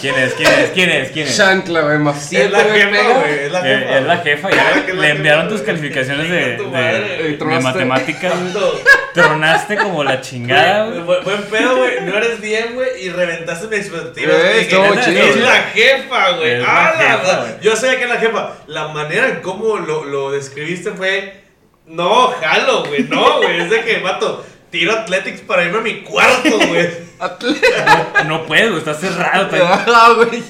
¿Quién 0.00 0.14
es? 0.16 0.34
¿Quién 0.34 0.48
es? 0.50 0.70
¿Quién 0.70 0.90
es? 0.90 1.10
¿Quién 1.10 1.26
es? 1.26 1.36
Chancla, 1.36 1.80
güey, 1.82 1.98
más 1.98 2.16
Es 2.16 2.28
siete, 2.28 2.48
la 2.50 2.62
güey, 2.62 2.80
jefa, 2.80 2.90
pega. 2.90 3.18
güey. 3.18 3.38
Es 3.40 3.52
la 3.52 3.58
Eh, 3.60 3.78
jefa. 3.78 3.98
es 3.98 4.04
la 4.06 4.16
jefa, 4.18 4.50
ya 4.50 4.92
le 4.94 5.08
enviaron 5.10 5.48
tus 5.48 5.60
calificaciones 5.62 6.30
de, 6.30 6.52
tu 6.56 6.64
de- 6.64 6.70
madre, 6.70 7.08
de 7.08 7.18
güey. 7.18 7.38
Tronaste. 7.38 7.62
matemáticas. 7.84 8.32
Tanto. 8.32 8.80
Tronaste 9.14 9.76
como 9.76 10.04
la 10.04 10.20
chingada, 10.20 10.86
Güey, 10.86 11.00
güey. 11.02 11.18
bu- 11.20 11.24
Buen 11.24 11.42
pedo, 11.44 11.76
güey. 11.76 12.00
No 12.02 12.16
eres 12.16 12.40
bien, 12.40 12.74
güey. 12.74 13.04
Y 13.04 13.10
reventaste 13.10 13.66
mis 13.66 13.80
expectativas. 13.80 14.34
Eh, 14.36 14.60
estuvo 14.60 14.86
chido, 15.00 15.22
Es 15.22 15.32
güey. 15.36 15.40
la 15.44 15.62
jefa, 15.74 16.30
güey. 16.36 16.50
Es 16.52 16.60
la 16.62 16.68
Ah, 16.68 16.94
la 16.94 17.02
jefa, 17.02 17.36
güey. 17.40 17.50
Yo 17.60 17.76
sabía 17.76 17.98
que 17.98 18.04
es 18.04 18.10
la 18.10 18.16
jefa. 18.18 18.52
La 18.68 18.88
manera 18.88 19.28
en 19.28 19.40
cómo 19.42 19.76
lo, 19.78 20.04
lo 20.04 20.30
describiste 20.30 20.92
fue. 20.92 21.40
No, 21.86 22.28
jalo, 22.40 22.84
güey. 22.84 23.02
No, 23.08 23.38
güey. 23.38 23.62
Es 23.62 23.70
de 23.70 23.80
que, 23.82 23.98
vato, 23.98 24.46
tiro 24.70 24.92
Athletics 24.92 25.40
para 25.42 25.64
irme 25.64 25.78
a 25.78 25.82
mi 25.82 26.02
cuarto, 26.02 26.58
güey. 26.68 26.88
No 28.26 28.46
puedes, 28.46 28.68
güey, 28.68 28.78
está 28.78 28.94
cerrado. 28.94 29.48
Ah, 29.62 30.12
güey. 30.16 30.42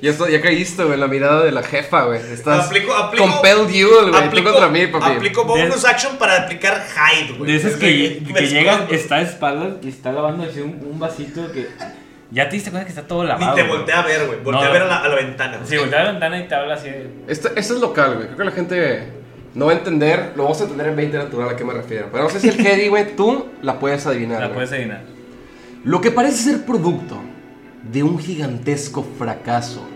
Ya, 0.00 0.10
esto- 0.10 0.28
ya 0.28 0.40
caíste, 0.42 0.84
güey, 0.84 0.98
la 0.98 1.06
mirada 1.08 1.44
de 1.44 1.50
la 1.52 1.62
jefa, 1.62 2.04
güey. 2.04 2.20
Estás 2.32 2.66
Aplico, 2.66 2.92
aplico. 2.94 3.24
compelled 3.26 3.68
duel, 3.68 4.10
güey. 4.10 4.30
Tú 4.30 4.44
contra 4.44 4.68
mí, 4.68 4.86
papi. 4.86 5.12
Aplico 5.12 5.44
bonus 5.44 5.84
action 5.84 6.16
para 6.18 6.42
aplicar 6.42 6.82
hide, 6.96 7.32
güey. 7.38 7.50
De 7.52 7.56
esas 7.58 7.72
Es 7.72 7.76
que, 7.78 8.22
que 8.34 8.44
escondo. 8.44 8.92
está 8.94 9.16
de 9.16 9.22
espaldas 9.24 9.74
y 9.82 9.88
está 9.88 10.12
lavando 10.12 10.44
así 10.44 10.60
un, 10.60 10.78
un 10.90 10.98
vasito 10.98 11.50
que. 11.52 11.68
Ya 12.30 12.48
te 12.48 12.56
diste 12.56 12.70
cuenta 12.70 12.84
que 12.86 12.90
está 12.92 13.06
todo 13.06 13.22
Ni 13.22 13.28
lavado. 13.28 13.54
te 13.54 13.62
güey. 13.62 13.76
voltea 13.76 14.00
a 14.00 14.06
ver, 14.06 14.26
güey. 14.26 14.38
Voltea 14.40 14.62
No. 14.64 14.68
a 14.68 14.72
ver 14.72 14.82
a 14.82 14.86
la, 14.86 14.96
a 14.98 15.08
la 15.08 15.14
ventana. 15.14 15.56
güey. 15.58 15.68
Sí, 15.68 15.76
voltea 15.76 16.00
a 16.00 16.04
la 16.04 16.10
ventana 16.12 16.38
y 16.40 16.48
te 16.48 16.54
habla 16.54 16.74
así. 16.74 16.88
de- 16.90 17.10
Este, 17.28 17.48
este 17.48 17.60
es 17.60 17.80
local, 17.80 18.14
güey. 18.16 18.26
Creo 18.26 18.38
que 18.38 18.44
la 18.44 18.50
gente 18.50 19.08
no 19.54 19.66
va 19.66 19.72
a 19.72 19.76
entender. 19.76 20.32
Lo 20.36 20.44
vamos 20.44 20.60
a 20.60 20.64
entender 20.64 20.88
en 20.88 20.96
20 20.96 21.16
natural 21.16 21.48
a 21.48 21.56
qué 21.56 21.64
me 21.64 21.72
refiero. 21.72 22.08
Pero 22.10 22.24
no 22.24 22.30
sé 22.30 22.40
si 22.40 22.48
el 22.48 22.66
Hedy, 22.66 22.88
güey, 22.88 23.16
tú 23.16 23.46
la 23.62 23.78
puedes 23.78 24.06
adivinar. 24.06 24.40
La 24.40 24.46
güey. 24.46 24.56
puedes 24.56 24.72
adivinar. 24.72 25.02
Lo 25.84 26.00
que 26.00 26.10
parece 26.10 26.50
ser 26.50 26.64
producto 26.64 27.18
de 27.90 28.02
un 28.02 28.18
gigantesco 28.18 29.04
fracaso. 29.18 29.86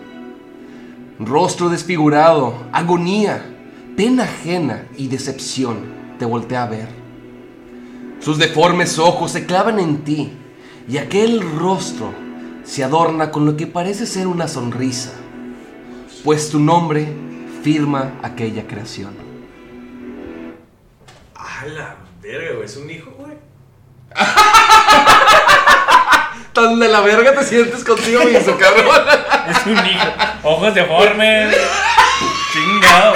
Rostro 1.19 1.69
desfigurado, 1.69 2.53
agonía, 2.71 3.43
pena 3.97 4.23
ajena 4.23 4.85
y 4.95 5.07
decepción 5.07 5.77
te 6.17 6.25
voltea 6.25 6.63
a 6.63 6.69
ver. 6.69 6.87
Sus 8.19 8.37
deformes 8.37 8.99
ojos 8.99 9.31
se 9.31 9.45
clavan 9.45 9.79
en 9.79 10.03
ti 10.03 10.31
y 10.87 10.97
aquel 10.97 11.41
rostro 11.57 12.13
se 12.63 12.83
adorna 12.83 13.31
con 13.31 13.45
lo 13.45 13.57
que 13.57 13.67
parece 13.67 14.05
ser 14.05 14.27
una 14.27 14.47
sonrisa, 14.47 15.11
pues 16.23 16.49
tu 16.49 16.59
nombre 16.59 17.07
firma 17.63 18.13
aquella 18.21 18.67
creación. 18.67 19.18
A 21.59 21.65
la 21.65 21.95
verga, 22.21 22.53
güey. 22.53 22.65
Es 22.65 22.77
un 22.77 22.89
hijo, 22.89 23.11
güey. 23.11 23.37
Tan 26.53 26.79
de 26.79 26.87
la 26.87 27.01
verga 27.01 27.37
te 27.37 27.43
sientes 27.43 27.83
contigo 27.83 28.23
mismo, 28.23 28.57
cabrón. 28.57 28.85
Es 29.49 29.65
un 29.65 29.85
hijo. 29.85 30.07
Ojos 30.43 30.73
deformes. 30.73 31.53
Chingado. 32.53 33.15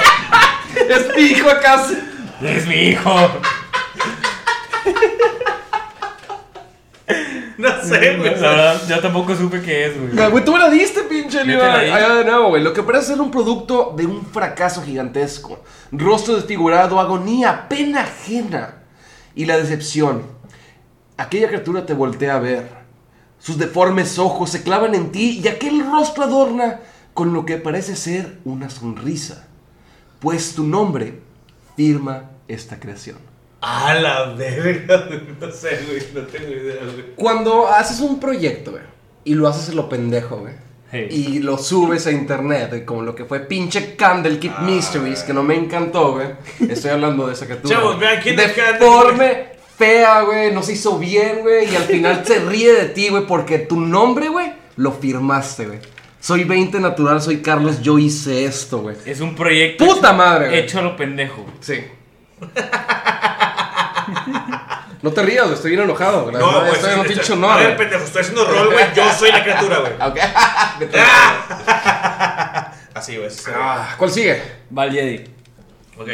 es 0.76 1.16
mi 1.16 1.22
hijo 1.22 1.48
acaso. 1.48 1.94
Es 2.42 2.66
mi 2.66 2.88
hijo. 2.88 3.30
No 7.64 7.82
sé, 7.82 8.16
güey. 8.16 8.34
La 8.40 8.50
verdad, 8.50 8.82
yo 8.88 9.00
tampoco 9.00 9.34
supe 9.34 9.62
qué 9.62 9.86
es, 9.86 9.98
güey. 9.98 10.30
Güey, 10.30 10.44
tú 10.44 10.52
me 10.52 10.58
la 10.58 10.68
diste, 10.68 11.02
pinche 11.04 11.42
Levi. 11.44 11.58
va 11.58 12.16
de 12.16 12.24
nuevo, 12.24 12.48
güey. 12.50 12.62
Lo 12.62 12.74
que 12.74 12.82
parece 12.82 13.06
ser 13.06 13.20
un 13.20 13.30
producto 13.30 13.94
de 13.96 14.04
un 14.04 14.26
fracaso 14.26 14.82
gigantesco. 14.82 15.62
Rostro 15.90 16.34
desfigurado, 16.36 17.00
agonía, 17.00 17.66
pena 17.68 18.02
ajena 18.02 18.82
y 19.34 19.46
la 19.46 19.56
decepción. 19.56 20.22
Aquella 21.16 21.48
criatura 21.48 21.86
te 21.86 21.94
voltea 21.94 22.36
a 22.36 22.40
ver. 22.40 22.68
Sus 23.38 23.58
deformes 23.58 24.18
ojos 24.18 24.50
se 24.50 24.62
clavan 24.62 24.94
en 24.94 25.10
ti 25.10 25.40
y 25.42 25.48
aquel 25.48 25.84
rostro 25.90 26.24
adorna 26.24 26.80
con 27.14 27.32
lo 27.32 27.46
que 27.46 27.56
parece 27.56 27.96
ser 27.96 28.38
una 28.44 28.68
sonrisa. 28.68 29.46
Pues 30.20 30.54
tu 30.54 30.64
nombre 30.64 31.20
firma 31.76 32.30
esta 32.48 32.78
creación. 32.78 33.33
A 33.66 33.94
la 33.94 34.24
verga, 34.34 35.06
güey. 35.06 35.20
No 35.40 35.50
sé, 35.50 35.80
güey. 35.88 36.02
No 36.14 36.20
tengo 36.22 36.48
idea, 36.48 36.82
güey. 36.82 37.14
Cuando 37.16 37.66
haces 37.68 38.00
un 38.00 38.20
proyecto, 38.20 38.72
güey, 38.72 38.82
y 39.24 39.34
lo 39.34 39.48
haces 39.48 39.70
en 39.70 39.76
lo 39.76 39.88
pendejo, 39.88 40.36
güey. 40.36 40.52
Hey. 40.92 41.08
Y 41.10 41.38
lo 41.40 41.56
subes 41.58 42.06
a 42.06 42.12
internet, 42.12 42.68
güey, 42.68 42.84
como 42.84 43.02
lo 43.02 43.14
que 43.14 43.24
fue 43.24 43.40
pinche 43.40 43.96
Candle 43.96 44.38
Kid 44.38 44.52
Mysteries, 44.60 45.22
que 45.22 45.32
no 45.32 45.42
me 45.42 45.56
encantó, 45.56 46.12
güey. 46.12 46.28
Estoy 46.70 46.90
hablando 46.90 47.26
de 47.26 47.32
esa 47.32 47.46
criatura. 47.46 47.74
Chavos, 47.74 47.96
güey. 47.96 48.36
vean 48.36 48.78
Deforme, 48.78 49.46
fea, 49.76 50.20
güey, 50.22 50.52
no 50.52 50.62
se 50.62 50.74
hizo 50.74 50.98
bien, 50.98 51.40
güey, 51.42 51.72
y 51.72 51.74
al 51.74 51.82
final 51.84 52.24
se 52.24 52.38
ríe 52.40 52.72
de 52.74 52.84
ti, 52.90 53.08
güey, 53.08 53.26
porque 53.26 53.58
tu 53.58 53.80
nombre, 53.80 54.28
güey, 54.28 54.52
lo 54.76 54.92
firmaste, 54.92 55.66
güey. 55.66 55.78
Soy 56.20 56.44
20 56.44 56.78
natural, 56.80 57.20
soy 57.20 57.38
Carlos, 57.42 57.80
yo 57.82 57.98
hice 57.98 58.44
esto, 58.44 58.82
güey. 58.82 58.96
Es 59.04 59.20
un 59.20 59.34
proyecto. 59.34 59.84
Puta 59.84 60.08
hecho- 60.10 60.16
madre, 60.16 60.48
güey. 60.48 60.60
Hecho 60.60 60.78
a 60.78 60.82
lo 60.82 60.96
pendejo. 60.96 61.44
Sí. 61.60 61.80
No 65.04 65.12
te 65.12 65.22
rías, 65.22 65.42
güey, 65.44 65.54
estoy 65.54 65.70
bien 65.72 65.82
enojado. 65.82 66.30
La 66.30 66.38
No, 66.38 66.46
verdad, 66.46 66.60
güey. 66.62 66.72
estoy 66.72 66.92
en 66.94 66.98
un 67.00 67.06
pinche 67.06 67.32
A 67.32 67.36
honor. 67.36 67.56
ver, 67.58 67.64
güey. 67.66 67.76
pendejo. 67.76 68.04
Estoy 68.04 68.22
haciendo 68.22 68.44
rol, 68.46 68.72
güey. 68.72 68.86
Yo 68.94 69.12
soy 69.12 69.30
la 69.32 69.42
criatura, 69.42 69.78
güey. 69.80 69.92
Ok. 70.00 70.18
A 70.24 70.78
la- 70.92 72.72
Así, 72.94 73.16
güey. 73.18 73.28
Ah, 73.54 73.94
¿Cuál 73.98 74.10
sigue? 74.10 74.42
Val 74.70 74.90
Jedi. 74.90 75.24
Ok. 75.98 76.08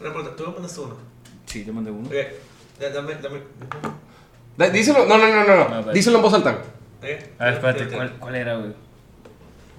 Una 0.00 0.10
pregunta. 0.12 0.34
¿Tú 0.34 0.44
me 0.46 0.52
mandaste 0.54 0.80
uno? 0.80 0.96
Sí, 1.44 1.62
te 1.64 1.72
mandé 1.72 1.90
uno. 1.90 2.06
Ok. 2.08 2.14
Ya, 2.80 2.88
Dame, 2.88 3.14
dame. 3.16 3.40
Da- 4.56 4.70
Díselo, 4.70 5.04
no, 5.04 5.18
no, 5.18 5.26
no, 5.28 5.44
no, 5.44 5.56
No, 5.56 5.68
vale. 5.68 5.92
Díselo 5.92 6.16
en 6.16 6.22
voz 6.22 6.32
alta. 6.32 6.50
Ok. 6.52 7.04
A 7.38 7.44
ver, 7.44 7.54
espérate, 7.54 7.86
¿cuál, 7.88 8.12
cuál 8.18 8.34
era, 8.34 8.54
güey? 8.54 8.72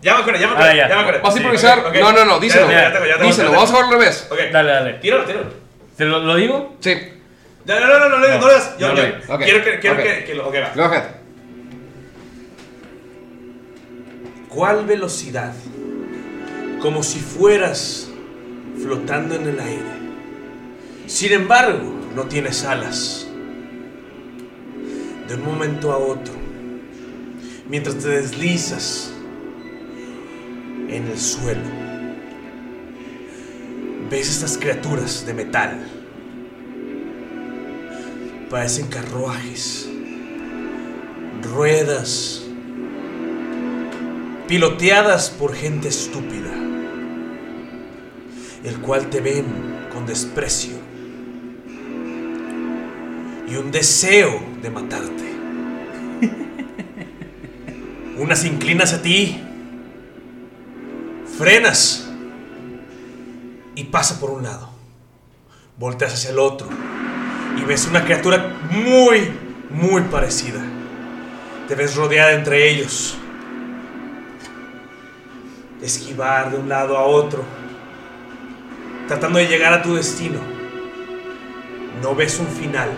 Ya 0.04 0.14
me 0.14 0.22
acuerdo, 0.22 0.40
ya 0.40 0.48
me 0.48 0.54
Ah, 0.54 0.58
acuerdo. 0.58 0.76
ya. 0.76 0.90
ya 0.90 0.96
me 0.96 1.02
acuerdo. 1.02 1.22
¿Vas 1.24 1.30
a 1.30 1.34
Sí, 1.34 1.40
improvisar? 1.40 1.80
ok, 1.80 1.86
ok. 1.88 1.96
No, 1.96 2.12
no, 2.12 2.26
no, 2.26 2.40
díselo. 2.40 2.70
Ya, 2.70 2.82
ya 2.84 2.94
tengo, 2.94 3.06
ya 3.08 3.14
tengo, 3.14 3.26
díselo, 3.28 3.50
ya 3.50 3.56
vamos 3.56 3.70
a 3.72 3.74
tengo. 3.74 3.84
jugar 3.88 3.94
al 3.96 4.00
revés. 4.00 4.28
Ok. 4.30 4.40
Dale, 4.54 4.72
dale. 4.72 4.94
Tíralo, 5.00 5.24
tíralo. 5.26 5.46
¿Te 5.98 6.06
lo, 6.06 6.20
lo 6.20 6.36
digo? 6.36 6.76
Sí, 6.82 6.94
no, 7.66 7.80
no, 7.80 7.88
no, 7.88 8.10
no, 8.10 8.10
no, 8.10 8.28
No, 8.28 8.40
no. 8.40 8.78
Yo, 8.78 8.90
no 8.90 8.96
yo 8.96 9.38
quiero 9.40 9.64
que, 9.64 9.80
quiero 9.80 9.96
ok. 9.96 10.02
que, 10.04 10.24
que 10.26 10.36
lo. 10.36 10.48
Ok, 10.48 10.56
va. 10.56 10.72
go 10.76 10.84
ahead. 10.84 11.04
¿Cuál 14.50 14.86
velocidad? 14.86 15.54
Como 16.80 17.04
si 17.04 17.20
fueras 17.20 18.10
flotando 18.82 19.36
en 19.36 19.48
el 19.48 19.60
aire. 19.60 19.96
Sin 21.08 21.34
embargo, 21.34 21.94
no 22.16 22.24
tienes 22.24 22.64
alas. 22.64 23.28
De 25.28 25.36
un 25.36 25.44
momento 25.44 25.92
a 25.92 25.98
otro, 25.98 26.34
mientras 27.68 27.98
te 27.98 28.08
deslizas 28.10 29.12
en 30.88 31.08
el 31.08 31.20
suelo, 31.20 31.62
ves 34.10 34.30
estas 34.30 34.58
criaturas 34.58 35.26
de 35.26 35.34
metal. 35.34 35.95
Parecen 38.50 38.88
carruajes, 38.88 39.90
ruedas, 41.42 42.44
piloteadas 44.48 45.32
por 45.32 45.56
gente 45.56 45.88
estúpida, 45.88 46.54
el 48.64 48.80
cual 48.82 49.10
te 49.10 49.20
ven 49.20 49.46
con 49.92 50.06
desprecio 50.06 50.76
y 53.50 53.56
un 53.56 53.72
deseo 53.72 54.40
de 54.62 54.70
matarte. 54.70 55.36
Una 58.20 58.36
se 58.36 58.48
inclina 58.48 58.84
hacia 58.84 59.02
ti, 59.02 59.42
frenas 61.36 62.08
y 63.74 63.86
pasa 63.86 64.20
por 64.20 64.30
un 64.30 64.44
lado. 64.44 64.70
Volteas 65.80 66.14
hacia 66.14 66.30
el 66.30 66.40
otro 66.40 66.70
y 67.58 67.64
ves 67.66 67.88
una 67.88 68.04
criatura 68.04 68.54
muy, 68.70 69.32
muy 69.70 70.02
parecida. 70.04 70.62
Te 71.68 71.76
ves 71.76 71.96
rodeada 71.96 72.34
entre 72.34 72.70
ellos 72.70 73.18
esquivar 75.86 76.52
de 76.52 76.58
un 76.58 76.68
lado 76.68 76.98
a 76.98 77.04
otro, 77.04 77.44
tratando 79.08 79.40
de 79.40 79.48
llegar 79.48 79.74
a 79.74 79.82
tu 79.82 79.96
destino. 79.96 80.40
No 82.02 82.16
ves 82.16 82.40
un 82.40 82.48
final. 82.48 82.90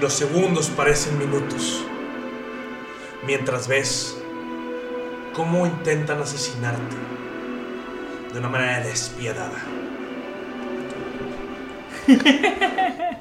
Los 0.00 0.12
segundos 0.14 0.70
parecen 0.70 1.18
minutos. 1.18 1.84
Mientras 3.26 3.68
ves 3.68 4.16
cómo 5.32 5.66
intentan 5.66 6.20
asesinarte 6.20 6.96
de 8.32 8.38
una 8.38 8.48
manera 8.48 8.80
despiadada. 8.80 9.58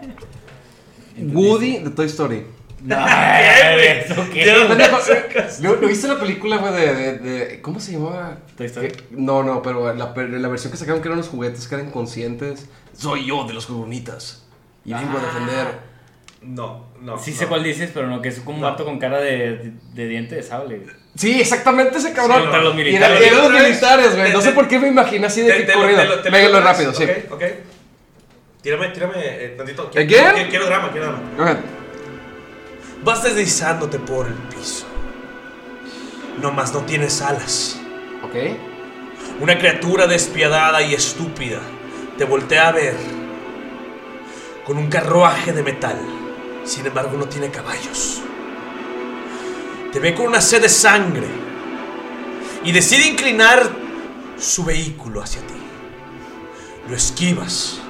Woody 1.17 1.79
de 1.79 1.89
Toy 1.91 2.05
Story. 2.07 2.45
No, 2.83 2.95
¿Lo, 5.61 5.75
lo 5.75 5.87
viste 5.87 6.07
la 6.07 6.19
película, 6.19 6.57
güey, 6.57 6.73
de, 6.73 6.93
de, 6.95 7.17
de- 7.19 7.61
¿Cómo 7.61 7.79
se 7.79 7.91
llamaba? 7.93 8.37
Toy 8.57 8.65
Story. 8.67 8.91
No, 9.11 9.43
no, 9.43 9.61
pero 9.61 9.93
la, 9.93 10.13
la 10.15 10.47
versión 10.47 10.71
que 10.71 10.77
sacaron 10.77 11.01
que 11.01 11.07
eran 11.07 11.17
los 11.19 11.27
juguetes 11.29 11.67
que 11.67 11.75
eran 11.75 11.91
conscientes. 11.91 12.67
Soy 12.97 13.27
yo 13.27 13.45
de 13.45 13.53
los 13.53 13.65
juguenitas. 13.67 14.45
Y 14.83 14.93
vengo 14.93 15.17
a 15.17 15.21
defender. 15.21 15.91
No, 16.41 16.87
no. 17.01 17.19
Sí 17.19 17.31
no. 17.31 17.37
sé 17.37 17.45
cuál 17.47 17.63
dices, 17.63 17.91
pero 17.93 18.07
no, 18.07 18.19
que 18.21 18.29
es 18.29 18.39
como 18.39 18.55
un 18.57 18.61
No. 18.61 18.71
vato 18.71 18.83
con 18.83 18.97
cara 18.97 19.19
de, 19.19 19.73
de 19.93 20.07
diente 20.07 20.35
de 20.35 20.43
sable. 20.43 20.81
Sí, 21.15 21.39
exactamente 21.39 21.97
ese 21.99 22.13
cabrón. 22.13 22.37
Sí, 22.37 22.41
contra 22.43 22.61
los 22.63 22.75
Y 22.75 22.79
era- 22.81 23.09
militares. 23.09 23.19
y 23.21 23.23
eran 23.25 23.37
los 23.37 23.45
Otra 23.47 23.59
vez. 23.61 23.69
militares, 23.69 24.15
güey. 24.17 24.33
No 24.33 24.41
sé 24.41 24.51
por 24.53 24.67
qué 24.67 24.79
me 24.79 24.87
imaginé 24.87 25.27
así 25.27 25.41
de 25.41 25.51
Te- 25.51 25.57
que 25.59 25.63
te 25.65 25.73
lo- 25.73 25.81
corrido. 25.81 25.99
te 26.01 26.07
lo- 26.07 26.21
te 26.21 26.49
lo 26.49 26.61
rápido, 26.61 26.89
otra 26.89 26.99
sí. 26.99 27.05
vez, 27.05 27.25
Ok, 27.29 27.33
ok. 27.33 27.43
Tírame, 28.61 28.89
tírame 28.89 29.15
eh, 29.17 29.55
tantito. 29.57 29.89
¿Again? 29.89 30.07
Quiero, 30.07 30.49
quiero 30.49 30.65
drama, 30.67 30.91
quiero 30.91 31.07
drama. 31.07 31.59
Vas 33.03 33.23
deslizándote 33.23 33.97
por 33.97 34.27
el 34.27 34.33
piso. 34.33 34.85
No 36.39 36.51
más 36.51 36.71
no 36.73 36.81
tienes 36.81 37.21
alas. 37.21 37.79
Ok. 38.23 38.35
Una 39.39 39.57
criatura 39.57 40.05
despiadada 40.05 40.83
y 40.83 40.93
estúpida 40.93 41.59
te 42.17 42.25
voltea 42.25 42.67
a 42.67 42.71
ver 42.71 42.95
con 44.65 44.77
un 44.77 44.87
carruaje 44.87 45.51
de 45.53 45.63
metal. 45.63 45.97
Sin 46.63 46.85
embargo, 46.85 47.17
no 47.17 47.25
tiene 47.25 47.49
caballos. 47.49 48.21
Te 49.91 49.99
ve 49.99 50.13
con 50.13 50.27
una 50.27 50.39
sed 50.39 50.61
de 50.61 50.69
sangre 50.69 51.27
y 52.63 52.71
decide 52.71 53.07
inclinar 53.07 53.67
su 54.37 54.63
vehículo 54.63 55.23
hacia 55.23 55.41
ti. 55.41 55.55
Lo 56.87 56.95
esquivas. 56.95 57.81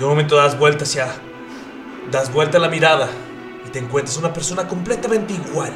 De 0.00 0.06
un 0.06 0.12
momento 0.12 0.34
das 0.36 0.58
vuelta 0.58 0.84
hacia. 0.84 1.08
Das 2.10 2.32
vuelta 2.32 2.58
la 2.58 2.70
mirada 2.70 3.06
y 3.66 3.68
te 3.68 3.80
encuentras 3.80 4.16
una 4.16 4.32
persona 4.32 4.66
completamente 4.66 5.34
igual. 5.34 5.72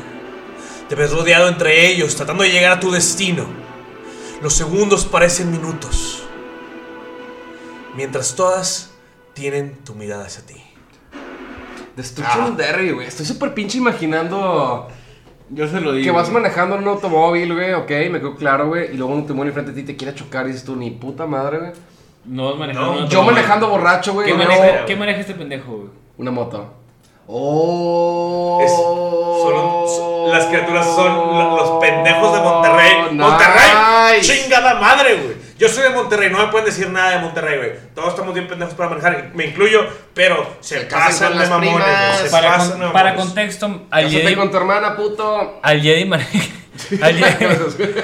Te 0.88 0.94
ves 0.94 1.12
rodeado 1.12 1.46
entre 1.46 1.86
ellos, 1.86 2.16
tratando 2.16 2.42
de 2.42 2.48
llegar 2.48 2.72
a 2.72 2.80
tu 2.80 2.90
destino. 2.90 3.44
Los 4.42 4.54
segundos 4.54 5.04
parecen 5.04 5.50
minutos. 5.50 6.22
Mientras 7.94 8.34
todas 8.34 8.92
tienen 9.34 9.76
tu 9.84 9.94
mirada 9.94 10.24
hacia 10.24 10.46
ti. 10.46 10.56
Destruction 11.94 12.56
Derry, 12.56 12.92
güey. 12.92 13.06
Estoy 13.06 13.26
súper 13.26 13.52
pinche 13.52 13.76
imaginando 13.76 14.88
Yo 15.50 15.68
se 15.68 15.82
lo 15.82 15.92
digo. 15.92 16.02
que 16.02 16.10
vas 16.10 16.30
manejando 16.30 16.76
un 16.76 16.88
automóvil, 16.88 17.52
güey. 17.52 17.74
Ok, 17.74 17.90
me 18.10 18.20
quedó 18.20 18.36
claro, 18.36 18.68
güey. 18.68 18.94
Y 18.94 18.96
luego 18.96 19.12
un 19.12 19.20
automóvil 19.20 19.48
enfrente 19.48 19.72
de 19.72 19.82
ti 19.82 19.86
te 19.88 19.96
quiere 19.96 20.14
chocar 20.14 20.46
y 20.46 20.52
dices 20.52 20.64
tú, 20.64 20.76
ni 20.76 20.92
puta 20.92 21.26
madre, 21.26 21.58
güey. 21.58 21.72
No 22.26 22.46
vas 22.50 22.56
manejando. 22.56 22.86
No, 22.90 22.96
Yo 22.96 23.02
automóvil. 23.04 23.34
manejando 23.34 23.68
borracho, 23.68 24.12
güey. 24.14 24.26
¿Qué 24.26 24.34
maneja, 24.34 24.84
¿Qué 24.86 24.96
maneja 24.96 25.20
este 25.20 25.34
pendejo, 25.34 25.72
güey? 25.72 25.88
Una 26.18 26.30
moto. 26.30 26.72
Oh. 27.26 28.60
Es- 28.62 28.70
son- 28.72 29.88
son- 29.96 30.30
las 30.32 30.46
criaturas 30.46 30.86
son 30.86 31.06
lo- 31.14 31.56
los 31.56 31.70
pendejos 31.80 32.32
de 32.34 32.40
Monterrey. 32.40 32.92
Nice. 33.10 33.14
Monterrey, 33.14 34.20
chingada 34.22 34.74
madre, 34.80 35.14
güey. 35.16 35.34
Yo 35.58 35.68
soy 35.68 35.84
de 35.84 35.90
Monterrey, 35.90 36.30
no 36.30 36.38
me 36.38 36.46
pueden 36.48 36.66
decir 36.66 36.90
nada 36.90 37.10
de 37.12 37.18
Monterrey, 37.20 37.58
güey. 37.58 37.70
Todos 37.94 38.10
estamos 38.10 38.34
bien 38.34 38.48
pendejos 38.48 38.74
para 38.74 38.90
manejar, 38.90 39.30
me 39.34 39.46
incluyo, 39.46 39.86
pero 40.12 40.46
se, 40.60 40.80
Se 40.80 40.88
casan 40.88 41.32
pasan 41.34 41.60
de 41.60 41.68
mamones, 41.68 41.86
se 42.22 42.30
Para, 42.30 42.48
pasan 42.56 42.70
con- 42.72 42.80
de 42.80 42.86
para 42.88 43.14
contexto, 43.14 43.80
al 43.90 44.10
Jedi, 44.10 44.34
con 44.34 44.50
tu 44.50 44.56
hermana, 44.56 44.96
puto. 44.96 45.60
al 45.62 45.80
Jedi 45.80 46.04
maneja. 46.06 46.30
Al 47.02 47.14
Jedi, 47.14 47.46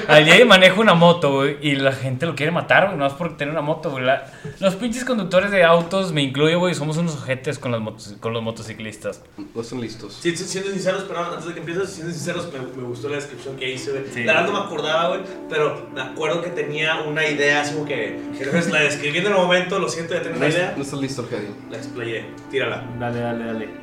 al 0.07 0.25
Jedi 0.25 0.45
maneja 0.45 0.79
una 0.79 0.93
moto, 0.93 1.33
güey, 1.35 1.57
y 1.61 1.75
la 1.75 1.91
gente 1.91 2.25
lo 2.25 2.35
quiere 2.35 2.51
matar, 2.51 2.85
güey, 2.87 2.97
no 2.97 3.05
es 3.05 3.13
por 3.13 3.35
tener 3.35 3.51
una 3.51 3.61
moto, 3.61 3.91
güey. 3.91 4.05
La- 4.05 4.31
los 4.59 4.75
pinches 4.75 5.03
conductores 5.03 5.51
de 5.51 5.63
autos, 5.63 6.13
me 6.13 6.21
incluyo, 6.21 6.59
güey, 6.59 6.73
somos 6.73 6.97
unos 6.97 7.15
ojetes 7.15 7.59
con, 7.59 7.71
las 7.71 7.81
motos, 7.81 8.15
con 8.19 8.31
los 8.33 8.41
motociclistas. 8.41 9.21
No 9.53 9.61
están 9.61 9.81
listos. 9.81 10.17
Sí, 10.21 10.35
siendo 10.35 10.71
sinceros, 10.71 11.03
pero 11.07 11.19
antes 11.23 11.45
de 11.45 11.53
que 11.53 11.59
empieces, 11.59 11.89
siendo 11.89 12.13
sinceros, 12.13 12.49
me, 12.53 12.59
me 12.81 12.87
gustó 12.87 13.09
la 13.09 13.15
descripción 13.17 13.55
que 13.57 13.71
hice, 13.73 13.91
güey. 13.91 14.03
Sí. 14.13 14.23
La 14.23 14.33
verdad 14.33 14.47
no 14.51 14.59
me 14.59 14.65
acordaba, 14.65 15.07
güey, 15.09 15.21
pero 15.49 15.89
me 15.93 16.01
acuerdo 16.01 16.41
que 16.41 16.49
tenía 16.51 17.01
una 17.01 17.27
idea, 17.27 17.61
así 17.61 17.73
como 17.73 17.85
que. 17.85 18.15
Entonces 18.39 18.71
la 18.71 18.79
describí 18.81 19.17
en 19.19 19.27
el 19.27 19.33
momento, 19.33 19.79
lo 19.79 19.89
siento, 19.89 20.13
ya 20.13 20.21
tenía 20.21 20.37
No, 20.39 20.45
una 20.45 20.53
idea. 20.55 20.73
no 20.77 20.83
estás 20.83 20.99
listo, 20.99 21.27
Hedy. 21.29 21.47
La 21.69 21.77
explayé, 21.77 22.25
tírala. 22.49 22.83
Dale, 22.99 23.19
dale, 23.19 23.45
dale. 23.45 23.80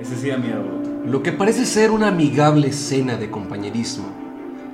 Ese 0.00 0.16
sí 0.16 0.28
da 0.28 0.36
miedo, 0.38 0.62
güey. 0.62 1.10
Lo 1.10 1.22
que 1.22 1.32
parece 1.32 1.66
ser 1.66 1.90
una 1.90 2.08
amigable 2.08 2.72
cena 2.72 3.16
de 3.16 3.30
compañerismo 3.30 4.06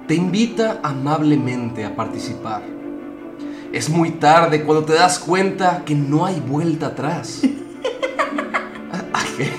te 0.06 0.14
invita 0.14 0.80
amablemente 0.82 1.84
a 1.84 1.94
participar. 1.96 2.62
Es 3.72 3.88
muy 3.90 4.12
tarde 4.12 4.62
cuando 4.62 4.84
te 4.84 4.92
das 4.94 5.18
cuenta 5.18 5.82
que 5.84 5.94
no 5.94 6.24
hay 6.24 6.40
vuelta 6.40 6.86
atrás. 6.88 7.42
Aqu- 9.12 9.50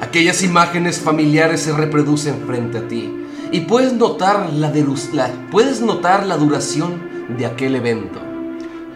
Aquellas 0.00 0.42
imágenes 0.42 0.98
familiares 1.00 1.60
se 1.60 1.72
reproducen 1.72 2.34
frente 2.46 2.78
a 2.78 2.88
ti 2.88 3.14
y 3.52 3.60
puedes 3.60 3.92
notar 3.92 4.50
la, 4.52 4.72
derus- 4.72 5.12
la- 5.12 5.30
puedes 5.50 5.80
notar 5.80 6.26
la 6.26 6.36
duración 6.36 7.00
de 7.36 7.46
aquel 7.46 7.76
evento. 7.76 8.18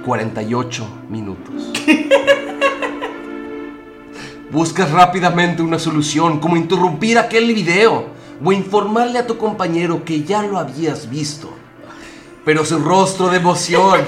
48 0.04 0.86
minutos. 1.08 1.72
Buscas 4.54 4.92
rápidamente 4.92 5.62
una 5.62 5.80
solución, 5.80 6.38
como 6.38 6.56
interrumpir 6.56 7.18
aquel 7.18 7.52
video 7.52 8.06
o 8.42 8.52
informarle 8.52 9.18
a 9.18 9.26
tu 9.26 9.36
compañero 9.36 10.04
que 10.04 10.22
ya 10.22 10.42
lo 10.44 10.58
habías 10.58 11.10
visto. 11.10 11.52
Pero 12.44 12.64
su 12.64 12.78
rostro 12.78 13.30
de 13.30 13.38
emoción 13.38 14.02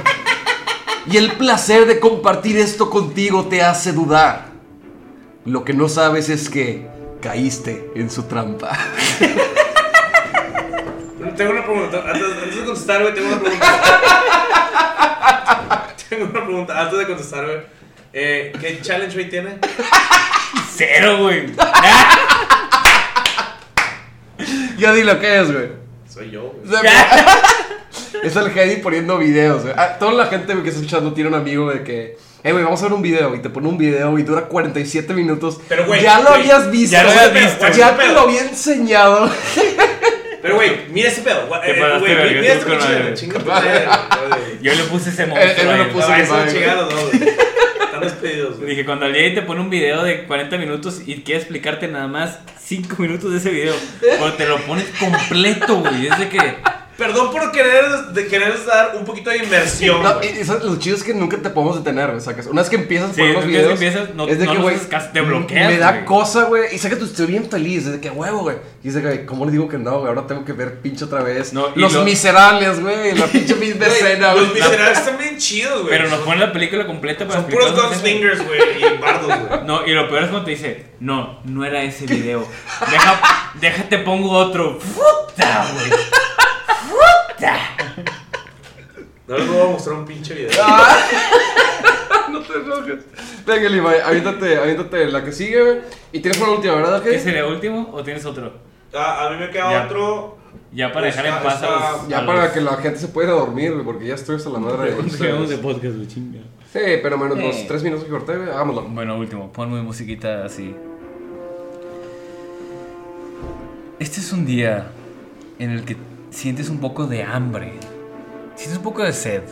y 1.10 1.16
el 1.16 1.32
placer 1.32 1.86
de 1.86 1.98
compartir 1.98 2.58
esto 2.58 2.90
contigo 2.90 3.46
te 3.46 3.60
hace 3.60 3.90
dudar. 3.90 4.46
Lo 5.44 5.64
que 5.64 5.72
no 5.72 5.88
sabes 5.88 6.28
es 6.28 6.48
que 6.48 6.86
caíste 7.20 7.90
en 7.96 8.08
su 8.08 8.22
trampa. 8.22 8.78
Tengo 11.36 11.50
una 11.50 11.64
pregunta. 11.64 12.04
Antes, 12.06 12.54
de 12.54 12.64
contestar, 12.64 13.02
güey, 13.02 13.14
tengo 13.14 13.26
una 13.26 13.40
pregunta. 13.40 13.66
tengo 16.08 16.24
una 16.26 16.44
pregunta. 16.44 16.80
Antes 16.80 16.98
de 17.00 17.06
contestar, 17.08 17.44
güey. 17.46 17.58
Eh, 18.12 18.52
¿Qué 18.60 18.80
challenge 18.80 19.16
rate 19.16 19.28
tiene? 19.28 19.58
Cero, 20.76 21.18
güey. 21.22 21.46
Ya 24.78 24.92
di 24.92 25.02
lo 25.04 25.18
que 25.18 25.40
es, 25.40 25.50
güey. 25.50 25.68
Soy 26.08 26.30
yo, 26.30 26.52
güey. 26.64 26.80
Es 28.22 28.34
el 28.36 28.50
Heidi 28.56 28.76
poniendo 28.76 29.18
videos, 29.18 29.62
güey. 29.62 29.74
Ah, 29.76 29.96
toda 29.98 30.12
la 30.12 30.26
gente 30.26 30.52
güey, 30.52 30.62
que 30.62 30.70
está 30.70 30.80
escuchando 30.80 31.12
tiene 31.12 31.28
un 31.30 31.34
amigo 31.36 31.70
de 31.70 31.82
que, 31.82 32.16
eh, 32.42 32.52
güey, 32.52 32.64
vamos 32.64 32.80
a 32.80 32.84
ver 32.84 32.92
un 32.92 33.02
video. 33.02 33.34
Y 33.34 33.40
te 33.40 33.50
pone 33.50 33.68
un 33.68 33.78
video 33.78 34.18
y 34.18 34.22
dura 34.22 34.42
47 34.42 35.12
minutos. 35.14 35.60
Pero, 35.68 35.86
güey, 35.86 36.02
ya 36.02 36.20
lo 36.20 36.28
güey, 36.30 36.40
habías 36.42 36.70
visto. 36.70 36.92
ya 36.96 37.02
lo 37.04 37.10
habías 37.10 37.32
visto, 37.32 37.68
Ya 37.70 37.96
te 37.96 38.08
lo 38.08 38.20
había 38.20 38.42
enseñado. 38.42 39.30
Pero, 40.42 40.56
güey, 40.56 40.86
mira 40.90 41.08
ese 41.08 41.22
pedo. 41.22 41.46
Güey, 41.46 41.60
eh, 41.64 41.98
güey, 41.98 42.40
mira 42.40 42.54
madre, 42.66 43.86
güey. 44.28 44.62
Yo 44.62 44.74
le 44.74 44.82
puse 44.84 45.10
ese 45.10 45.22
Él- 45.24 45.28
monstruo. 45.30 45.54
él 45.56 45.68
me 45.68 45.78
lo 45.84 45.92
puso. 45.92 46.08
Güey. 48.58 48.70
Dije, 48.70 48.84
cuando 48.84 49.06
Jedi 49.06 49.34
te 49.34 49.42
pone 49.42 49.60
un 49.60 49.70
video 49.70 50.02
de 50.02 50.24
40 50.24 50.58
minutos 50.58 51.02
y 51.06 51.22
quiere 51.22 51.40
explicarte 51.40 51.88
nada 51.88 52.08
más 52.08 52.40
5 52.60 52.96
minutos 52.98 53.30
de 53.32 53.38
ese 53.38 53.50
video, 53.50 53.74
cuando 54.18 54.36
te 54.36 54.46
lo 54.46 54.58
pones 54.60 54.86
completo, 54.98 55.80
güey, 55.80 56.06
es 56.06 56.18
de 56.18 56.28
que... 56.28 56.56
Perdón 56.96 57.30
por 57.30 57.52
querer, 57.52 57.84
de 58.14 58.26
querer 58.26 58.54
dar 58.64 58.96
un 58.96 59.04
poquito 59.04 59.28
de 59.28 59.36
inmersión. 59.38 60.02
No, 60.02 60.22
y- 60.22 60.28
eso- 60.28 60.58
lo 60.64 60.76
chido 60.76 60.96
es 60.96 61.02
que 61.02 61.12
nunca 61.12 61.36
te 61.36 61.50
podemos 61.50 61.76
detener, 61.76 62.08
güey. 62.08 62.20
sacas. 62.22 62.46
Una 62.46 62.62
vez 62.62 62.70
que 62.70 62.76
empiezas 62.76 63.10
Sí, 63.14 63.20
poner 63.20 63.34
los 63.34 63.42
que 63.44 63.48
videos. 63.50 63.72
empiezas, 63.72 64.14
no- 64.14 64.26
es 64.26 64.38
de 64.38 64.46
no 64.46 64.52
que, 64.52 64.58
güey. 64.58 64.76
te 65.12 65.20
bloqueas, 65.20 65.70
Me 65.70 65.76
da 65.78 66.04
cosa, 66.06 66.44
güey. 66.44 66.74
Y 66.74 66.78
sé 66.78 66.88
que 66.88 66.96
tú 66.96 67.04
estoy 67.04 67.26
bien 67.26 67.50
feliz. 67.50 67.84
Es 67.86 67.92
de 67.92 68.00
que 68.00 68.08
huevo, 68.08 68.38
güey. 68.40 68.56
Y 68.82 68.88
es 68.88 68.94
de 68.94 69.02
que, 69.02 69.06
güey, 69.08 69.26
¿cómo 69.26 69.44
le 69.44 69.52
digo 69.52 69.68
que 69.68 69.76
no, 69.78 69.98
güey? 69.98 70.08
Ahora 70.08 70.26
tengo 70.26 70.44
que 70.44 70.52
ver 70.54 70.80
pinche 70.80 71.04
otra 71.04 71.22
vez. 71.22 71.52
No, 71.52 71.66
los 71.74 71.92
lo- 71.92 72.02
miserables, 72.04 72.80
güey. 72.80 73.14
La 73.14 73.26
pinche 73.32 73.54
misma 73.56 73.86
Güey, 73.86 73.98
escena, 73.98 74.32
Los 74.34 74.54
miserables 74.54 74.98
están 74.98 75.18
bien 75.18 75.36
chidos, 75.36 75.82
güey. 75.82 75.90
Pero 75.98 76.08
nos 76.08 76.20
pone 76.20 76.38
la 76.40 76.50
película 76.52 76.86
completa 76.86 77.26
para 77.28 77.42
Son 77.42 77.50
puros 77.50 77.74
gunslingers, 77.74 78.42
güey, 78.46 78.60
y 78.78 78.98
bardos, 79.00 79.26
güey. 79.48 79.60
No, 79.66 79.86
y 79.86 79.92
lo 79.92 80.08
peor 80.08 80.22
es 80.22 80.28
cuando 80.30 80.46
te 80.46 80.52
dice, 80.52 80.86
no, 81.00 81.40
no 81.44 81.62
era 81.64 81.82
ese 81.82 82.06
video. 82.06 82.48
Deja, 82.90 83.52
déjate 83.60 83.98
pongo 83.98 84.30
otro. 84.30 84.78
Puta, 85.36 85.66
güey. 85.74 85.90
No 89.28 89.36
les 89.38 89.48
voy 89.48 89.60
a 89.60 89.64
mostrar 89.70 89.96
un 89.96 90.04
pinche 90.06 90.34
video. 90.34 90.50
Ah. 90.62 90.96
no 92.30 92.40
te 92.40 92.52
enojes. 92.54 93.04
Venga, 93.44 93.68
Levi, 93.68 93.86
aviéntate, 94.04 94.56
aviéntate 94.56 95.06
la 95.06 95.24
que 95.24 95.32
sigue, 95.32 95.60
güey. 95.62 95.78
Y 96.12 96.20
tienes 96.20 96.40
una 96.40 96.50
última, 96.52 96.74
¿verdad, 96.76 97.02
¿Qué 97.02 97.10
Heidi? 97.10 97.20
sería 97.22 97.46
último 97.46 97.90
o 97.92 98.02
tienes 98.04 98.24
otro? 98.24 98.52
Ah, 98.94 99.26
a 99.26 99.30
mí 99.30 99.36
me 99.38 99.50
queda 99.50 99.70
Ya. 99.72 99.84
otro. 99.86 100.38
Ya 100.72 100.92
para 100.92 101.06
dejar 101.06 101.26
en 101.26 101.34
Está- 101.34 101.42
paz 101.44 101.62
a 101.62 101.70
los. 101.96 102.08
Ya 102.08 102.18
a 102.20 102.26
para 102.26 102.44
los- 102.44 102.52
que 102.52 102.60
la 102.60 102.76
gente 102.76 102.98
se 102.98 103.08
pueda 103.08 103.32
dormir, 103.32 103.72
güey, 103.72 103.84
porque 103.84 104.06
ya 104.06 104.14
estoy 104.14 104.36
hasta 104.36 104.50
la 104.50 104.58
madre 104.58 104.90
de 104.90 104.96
¿Cuánto 104.96 105.16
llevamos 105.16 105.48
de 105.48 105.58
podcast, 105.58 105.94
güey? 105.96 106.06
Chinga. 106.08 106.40
Sí, 106.72 106.80
pero 107.02 107.16
menos 107.18 107.38
los 107.38 107.66
tres 107.66 107.82
minutos 107.82 108.04
que 108.04 108.10
corté, 108.10 108.36
güey, 108.36 108.48
hagámoslo. 108.50 108.82
Bueno, 108.82 109.16
último, 109.16 109.52
ponme 109.52 109.80
musiquita 109.82 110.44
así. 110.44 110.74
Este 113.98 114.20
es 114.20 114.32
un 114.32 114.44
día 114.46 114.88
en 115.58 115.70
el 115.70 115.84
que 115.84 115.96
sientes 116.30 116.68
un 116.68 116.78
poco 116.78 117.06
de 117.06 117.22
hambre, 117.22 117.74
sientes 118.54 118.78
un 118.78 118.82
poco 118.82 119.02
de 119.02 119.12
sed. 119.12 119.42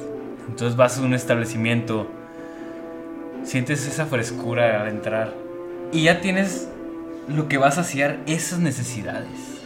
Entonces 0.49 0.77
vas 0.77 0.99
a 0.99 1.03
un 1.03 1.15
establecimiento, 1.15 2.07
sientes 3.45 3.87
esa 3.87 4.07
frescura 4.07 4.83
al 4.83 4.89
entrar 4.89 5.33
y 5.93 6.03
ya 6.03 6.21
tienes 6.21 6.69
lo 7.29 7.49
que 7.49 7.57
va 7.57 7.69
a 7.69 7.73
saciar 7.73 8.19
esas 8.27 8.59
necesidades. 8.59 9.63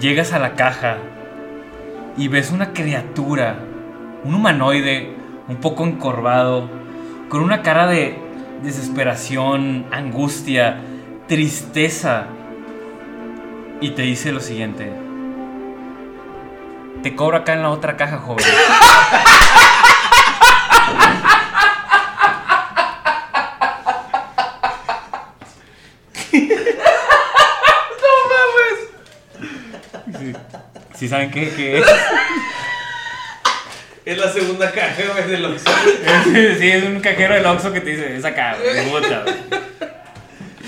Llegas 0.00 0.32
a 0.32 0.38
la 0.38 0.54
caja 0.54 0.98
y 2.16 2.28
ves 2.28 2.52
una 2.52 2.72
criatura, 2.72 3.58
un 4.24 4.34
humanoide 4.34 5.14
un 5.48 5.56
poco 5.56 5.84
encorvado, 5.84 6.68
con 7.28 7.42
una 7.42 7.62
cara 7.62 7.86
de 7.86 8.16
desesperación, 8.62 9.86
angustia, 9.90 10.80
tristeza. 11.26 12.26
Y 13.80 13.90
te 13.90 14.02
dice 14.02 14.32
lo 14.32 14.40
siguiente. 14.40 15.07
Te 17.02 17.14
cobro 17.14 17.36
acá 17.38 17.52
en 17.52 17.62
la 17.62 17.70
otra 17.70 17.96
caja, 17.96 18.18
joven. 18.18 18.44
Sí. 30.18 30.32
¿Sí 30.94 31.08
saben 31.08 31.30
qué, 31.30 31.52
qué 31.54 31.78
es? 31.78 31.86
Es 34.04 34.18
la 34.18 34.32
segunda 34.32 34.72
caja, 34.72 35.02
güey, 35.12 35.28
de 35.28 35.38
los. 35.38 35.62
sí, 36.24 36.70
es 36.70 36.84
un 36.84 37.00
cajero 37.00 37.34
del 37.34 37.46
Oxxo 37.46 37.72
que 37.72 37.80
te 37.80 37.90
dice, 37.90 38.16
es 38.16 38.24
acá, 38.24 38.56
güey, 38.58 38.88
puta, 38.88 39.22
güey. 39.22 39.36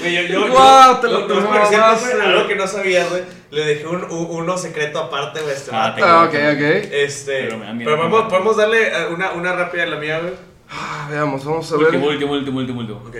Güey, 0.01 0.15
yo, 0.15 0.23
yo, 0.47 0.51
Guau, 0.53 0.95
yo- 0.95 1.01
te 1.01 1.09
lo 1.09 1.29
no- 1.29 1.35
no, 1.35 1.41
mamaste, 1.51 2.15
güey, 2.17 2.27
Algo 2.27 2.49
que 2.49 2.57
no 2.57 2.67
sabías, 2.67 3.09
güey. 3.11 3.23
Le 3.51 3.65
dejé 3.67 3.87
un, 3.87 4.05
un- 4.05 4.27
uno 4.31 4.57
secreto 4.57 4.99
aparte, 4.99 5.41
güey, 5.43 5.55
este 5.55 5.71
Ah, 5.75 5.93
tengo- 5.95 6.09
Ah, 6.09 6.25
ok, 6.25 6.35
ok. 6.35 6.89
Este. 6.93 7.33
Pero 7.33 7.49
Pero, 7.49 7.59
me 7.59 7.67
da 7.67 7.73
miedo. 7.75 7.97
podemos, 7.97 8.23
podemos 8.31 8.57
darle 8.57 8.89
eh, 8.89 9.07
una, 9.13 9.33
una 9.33 9.53
rápida 9.53 9.83
a 9.83 9.87
la 9.87 9.97
mía, 9.97 10.21
güey. 10.21 10.33
Ah, 10.71 11.09
veamos, 11.11 11.45
vamos 11.45 11.71
a 11.73 11.77
Último, 11.77 12.07
ver. 12.07 12.15
último, 12.15 12.33
último, 12.33 12.59
último, 12.61 12.81
último. 12.81 12.99
Ok. 13.07 13.17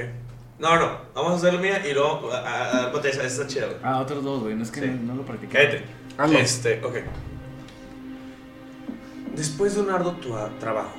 No, 0.59 0.77
no. 0.79 0.99
Vamos 1.15 1.33
a 1.33 1.37
hacer 1.37 1.55
la 1.55 1.61
mía 1.61 1.83
y 1.87 1.93
luego. 1.93 2.31
A, 2.33 2.37
a, 2.39 2.63
a, 2.63 2.81
espérate, 2.87 3.09
esa 3.11 3.23
esa 3.25 3.43
está 3.43 3.47
chida, 3.47 3.67
güey. 3.67 3.79
Ah, 3.83 4.01
otros 4.01 4.23
dos, 4.23 4.41
güey, 4.43 4.55
no 4.55 4.63
es 4.63 4.71
que 4.71 4.81
Sí. 4.81 4.87
no, 4.87 5.13
no 5.13 5.15
lo 5.17 5.23
practiqué. 5.27 5.53
Cállate. 5.53 5.85
Hazlo. 6.17 6.39
Este, 6.39 6.81
ok. 6.85 6.97
Después 9.35 9.75
de 9.75 9.81
un 9.83 9.91
arduo 9.91 10.13
tua- 10.15 10.51
trabajo, 10.59 10.97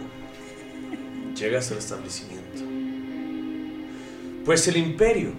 llegas 1.36 1.72
al 1.72 1.78
establecimiento. 1.78 2.62
Pues 4.46 4.68
el 4.68 4.78
imperio 4.78 5.32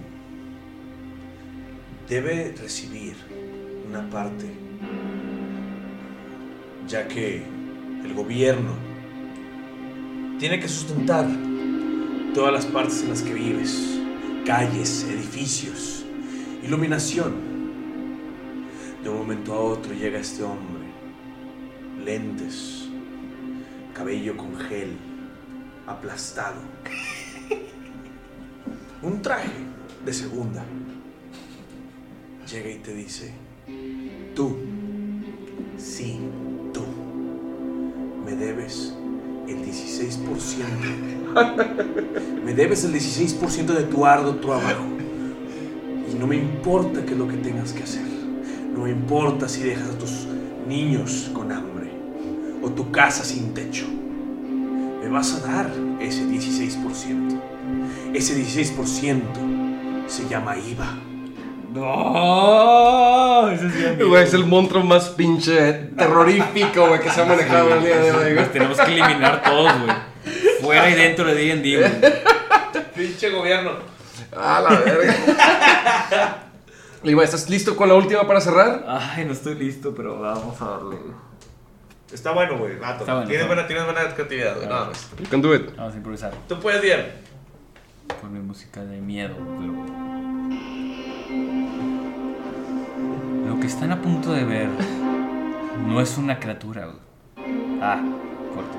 debe 2.07 2.53
recibir 2.59 3.15
una 3.87 4.09
parte, 4.09 4.45
ya 6.87 7.07
que 7.07 7.43
el 8.03 8.13
gobierno 8.13 8.71
tiene 10.37 10.59
que 10.59 10.67
sustentar 10.67 11.25
todas 12.33 12.51
las 12.51 12.65
partes 12.65 13.01
en 13.03 13.09
las 13.09 13.21
que 13.21 13.33
vives, 13.33 13.99
calles, 14.45 15.05
edificios, 15.09 16.05
iluminación. 16.63 17.53
De 19.01 19.09
un 19.09 19.17
momento 19.17 19.53
a 19.53 19.59
otro 19.59 19.93
llega 19.93 20.19
este 20.19 20.43
hombre, 20.43 20.83
lentes, 22.03 22.89
cabello 23.93 24.35
con 24.35 24.57
gel, 24.57 24.97
aplastado, 25.87 26.61
un 29.01 29.21
traje 29.21 29.51
de 30.05 30.13
segunda. 30.13 30.65
Llega 32.53 32.69
y 32.69 32.75
te 32.75 32.93
dice, 32.93 33.31
tú, 34.35 34.55
sí, 35.75 36.19
tú, 36.71 36.81
me 38.23 38.35
debes 38.35 38.93
el 39.47 39.57
16%. 39.57 40.21
Me 42.45 42.53
debes 42.53 42.83
el 42.83 42.93
16% 42.93 43.65
de 43.73 43.85
tu 43.85 44.05
arduo 44.05 44.35
trabajo. 44.35 44.83
Y 46.11 46.13
no 46.13 46.27
me 46.27 46.35
importa 46.35 47.03
qué 47.03 47.13
es 47.13 47.17
lo 47.17 47.27
que 47.27 47.37
tengas 47.37 47.73
que 47.73 47.81
hacer. 47.81 48.05
No 48.71 48.83
me 48.83 48.91
importa 48.91 49.49
si 49.49 49.63
dejas 49.63 49.89
a 49.89 49.97
tus 49.97 50.27
niños 50.67 51.31
con 51.33 51.51
hambre 51.51 51.89
o 52.61 52.69
tu 52.69 52.91
casa 52.91 53.23
sin 53.23 53.55
techo. 53.55 53.87
Me 55.01 55.09
vas 55.09 55.33
a 55.33 55.39
dar 55.39 55.71
ese 55.99 56.23
16%. 56.23 57.41
Ese 58.13 58.39
16% 58.39 59.23
se 60.05 60.29
llama 60.29 60.55
IVA. 60.55 61.12
No, 61.73 63.49
ese 63.49 63.69
sí. 63.71 64.03
Güey, 64.03 64.23
es 64.23 64.33
el 64.35 64.45
monstruo 64.45 64.83
más 64.83 65.09
pinche 65.09 65.73
terrorífico, 65.97 66.87
güey, 66.87 66.99
que 66.99 67.09
se 67.09 67.21
ha 67.21 67.25
manejado 67.25 67.73
el 67.73 67.83
día 67.83 67.97
de 67.97 68.11
hoy, 68.11 68.33
güey. 68.35 68.51
Tenemos 68.51 68.77
que 68.77 68.91
eliminar 68.91 69.41
todos, 69.41 69.71
güey. 69.81 69.95
Fuera 70.61 70.89
y 70.89 70.93
dentro 70.93 71.25
de 71.25 71.33
D&D, 71.33 71.77
güey. 71.77 71.91
Pinche 72.95 73.31
gobierno. 73.31 73.71
A 74.37 74.61
la 74.61 74.69
verga. 74.69 75.15
Y 77.03 77.13
güey, 77.13 77.25
¿estás 77.25 77.49
listo 77.49 77.75
con 77.75 77.89
la 77.89 77.95
última 77.95 78.27
para 78.27 78.39
cerrar? 78.39 78.85
Ay, 78.87 79.25
no 79.25 79.33
estoy 79.33 79.55
listo, 79.55 79.95
pero 79.95 80.19
vamos 80.19 80.61
a 80.61 80.65
darle. 80.65 80.97
Está 82.13 82.31
bueno, 82.33 82.57
güey, 82.59 82.77
vato. 82.77 82.99
Está 82.99 83.15
bueno, 83.15 83.27
tienes, 83.27 83.47
buena, 83.47 83.65
tienes 83.65 83.83
buena 83.85 84.13
creatividad, 84.13 84.55
güey. 84.57 84.67
Nada 84.67 84.85
más. 84.85 85.09
You 85.19 85.25
can 85.27 85.41
do 85.41 85.55
it. 85.55 85.75
Vamos 85.75 85.95
a 85.95 85.97
improvisar. 85.97 86.33
Tú 86.47 86.59
puedes, 86.59 86.83
Dian. 86.83 87.07
Ponme 88.21 88.39
música 88.39 88.83
de 88.83 89.01
miedo, 89.01 89.35
pero... 89.35 90.32
Lo 93.47 93.59
que 93.59 93.67
están 93.67 93.91
a 93.91 94.01
punto 94.01 94.31
de 94.31 94.45
ver 94.45 94.69
no 95.87 95.99
es 95.99 96.17
una 96.17 96.39
criatura, 96.39 96.85
güey. 96.85 97.79
Ah, 97.81 98.01
corte. 98.55 98.77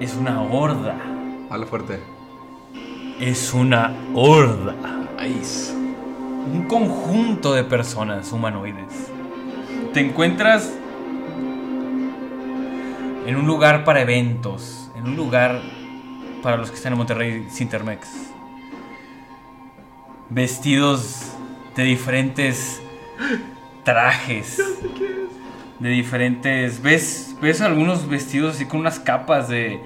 Es 0.00 0.14
una 0.14 0.42
horda. 0.42 0.96
Habla 1.50 1.66
fuerte. 1.66 2.00
Es 3.20 3.52
una 3.52 3.94
horda. 4.14 4.74
Ice. 5.26 5.74
Un 5.74 6.66
conjunto 6.68 7.52
de 7.52 7.64
personas 7.64 8.32
humanoides. 8.32 9.10
Te 9.92 10.00
encuentras 10.00 10.72
en 13.26 13.36
un 13.36 13.46
lugar 13.46 13.84
para 13.84 14.00
eventos, 14.00 14.90
en 14.96 15.04
un 15.04 15.16
lugar 15.16 15.60
para 16.42 16.56
los 16.56 16.70
que 16.70 16.76
están 16.76 16.92
en 16.92 16.98
Monterrey 16.98 17.46
Cintermex. 17.50 18.08
Vestidos 20.30 21.32
de 21.74 21.84
diferentes 21.84 22.80
trajes. 23.84 24.60
De 25.78 25.88
diferentes. 25.90 26.82
¿Ves? 26.82 27.34
¿Ves 27.40 27.60
algunos 27.60 28.08
vestidos 28.08 28.56
así 28.56 28.66
con 28.66 28.80
unas 28.80 28.98
capas 28.98 29.48
de 29.48 29.80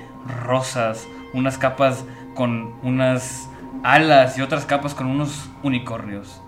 rosas? 0.45 1.07
Unas 1.33 1.59
capas 1.59 2.05
con 2.35 2.75
unas 2.83 3.49
alas 3.83 4.39
y 4.39 4.43
otras 4.43 4.65
capas 4.65 4.95
con 4.95 5.07
unos 5.07 5.49
unicornios. 5.63 6.41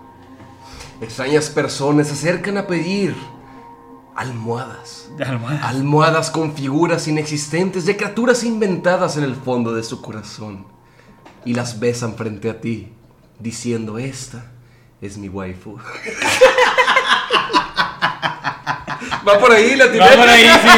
Extrañas 1.01 1.49
personas 1.49 2.07
se 2.07 2.13
acercan 2.13 2.57
a 2.57 2.67
pedir 2.67 3.15
almohadas. 4.15 5.09
De 5.17 5.23
almohada. 5.23 5.67
Almohadas 5.67 6.29
con 6.29 6.53
figuras 6.53 7.07
inexistentes 7.07 7.85
de 7.85 7.97
criaturas 7.97 8.43
inventadas 8.43 9.17
en 9.17 9.23
el 9.23 9.35
fondo 9.35 9.73
de 9.73 9.83
su 9.83 10.01
corazón. 10.01 10.65
Y 11.45 11.53
las 11.53 11.79
besan 11.79 12.15
frente 12.15 12.49
a 12.49 12.61
ti, 12.61 12.93
diciendo, 13.39 13.97
esta 13.97 14.51
es 15.01 15.17
mi 15.17 15.27
waifu. 15.27 15.77
Va 19.27 19.39
por 19.39 19.51
ahí 19.51 19.75
la 19.75 19.85
Va 19.85 19.91
por 20.15 20.29
ahí, 20.29 20.49
sí, 20.49 20.69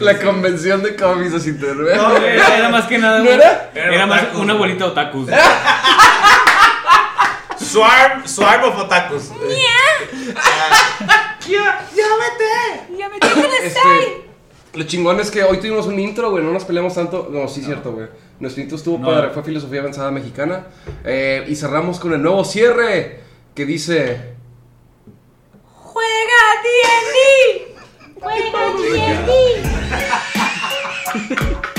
La 0.00 0.18
convención 0.18 0.82
de 0.82 0.96
cómics 0.96 1.44
Cintermex. 1.44 1.96
No, 1.96 2.16
Era, 2.16 2.56
era 2.58 2.68
más 2.68 2.86
que 2.86 2.98
nada. 2.98 3.20
¿No 3.20 3.30
era? 3.30 3.70
Era, 3.74 3.94
Era 3.94 4.06
más 4.06 4.22
otakus, 4.22 4.40
una 4.40 4.54
bolita 4.54 4.84
de 4.84 4.90
otakus. 4.90 5.28
Swarm, 7.58 8.26
Swarm 8.26 8.64
of 8.64 8.78
Otakus. 8.78 9.30
Este, 13.62 14.24
lo 14.74 14.84
chingón 14.84 15.20
es 15.20 15.30
que 15.30 15.42
hoy 15.44 15.58
tuvimos 15.58 15.86
un 15.86 15.98
intro, 15.98 16.30
güey, 16.30 16.42
no 16.44 16.50
nos 16.52 16.64
peleamos 16.64 16.94
tanto. 16.94 17.28
No, 17.30 17.48
sí, 17.48 17.62
cierto, 17.62 17.92
güey. 17.92 18.08
Nuestro 18.42 18.74
estuvo 18.74 19.00
padre, 19.00 19.30
fue 19.30 19.44
filosofía 19.44 19.78
avanzada 19.78 20.10
mexicana. 20.10 20.66
Eh, 21.04 21.44
y 21.46 21.54
cerramos 21.54 22.00
con 22.00 22.12
el 22.12 22.20
nuevo 22.20 22.44
cierre 22.44 23.20
que 23.54 23.64
dice... 23.64 24.34
¡Juega 25.62 26.40
D&D! 26.64 27.76
¡Juega 28.20 28.72
D&D! 28.82 29.62